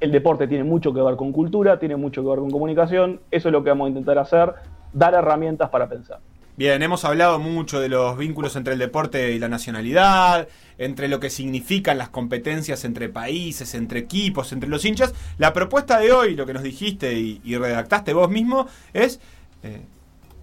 El 0.00 0.10
deporte 0.10 0.48
tiene 0.48 0.64
mucho 0.64 0.94
que 0.94 1.02
ver 1.02 1.16
con 1.16 1.32
cultura, 1.32 1.78
tiene 1.78 1.96
mucho 1.96 2.22
que 2.22 2.30
ver 2.30 2.38
con 2.38 2.50
comunicación, 2.50 3.20
eso 3.30 3.48
es 3.50 3.52
lo 3.52 3.62
que 3.62 3.68
vamos 3.68 3.86
a 3.86 3.88
intentar 3.90 4.16
hacer, 4.16 4.54
dar 4.94 5.12
herramientas 5.12 5.68
para 5.68 5.86
pensar. 5.86 6.20
Bien, 6.58 6.82
hemos 6.82 7.04
hablado 7.04 7.38
mucho 7.38 7.78
de 7.78 7.88
los 7.88 8.18
vínculos 8.18 8.56
entre 8.56 8.72
el 8.72 8.80
deporte 8.80 9.30
y 9.30 9.38
la 9.38 9.46
nacionalidad, 9.46 10.48
entre 10.76 11.06
lo 11.06 11.20
que 11.20 11.30
significan 11.30 11.98
las 11.98 12.08
competencias 12.08 12.84
entre 12.84 13.08
países, 13.08 13.76
entre 13.76 14.00
equipos, 14.00 14.50
entre 14.50 14.68
los 14.68 14.84
hinchas. 14.84 15.14
La 15.38 15.52
propuesta 15.52 16.00
de 16.00 16.10
hoy, 16.10 16.34
lo 16.34 16.46
que 16.46 16.54
nos 16.54 16.64
dijiste 16.64 17.12
y, 17.12 17.56
redactaste 17.56 18.12
vos 18.12 18.28
mismo, 18.28 18.66
es 18.92 19.20
eh, 19.62 19.82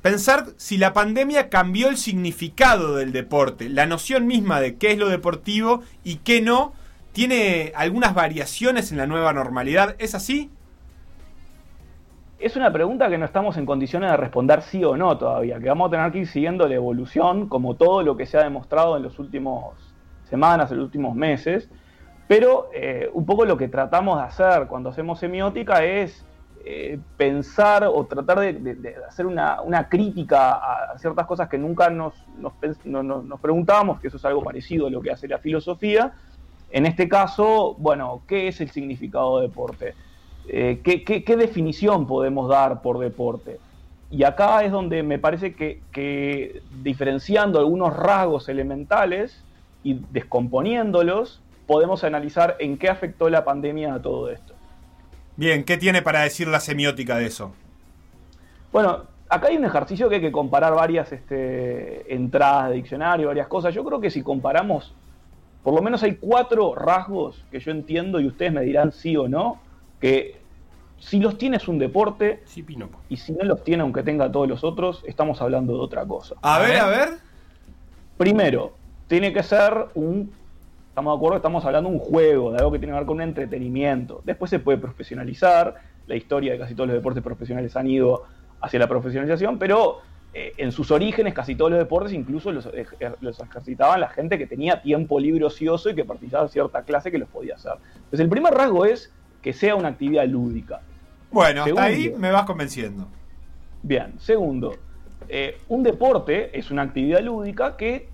pensar 0.01 0.53
si 0.55 0.77
la 0.77 0.93
pandemia 0.93 1.49
cambió 1.49 1.89
el 1.89 1.97
significado 1.97 2.95
del 2.95 3.11
deporte, 3.11 3.67
la 3.67 3.85
noción 3.85 4.25
misma 4.25 4.61
de 4.61 4.75
qué 4.75 4.93
es 4.93 4.97
lo 4.97 5.09
deportivo 5.09 5.83
y 6.05 6.19
qué 6.23 6.39
no, 6.39 6.71
tiene 7.11 7.73
algunas 7.75 8.13
variaciones 8.13 8.89
en 8.93 8.99
la 8.99 9.05
nueva 9.05 9.33
normalidad. 9.33 9.97
¿Es 9.99 10.15
así? 10.15 10.49
Es 12.37 12.57
una 12.57 12.71
pregunta 12.71 13.09
que 13.09 13.17
no 13.17 13.23
estamos 13.23 13.55
en 13.55 13.65
condiciones 13.65 14.11
de 14.11 14.17
responder 14.17 14.61
sí 14.61 14.83
o 14.83 14.97
no 14.97 15.17
todavía, 15.17 15.57
que 15.57 15.69
vamos 15.69 15.87
a 15.87 15.91
tener 15.91 16.11
que 16.11 16.19
ir 16.19 16.27
siguiendo 16.27 16.67
la 16.67 16.75
evolución, 16.75 17.47
como 17.47 17.75
todo 17.75 18.03
lo 18.03 18.17
que 18.17 18.25
se 18.25 18.37
ha 18.37 18.43
demostrado 18.43 18.97
en 18.97 19.03
los 19.03 19.19
últimos 19.19 19.73
semanas, 20.29 20.69
en 20.69 20.77
los 20.77 20.85
últimos 20.85 21.15
meses. 21.15 21.69
Pero 22.27 22.69
eh, 22.73 23.09
un 23.13 23.25
poco 23.25 23.45
lo 23.45 23.55
que 23.55 23.69
tratamos 23.69 24.17
de 24.17 24.25
hacer 24.25 24.67
cuando 24.67 24.89
hacemos 24.89 25.19
semiótica 25.19 25.85
es 25.85 26.25
eh, 26.65 26.99
pensar 27.15 27.85
o 27.85 28.05
tratar 28.05 28.39
de, 28.39 28.95
hacer 29.07 29.25
una, 29.27 29.87
crítica 29.87 30.55
a, 30.55 30.97
ciertas 30.97 31.25
cosas 31.27 31.47
que 31.47 31.57
nunca 31.57 31.89
nos, 31.89 32.15
nos 32.37 33.39
preguntábamos, 33.39 34.01
que 34.01 34.09
eso 34.09 34.17
es 34.17 34.25
algo 34.25 34.43
parecido 34.43 34.87
a 34.87 34.89
lo 34.89 35.01
que 35.01 35.11
hace 35.11 35.29
la 35.29 35.37
filosofía. 35.37 36.11
En 36.69 36.85
este 36.85 37.07
caso, 37.07 37.75
bueno, 37.77 38.23
¿qué 38.27 38.49
es 38.49 38.59
el 38.59 38.71
significado 38.71 39.39
de 39.39 39.47
deporte? 39.47 39.93
Eh, 40.47 40.81
¿qué, 40.83 41.03
qué, 41.03 41.23
qué 41.23 41.35
definición 41.35 42.07
podemos 42.07 42.49
dar 42.49 42.81
por 42.81 42.99
deporte? 42.99 43.59
Y 44.11 44.23
acá 44.23 44.63
es 44.63 44.71
donde 44.71 45.03
me 45.03 45.19
parece 45.19 45.55
que, 45.55 45.81
que 45.91 46.61
diferenciando 46.83 47.59
algunos 47.59 47.95
rasgos 47.95 48.47
elementales 48.49 49.43
y 49.83 49.99
descomponiéndolos, 50.11 51.41
podemos 51.67 52.03
analizar 52.03 52.55
en 52.59 52.77
qué 52.77 52.89
afectó 52.89 53.29
la 53.29 53.43
pandemia 53.43 53.95
a 53.95 54.01
todo 54.01 54.29
esto. 54.29 54.53
Bien, 55.35 55.63
¿qué 55.63 55.77
tiene 55.77 56.01
para 56.01 56.21
decir 56.21 56.47
la 56.47 56.59
semiótica 56.59 57.17
de 57.17 57.25
eso? 57.25 57.51
Bueno, 58.71 59.03
acá 59.27 59.47
hay 59.47 59.57
un 59.57 59.65
ejercicio 59.65 60.07
que 60.07 60.15
hay 60.15 60.21
que 60.21 60.31
comparar 60.31 60.73
varias 60.73 61.11
este, 61.11 62.13
entradas 62.13 62.69
de 62.69 62.75
diccionario, 62.75 63.27
varias 63.27 63.47
cosas. 63.47 63.73
Yo 63.73 63.83
creo 63.83 63.99
que 63.99 64.09
si 64.09 64.21
comparamos, 64.21 64.93
por 65.63 65.73
lo 65.73 65.81
menos 65.81 66.03
hay 66.03 66.15
cuatro 66.15 66.75
rasgos 66.75 67.43
que 67.51 67.59
yo 67.59 67.71
entiendo 67.71 68.19
y 68.19 68.27
ustedes 68.27 68.53
me 68.53 68.61
dirán 68.61 68.91
sí 68.91 69.17
o 69.17 69.27
no, 69.27 69.59
que 69.99 70.41
si 70.99 71.19
los 71.19 71.37
tiene 71.37 71.57
es 71.57 71.67
un 71.67 71.77
deporte 71.77 72.43
y 73.09 73.17
si 73.17 73.33
no 73.33 73.43
los 73.43 73.63
tiene, 73.63 73.83
aunque 73.83 74.03
tenga 74.03 74.31
todos 74.31 74.47
los 74.47 74.63
otros, 74.63 75.03
estamos 75.05 75.41
hablando 75.41 75.73
de 75.73 75.79
otra 75.79 76.05
cosa. 76.05 76.35
A 76.41 76.59
ver, 76.59 76.77
a 76.77 76.87
ver. 76.87 77.09
Primero, 78.17 78.73
tiene 79.07 79.33
que 79.33 79.43
ser 79.43 79.87
un 79.93 80.31
estamos 80.95 81.13
de 81.13 81.17
acuerdo, 81.17 81.35
estamos 81.35 81.65
hablando 81.65 81.89
de 81.89 81.95
un 81.97 82.01
juego, 82.01 82.51
de 82.53 82.57
algo 82.57 82.71
que 82.71 82.79
tiene 82.79 82.93
que 82.93 82.99
ver 82.99 83.05
con 83.05 83.17
un 83.17 83.23
entretenimiento. 83.23 84.21
Después 84.23 84.49
se 84.49 84.59
puede 84.59 84.77
profesionalizar, 84.77 85.75
la 86.07 86.15
historia 86.15 86.53
de 86.53 86.59
casi 86.59 86.73
todos 86.73 86.87
los 86.87 86.95
deportes 86.95 87.21
profesionales 87.21 87.75
han 87.75 87.87
ido 87.87 88.23
hacia 88.61 88.79
la 88.79 88.87
profesionalización, 88.87 89.59
pero 89.59 89.99
eh, 90.33 90.53
en 90.55 90.71
sus 90.71 90.91
orígenes 90.91 91.33
casi 91.33 91.55
todos 91.55 91.71
los 91.71 91.79
deportes 91.79 92.13
incluso 92.13 92.51
los, 92.51 92.69
los, 93.19 93.39
ejercitaban 93.41 93.99
la 93.99 94.07
gente 94.07 94.37
que 94.37 94.47
tenía 94.47 94.81
tiempo 94.81 95.19
libre 95.19 95.43
ocioso 95.43 95.89
y 95.89 95.95
que 95.95 96.05
participaba 96.05 96.45
de 96.45 96.51
cierta 96.51 96.83
clase 96.83 97.11
que 97.11 97.17
los 97.17 97.27
podía 97.27 97.55
hacer. 97.55 97.73
Entonces 97.95 98.21
el 98.21 98.29
primer 98.29 98.53
rasgo 98.53 98.85
es 98.85 99.11
que 99.45 99.53
sea 99.53 99.75
una 99.75 99.89
actividad 99.89 100.25
lúdica. 100.25 100.81
Bueno, 101.29 101.65
hasta 101.65 101.83
ahí 101.83 102.11
me 102.17 102.31
vas 102.31 102.47
convenciendo. 102.47 103.07
Bien, 103.83 104.15
segundo, 104.17 104.75
eh, 105.29 105.59
un 105.67 105.83
deporte 105.83 106.57
es 106.57 106.71
una 106.71 106.81
actividad 106.81 107.21
lúdica 107.21 107.77
que 107.77 108.09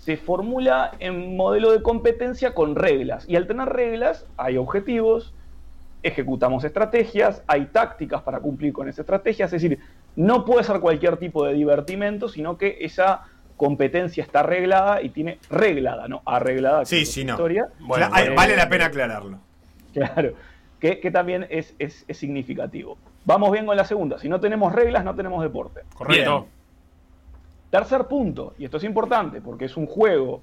se 0.00 0.16
formula 0.16 0.90
en 0.98 1.36
modelo 1.36 1.70
de 1.70 1.80
competencia 1.80 2.54
con 2.54 2.74
reglas. 2.74 3.24
Y 3.28 3.36
al 3.36 3.46
tener 3.46 3.68
reglas 3.68 4.26
hay 4.36 4.56
objetivos, 4.56 5.32
ejecutamos 6.02 6.64
estrategias, 6.64 7.44
hay 7.46 7.66
tácticas 7.66 8.22
para 8.22 8.40
cumplir 8.40 8.72
con 8.72 8.88
esas 8.88 9.04
estrategias. 9.04 9.52
Es 9.52 9.62
decir, 9.62 9.78
no 10.16 10.44
puede 10.44 10.64
ser 10.64 10.80
cualquier 10.80 11.18
tipo 11.18 11.46
de 11.46 11.54
divertimento, 11.54 12.28
sino 12.28 12.58
que 12.58 12.78
esa 12.80 13.22
competencia 13.56 14.24
está 14.24 14.40
arreglada 14.40 15.02
y 15.02 15.10
tiene 15.10 15.38
reglada, 15.48 16.08
¿no? 16.08 16.22
Arreglada. 16.24 16.84
Sí, 16.84 17.06
sí, 17.06 17.24
no. 17.24 17.34
Historia. 17.34 17.68
Bueno, 17.78 18.10
vale 18.10 18.56
la 18.56 18.68
pena 18.68 18.86
aclararlo. 18.86 19.38
Claro, 19.92 20.34
que, 20.84 21.10
también 21.10 21.46
es, 21.48 21.74
es, 21.78 22.04
significativo. 22.10 22.98
Vamos 23.24 23.50
bien 23.52 23.64
con 23.64 23.74
la 23.76 23.84
segunda. 23.84 24.18
Si 24.18 24.28
no 24.28 24.38
tenemos 24.38 24.72
reglas, 24.72 25.02
no 25.02 25.14
tenemos 25.14 25.42
deporte. 25.42 25.80
Correcto. 25.94 26.46
Tercer 27.70 28.04
punto, 28.04 28.54
y 28.58 28.66
esto 28.66 28.76
es 28.76 28.84
importante 28.84 29.40
porque 29.40 29.64
es 29.64 29.76
un 29.76 29.86
juego 29.86 30.42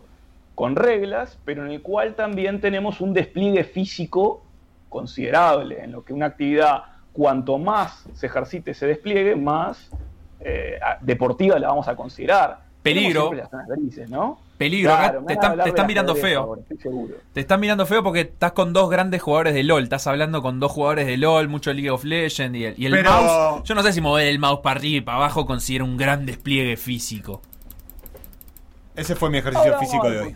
con 0.56 0.76
reglas, 0.76 1.40
pero 1.46 1.64
en 1.64 1.72
el 1.72 1.82
cual 1.82 2.16
también 2.16 2.60
tenemos 2.60 3.02
un 3.02 3.14
despliegue 3.14 3.64
físico 3.64 4.42
considerable, 4.90 5.84
en 5.84 5.92
lo 5.92 6.04
que 6.04 6.12
una 6.12 6.26
actividad, 6.26 6.84
cuanto 7.14 7.58
más 7.58 8.06
se 8.14 8.26
ejercite 8.26 8.72
ese 8.72 8.88
despliegue, 8.88 9.36
más 9.36 9.92
eh, 10.40 10.80
deportiva 11.02 11.60
la 11.60 11.68
vamos 11.68 11.88
a 11.88 11.96
considerar. 11.96 12.64
Peligro. 12.84 13.32
¿no? 14.10 14.40
Peligro, 14.58 14.94
te, 15.28 15.34
están, 15.34 15.88
mirando 15.88 16.16
feo. 16.16 16.60
te 17.34 17.40
están 17.40 17.60
mirando 17.60 17.86
feo 17.86 18.04
porque 18.04 18.22
estás 18.22 18.52
con 18.52 18.74
dos 18.74 18.90
grandes 18.90 19.22
jugadores 19.22 19.54
de 19.54 19.64
LOL. 19.64 19.84
Estás 19.84 20.06
hablando 20.08 20.42
con 20.42 20.60
dos 20.60 20.72
jugadores 20.72 21.08
de 21.08 21.18
LOL, 21.18 21.48
mucho 21.48 21.74
League 21.74 21.90
of 21.90 22.04
Legends 22.04 22.58
y 22.78 22.86
el, 22.86 23.04
mouse. 23.04 23.64
Yo 23.64 23.76
no 23.76 23.84
sé 23.84 23.94
si 23.94 24.02
mover 24.02 24.28
el 24.28 24.40
mouse 24.40 24.60
para 24.62 24.80
arriba 24.80 24.98
y 24.98 25.02
para 25.02 25.18
abajo 25.18 25.46
considera 25.46 25.84
un 25.84 25.98
gran 25.98 26.26
despliegue 26.26 26.78
físico. 26.78 27.42
Ese 28.96 29.16
fue 29.16 29.30
mi 29.30 29.40
ejercicio 29.40 29.80
físico 29.80 30.10
de 30.10 30.20
hoy. 30.20 30.34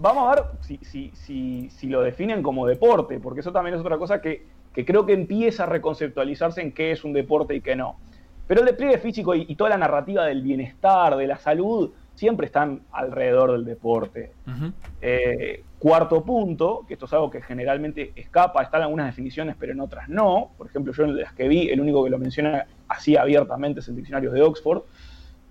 Vamos 0.00 0.28
a 0.28 0.34
ver 0.34 0.44
si, 0.60 1.10
si, 1.14 1.70
si, 1.70 1.86
lo 1.88 2.02
definen 2.02 2.42
como 2.42 2.66
deporte, 2.66 3.18
porque 3.18 3.40
eso 3.40 3.50
también 3.50 3.74
es 3.74 3.80
otra 3.80 3.98
cosa 3.98 4.20
que, 4.20 4.46
que 4.72 4.84
creo 4.84 5.06
que 5.06 5.12
empieza 5.12 5.64
a 5.64 5.66
reconceptualizarse 5.66 6.60
en 6.60 6.72
qué 6.72 6.92
es 6.92 7.02
un 7.02 7.12
deporte 7.12 7.56
y 7.56 7.60
qué 7.60 7.74
no. 7.74 7.96
Pero 8.48 8.62
el 8.62 8.66
despliegue 8.66 8.98
físico 8.98 9.34
y, 9.34 9.54
toda 9.54 9.70
la 9.70 9.76
narrativa 9.76 10.24
del 10.24 10.40
bienestar, 10.40 11.16
de 11.16 11.26
la 11.26 11.36
salud, 11.36 11.90
siempre 12.14 12.46
están 12.46 12.80
alrededor 12.90 13.52
del 13.52 13.66
deporte. 13.66 14.32
Eh, 15.02 15.62
cuarto 15.78 16.24
punto, 16.24 16.84
que 16.88 16.94
esto 16.94 17.04
es 17.04 17.12
algo 17.12 17.30
que 17.30 17.42
generalmente 17.42 18.12
escapa, 18.16 18.62
están 18.62 18.82
algunas 18.82 19.06
definiciones, 19.06 19.54
pero 19.60 19.72
en 19.72 19.80
otras 19.80 20.08
no. 20.08 20.50
Por 20.56 20.66
ejemplo, 20.66 20.94
yo 20.94 21.04
en 21.04 21.20
las 21.20 21.34
que 21.34 21.46
vi, 21.46 21.68
el 21.68 21.78
único 21.78 22.02
que 22.02 22.10
lo 22.10 22.18
menciona 22.18 22.66
así 22.88 23.16
abiertamente 23.16 23.80
es 23.80 23.88
el 23.88 23.96
diccionario 23.96 24.32
de 24.32 24.40
Oxford. 24.40 24.82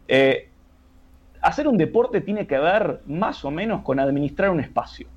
Eh, 0.07 0.49
hacer 1.41 1.67
un 1.67 1.77
deporte 1.77 2.21
tiene 2.21 2.47
que 2.47 2.57
ver 2.57 3.01
más 3.05 3.45
o 3.45 3.51
menos 3.51 3.83
con 3.83 3.99
administrar 3.99 4.49
un 4.49 4.59
espacio. 4.59 5.07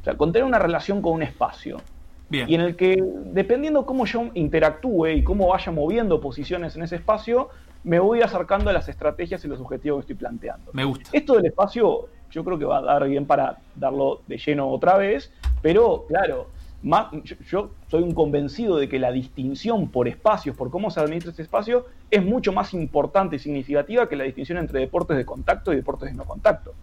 O 0.00 0.04
sea, 0.04 0.16
con 0.16 0.32
tener 0.32 0.46
una 0.46 0.58
relación 0.58 1.02
con 1.02 1.12
un 1.12 1.22
espacio. 1.22 1.82
Y 2.30 2.54
en 2.54 2.60
el 2.60 2.76
que, 2.76 3.02
dependiendo 3.26 3.86
cómo 3.86 4.04
yo 4.04 4.30
interactúe 4.34 5.08
y 5.08 5.24
cómo 5.24 5.48
vaya 5.48 5.72
moviendo 5.72 6.20
posiciones 6.20 6.76
en 6.76 6.82
ese 6.82 6.96
espacio, 6.96 7.48
me 7.84 7.98
voy 7.98 8.20
acercando 8.20 8.70
a 8.70 8.72
las 8.72 8.88
estrategias 8.88 9.44
y 9.44 9.48
los 9.48 9.60
objetivos 9.60 9.98
que 9.98 10.12
estoy 10.12 10.16
planteando. 10.16 10.70
Me 10.72 10.84
gusta. 10.84 11.08
Esto 11.12 11.34
del 11.36 11.46
espacio, 11.46 12.08
yo 12.30 12.44
creo 12.44 12.58
que 12.58 12.64
va 12.64 12.78
a 12.78 12.82
dar 12.82 13.08
bien 13.08 13.24
para 13.24 13.58
darlo 13.76 14.20
de 14.26 14.36
lleno 14.36 14.68
otra 14.68 14.98
vez, 14.98 15.32
pero 15.62 16.04
claro, 16.06 16.48
más, 16.82 17.06
yo, 17.50 17.70
soy 17.90 18.02
un 18.02 18.12
convencido 18.12 18.76
de 18.76 18.88
que 18.88 18.98
la 18.98 19.10
distinción 19.10 19.88
por 19.88 20.06
espacios, 20.06 20.56
por 20.56 20.70
cómo 20.70 20.90
se 20.90 21.00
administra 21.00 21.32
ese 21.32 21.42
espacio, 21.42 21.86
es 22.10 22.24
mucho 22.24 22.52
más 22.52 22.74
importante 22.74 23.36
y 23.36 23.38
significativa 23.38 24.08
que 24.08 24.16
la 24.16 24.24
distinción 24.24 24.58
entre 24.58 24.80
deportes 24.80 25.16
de 25.16 25.24
contacto 25.24 25.72
y 25.72 25.76
deportes 25.76 26.10
de 26.10 26.16
no 26.16 26.24
contacto. 26.24 26.74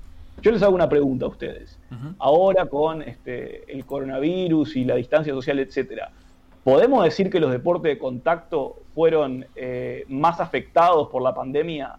Yo 0.46 0.52
les 0.52 0.62
hago 0.62 0.76
una 0.76 0.88
pregunta 0.88 1.26
a 1.26 1.30
ustedes. 1.30 1.80
Ahora 2.20 2.68
con 2.68 3.02
este, 3.02 3.64
el 3.68 3.84
coronavirus 3.84 4.76
y 4.76 4.86
la 4.86 4.94
distancia 4.94 5.34
social, 5.34 5.58
etcétera, 5.58 6.12
¿podemos 6.64 7.04
decir 7.04 7.32
que 7.32 7.40
los 7.40 7.52
deportes 7.52 7.92
de 7.92 7.98
contacto 7.98 8.84
fueron 8.94 9.48
eh, 9.56 10.06
más 10.08 10.40
afectados 10.40 11.10
por 11.10 11.24
la 11.24 11.34
pandemia 11.34 11.96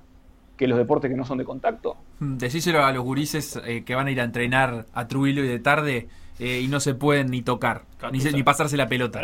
que 0.57 0.69
los 0.69 0.79
deportes 0.79 1.11
que 1.11 1.17
no 1.17 1.25
son 1.25 1.39
de 1.39 1.45
contacto? 1.45 1.97
Hmm, 2.21 2.37
decíselo 2.37 2.85
a 2.85 2.93
los 2.93 3.03
gurises 3.03 3.61
eh, 3.67 3.83
que 3.83 3.97
van 3.97 4.07
a 4.07 4.13
ir 4.13 4.21
a 4.21 4.25
entrenar 4.25 4.87
a 4.95 5.09
Trujillo 5.09 5.43
y 5.43 5.49
de 5.49 5.59
tarde 5.59 6.07
eh, 6.39 6.61
y 6.61 6.69
no 6.69 6.79
se 6.79 6.95
pueden 6.95 7.33
ni 7.33 7.43
tocar, 7.43 7.83
ni, 8.13 8.45
pasarse 8.45 8.77
la 8.77 8.87
pelota. 8.87 9.19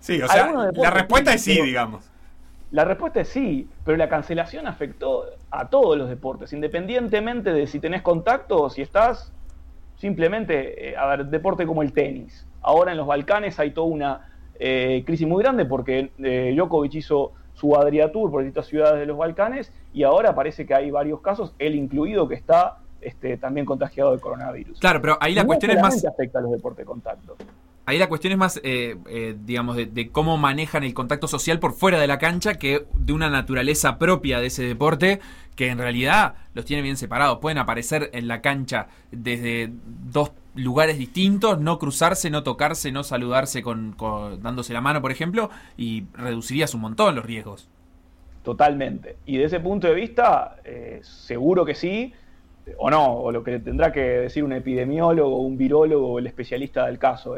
Sí, 0.00 0.22
o 0.22 0.28
sea, 0.28 0.50
la 0.72 0.90
respuesta 0.90 1.34
es 1.34 1.42
sí, 1.42 1.60
digamos. 1.60 2.08
La 2.70 2.86
respuesta 2.86 3.20
es 3.20 3.28
sí, 3.28 3.68
pero 3.84 3.98
la 3.98 4.08
cancelación 4.08 4.66
afectó 4.66 5.26
a 5.52 5.68
todos 5.68 5.98
los 5.98 6.08
deportes, 6.08 6.52
independientemente 6.54 7.52
de 7.52 7.66
si 7.66 7.78
tenés 7.78 8.00
contacto 8.00 8.62
o 8.62 8.70
si 8.70 8.80
estás 8.80 9.32
simplemente, 9.96 10.88
eh, 10.90 10.96
a 10.96 11.06
ver, 11.06 11.26
deporte 11.26 11.66
como 11.66 11.82
el 11.82 11.92
tenis. 11.92 12.46
Ahora 12.62 12.92
en 12.92 12.96
los 12.96 13.06
Balcanes 13.06 13.60
hay 13.60 13.72
toda 13.72 13.86
una 13.86 14.28
eh, 14.58 15.02
crisis 15.04 15.28
muy 15.28 15.42
grande 15.42 15.66
porque 15.66 16.10
eh, 16.18 16.54
Djokovic 16.56 16.94
hizo 16.94 17.32
su 17.52 17.76
Adria 17.76 18.10
Tour 18.10 18.30
por 18.30 18.40
distintas 18.40 18.66
ciudades 18.66 18.98
de 18.98 19.06
los 19.06 19.18
Balcanes 19.18 19.70
y 19.92 20.04
ahora 20.04 20.34
parece 20.34 20.64
que 20.64 20.74
hay 20.74 20.90
varios 20.90 21.20
casos, 21.20 21.54
él 21.58 21.74
incluido, 21.74 22.26
que 22.26 22.34
está 22.34 22.78
este, 23.02 23.36
también 23.36 23.66
contagiado 23.66 24.12
de 24.12 24.20
coronavirus. 24.20 24.80
Claro, 24.80 25.02
pero 25.02 25.18
ahí 25.20 25.34
la 25.34 25.44
cuestión 25.44 25.72
es 25.72 25.82
más... 25.82 26.02
afecta 26.06 26.38
a 26.38 26.42
los 26.42 26.52
deportes 26.52 26.78
de 26.78 26.84
contacto. 26.86 27.36
Ahí 27.84 27.98
la 27.98 28.08
cuestión 28.08 28.32
es 28.32 28.38
más, 28.38 28.60
eh, 28.62 28.96
eh, 29.08 29.36
digamos, 29.44 29.76
de, 29.76 30.10
cómo 30.12 30.38
manejan 30.38 30.84
el 30.84 30.94
contacto 30.94 31.26
social 31.26 31.58
por 31.58 31.72
fuera 31.72 31.98
de 31.98 32.06
la 32.06 32.18
cancha 32.18 32.54
que 32.54 32.86
de 32.94 33.12
una 33.12 33.28
naturaleza 33.28 33.98
propia 33.98 34.40
de 34.40 34.46
ese 34.46 34.62
deporte 34.62 35.20
que 35.56 35.68
en 35.68 35.78
realidad 35.78 36.34
los 36.54 36.64
tiene 36.64 36.82
bien 36.82 36.96
separados. 36.96 37.38
Pueden 37.40 37.58
aparecer 37.58 38.10
en 38.12 38.28
la 38.28 38.40
cancha 38.40 38.86
desde 39.10 39.72
dos 39.82 40.30
lugares 40.54 40.96
distintos, 40.96 41.58
no 41.58 41.78
cruzarse, 41.80 42.30
no 42.30 42.44
tocarse, 42.44 42.92
no 42.92 43.02
saludarse 43.02 43.62
con, 43.62 43.96
dándose 44.40 44.72
la 44.72 44.80
mano, 44.80 45.02
por 45.02 45.10
ejemplo, 45.10 45.50
y 45.76 46.04
reducirías 46.14 46.74
un 46.74 46.82
montón 46.82 47.16
los 47.16 47.24
riesgos. 47.24 47.68
Totalmente. 48.44 49.16
Y 49.26 49.38
de 49.38 49.44
ese 49.44 49.60
punto 49.60 49.88
de 49.88 49.94
vista, 49.94 50.56
eh, 50.64 51.00
seguro 51.02 51.64
que 51.64 51.74
sí 51.74 52.12
o 52.78 52.90
no, 52.90 53.14
o 53.14 53.32
lo 53.32 53.42
que 53.42 53.58
tendrá 53.58 53.92
que 53.92 54.00
decir 54.00 54.44
un 54.44 54.52
epidemiólogo, 54.52 55.38
un 55.38 55.56
virólogo 55.56 56.12
o 56.12 56.18
el 56.18 56.26
especialista 56.26 56.86
del 56.86 56.98
caso. 56.98 57.36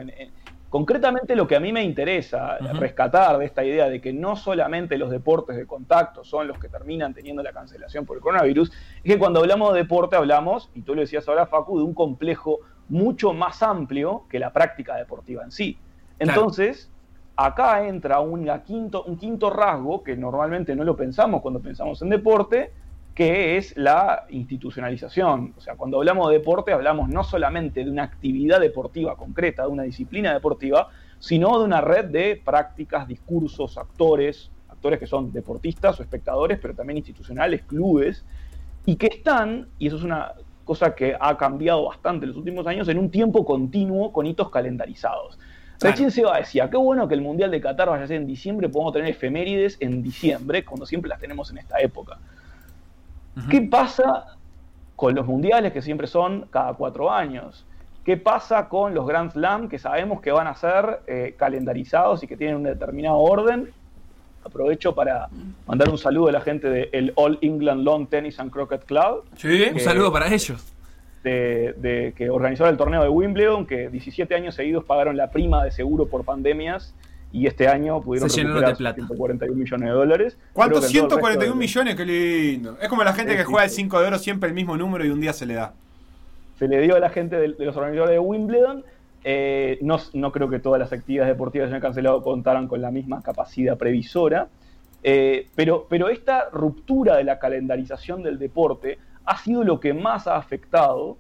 concretamente 0.69 1.37
lo 1.37 1.47
que 1.47 1.57
a 1.57 1.61
mí 1.61 1.73
me 1.73 1.83
interesa 1.83 2.59
rescatar 2.75 3.39
de 3.39 3.45
esta 3.45 3.65
idea 3.65 3.89
de 3.89 4.01
que 4.01 4.13
no 4.13 4.37
solamente 4.37 4.99
los 4.99 5.11
deportes 5.11 5.57
de 5.57 5.67
contacto 5.67 6.25
son 6.25 6.49
los 6.49 6.59
que 6.59 6.69
terminan 6.69 7.15
teniendo 7.15 7.43
la 7.43 7.53
cancelación 7.53 8.05
por 8.05 8.17
el 8.17 8.23
coronavirus, 8.23 8.71
es 9.03 9.13
que 9.13 9.19
cuando 9.19 9.41
hablamos 9.41 9.73
de 9.73 9.81
deporte 9.81 10.17
hablamos, 10.17 10.71
y 10.75 10.83
tú 10.83 10.95
lo 10.95 11.01
decías 11.01 11.29
ahora 11.29 11.47
Facu, 11.47 11.79
de 11.79 11.85
un 11.85 11.95
complejo 11.95 12.61
mucho 12.89 13.33
más 13.33 13.63
amplio 13.63 14.25
que 14.29 14.39
la 14.39 14.53
práctica 14.53 14.97
deportiva 14.97 15.43
en 15.45 15.53
sí. 15.53 15.79
Entonces, 16.19 16.91
acá 17.37 17.87
entra 17.87 18.21
un 18.21 18.49
quinto, 18.65 19.05
un 19.05 19.17
quinto 19.17 19.51
rasgo 19.51 20.03
que 20.03 20.17
normalmente 20.17 20.77
no 20.77 20.85
lo 20.85 20.97
pensamos 20.97 21.41
cuando 21.41 21.61
pensamos 21.61 22.01
en 22.03 22.11
deporte, 22.11 22.73
que 23.15 23.57
es 23.57 23.77
la 23.77 24.27
institucionalización. 24.31 25.55
O 25.57 25.61
sea, 25.61 25.77
cuando 25.77 25.99
hablamos 25.99 26.29
de 26.29 26.39
deporte 26.39 26.73
hablamos 26.73 27.09
no 27.09 27.23
solamente 27.23 27.85
de 27.85 27.91
una 27.91 28.03
actividad 28.03 28.61
deportiva 28.61 29.17
concreta, 29.17 29.63
de 29.63 29.69
una 29.69 29.85
disciplina 29.85 30.33
deportiva, 30.35 30.89
sino 31.21 31.59
de 31.59 31.65
una 31.65 31.81
red 31.81 32.07
de 32.07 32.41
prácticas, 32.45 33.07
discursos, 33.07 33.79
actores, 33.79 34.51
actores 34.69 34.99
que 34.99 35.07
son 35.07 35.33
deportistas 35.33 35.99
o 35.99 36.03
espectadores, 36.03 36.59
pero 36.61 36.75
también 36.75 36.99
institucionales, 36.99 37.63
clubes, 37.63 38.25
y 38.85 38.97
que 38.97 39.07
están, 39.07 39.69
y 39.79 39.87
eso 39.87 39.97
es 39.97 40.03
una 40.03 40.33
cosa 40.65 40.95
que 40.95 41.17
ha 41.19 41.37
cambiado 41.37 41.85
bastante 41.85 42.25
en 42.25 42.31
los 42.31 42.39
últimos 42.39 42.67
años, 42.67 42.89
en 42.89 42.99
un 42.99 43.11
tiempo 43.11 43.45
continuo 43.45 44.13
con 44.13 44.27
hitos 44.27 44.51
calendarizados. 44.51 45.39
Recién 45.81 46.11
Seba 46.11 46.39
decía, 46.39 46.69
qué 46.71 46.77
bueno 46.77 47.07
que 47.09 47.15
el 47.15 47.21
Mundial 47.21 47.51
de 47.51 47.61
Qatar 47.61 47.89
vaya 47.89 48.05
a 48.05 48.07
ser 48.07 48.17
en 48.17 48.27
diciembre, 48.27 48.69
podemos 48.69 48.93
tener 48.93 49.09
efemérides 49.09 49.77
en 49.81 50.03
diciembre, 50.03 50.65
cuando 50.65 50.87
siempre 50.87 51.09
las 51.09 51.21
tenemos 51.21 51.51
en 51.51 51.59
esta 51.59 51.79
época. 51.81 52.19
¿Qué 53.51 53.63
pasa 53.63 54.37
con 54.97 55.15
los 55.15 55.27
mundiales 55.27 55.73
que 55.73 55.83
siempre 55.83 56.07
son 56.07 56.47
cada 56.51 56.75
cuatro 56.75 57.11
años? 57.11 57.67
¿Qué 58.05 58.17
pasa 58.17 58.69
con 58.69 58.95
los 58.95 59.07
Grand 59.07 59.33
Slam 59.33 59.69
que 59.69 59.79
sabemos 59.79 60.21
que 60.21 60.31
van 60.31 60.47
a 60.47 60.55
ser 60.55 61.01
eh, 61.07 61.35
calendarizados 61.39 62.23
y 62.23 62.27
que 62.27 62.37
tienen 62.37 62.57
un 62.57 62.63
determinado 62.65 63.17
orden? 63.19 63.71
Aprovecho 64.45 64.95
para 64.95 65.29
mandar 65.67 65.89
un 65.89 65.97
saludo 65.97 66.29
a 66.29 66.33
la 66.33 66.41
gente 66.43 66.69
del 66.69 67.13
All 67.17 67.39
England 67.41 67.83
Lawn 67.83 68.07
Tennis 68.09 68.39
and 68.39 68.51
Croquet 68.51 68.85
Club. 68.85 69.25
Sí, 69.37 69.65
un 69.73 69.81
saludo 69.81 70.13
para 70.13 70.33
ellos. 70.33 70.63
de, 71.23 71.73
de- 71.79 72.13
que 72.15 72.29
organizó 72.29 72.69
el 72.69 72.77
torneo 72.77 73.03
de 73.03 73.09
Wimbledon, 73.09 73.65
que 73.67 73.89
17 73.89 74.35
años 74.35 74.55
seguidos 74.55 74.85
pagaron 74.85 75.17
la 75.17 75.31
prima 75.31 75.65
de 75.65 75.71
seguro 75.71 76.07
por 76.07 76.23
pandemias 76.25 76.95
y 77.35 77.47
este 77.49 77.67
año 77.69 78.01
pudieron 78.01 78.31
Se 78.31 78.43
recuperar 78.43 78.71
de 78.71 78.77
plata. 78.77 78.95
141 78.97 79.55
millones 79.59 79.89
de 79.89 79.95
dólares. 79.95 80.39
¿Cuántos? 80.53 80.87
Creo 80.87 80.93
que 80.93 80.99
en 80.99 81.09
todo 81.09 81.19
el 81.19 81.25
resto 81.25 81.41
141 81.41 81.53
de- 81.55 81.59
millones, 81.59 81.95
qué 81.97 82.05
lindo. 82.07 82.79
Es 82.81 82.89
como 82.89 83.03
la 83.05 83.13
gente 83.13 83.37
que 83.37 83.45
juega 83.45 83.65
el 83.65 83.71
sí. 83.71 83.77
5 83.77 84.01
de 84.01 84.07
oro 84.07 84.19
siempre 84.19 84.49
el 84.49 84.55
mismo 84.55 84.77
número 84.77 85.05
y 85.05 85.11
un 85.11 85.21
día 85.21 85.33
se 85.33 85.45
le 85.45 85.55
da. 85.55 85.73
se 86.59 86.69
le 86.69 86.81
dio 86.81 86.95
a 86.95 87.01
la 87.01 87.11
gente 87.11 87.35
de, 87.37 87.53
de 87.53 87.65
los 87.65 87.77
organizadores 87.77 88.15
de 88.15 88.21
Wimbledon. 88.21 88.85
Eh, 89.25 89.79
no, 89.83 89.99
no 90.13 90.31
creo 90.31 90.49
que 90.49 90.61
todas 90.61 90.79
las 90.79 90.93
actividades 90.93 91.33
deportivas 91.35 91.67
que 91.67 91.71
se 91.71 91.75
hayan 91.77 91.83
cancelado 91.83 92.23
contaran 92.23 92.69
con 92.69 92.81
la 92.81 92.91
misma 92.93 93.21
capacidad 93.23 93.77
previsora. 93.77 94.47
Eh, 95.03 95.49
pero, 95.57 95.87
pero 95.91 96.09
esta 96.11 96.49
ruptura 96.53 97.17
de 97.17 97.25
la 97.25 97.39
calendarización 97.41 98.23
del 98.23 98.39
deporte 98.39 98.99
ha 99.25 99.37
sido 99.39 99.65
lo 99.65 99.81
que 99.81 99.93
más 99.93 100.27
ha 100.29 100.37
afectado 100.37 101.17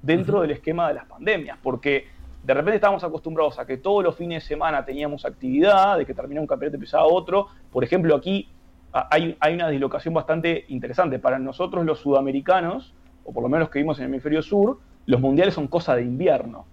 dentro 0.00 0.40
del 0.40 0.52
esquema 0.52 0.88
de 0.88 0.94
las 0.94 1.04
pandemias, 1.06 1.58
porque 1.62 2.06
de 2.42 2.54
repente 2.54 2.76
estábamos 2.76 3.04
acostumbrados 3.04 3.58
a 3.58 3.66
que 3.66 3.76
todos 3.76 4.02
los 4.02 4.16
fines 4.16 4.42
de 4.42 4.48
semana 4.48 4.84
teníamos 4.84 5.24
actividad, 5.24 5.98
de 5.98 6.04
que 6.06 6.14
terminaba 6.14 6.42
un 6.42 6.46
campeonato 6.48 6.76
y 6.76 6.78
empezaba 6.78 7.04
otro. 7.04 7.46
Por 7.70 7.84
ejemplo, 7.84 8.14
aquí 8.16 8.48
hay, 8.92 9.36
hay 9.40 9.54
una 9.54 9.68
dislocación 9.68 10.12
bastante 10.14 10.64
interesante. 10.68 11.18
Para 11.18 11.38
nosotros 11.38 11.84
los 11.84 12.00
sudamericanos, 12.00 12.94
o 13.24 13.32
por 13.32 13.42
lo 13.42 13.48
menos 13.48 13.70
que 13.70 13.78
vivimos 13.78 13.98
en 13.98 14.04
el 14.06 14.10
hemisferio 14.10 14.42
sur, 14.42 14.78
los 15.06 15.20
mundiales 15.20 15.54
son 15.54 15.68
cosa 15.68 15.94
de 15.94 16.02
invierno. 16.02 16.66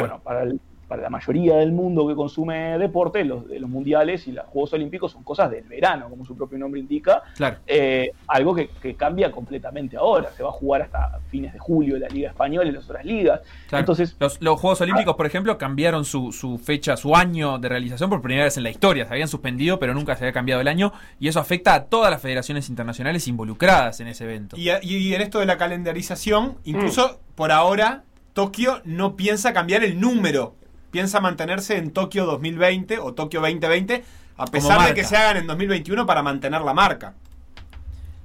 Bueno, 0.00 0.20
para, 0.22 0.42
el- 0.44 0.60
para 0.90 1.02
la 1.02 1.08
mayoría 1.08 1.56
del 1.56 1.70
mundo 1.70 2.06
que 2.08 2.16
consume 2.16 2.76
deporte, 2.78 3.24
los, 3.24 3.46
de 3.48 3.60
los 3.60 3.70
mundiales 3.70 4.26
y 4.26 4.32
los 4.32 4.44
Juegos 4.46 4.72
Olímpicos 4.72 5.12
son 5.12 5.22
cosas 5.22 5.48
del 5.50 5.62
verano, 5.62 6.08
como 6.10 6.24
su 6.24 6.36
propio 6.36 6.58
nombre 6.58 6.80
indica. 6.80 7.22
Claro. 7.36 7.58
Eh, 7.66 8.10
algo 8.26 8.54
que, 8.54 8.70
que 8.82 8.96
cambia 8.96 9.30
completamente 9.30 9.96
ahora. 9.96 10.30
Se 10.36 10.42
va 10.42 10.48
a 10.48 10.52
jugar 10.52 10.82
hasta 10.82 11.20
fines 11.30 11.52
de 11.52 11.60
julio 11.60 11.94
en 11.94 12.02
la 12.02 12.08
Liga 12.08 12.30
Española 12.30 12.68
y 12.68 12.72
las 12.72 12.84
otras 12.84 13.04
ligas. 13.04 13.40
Claro. 13.68 13.80
Entonces, 13.80 14.16
los, 14.18 14.42
los 14.42 14.60
Juegos 14.60 14.80
Olímpicos, 14.80 15.14
por 15.14 15.26
ejemplo, 15.26 15.56
cambiaron 15.56 16.04
su, 16.04 16.32
su 16.32 16.58
fecha, 16.58 16.96
su 16.96 17.14
año 17.14 17.58
de 17.58 17.68
realización 17.68 18.10
por 18.10 18.20
primera 18.20 18.44
vez 18.44 18.56
en 18.56 18.64
la 18.64 18.70
historia. 18.70 19.06
Se 19.06 19.12
habían 19.14 19.28
suspendido, 19.28 19.78
pero 19.78 19.94
nunca 19.94 20.16
se 20.16 20.24
había 20.24 20.32
cambiado 20.32 20.60
el 20.60 20.66
año. 20.66 20.92
Y 21.20 21.28
eso 21.28 21.38
afecta 21.38 21.74
a 21.74 21.84
todas 21.84 22.10
las 22.10 22.20
federaciones 22.20 22.68
internacionales 22.68 23.28
involucradas 23.28 24.00
en 24.00 24.08
ese 24.08 24.24
evento. 24.24 24.56
Y, 24.58 24.70
y 24.82 25.14
en 25.14 25.20
esto 25.20 25.38
de 25.38 25.46
la 25.46 25.56
calendarización, 25.56 26.56
incluso 26.64 27.08
Mm. 27.08 27.34
por 27.36 27.52
ahora, 27.52 28.02
Tokio 28.32 28.80
no 28.84 29.16
piensa 29.16 29.52
cambiar 29.52 29.84
el 29.84 30.00
número. 30.00 30.56
Piensa 30.90 31.20
mantenerse 31.20 31.76
en 31.76 31.90
Tokio 31.92 32.26
2020 32.26 32.98
o 32.98 33.14
Tokio 33.14 33.40
2020, 33.40 34.02
a 34.36 34.46
pesar 34.46 34.86
de 34.88 34.94
que 34.94 35.04
se 35.04 35.16
hagan 35.16 35.36
en 35.36 35.46
2021 35.46 36.04
para 36.06 36.22
mantener 36.22 36.62
la 36.62 36.74
marca. 36.74 37.14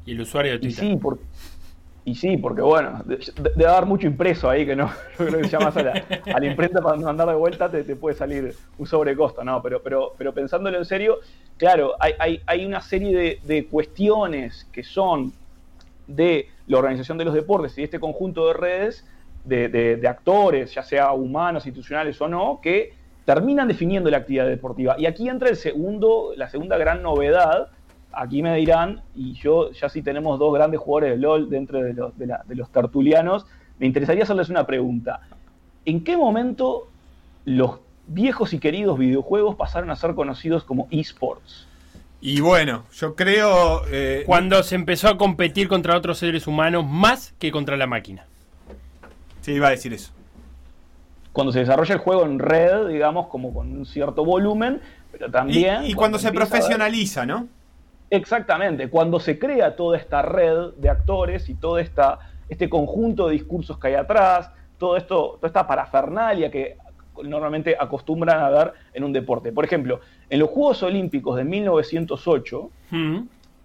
Y 0.06 0.12
el 0.14 0.22
usuario 0.22 0.52
de 0.54 0.58
y 0.58 0.62
Twitter. 0.62 0.84
sí, 0.86 0.96
por- 0.98 1.20
y 2.08 2.14
sí, 2.16 2.38
porque 2.38 2.62
bueno, 2.62 3.02
de- 3.06 3.18
de- 3.18 3.52
debe 3.56 3.66
haber 3.68 3.86
mucho 3.88 4.06
impreso 4.06 4.48
ahí 4.50 4.64
que 4.66 4.76
no, 4.76 4.92
yo 5.20 5.26
creo 5.26 5.42
que 5.42 5.50
llamas 5.50 5.76
a 5.78 5.84
la, 5.84 6.04
a 6.36 6.40
la 6.40 6.46
imprenta 6.46 6.80
para 6.82 6.98
mandar 6.98 7.28
de 7.28 7.34
vuelta 7.36 7.70
te, 7.70 7.84
te 7.84 7.96
puede 7.96 8.16
salir 8.16 8.56
un 8.78 8.86
sobrecosto, 8.88 9.44
¿no? 9.44 9.62
Pero, 9.64 9.82
pero, 9.82 10.14
pero 10.18 10.32
pensándolo 10.34 10.78
en 10.78 10.86
serio, 10.86 11.20
claro, 11.58 11.96
hay, 12.00 12.14
hay, 12.20 12.42
hay 12.46 12.66
una 12.66 12.82
serie 12.82 13.16
de, 13.18 13.40
de 13.44 13.66
cuestiones 13.66 14.68
que 14.72 14.84
son 14.84 15.34
de 16.08 16.50
la 16.68 16.78
organización 16.78 17.18
de 17.18 17.26
los 17.26 17.34
deportes 17.34 17.74
y 17.74 17.82
de 17.82 17.86
este 17.86 18.00
conjunto 18.00 18.46
de 18.48 18.54
redes 18.54 19.04
de, 19.46 19.70
de- 19.70 19.96
de 19.98 20.08
actores, 20.08 20.74
ya 20.74 20.84
sea 20.84 21.12
humanos, 21.14 21.66
institucionales 21.66 22.20
o 22.22 22.28
no, 22.28 22.60
que 22.62 22.94
terminan 23.26 23.68
definiendo 23.68 24.10
la 24.10 24.18
actividad 24.18 24.48
deportiva. 24.48 24.96
Y 25.00 25.06
aquí 25.06 25.28
entra 25.30 25.50
el 25.50 25.56
segundo, 25.56 26.34
la 26.36 26.50
segunda 26.50 26.78
gran 26.78 27.02
novedad. 27.02 27.70
Aquí 28.12 28.42
me 28.42 28.56
dirán, 28.56 29.02
y 29.16 29.34
yo 29.34 29.72
ya 29.72 29.90
sí 29.90 30.02
tenemos 30.02 30.40
dos 30.40 30.54
grandes 30.54 30.80
jugadores 30.80 31.12
de 31.16 31.22
LOL 31.22 31.50
dentro 31.50 31.82
de 31.82 31.94
los, 31.94 32.18
de 32.18 32.28
la- 32.28 32.44
de 32.48 32.56
los 32.56 32.70
tertulianos, 32.72 33.46
me 33.80 33.88
interesaría 33.88 34.24
hacerles 34.24 34.50
una 34.50 34.66
pregunta. 34.66 35.22
¿En 35.86 36.04
qué 36.04 36.16
momento 36.18 36.88
los 37.46 37.80
viejos 38.08 38.54
y 38.54 38.60
queridos 38.60 38.98
videojuegos 38.98 39.56
pasaron 39.56 39.90
a 39.92 39.96
ser 39.96 40.16
conocidos 40.16 40.64
como 40.64 40.88
esports? 40.92 41.68
Y 42.22 42.40
bueno, 42.42 42.86
yo 42.94 43.16
creo... 43.16 43.82
eh, 43.92 44.24
Cuando 44.26 44.64
se 44.64 44.76
empezó 44.76 45.10
a 45.10 45.18
competir 45.18 45.68
contra 45.68 45.96
otros 45.98 46.18
seres 46.20 46.48
humanos 46.48 46.86
más 46.88 47.34
que 47.38 47.52
contra 47.52 47.76
la 47.78 47.86
máquina. 47.86 48.26
Sí, 49.46 49.52
iba 49.54 49.68
a 49.68 49.72
decir 49.72 49.94
eso. 49.94 50.12
Cuando 51.32 51.54
se 51.54 51.60
desarrolla 51.60 51.94
el 51.94 52.00
juego 52.00 52.26
en 52.26 52.40
red, 52.40 52.88
digamos, 52.88 53.28
como 53.28 53.54
con 53.54 53.72
un 53.78 53.86
cierto 53.86 54.26
volumen, 54.26 54.82
pero 55.12 55.30
también... 55.30 55.84
y 55.86 55.94
cuando 55.94 56.18
se 56.18 56.30
profesionaliza, 56.50 57.26
¿no? 57.28 57.48
Exactamente, 58.10 58.90
cuando 58.90 59.20
se 59.20 59.38
crea 59.38 59.76
toda 59.76 59.98
esta 59.98 60.24
red 60.24 60.72
de 60.78 60.90
actores 60.90 61.48
y 61.50 61.54
todo 61.54 61.78
esta, 61.78 62.18
este 62.50 62.68
conjunto 62.70 63.28
de 63.28 63.34
discursos 63.34 63.78
que 63.78 63.90
hay 63.90 63.94
atrás, 63.94 64.50
todo 64.80 64.98
esto, 64.98 65.36
toda 65.40 65.48
esta 65.48 65.68
parafernalia 65.68 66.50
que 66.50 66.78
normalmente 67.24 67.76
acostumbran 67.80 68.40
a 68.40 68.50
ver 68.50 68.74
en 68.96 69.04
un 69.04 69.14
deporte. 69.14 69.52
Por 69.52 69.64
ejemplo, 69.64 70.00
en 70.28 70.40
los 70.40 70.50
Juegos 70.50 70.82
Olímpicos 70.82 71.36
de 71.38 71.44
1908, 71.44 72.70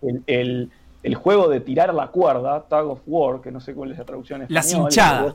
el, 0.03 0.23
el- 0.27 0.71
el 1.03 1.15
juego 1.15 1.49
de 1.49 1.61
tirar 1.61 1.95
la 1.95 2.09
cuerda, 2.09 2.65
Tug 2.69 2.91
of 2.91 3.01
War, 3.07 3.41
que 3.41 3.51
no 3.51 3.59
sé 3.59 3.73
cuál 3.75 3.91
es 3.93 3.97
la 3.99 4.05
traducción 4.05 4.43
en 4.43 4.49
español, 4.61 4.91
hinchadas. 4.91 5.35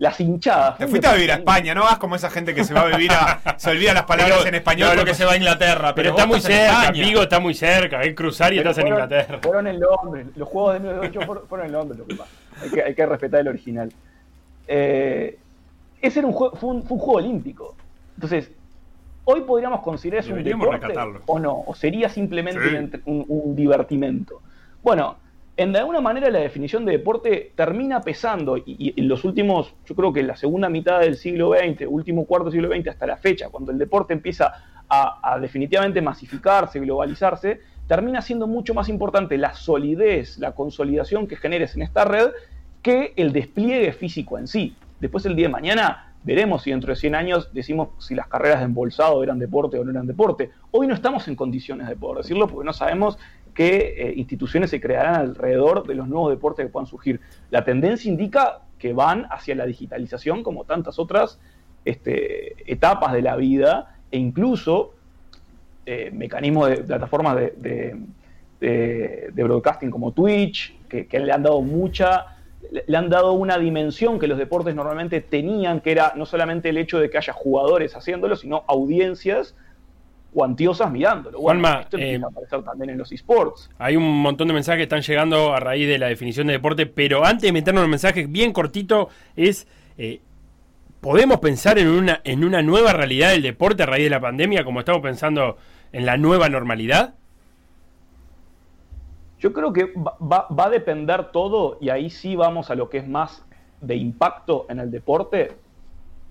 Las 0.00 0.18
hinchadas. 0.18 0.78
Te 0.78 0.88
fuiste 0.88 1.06
a 1.06 1.12
vivir 1.14 1.30
a 1.30 1.34
España, 1.34 1.74
no 1.74 1.82
vas 1.82 1.98
como 1.98 2.16
esa 2.16 2.30
gente 2.30 2.54
que 2.54 2.64
se 2.64 2.72
va 2.74 2.80
a 2.80 2.86
vivir 2.86 3.12
a. 3.12 3.40
se 3.58 3.70
olvida 3.70 3.92
las 3.94 4.04
palabras 4.04 4.38
Pero- 4.38 4.48
en 4.48 4.54
español. 4.56 4.88
lo 4.88 4.94
porque 4.96 5.10
que 5.10 5.14
se 5.14 5.24
va 5.26 5.32
a 5.32 5.36
Inglaterra. 5.36 5.94
Pero, 5.94 6.10
está 6.10 6.26
muy 6.26 6.40
cerca, 6.40 6.90
Vigo 6.90 7.22
está 7.22 7.38
muy 7.38 7.52
cerca. 7.54 8.00
Es 8.02 8.14
cruzar 8.14 8.52
y 8.52 8.56
Pero 8.56 8.70
estás 8.70 8.82
en 8.82 8.90
fueron- 8.90 9.04
Inglaterra. 9.04 9.38
Fueron 9.42 9.66
en 9.66 9.78
Londres. 9.78 10.26
Los 10.36 10.48
juegos 10.48 10.72
de 10.72 10.80
1908 10.80 11.44
fueron- 11.46 11.66
en 11.66 11.72
Londres, 11.72 11.98
lo 11.98 12.06
que 12.06 12.14
pasa. 12.16 12.30
Hay 12.62 12.70
que, 12.70 12.82
hay 12.82 12.94
que 12.94 13.06
respetar 13.06 13.40
el 13.40 13.48
original. 13.48 13.92
Eh, 14.66 15.38
ese 16.00 16.18
era 16.20 16.28
un 16.28 16.34
juego, 16.34 16.56
fue, 16.56 16.70
un, 16.70 16.82
fue 16.82 16.96
un 16.96 17.00
juego 17.02 17.18
olímpico. 17.18 17.76
Entonces, 18.16 18.50
hoy 19.24 19.42
podríamos 19.42 19.82
considerar 19.82 20.24
eso 20.24 20.32
un 20.32 20.42
deporte 20.42 20.86
recatarlo. 20.86 21.20
o 21.26 21.38
no, 21.38 21.62
o 21.66 21.74
sería 21.74 22.08
simplemente 22.08 22.60
Sí. 22.96 23.02
un- 23.04 23.24
un 23.28 23.54
divertimento. 23.56 24.40
Bueno, 24.82 25.16
en 25.62 25.72
de 25.72 25.78
alguna 25.78 26.00
manera 26.00 26.30
la 26.30 26.38
definición 26.38 26.86
de 26.86 26.92
deporte 26.92 27.52
termina 27.54 28.00
pesando 28.00 28.56
y, 28.56 28.94
en 28.96 29.08
los 29.08 29.24
últimos, 29.24 29.74
yo 29.84 29.94
creo 29.94 30.10
que 30.10 30.20
en 30.20 30.28
la 30.28 30.36
segunda 30.36 30.70
mitad 30.70 31.00
del 31.00 31.16
siglo 31.16 31.52
XX, 31.52 31.86
último 31.86 32.24
cuarto 32.24 32.46
del 32.46 32.54
siglo 32.54 32.74
XX 32.74 32.88
hasta 32.88 33.06
la 33.06 33.18
fecha, 33.18 33.50
cuando 33.50 33.70
el 33.70 33.76
deporte 33.76 34.14
empieza 34.14 34.54
a, 34.88 35.34
a 35.34 35.38
definitivamente 35.38 36.00
masificarse, 36.00 36.80
globalizarse, 36.80 37.60
termina 37.86 38.22
siendo 38.22 38.46
mucho 38.46 38.72
más 38.72 38.88
importante 38.88 39.36
la 39.36 39.52
solidez, 39.52 40.38
la 40.38 40.52
consolidación 40.52 41.26
que 41.26 41.36
generes 41.36 41.76
en 41.76 41.82
esta 41.82 42.06
red 42.06 42.30
que 42.80 43.12
el 43.16 43.30
despliegue 43.30 43.92
físico 43.92 44.38
en 44.38 44.48
sí. 44.48 44.74
Después 44.98 45.26
el 45.26 45.36
día 45.36 45.48
de 45.48 45.52
mañana 45.52 46.10
veremos 46.22 46.62
si 46.62 46.70
dentro 46.70 46.90
de 46.90 46.96
100 46.96 47.14
años 47.14 47.50
decimos 47.52 47.88
si 47.98 48.14
las 48.14 48.28
carreras 48.28 48.60
de 48.60 48.66
embolsado 48.66 49.22
eran 49.22 49.38
deporte 49.38 49.78
o 49.78 49.84
no 49.84 49.90
eran 49.90 50.06
deporte. 50.06 50.50
Hoy 50.70 50.86
no 50.86 50.94
estamos 50.94 51.28
en 51.28 51.36
condiciones 51.36 51.88
de 51.88 51.96
poder 51.96 52.18
decirlo 52.18 52.46
porque 52.46 52.66
no 52.66 52.72
sabemos 52.72 53.18
qué 53.60 53.94
eh, 53.98 54.14
instituciones 54.16 54.70
se 54.70 54.80
crearán 54.80 55.16
alrededor 55.16 55.86
de 55.86 55.94
los 55.94 56.08
nuevos 56.08 56.30
deportes 56.30 56.64
que 56.64 56.72
puedan 56.72 56.86
surgir. 56.86 57.20
La 57.50 57.62
tendencia 57.62 58.10
indica 58.10 58.60
que 58.78 58.94
van 58.94 59.26
hacia 59.30 59.54
la 59.54 59.66
digitalización 59.66 60.42
como 60.42 60.64
tantas 60.64 60.98
otras 60.98 61.38
este, 61.84 62.54
etapas 62.72 63.12
de 63.12 63.20
la 63.20 63.36
vida 63.36 63.98
e 64.10 64.16
incluso 64.16 64.94
eh, 65.84 66.10
mecanismos 66.10 66.70
de 66.70 66.76
plataformas 66.78 67.36
de, 67.36 67.98
broadcasting 69.34 69.90
como 69.90 70.12
Twitch, 70.12 70.74
que, 70.88 71.06
que 71.06 71.18
le 71.20 71.30
han 71.30 71.42
dado 71.42 71.60
mucha, 71.60 72.38
le 72.86 72.96
han 72.96 73.10
dado 73.10 73.34
una 73.34 73.58
dimensión 73.58 74.18
que 74.18 74.26
los 74.26 74.38
deportes 74.38 74.74
normalmente 74.74 75.20
tenían, 75.20 75.82
que 75.82 75.92
era 75.92 76.14
no 76.16 76.24
solamente 76.24 76.70
el 76.70 76.78
hecho 76.78 76.98
de 76.98 77.10
que 77.10 77.18
haya 77.18 77.34
jugadores 77.34 77.94
haciéndolo, 77.94 78.36
sino 78.36 78.64
audiencias 78.68 79.54
cuantiosas 80.32 80.90
mirándolo. 80.90 81.40
Bueno, 81.40 81.60
Juanma, 81.60 81.80
esto 81.82 81.96
empieza 81.96 82.22
eh, 82.22 82.24
a 82.24 82.28
aparecer 82.28 82.62
también 82.62 82.90
en 82.90 82.98
los 82.98 83.10
esports. 83.12 83.70
Hay 83.78 83.96
un 83.96 84.22
montón 84.22 84.48
de 84.48 84.54
mensajes 84.54 84.78
que 84.78 84.82
están 84.84 85.02
llegando 85.02 85.54
a 85.54 85.60
raíz 85.60 85.88
de 85.88 85.98
la 85.98 86.06
definición 86.06 86.46
de 86.46 86.54
deporte, 86.54 86.86
pero 86.86 87.24
antes 87.24 87.42
de 87.42 87.52
meternos 87.52 87.80
en 87.82 87.84
el 87.86 87.90
mensaje 87.90 88.26
bien 88.26 88.52
cortito, 88.52 89.08
es 89.36 89.66
eh, 89.98 90.20
¿podemos 91.00 91.38
pensar 91.40 91.78
en 91.78 91.88
una, 91.88 92.20
en 92.24 92.44
una 92.44 92.62
nueva 92.62 92.92
realidad 92.92 93.30
del 93.30 93.42
deporte 93.42 93.82
a 93.82 93.86
raíz 93.86 94.04
de 94.04 94.10
la 94.10 94.20
pandemia, 94.20 94.64
como 94.64 94.80
estamos 94.80 95.02
pensando 95.02 95.56
en 95.92 96.06
la 96.06 96.16
nueva 96.16 96.48
normalidad? 96.48 97.14
Yo 99.38 99.52
creo 99.52 99.72
que 99.72 99.86
va, 99.96 100.16
va- 100.20 100.46
va 100.48 100.66
a 100.66 100.70
depender 100.70 101.30
todo, 101.32 101.78
y 101.80 101.88
ahí 101.88 102.10
sí 102.10 102.36
vamos 102.36 102.70
a 102.70 102.74
lo 102.74 102.90
que 102.90 102.98
es 102.98 103.08
más 103.08 103.44
de 103.80 103.96
impacto 103.96 104.66
en 104.68 104.78
el 104.78 104.90
deporte 104.90 105.52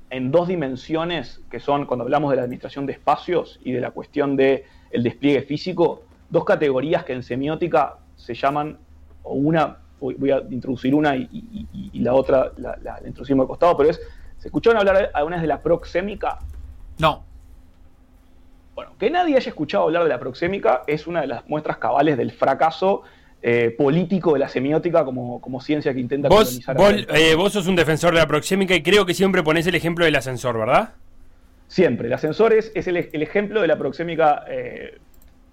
en 0.10 0.32
dos 0.32 0.48
dimensiones 0.48 1.42
que 1.52 1.60
son 1.60 1.86
cuando 1.86 2.04
hablamos 2.04 2.30
de 2.32 2.38
la 2.38 2.44
administración 2.44 2.86
de 2.86 2.94
espacios 2.94 3.60
y 3.64 3.72
de 3.72 3.82
la 3.82 3.92
cuestión 3.92 4.36
del 4.36 4.64
el 4.92 5.04
despliegue 5.04 5.44
físico, 5.44 6.04
dos 6.30 6.44
categorías 6.46 7.04
que 7.04 7.14
en 7.14 7.22
semiótica 7.24 7.98
se 8.16 8.34
llaman, 8.34 8.78
o 9.24 9.34
una, 9.34 9.78
voy 10.00 10.32
a 10.32 10.40
introducir 10.50 10.96
una 10.96 11.16
y, 11.16 11.28
y- 11.32 11.68
y- 11.74 11.90
y 11.94 12.00
la 12.00 12.14
otra 12.14 12.52
la, 12.58 12.78
la- 12.82 13.00
la 13.02 13.08
introducimos 13.08 13.44
al 13.44 13.48
costado, 13.48 13.78
pero 13.78 13.90
es, 13.92 14.02
¿se 14.38 14.48
escucharon 14.48 14.80
hablar 14.80 15.12
alguna 15.14 15.36
vez 15.38 15.42
de 15.44 15.48
la 15.48 15.62
proxémica? 15.62 16.40
No. 16.98 17.24
Bueno, 18.76 18.92
que 18.98 19.10
nadie 19.12 19.36
haya 19.36 19.50
escuchado 19.50 19.84
hablar 19.84 20.04
de 20.04 20.10
la 20.10 20.20
proxémica 20.20 20.84
es 20.88 21.06
una 21.06 21.22
de 21.22 21.28
las 21.28 21.48
muestras 21.50 21.78
cabales 21.78 22.18
del 22.18 22.32
fracaso 22.32 23.04
eh, 23.42 23.74
político 23.78 24.34
de 24.34 24.40
la 24.40 24.50
semiótica 24.50 25.06
como, 25.06 25.40
como 25.40 25.62
ciencia 25.62 25.94
que 25.94 26.00
intenta 26.00 26.28
Vos, 26.28 26.46
colonizar 26.46 26.76
vos, 26.78 26.94
eh, 27.16 27.36
vos 27.36 27.54
sos 27.54 27.68
un 27.68 27.76
defensor 27.76 28.14
de 28.14 28.20
la 28.20 28.28
proxémica 28.28 28.76
y 28.76 28.84
creo 28.84 29.06
que 29.06 29.14
siempre 29.14 29.44
ponés 29.44 29.66
el 29.68 29.76
ejemplo 29.76 30.04
del 30.06 30.16
ascensor, 30.16 30.58
¿verdad? 30.58 30.90
Siempre. 31.68 32.08
El 32.08 32.14
ascensor 32.14 32.54
es, 32.54 32.72
es 32.76 32.88
el, 32.88 32.98
el 32.98 33.22
ejemplo 33.22 33.62
de 33.62 33.68
la 33.68 33.78
proxémica 33.78 34.44
eh, 34.50 34.98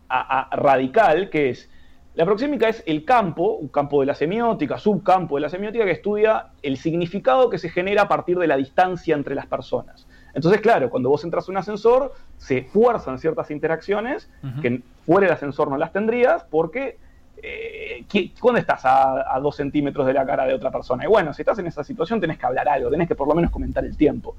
a- 0.08 0.48
a- 0.50 0.56
radical, 0.56 1.28
que 1.30 1.50
es. 1.50 1.68
La 2.14 2.24
proxémica 2.24 2.68
es 2.70 2.82
el 2.86 3.04
campo, 3.04 3.52
un 3.56 3.68
campo 3.68 4.00
de 4.00 4.06
la 4.06 4.14
semiótica, 4.14 4.78
subcampo 4.78 5.34
de 5.36 5.42
la 5.42 5.50
semiótica, 5.50 5.84
que 5.84 5.90
estudia 5.90 6.46
el 6.62 6.78
significado 6.78 7.50
que 7.50 7.58
se 7.58 7.68
genera 7.68 8.02
a 8.02 8.08
partir 8.08 8.38
de 8.38 8.46
la 8.46 8.56
distancia 8.56 9.14
entre 9.14 9.34
las 9.34 9.44
personas. 9.46 10.06
Entonces, 10.32 10.62
claro, 10.62 10.88
cuando 10.88 11.10
vos 11.10 11.22
entras 11.24 11.46
a 11.46 11.50
un 11.52 11.58
ascensor, 11.58 12.14
se 12.38 12.62
fuerzan 12.62 13.18
ciertas 13.18 13.50
interacciones 13.50 14.30
que 14.62 14.80
fuera 15.04 15.26
del 15.26 15.34
ascensor 15.34 15.68
no 15.70 15.76
las 15.76 15.92
tendrías, 15.92 16.44
porque 16.50 16.96
eh, 17.42 18.04
¿qui- 18.08 18.34
¿cuándo 18.40 18.60
estás 18.60 18.82
a, 18.84 19.38
dos 19.40 19.56
centímetros 19.56 20.06
de 20.06 20.12
la 20.14 20.26
cara 20.26 20.44
de 20.46 20.54
otra 20.54 20.70
persona? 20.70 21.04
Y 21.04 21.08
bueno, 21.08 21.32
si 21.34 21.42
estás 21.42 21.58
en 21.58 21.66
esa 21.66 21.84
situación, 21.84 22.20
tenés 22.20 22.38
que 22.38 22.46
hablar 22.46 22.68
algo, 22.68 22.90
tenés 22.90 23.08
que 23.08 23.14
por 23.14 23.28
lo 23.28 23.34
menos 23.34 23.50
comentar 23.50 23.84
el 23.84 23.96
tiempo. 23.96 24.36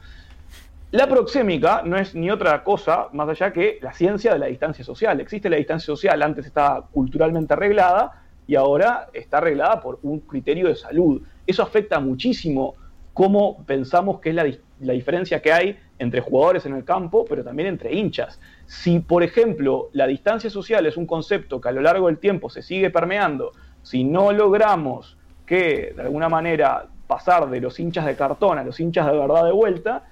La 0.92 1.08
proxémica 1.08 1.82
no 1.84 1.98
es 1.98 2.16
ni 2.16 2.32
otra 2.32 2.64
cosa 2.64 3.10
más 3.12 3.28
allá 3.30 3.52
que 3.52 3.78
la 3.82 3.92
ciencia 3.94 4.32
de 4.34 4.40
la 4.40 4.46
distancia 4.48 4.84
social. 4.86 5.20
Existe 5.20 5.50
la 5.50 5.58
distancia 5.58 5.86
social, 5.88 6.22
antes 6.24 6.46
estaba 6.46 6.88
culturalmente 6.88 7.54
arreglada 7.54 8.12
y 8.46 8.56
ahora 8.56 9.10
está 9.14 9.38
arreglada 9.40 9.82
por 9.82 10.00
un 10.04 10.22
criterio 10.22 10.68
de 10.70 10.76
salud. 10.76 11.22
Eso 11.46 11.62
afecta 11.64 12.00
muchísimo 12.00 12.76
cómo 13.12 13.66
pensamos 13.66 14.20
que 14.22 14.30
es 14.30 14.36
la, 14.36 14.46
dis- 14.46 14.62
la 14.80 14.94
diferencia 14.94 15.42
que 15.42 15.52
hay 15.52 15.80
entre 16.00 16.22
jugadores 16.22 16.66
en 16.66 16.76
el 16.76 16.84
campo, 16.84 17.26
pero 17.28 17.44
también 17.44 17.70
entre 17.70 17.94
hinchas. 17.94 18.40
Si, 18.66 19.00
por 19.00 19.24
ejemplo, 19.24 19.90
la 19.94 20.08
distancia 20.08 20.50
social 20.50 20.86
es 20.86 20.98
un 20.98 21.06
concepto 21.06 21.60
que 21.60 21.70
a 21.70 21.72
lo 21.72 21.82
largo 21.82 22.08
del 22.08 22.20
tiempo 22.20 22.50
se 22.50 22.62
sigue 22.62 22.90
permeando, 22.90 23.52
si 23.82 24.04
no 24.04 24.32
logramos 24.32 25.18
que, 25.46 25.94
de 25.96 26.02
alguna 26.02 26.30
manera, 26.30 26.88
pasar 27.08 27.50
de 27.50 27.62
los 27.62 27.80
hinchas 27.80 28.06
de 28.06 28.16
cartón 28.16 28.60
a 28.60 28.64
los 28.64 28.80
hinchas 28.80 29.08
de 29.08 29.18
verdad 29.18 29.46
de 29.46 29.52
vuelta, 29.52 30.04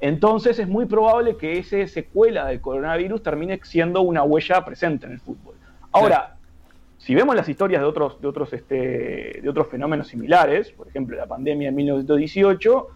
entonces 0.00 0.58
es 0.58 0.68
muy 0.68 0.84
probable 0.84 1.36
que 1.36 1.58
esa 1.58 1.86
secuela 1.88 2.46
del 2.46 2.60
coronavirus 2.60 3.22
termine 3.22 3.58
siendo 3.62 4.02
una 4.02 4.22
huella 4.22 4.64
presente 4.64 5.06
en 5.06 5.12
el 5.12 5.20
fútbol. 5.20 5.54
Ahora, 5.92 6.36
si 6.98 7.14
vemos 7.14 7.34
las 7.34 7.48
historias 7.48 7.80
de 7.80 7.86
otros, 7.86 8.20
de 8.20 8.28
otros, 8.28 8.52
este, 8.52 9.40
de 9.42 9.48
otros 9.48 9.68
fenómenos 9.68 10.08
similares, 10.08 10.70
por 10.72 10.88
ejemplo 10.88 11.16
la 11.16 11.26
pandemia 11.26 11.68
de 11.68 11.76
1918, 11.76 12.88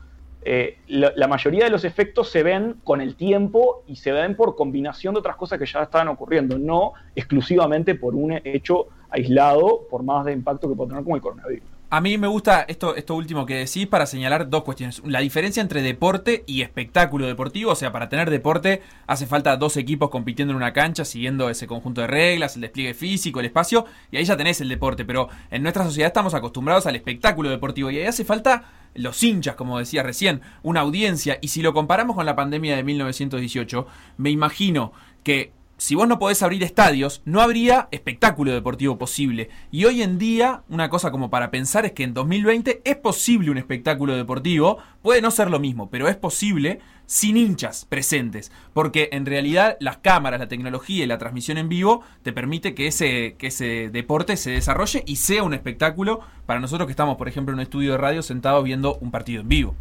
eh, 0.42 0.78
la, 0.86 1.12
la 1.16 1.28
mayoría 1.28 1.64
de 1.64 1.70
los 1.70 1.84
efectos 1.84 2.30
se 2.30 2.42
ven 2.42 2.76
con 2.84 3.00
el 3.00 3.16
tiempo 3.16 3.82
y 3.86 3.96
se 3.96 4.12
ven 4.12 4.36
por 4.36 4.54
combinación 4.56 5.14
de 5.14 5.20
otras 5.20 5.36
cosas 5.36 5.58
que 5.58 5.66
ya 5.66 5.82
estaban 5.82 6.08
ocurriendo, 6.08 6.58
no 6.58 6.92
exclusivamente 7.14 7.94
por 7.94 8.14
un 8.14 8.40
hecho 8.44 8.86
aislado, 9.10 9.86
por 9.90 10.02
más 10.02 10.24
de 10.24 10.32
impacto 10.32 10.68
que 10.68 10.74
puede 10.74 10.90
tener 10.90 11.04
como 11.04 11.16
el 11.16 11.22
coronavirus. 11.22 11.77
A 11.90 12.02
mí 12.02 12.18
me 12.18 12.26
gusta 12.26 12.66
esto, 12.68 12.96
esto 12.96 13.14
último 13.14 13.46
que 13.46 13.54
decís 13.54 13.86
para 13.86 14.04
señalar 14.04 14.50
dos 14.50 14.62
cuestiones. 14.62 15.00
La 15.06 15.20
diferencia 15.20 15.62
entre 15.62 15.80
deporte 15.80 16.44
y 16.46 16.60
espectáculo 16.60 17.26
deportivo. 17.26 17.72
O 17.72 17.74
sea, 17.74 17.92
para 17.92 18.10
tener 18.10 18.28
deporte 18.28 18.82
hace 19.06 19.26
falta 19.26 19.56
dos 19.56 19.78
equipos 19.78 20.10
compitiendo 20.10 20.52
en 20.52 20.58
una 20.58 20.74
cancha, 20.74 21.06
siguiendo 21.06 21.48
ese 21.48 21.66
conjunto 21.66 22.02
de 22.02 22.06
reglas, 22.06 22.56
el 22.56 22.60
despliegue 22.60 22.92
físico, 22.92 23.40
el 23.40 23.46
espacio, 23.46 23.86
y 24.10 24.18
ahí 24.18 24.24
ya 24.26 24.36
tenés 24.36 24.60
el 24.60 24.68
deporte. 24.68 25.06
Pero 25.06 25.30
en 25.50 25.62
nuestra 25.62 25.82
sociedad 25.82 26.08
estamos 26.08 26.34
acostumbrados 26.34 26.84
al 26.86 26.94
espectáculo 26.94 27.48
deportivo 27.48 27.90
y 27.90 27.96
ahí 27.96 28.06
hace 28.06 28.26
falta 28.26 28.70
los 28.94 29.22
hinchas, 29.22 29.56
como 29.56 29.78
decía 29.78 30.02
recién, 30.02 30.42
una 30.62 30.80
audiencia. 30.80 31.38
Y 31.40 31.48
si 31.48 31.62
lo 31.62 31.72
comparamos 31.72 32.16
con 32.16 32.26
la 32.26 32.36
pandemia 32.36 32.76
de 32.76 32.82
1918, 32.82 33.86
me 34.18 34.28
imagino 34.28 34.92
que 35.22 35.52
si 35.78 35.94
vos 35.94 36.08
no 36.08 36.18
podés 36.18 36.42
abrir 36.42 36.64
estadios, 36.64 37.22
no 37.24 37.40
habría 37.40 37.86
espectáculo 37.92 38.52
deportivo 38.52 38.98
posible. 38.98 39.48
Y 39.70 39.84
hoy 39.84 40.02
en 40.02 40.18
día, 40.18 40.62
una 40.68 40.90
cosa 40.90 41.12
como 41.12 41.30
para 41.30 41.52
pensar 41.52 41.86
es 41.86 41.92
que 41.92 42.02
en 42.02 42.14
2020 42.14 42.82
es 42.84 42.96
posible 42.96 43.52
un 43.52 43.58
espectáculo 43.58 44.16
deportivo, 44.16 44.78
puede 45.02 45.22
no 45.22 45.30
ser 45.30 45.50
lo 45.50 45.60
mismo, 45.60 45.88
pero 45.88 46.08
es 46.08 46.16
posible 46.16 46.80
sin 47.06 47.36
hinchas 47.36 47.84
presentes, 47.84 48.50
porque 48.74 49.08
en 49.12 49.24
realidad 49.24 49.76
las 49.78 49.98
cámaras, 49.98 50.40
la 50.40 50.48
tecnología 50.48 51.04
y 51.04 51.06
la 51.06 51.16
transmisión 51.16 51.56
en 51.58 51.68
vivo 51.68 52.02
te 52.22 52.32
permite 52.32 52.74
que 52.74 52.88
ese, 52.88 53.36
que 53.38 53.46
ese 53.46 53.88
deporte 53.88 54.36
se 54.36 54.50
desarrolle 54.50 55.04
y 55.06 55.16
sea 55.16 55.44
un 55.44 55.54
espectáculo 55.54 56.20
para 56.44 56.58
nosotros 56.58 56.86
que 56.86 56.92
estamos, 56.92 57.16
por 57.16 57.28
ejemplo, 57.28 57.52
en 57.52 57.60
un 57.60 57.62
estudio 57.62 57.92
de 57.92 57.98
radio 57.98 58.22
sentados 58.22 58.64
viendo 58.64 58.96
un 58.96 59.12
partido 59.12 59.42
en 59.42 59.48
vivo. 59.48 59.74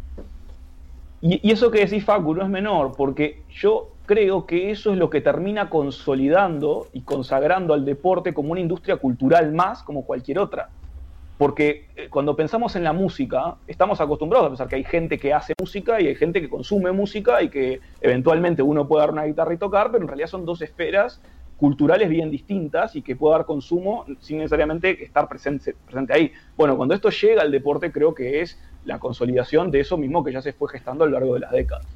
Y, 1.20 1.40
y 1.42 1.50
eso 1.50 1.72
que 1.72 1.80
decís, 1.80 2.04
Facu, 2.04 2.34
no 2.34 2.44
es 2.44 2.48
menor, 2.48 2.94
porque 2.96 3.42
yo 3.50 3.90
creo 4.08 4.46
que 4.46 4.70
eso 4.70 4.90
es 4.90 4.98
lo 4.98 5.10
que 5.10 5.20
termina 5.20 5.68
consolidando 5.68 6.86
y 6.94 7.02
consagrando 7.02 7.74
al 7.74 7.84
deporte 7.84 8.32
como 8.32 8.52
una 8.52 8.60
industria 8.60 8.96
cultural 8.96 9.52
más 9.52 9.82
como 9.82 10.06
cualquier 10.06 10.38
otra. 10.38 10.70
Porque 11.36 11.88
eh, 11.94 12.08
cuando 12.08 12.34
pensamos 12.34 12.74
en 12.74 12.84
la 12.84 12.94
música, 12.94 13.56
estamos 13.66 14.00
acostumbrados 14.00 14.46
a 14.46 14.48
pensar 14.48 14.66
que 14.66 14.76
hay 14.76 14.84
gente 14.84 15.18
que 15.18 15.34
hace 15.34 15.52
música 15.60 16.00
y 16.00 16.06
hay 16.06 16.14
gente 16.14 16.40
que 16.40 16.48
consume 16.48 16.90
música 16.90 17.42
y 17.42 17.50
que 17.50 17.80
eventualmente 18.00 18.62
uno 18.62 18.88
puede 18.88 19.02
dar 19.02 19.10
una 19.10 19.24
guitarra 19.24 19.52
y 19.52 19.58
tocar, 19.58 19.92
pero 19.92 20.02
en 20.02 20.08
realidad 20.08 20.28
son 20.28 20.46
dos 20.46 20.62
esferas 20.62 21.20
culturales 21.58 22.08
bien 22.08 22.30
distintas 22.30 22.96
y 22.96 23.02
que 23.02 23.14
puede 23.14 23.36
dar 23.36 23.44
consumo 23.44 24.06
sin 24.20 24.38
necesariamente 24.38 25.04
estar 25.04 25.28
presente, 25.28 25.74
presente 25.84 26.14
ahí. 26.14 26.32
Bueno, 26.56 26.78
cuando 26.78 26.94
esto 26.94 27.10
llega 27.10 27.42
al 27.42 27.52
deporte 27.52 27.92
creo 27.92 28.14
que 28.14 28.40
es 28.40 28.58
la 28.86 28.98
consolidación 28.98 29.70
de 29.70 29.80
eso 29.80 29.98
mismo 29.98 30.24
que 30.24 30.32
ya 30.32 30.40
se 30.40 30.54
fue 30.54 30.70
gestando 30.70 31.04
a 31.04 31.08
lo 31.08 31.12
largo 31.12 31.34
de 31.34 31.40
las 31.40 31.52
décadas. 31.52 31.86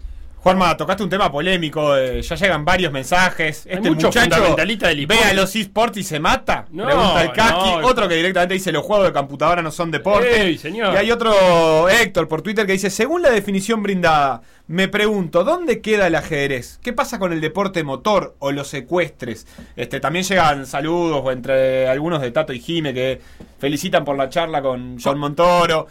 Juanma, 0.42 0.76
tocaste 0.76 1.04
un 1.04 1.08
tema 1.08 1.30
polémico, 1.30 1.96
eh, 1.96 2.20
ya 2.20 2.34
llegan 2.34 2.64
varios 2.64 2.92
mensajes. 2.92 3.64
Este 3.64 3.88
mucho 3.88 4.08
muchacho 4.08 4.56
del 4.56 5.06
ve 5.06 5.18
a 5.20 5.32
los 5.34 5.54
esports 5.54 5.98
y 5.98 6.02
se 6.02 6.18
mata. 6.18 6.66
No, 6.72 6.84
Pregunta 6.84 7.22
el 7.22 7.32
Kaki. 7.32 7.70
no. 7.80 7.86
Otro 7.86 8.08
que 8.08 8.16
directamente 8.16 8.54
dice 8.54 8.72
los 8.72 8.84
juegos 8.84 9.06
de 9.06 9.12
computadora 9.12 9.62
no 9.62 9.70
son 9.70 9.92
deporte. 9.92 10.42
Ey, 10.42 10.58
señor. 10.58 10.94
Y 10.94 10.96
hay 10.96 11.12
otro 11.12 11.88
Héctor 11.88 12.26
por 12.26 12.42
Twitter 12.42 12.66
que 12.66 12.72
dice, 12.72 12.90
según 12.90 13.22
la 13.22 13.30
definición 13.30 13.84
brindada, 13.84 14.42
me 14.66 14.88
pregunto, 14.88 15.44
¿dónde 15.44 15.80
queda 15.80 16.08
el 16.08 16.16
ajedrez? 16.16 16.80
¿Qué 16.82 16.92
pasa 16.92 17.20
con 17.20 17.32
el 17.32 17.40
deporte 17.40 17.84
motor 17.84 18.34
o 18.40 18.50
los 18.50 18.66
secuestres? 18.66 19.46
Este, 19.76 20.00
también 20.00 20.24
llegan 20.24 20.66
saludos 20.66 21.24
entre 21.32 21.86
algunos 21.86 22.20
de 22.20 22.32
Tato 22.32 22.52
y 22.52 22.58
Jime 22.58 22.92
que 22.92 23.20
felicitan 23.60 24.04
por 24.04 24.16
la 24.16 24.28
charla 24.28 24.60
con 24.60 24.98
John 25.00 25.20
Montoro. 25.20 25.86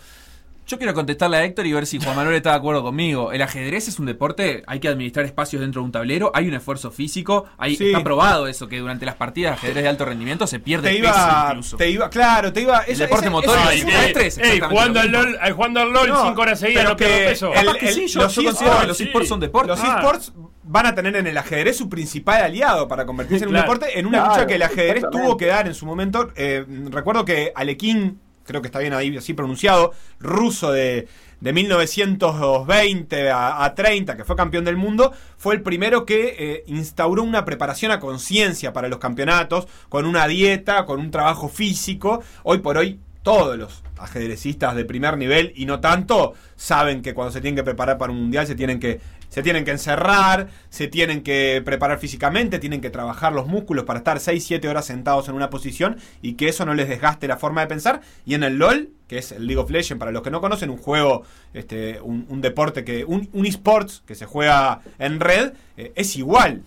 Yo 0.67 0.77
quiero 0.77 0.93
contestarle 0.93 1.35
a 1.37 1.43
Héctor 1.43 1.65
y 1.65 1.73
ver 1.73 1.85
si 1.85 1.99
Juan 1.99 2.15
Manuel 2.15 2.35
está 2.35 2.51
de 2.51 2.55
acuerdo 2.55 2.81
conmigo. 2.81 3.33
El 3.33 3.41
ajedrez 3.41 3.89
es 3.89 3.99
un 3.99 4.05
deporte, 4.05 4.63
hay 4.67 4.79
que 4.79 4.87
administrar 4.87 5.25
espacios 5.25 5.59
dentro 5.61 5.81
de 5.81 5.85
un 5.87 5.91
tablero, 5.91 6.31
hay 6.33 6.47
un 6.47 6.53
esfuerzo 6.53 6.91
físico, 6.91 7.45
hay, 7.57 7.75
Sí. 7.75 7.87
está 7.87 8.03
probado 8.03 8.47
eso, 8.47 8.69
que 8.69 8.79
durante 8.79 9.05
las 9.05 9.15
partidas 9.15 9.51
de 9.51 9.67
ajedrez 9.67 9.83
de 9.83 9.89
alto 9.89 10.05
rendimiento 10.05 10.47
se 10.47 10.59
pierde 10.59 10.89
Te 10.91 10.99
peso 11.01 11.13
iba, 11.13 11.47
incluso. 11.49 11.77
te 11.77 11.89
iba, 11.89 12.09
claro, 12.09 12.53
te 12.53 12.61
iba. 12.61 12.79
El 12.83 12.97
deporte 12.97 13.29
motor 13.29 13.57
ese- 13.73 13.81
el 13.89 13.89
estrés, 14.05 14.37
Ey, 14.37 14.59
jugando 14.61 15.01
al. 15.01 15.11
LOL, 15.11 15.37
al 15.41 15.51
jugando 15.53 15.79
al 15.81 15.91
LOL 15.91 16.07
No, 16.09 16.25
cinco 16.27 16.41
horas 16.41 16.59
seguidas, 16.59 16.93
pero 16.97 17.11
no 17.19 17.25
peso. 17.25 17.47
el- 17.53 17.65
Capaz 17.65 17.77
que 17.77 17.91
sí, 17.91 18.07
yo, 18.07 18.21
los 18.21 18.35
yo 18.35 18.41
esports- 18.41 18.45
considero 18.45 18.79
que 18.81 18.87
los 18.87 18.97
sí. 18.97 19.03
esports 19.03 19.27
son 19.27 19.39
deportes. 19.41 19.77
Los 19.77 19.89
Ah. 19.89 19.95
esports 19.97 20.33
van 20.63 20.85
a 20.85 20.95
tener 20.95 21.15
en 21.17 21.27
el 21.27 21.37
ajedrez 21.37 21.75
su 21.75 21.89
principal 21.89 22.43
aliado 22.43 22.87
para 22.87 23.05
convertirse 23.05 23.43
en 23.43 23.49
un 23.49 23.55
deporte 23.55 23.99
en 23.99 24.05
una 24.05 24.19
Claro, 24.19 24.33
lucha 24.35 24.47
que 24.47 24.55
el 24.55 24.61
ajedrez 24.61 25.03
tuvo 25.11 25.35
que 25.35 25.47
dar 25.47 25.67
en 25.67 25.73
su 25.73 25.85
momento. 25.85 26.31
Eh, 26.35 26.63
recuerdo 26.91 27.25
que 27.25 27.51
Alekhine, 27.55 28.15
creo 28.51 28.61
que 28.61 28.67
está 28.67 28.79
bien 28.79 28.93
ahí 28.93 29.15
así 29.17 29.33
pronunciado, 29.33 29.93
ruso 30.19 30.71
de, 30.71 31.07
de 31.39 31.53
1920 31.53 33.31
a, 33.31 33.63
a 33.63 33.73
30, 33.73 34.15
que 34.15 34.23
fue 34.23 34.35
campeón 34.35 34.65
del 34.65 34.77
mundo, 34.77 35.13
fue 35.37 35.55
el 35.55 35.61
primero 35.61 36.05
que 36.05 36.35
eh, 36.37 36.63
instauró 36.67 37.23
una 37.23 37.45
preparación 37.45 37.91
a 37.91 37.99
conciencia 37.99 38.73
para 38.73 38.89
los 38.89 38.99
campeonatos, 38.99 39.67
con 39.89 40.05
una 40.05 40.27
dieta, 40.27 40.85
con 40.85 40.99
un 40.99 41.11
trabajo 41.11 41.49
físico. 41.49 42.21
Hoy 42.43 42.59
por 42.59 42.77
hoy 42.77 42.99
todos 43.23 43.57
los 43.57 43.83
ajedrecistas 43.97 44.75
de 44.75 44.85
primer 44.85 45.17
nivel 45.17 45.53
y 45.55 45.65
no 45.65 45.79
tanto 45.79 46.33
saben 46.55 47.01
que 47.01 47.13
cuando 47.13 47.31
se 47.31 47.41
tienen 47.41 47.55
que 47.55 47.63
preparar 47.63 47.97
para 47.97 48.11
un 48.11 48.19
mundial 48.19 48.47
se 48.47 48.55
tienen 48.55 48.79
que 48.79 48.99
se 49.31 49.41
tienen 49.41 49.63
que 49.63 49.71
encerrar, 49.71 50.49
se 50.69 50.87
tienen 50.87 51.23
que 51.23 51.61
preparar 51.63 51.99
físicamente, 51.99 52.59
tienen 52.59 52.81
que 52.81 52.89
trabajar 52.89 53.31
los 53.31 53.47
músculos 53.47 53.85
para 53.85 53.99
estar 53.99 54.19
6 54.19 54.43
7 54.43 54.67
horas 54.67 54.85
sentados 54.85 55.29
en 55.29 55.35
una 55.35 55.49
posición 55.49 55.95
y 56.21 56.33
que 56.33 56.49
eso 56.49 56.65
no 56.65 56.73
les 56.73 56.89
desgaste 56.89 57.29
la 57.29 57.37
forma 57.37 57.61
de 57.61 57.67
pensar 57.67 58.01
y 58.25 58.33
en 58.33 58.43
el 58.43 58.57
LoL, 58.57 58.89
que 59.07 59.19
es 59.19 59.31
el 59.31 59.47
League 59.47 59.61
of 59.61 59.71
Legends 59.71 59.99
para 59.99 60.11
los 60.11 60.21
que 60.21 60.31
no 60.31 60.41
conocen, 60.41 60.69
un 60.69 60.77
juego 60.77 61.23
este 61.53 62.01
un, 62.01 62.25
un 62.27 62.41
deporte 62.41 62.83
que 62.83 63.05
un, 63.05 63.29
un 63.31 63.45
esports 63.45 64.03
que 64.05 64.15
se 64.15 64.25
juega 64.25 64.81
en 64.99 65.21
red, 65.21 65.53
eh, 65.77 65.93
es 65.95 66.17
igual. 66.17 66.63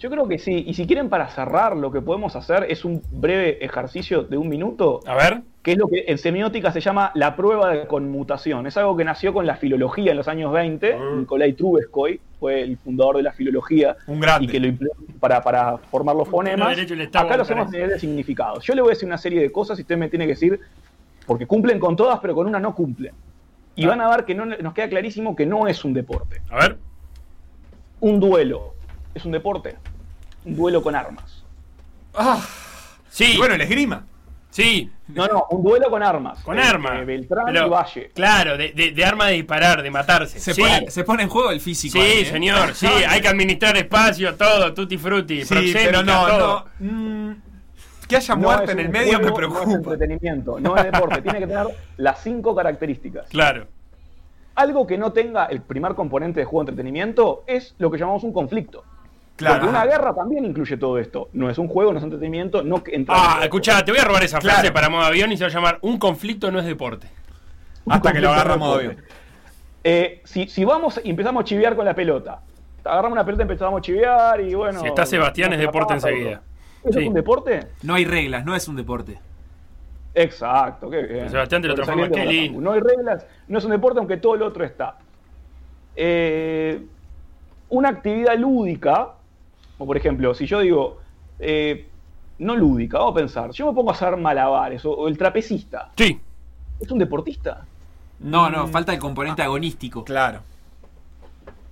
Yo 0.00 0.08
creo 0.08 0.26
que 0.26 0.38
sí. 0.38 0.64
Y 0.66 0.72
si 0.72 0.86
quieren 0.86 1.10
para 1.10 1.28
cerrar, 1.28 1.76
lo 1.76 1.92
que 1.92 2.00
podemos 2.00 2.34
hacer 2.34 2.66
es 2.70 2.86
un 2.86 3.02
breve 3.12 3.62
ejercicio 3.62 4.22
de 4.22 4.38
un 4.38 4.48
minuto. 4.48 5.00
A 5.06 5.14
ver. 5.14 5.42
Que 5.62 5.72
es 5.72 5.78
lo 5.78 5.88
que 5.88 6.06
en 6.08 6.16
semiótica 6.16 6.72
se 6.72 6.80
llama 6.80 7.12
la 7.14 7.36
prueba 7.36 7.70
de 7.70 7.86
conmutación. 7.86 8.66
Es 8.66 8.78
algo 8.78 8.96
que 8.96 9.04
nació 9.04 9.34
con 9.34 9.46
la 9.46 9.56
filología 9.56 10.12
en 10.12 10.16
los 10.16 10.26
años 10.26 10.52
20. 10.52 10.96
Nikolai 11.18 11.52
Trubetskoy 11.52 12.18
fue 12.40 12.62
el 12.62 12.78
fundador 12.78 13.18
de 13.18 13.24
la 13.24 13.32
filología. 13.32 13.94
Un 14.06 14.20
grande. 14.20 14.46
Y 14.46 14.48
que 14.48 14.58
lo 14.58 14.72
para, 15.20 15.42
para 15.42 15.76
formar 15.76 16.16
los 16.16 16.26
fonemas. 16.26 16.78
Acá 17.12 17.36
lo 17.36 17.42
hacemos 17.42 17.64
a 17.64 17.66
parece. 17.66 17.76
nivel 17.76 17.90
de 17.90 17.98
significados. 17.98 18.64
Yo 18.64 18.74
le 18.74 18.80
voy 18.80 18.92
a 18.92 18.94
decir 18.94 19.06
una 19.06 19.18
serie 19.18 19.42
de 19.42 19.52
cosas 19.52 19.78
y 19.78 19.82
usted 19.82 19.98
me 19.98 20.08
tiene 20.08 20.24
que 20.24 20.32
decir, 20.32 20.58
porque 21.26 21.46
cumplen 21.46 21.78
con 21.78 21.94
todas, 21.94 22.20
pero 22.20 22.34
con 22.34 22.46
una 22.46 22.58
no 22.58 22.74
cumplen. 22.74 23.12
Y 23.74 23.84
van 23.84 24.00
a 24.00 24.08
ver 24.08 24.24
que 24.24 24.34
no, 24.34 24.46
nos 24.46 24.72
queda 24.72 24.88
clarísimo 24.88 25.36
que 25.36 25.44
no 25.44 25.68
es 25.68 25.84
un 25.84 25.92
deporte. 25.92 26.40
A 26.48 26.56
ver. 26.56 26.78
Un 28.00 28.18
duelo. 28.18 28.74
¿Es 29.14 29.26
un 29.26 29.32
deporte? 29.32 29.76
Un 30.44 30.56
duelo 30.56 30.82
con 30.82 30.94
armas. 30.94 31.42
Sí. 33.10 33.32
Y 33.34 33.38
bueno, 33.38 33.54
el 33.54 33.60
esgrima. 33.60 34.04
Sí. 34.50 34.90
No, 35.08 35.26
no, 35.28 35.46
un 35.50 35.62
duelo 35.62 35.88
con 35.90 36.02
armas. 36.02 36.40
Con 36.42 36.58
Eh, 36.58 36.62
armas. 36.62 37.00
eh, 37.00 37.04
Beltrán 37.04 37.44
Pero, 37.46 37.66
y 37.66 37.70
Valle. 37.70 38.10
Claro, 38.14 38.56
de, 38.56 38.72
de- 38.72 38.90
de 38.92 39.04
arma 39.04 39.26
de 39.28 39.34
disparar, 39.34 39.82
de 39.82 39.90
matarse. 39.90 40.40
Se, 40.40 40.54
sí. 40.54 40.60
pone, 40.60 40.90
se 40.90 41.04
pone 41.04 41.22
en 41.22 41.28
juego 41.28 41.50
el 41.52 41.60
físico. 41.60 41.92
Sí, 41.92 42.04
ahí, 42.04 42.18
¿eh? 42.22 42.24
señor, 42.24 42.74
sí, 42.74 42.86
hay 43.08 43.20
que 43.20 43.28
administrar 43.28 43.76
espacio, 43.76 44.34
todo, 44.34 44.74
tutti 44.74 44.98
frutti, 44.98 45.44
Sí, 45.44 45.70
pero 45.72 46.02
no, 46.02 46.26
todo. 46.26 46.64
no. 46.80 46.90
mm, 47.30 47.36
que 48.08 48.16
haya 48.16 48.34
muerte 48.34 48.72
en 48.72 48.80
el 48.80 48.88
medio 48.88 49.20
me 49.20 49.28
juego, 49.28 49.38
No 49.40 49.46
es 49.46 49.52
preocupa. 49.52 49.76
entretenimiento, 49.76 50.58
no 50.58 50.76
es 50.76 50.84
deporte. 50.84 51.22
Tiene 51.22 51.38
que 51.38 51.46
tener 51.46 51.66
las 51.98 52.20
cinco 52.22 52.52
características. 52.54 53.28
Claro. 53.28 53.68
Algo 54.56 54.84
que 54.84 54.98
no 54.98 55.12
tenga 55.12 55.46
el 55.46 55.60
primer 55.62 55.94
componente 55.94 56.40
de 56.40 56.44
juego 56.44 56.64
de 56.64 56.70
entretenimiento 56.72 57.44
es 57.46 57.76
lo 57.78 57.88
que 57.88 57.98
llamamos 57.98 58.24
un 58.24 58.32
conflicto. 58.32 58.82
Claro. 59.40 59.54
Porque 59.60 59.70
una 59.70 59.86
guerra 59.86 60.14
también 60.14 60.44
incluye 60.44 60.76
todo 60.76 60.98
esto. 60.98 61.28
No 61.32 61.48
es 61.48 61.56
un 61.58 61.66
juego, 61.66 61.92
no 61.92 61.98
es 61.98 62.04
entretenimiento, 62.04 62.62
no 62.62 62.82
entra 62.86 63.14
Ah, 63.18 63.34
en- 63.38 63.44
escuchá, 63.44 63.82
te 63.84 63.90
voy 63.90 64.00
a 64.00 64.04
robar 64.04 64.22
esa 64.22 64.38
Claro. 64.38 64.56
frase 64.58 64.70
para 64.72 64.88
modo 64.90 65.02
avión 65.02 65.32
y 65.32 65.36
se 65.38 65.44
va 65.44 65.48
a 65.48 65.52
llamar 65.52 65.78
Un 65.80 65.98
conflicto 65.98 66.50
no 66.50 66.58
es 66.58 66.66
deporte. 66.66 67.08
Hasta 67.88 68.12
que 68.12 68.20
lo 68.20 68.30
agarra 68.30 68.56
modo 68.56 68.74
avión. 68.74 68.96
Eh, 69.82 70.20
si, 70.24 70.46
si 70.48 70.64
vamos 70.64 71.00
y 71.02 71.08
empezamos 71.10 71.40
a 71.40 71.44
chivear 71.44 71.74
con 71.74 71.86
la 71.86 71.94
pelota, 71.94 72.40
agarramos 72.84 73.12
una 73.12 73.24
pelota 73.24 73.42
y 73.42 73.46
empezamos 73.46 73.78
a 73.78 73.80
chivear 73.82 74.40
y 74.42 74.54
bueno. 74.54 74.78
Si 74.80 74.86
está 74.86 75.06
Sebastián 75.06 75.52
es 75.54 75.58
deporte 75.58 75.94
enseguida. 75.94 76.42
¿Eso 76.84 76.92
Sí. 76.98 77.00
es 77.00 77.08
un 77.08 77.14
deporte? 77.14 77.60
No 77.82 77.94
hay 77.94 78.04
reglas, 78.04 78.44
no 78.44 78.54
es 78.54 78.68
un 78.68 78.76
deporte. 78.76 79.18
Exacto, 80.14 80.90
qué 80.90 81.02
bien. 81.02 81.30
Sebastián 81.30 81.62
te 81.62 81.68
lo 81.68 81.74
transforma. 81.74 82.08
No 82.08 82.72
hay 82.72 82.80
reglas, 82.80 83.26
no 83.48 83.58
es 83.58 83.64
un 83.64 83.70
deporte 83.70 83.98
aunque 83.98 84.16
todo 84.18 84.36
lo 84.36 84.46
otro 84.46 84.64
está. 84.64 84.96
Eh, 85.96 86.82
una 87.70 87.88
actividad 87.90 88.36
lúdica, 88.36 89.10
o 89.80 89.86
por 89.86 89.96
ejemplo, 89.96 90.34
si 90.34 90.46
yo 90.46 90.60
digo, 90.60 90.98
eh, 91.38 91.86
no 92.38 92.54
lúdica, 92.54 92.98
vamos 92.98 93.12
a 93.12 93.16
pensar, 93.16 93.50
yo 93.50 93.66
me 93.66 93.72
pongo 93.74 93.90
a 93.90 93.94
hacer 93.94 94.16
malabares, 94.16 94.84
o, 94.84 94.92
o 94.92 95.08
el 95.08 95.16
trapecista, 95.18 95.90
Sí. 95.96 96.20
¿es 96.80 96.90
un 96.90 96.98
deportista? 96.98 97.64
No, 98.20 98.48
no, 98.50 98.68
falta 98.68 98.92
el 98.92 98.98
componente 98.98 99.42
agonístico. 99.42 100.04
Claro. 100.04 100.40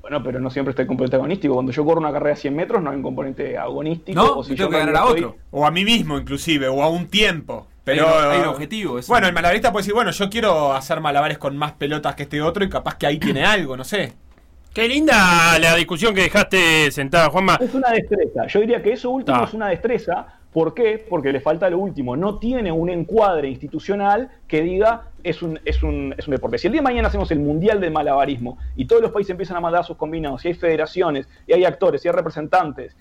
Bueno, 0.01 0.23
pero 0.23 0.41
no 0.41 0.49
siempre 0.49 0.71
está 0.71 0.81
el 0.83 0.89
componente 0.89 1.17
agonístico. 1.17 1.53
Cuando 1.53 1.71
yo 1.73 1.85
corro 1.85 2.01
una 2.01 2.11
carrera 2.13 2.31
de 2.35 2.41
100 2.41 2.57
metros 2.57 2.83
no 2.83 2.89
hay 2.91 2.97
un 2.97 3.03
componente 3.03 3.59
agonístico. 3.59 4.19
No, 4.19 4.39
o 4.39 4.43
si 4.45 4.55
tengo 4.55 4.71
yo 4.71 4.71
que 4.71 4.79
ganar 4.79 4.97
a 4.97 5.05
otro. 5.05 5.37
O 5.51 5.67
a 5.67 5.71
mí 5.71 5.85
mismo, 5.85 6.17
inclusive, 6.19 6.67
o 6.69 6.83
a 6.83 6.89
un 6.89 7.09
tiempo. 7.09 7.67
Pero, 7.85 8.07
Hay 8.09 8.27
un- 8.27 8.33
hay 8.33 8.41
un 8.41 8.47
objetivo, 8.49 8.99
es 8.99 9.07
Bueno, 9.09 9.27
el 9.27 9.35
malabarista 9.35 9.71
puede 9.73 9.83
decir, 9.83 9.95
bueno, 9.95 10.11
yo 10.11 10.31
quiero 10.31 10.73
hacer 10.73 11.01
malabares 11.03 11.37
con 11.37 11.57
más 11.59 11.73
pelotas 11.73 12.15
que 12.15 12.23
este 12.23 12.41
otro 12.41 12.65
y 12.65 12.71
capaz 12.71 12.97
que 12.97 13.07
ahí 13.07 13.19
tiene 13.19 13.45
algo, 13.45 13.77
no 13.77 13.85
sé. 13.85 14.15
Qué 14.73 14.87
linda 14.89 15.59
la 15.59 15.75
discusión 15.75 16.15
que 16.15 16.23
dejaste 16.23 16.91
sentada, 16.91 17.31
Juanma. 17.31 17.59
Es 17.61 17.75
una 17.75 17.91
destreza. 17.91 18.47
Yo 18.47 18.61
diría 18.61 18.83
que 18.83 18.93
eso 18.93 19.11
último 19.11 19.39
Ta. 19.39 19.45
es 19.45 19.55
una 19.55 19.69
destreza. 19.69 20.27
¿Por 20.53 20.73
qué? 20.73 21.05
Porque 21.09 21.33
le 21.33 21.41
falta 21.41 21.69
lo 21.69 21.79
último. 21.79 22.17
No 22.17 22.39
tiene 22.39 22.73
un 22.73 22.89
encuadre 22.89 23.49
institucional 23.49 24.31
que 24.47 24.63
diga 24.63 25.03
es 25.23 25.43
un, 25.43 25.61
es 25.65 25.83
un, 25.83 26.15
es 26.17 26.27
un 26.27 26.33
deporte. 26.33 26.59
Si 26.59 26.67
el 26.69 26.73
día 26.73 26.81
de 26.81 26.85
mañana 26.85 27.09
hacemos 27.09 27.31
el 27.31 27.41
Mundial 27.41 27.81
de 27.81 27.91
Malabarismo 27.91 28.59
y 28.77 28.87
todos 28.87 29.03
los 29.03 29.11
países 29.11 29.31
empiezan 29.31 29.57
a 29.57 29.61
mandar 29.61 29.85
sus 29.85 29.97
combinados, 29.97 30.45
y 30.45 30.49
hay 30.49 30.55
federaciones, 30.55 31.29
y 31.47 31.53
hay 31.53 31.65
actores, 31.65 32.05
y 32.05 32.09
hay 32.09 32.15
representantes, 32.15 32.97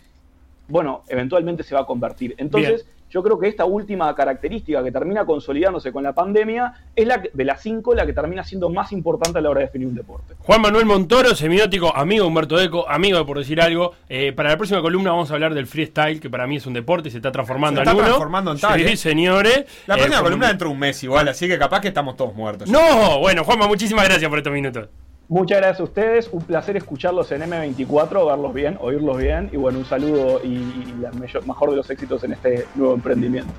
bueno, 0.67 1.03
eventualmente 1.07 1.63
se 1.63 1.73
va 1.73 1.81
a 1.81 1.85
convertir. 1.85 2.35
Entonces, 2.37 2.85
yo 3.17 3.23
creo 3.23 3.39
que 3.39 3.47
esta 3.47 3.65
última 3.65 4.13
característica 4.13 4.83
que 4.83 4.91
termina 4.91 5.25
consolidándose 5.25 5.91
con 5.91 6.03
la 6.03 6.13
pandemia 6.13 6.71
es 6.95 7.07
la 7.07 7.19
que- 7.19 7.31
de 7.33 7.43
las 7.45 7.59
cinco 7.63 7.95
la 7.95 8.05
que 8.05 8.13
termina 8.13 8.43
siendo 8.43 8.69
más 8.69 8.91
importante 8.91 9.39
a 9.39 9.41
la 9.41 9.49
hora 9.49 9.61
de 9.61 9.65
definir 9.65 9.87
un 9.87 9.95
deporte. 9.95 10.35
Juan 10.37 10.61
Manuel 10.61 10.85
Montoro, 10.85 11.33
semiótico, 11.33 11.95
amigo 11.95 12.23
de 12.25 12.27
Humberto 12.27 12.59
Eco, 12.61 12.87
amigo 12.87 13.17
de 13.17 13.25
por 13.25 13.39
decir 13.39 13.59
algo. 13.59 13.93
Eh, 14.07 14.33
para 14.33 14.49
la 14.51 14.57
próxima 14.57 14.81
columna 14.83 15.09
vamos 15.09 15.31
a 15.31 15.33
hablar 15.33 15.55
del 15.55 15.65
freestyle, 15.65 16.19
que 16.19 16.29
para 16.29 16.45
mí 16.45 16.57
es 16.57 16.67
un 16.67 16.73
deporte 16.73 17.07
y 17.07 17.11
se 17.11 17.17
está 17.17 17.31
transformando 17.31 17.79
Se 17.79 17.83
está 17.83 17.91
en 17.91 17.97
uno. 17.97 18.05
transformando 18.05 18.51
en 18.51 18.59
tal, 18.59 18.79
Sí, 18.79 18.85
¿eh? 18.85 18.95
señores. 18.97 19.65
La 19.87 19.95
Eh, 19.95 19.97
próxima 19.97 20.17
por- 20.17 20.23
columna 20.25 20.47
dentro 20.49 20.67
de 20.67 20.73
un 20.75 20.79
mes 20.79 21.03
igual, 21.03 21.27
así 21.27 21.47
que 21.47 21.57
capaz 21.57 21.81
que 21.81 21.87
estamos 21.87 22.15
todos 22.15 22.35
muertos. 22.35 22.69
No, 22.69 23.19
bueno, 23.19 23.43
Juanma, 23.43 23.67
muchísimas 23.67 24.05
gracias 24.07 24.29
por 24.29 24.37
estos 24.37 24.53
minutos. 24.53 24.89
Muchas 25.29 25.57
gracias 25.57 25.81
a 25.81 25.83
ustedes, 25.83 26.29
un 26.31 26.41
placer 26.41 26.77
escucharlos 26.77 27.29
en 27.33 27.41
M24, 27.41 28.25
verlos 28.25 28.53
bien, 28.53 28.77
oírlos 28.79 29.17
bien 29.17 29.49
y 29.51 29.57
bueno, 29.57 29.79
un 29.79 29.85
saludo 29.85 30.39
y, 30.41 30.53
y 30.53 30.95
la 31.01 31.11
mejor 31.11 31.71
de 31.71 31.75
los 31.75 31.89
éxitos 31.89 32.23
en 32.23 32.31
este 32.31 32.65
nuevo 32.75 32.93
emprendimiento. 32.93 33.51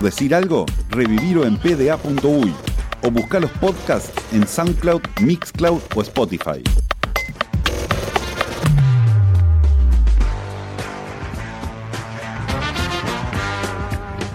¿Decir 0.00 0.34
algo? 0.34 0.66
Revivirlo 0.90 1.44
en 1.44 1.56
pda.uy 1.58 2.52
o 3.04 3.10
buscar 3.12 3.40
los 3.40 3.52
podcasts 3.52 4.12
en 4.34 4.48
SoundCloud, 4.48 5.00
Mixcloud 5.20 5.80
o 5.94 6.02
Spotify. 6.02 6.64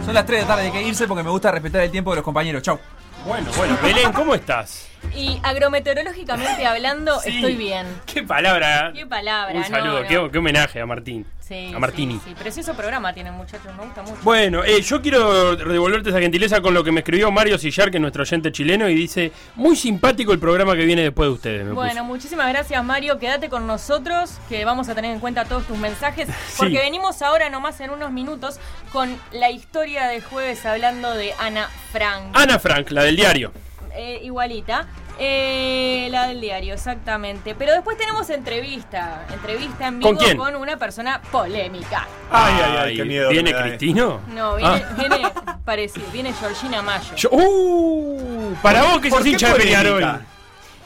Son 0.05 0.13
las 0.13 0.25
3 0.25 0.39
de 0.39 0.41
la 0.41 0.47
tarde, 0.47 0.61
hay 0.63 0.71
que 0.71 0.83
irse 0.83 1.05
porque 1.05 1.23
me 1.23 1.31
gusta 1.31 1.51
respetar 1.51 1.81
el 1.81 1.91
tiempo 1.91 2.11
de 2.11 2.17
los 2.17 2.23
compañeros. 2.23 2.61
Chau. 2.61 2.79
Bueno, 3.27 3.49
bueno, 3.57 3.77
Belén, 3.83 4.13
¿cómo 4.13 4.35
estás? 4.35 4.92
Y 5.15 5.39
agrometeorológicamente 5.43 6.65
hablando, 6.65 7.19
Sí. 7.19 7.29
estoy 7.35 7.55
bien. 7.55 7.87
Qué 8.05 8.23
palabra. 8.23 8.91
Qué 8.93 9.05
palabra, 9.05 9.55
Un 9.55 9.63
saludo, 9.65 9.93
no, 9.93 10.01
no. 10.01 10.07
Qué, 10.07 10.29
qué 10.31 10.37
homenaje 10.37 10.81
a 10.81 10.85
Martín. 10.85 11.25
Sí, 11.39 11.73
a 11.75 11.77
Martini. 11.77 12.13
Sí, 12.13 12.29
sí, 12.29 12.35
precioso 12.35 12.73
programa 12.73 13.13
tienen 13.13 13.33
muchachos, 13.33 13.67
me 13.75 13.83
gusta 13.83 14.01
mucho. 14.01 14.15
Bueno, 14.23 14.63
eh, 14.63 14.81
yo 14.81 15.01
quiero 15.01 15.57
devolverte 15.57 16.09
esa 16.09 16.19
gentileza 16.19 16.61
con 16.61 16.73
lo 16.73 16.85
que 16.85 16.91
me 16.93 17.01
escribió 17.01 17.31
Mario 17.31 17.57
Sillar, 17.57 17.91
que 17.91 17.97
es 17.97 18.01
nuestro 18.01 18.21
oyente 18.23 18.49
chileno, 18.53 18.87
y 18.87 18.95
dice, 18.95 19.33
muy 19.55 19.75
simpático 19.75 20.31
el 20.31 20.39
programa 20.39 20.73
que 20.73 20.85
viene 20.85 21.01
después 21.01 21.27
de 21.27 21.33
ustedes. 21.33 21.65
me 21.65 21.73
Bueno, 21.73 22.05
muchísimas 22.05 22.47
gracias 22.47 22.81
Mario, 22.85 23.19
quédate 23.19 23.49
con 23.49 23.67
nosotros, 23.67 24.39
que 24.47 24.63
vamos 24.63 24.87
a 24.87 24.95
tener 24.95 25.11
en 25.11 25.19
cuenta 25.19 25.43
todos 25.43 25.67
tus 25.67 25.77
mensajes, 25.77 26.29
porque 26.57 26.79
venimos 26.79 27.21
ahora 27.21 27.49
nomás 27.49 27.77
en 27.81 27.89
unos 27.89 28.11
minutos 28.13 28.57
con 28.93 29.13
la 29.33 29.49
historia 29.51 30.07
del 30.07 30.23
jueves 30.23 30.65
hablando 30.65 31.11
de 31.13 31.33
Ana 31.39 31.67
Frank. 31.91 32.29
Ana 32.33 32.57
Frank, 32.57 32.89
la 32.91 33.03
del 33.03 33.17
diario. 33.17 33.51
Eh, 33.95 34.21
igualita. 34.23 34.87
Eh, 35.19 36.07
la 36.11 36.27
del 36.27 36.41
diario, 36.41 36.73
exactamente. 36.73 37.55
Pero 37.55 37.73
después 37.73 37.97
tenemos 37.97 38.29
entrevista. 38.29 39.25
Entrevista 39.31 39.87
en 39.87 39.99
vivo 39.99 40.09
¿Con 40.09 40.17
quién? 40.17 40.39
una 40.39 40.77
persona 40.77 41.21
polémica. 41.31 42.07
Ay, 42.31 42.53
ay, 42.63 42.77
ay, 42.79 42.95
qué 42.97 43.05
miedo. 43.05 43.29
¿Viene 43.29 43.53
Cristino? 43.53 44.21
No, 44.33 44.55
viene, 44.55 44.83
Ah. 44.83 44.95
viene 44.97 45.17
parecido, 45.65 46.05
viene 46.11 46.33
Georgina 46.33 46.81
Mayo. 46.81 47.15
Yo- 47.15 47.29
¡Uh! 47.31 48.55
Para 48.61 48.83
vos 48.83 48.99
que 48.99 49.09
¿Por 49.09 49.19
sos 49.19 49.27
hincha 49.27 49.53
de? 49.53 49.59
Peñarol. 49.59 50.21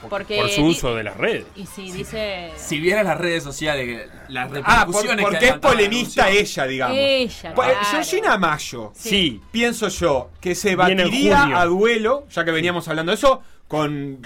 porque 0.10 0.38
Por 0.38 0.50
su 0.50 0.64
uso 0.64 0.96
de 0.96 1.04
las 1.04 1.18
redes. 1.18 1.46
Y 1.56 1.66
sí, 1.66 1.92
dice. 1.92 2.52
Si 2.56 2.80
vieras 2.80 3.04
las 3.06 3.18
redes 3.18 3.44
sociales, 3.44 4.08
las 4.30 4.46
Ah, 4.46 4.48
por- 4.48 4.56
repercusiones 4.58 5.24
porque 5.26 5.40
que 5.40 5.48
es 5.48 5.58
polemista 5.58 6.30
ella, 6.30 6.66
digamos. 6.66 6.98
Ella, 7.00 7.54
Pues, 7.56 7.70
claro. 7.72 7.86
Georgina 7.92 8.38
Mayo, 8.38 8.92
Sí. 8.96 9.42
pienso 9.52 9.88
yo, 9.90 10.30
que 10.40 10.54
se 10.54 10.76
batiría 10.76 11.44
a 11.60 11.66
duelo, 11.66 12.26
ya 12.30 12.46
que 12.46 12.52
veníamos 12.52 12.88
hablando 12.88 13.12
de 13.12 13.16
eso, 13.16 13.42
con 13.68 14.26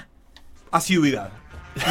asiduidad. 0.71 1.31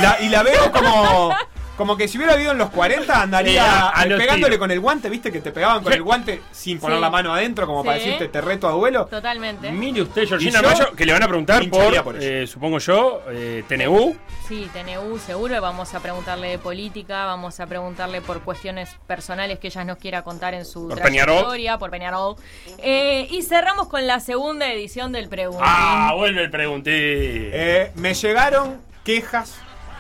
La- 0.01 0.21
y 0.21 0.29
la 0.29 0.43
veo 0.43 0.71
como, 0.73 1.35
como 1.81 1.97
que 1.97 2.07
si 2.09 2.19
hubiera 2.19 2.35
habido 2.35 2.53
en 2.53 2.59
los 2.59 2.69
40 2.69 3.23
andaría 3.23 3.65
a- 3.65 3.89
a 3.89 4.03
pegándole 4.05 4.37
tiros. 4.45 4.59
con 4.59 4.71
el 4.71 4.81
guante, 4.81 5.09
viste 5.09 5.33
que 5.33 5.41
te 5.41 5.51
pegaban 5.51 5.83
con 5.83 5.95
el 5.95 6.03
guante 6.03 6.43
sin 6.53 6.79
poner 6.79 6.99
Sí. 6.99 7.01
la 7.01 7.09
mano 7.09 7.33
adentro, 7.33 7.67
como 7.67 7.83
para 7.83 7.97
decirte 7.97 8.29
te 8.29 8.41
reto 8.43 8.69
a 8.69 8.73
duelo. 8.73 9.07
Totalmente. 9.07 9.71
Mire 9.73 10.03
usted, 10.03 10.29
Georgina 10.29 10.61
que 10.95 11.07
le 11.07 11.13
van 11.15 11.23
a 11.23 11.27
preguntar 11.29 11.63
por, 11.71 12.17
eh, 12.23 12.47
supongo 12.47 12.79
yo, 12.81 13.23
eh, 13.31 13.65
TNU. 13.67 14.15
Sí, 14.47 14.69
TNU 14.75 15.19
seguro. 15.19 15.59
Vamos 15.63 15.95
a 15.95 16.01
preguntarle 16.01 16.49
de 16.51 16.59
política, 16.59 17.25
vamos 17.25 17.59
a 17.61 17.67
preguntarle 17.67 18.21
por 18.21 18.43
cuestiones 18.43 18.91
personales 19.07 19.59
que 19.59 19.69
ella 19.69 19.83
nos 19.85 19.97
quiera 19.97 20.21
contar 20.23 20.53
en 20.53 20.67
su 20.67 20.87
Por 20.89 20.99
trayectoria, 20.99 21.79
por 21.79 21.91
Peñarol. 21.91 22.37
Eh, 22.79 23.27
y 23.31 23.41
cerramos 23.43 23.89
con 23.89 24.07
la 24.07 24.21
segunda 24.21 24.71
edición 24.71 25.13
del 25.13 25.29
Preguntín. 25.31 25.65
Ah, 25.67 26.13
vuelve 26.15 26.43
el 26.43 26.51
pregunté. 26.51 26.91
Eh, 26.93 27.93
me 27.95 28.13
llegaron 28.13 28.81
quejas 29.05 29.55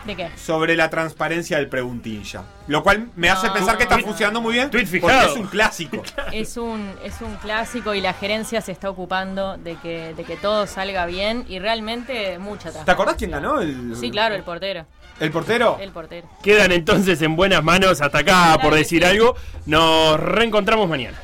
¿De 0.05 0.17
qué? 0.17 0.31
sobre 0.37 0.77
la 0.77 0.89
transparencia 0.89 1.59
del 1.59 1.69
preguntinja. 1.69 2.45
Lo 2.69 2.83
cual 2.83 3.11
me 3.17 3.29
hace 3.29 3.49
No. 3.49 3.53
pensar 3.53 3.77
que 3.77 3.83
está 3.83 3.99
funcionando 3.99 4.41
muy 4.41 4.55
bien. 4.55 4.71
tweet 4.71 4.85
Porque 4.85 5.01
fijado. 5.01 5.33
es 5.33 5.37
un 5.37 5.47
clásico. 5.47 6.03
Es 6.33 6.57
un, 6.57 6.91
es 7.05 7.21
un 7.21 7.35
clásico 7.37 7.93
y 7.95 8.01
la 8.01 8.13
gerencia 8.15 8.61
se 8.61 8.73
está 8.73 8.89
ocupando 8.89 9.57
de 9.59 9.77
que, 9.77 10.15
de 10.15 10.25
que 10.25 10.37
todo 10.37 10.67
salga 10.67 11.05
bien 11.07 11.45
y 11.49 11.59
realmente 11.59 12.39
mucha 12.39 12.71
¿Te 12.85 12.91
acordás 12.91 13.17
quién 13.17 13.31
ganó? 13.33 13.61
El, 13.61 13.95
Sí, 13.97 14.11
claro, 14.11 14.35
el 14.35 14.43
portero. 14.43 14.87
¿El 15.19 15.31
portero? 15.31 15.77
El 15.81 15.91
portero. 15.91 16.29
Quedan 16.43 16.73
entonces 16.73 17.21
en 17.21 17.37
buenas 17.37 17.63
manos 17.63 18.01
hasta 18.01 18.19
acá 18.19 18.59
por 18.63 18.75
decir 18.75 19.05
algo. 19.05 19.37
Nos 19.67 20.19
reencontramos 20.19 20.89
mañana. 20.89 21.19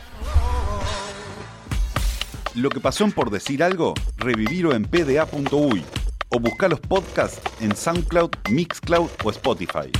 Lo 2.54 2.68
que 2.70 2.80
pasó 2.80 3.04
en 3.04 3.12
por 3.12 3.30
decir 3.30 3.62
algo, 3.62 3.94
revivirlo 4.16 4.74
en 4.74 4.84
pda.uy 4.84 5.84
o 6.30 6.40
buscar 6.40 6.70
los 6.70 6.80
podcasts 6.80 7.40
en 7.60 7.74
SoundCloud, 7.74 8.30
Mixcloud 8.50 9.08
o 9.24 9.30
Spotify. 9.30 9.90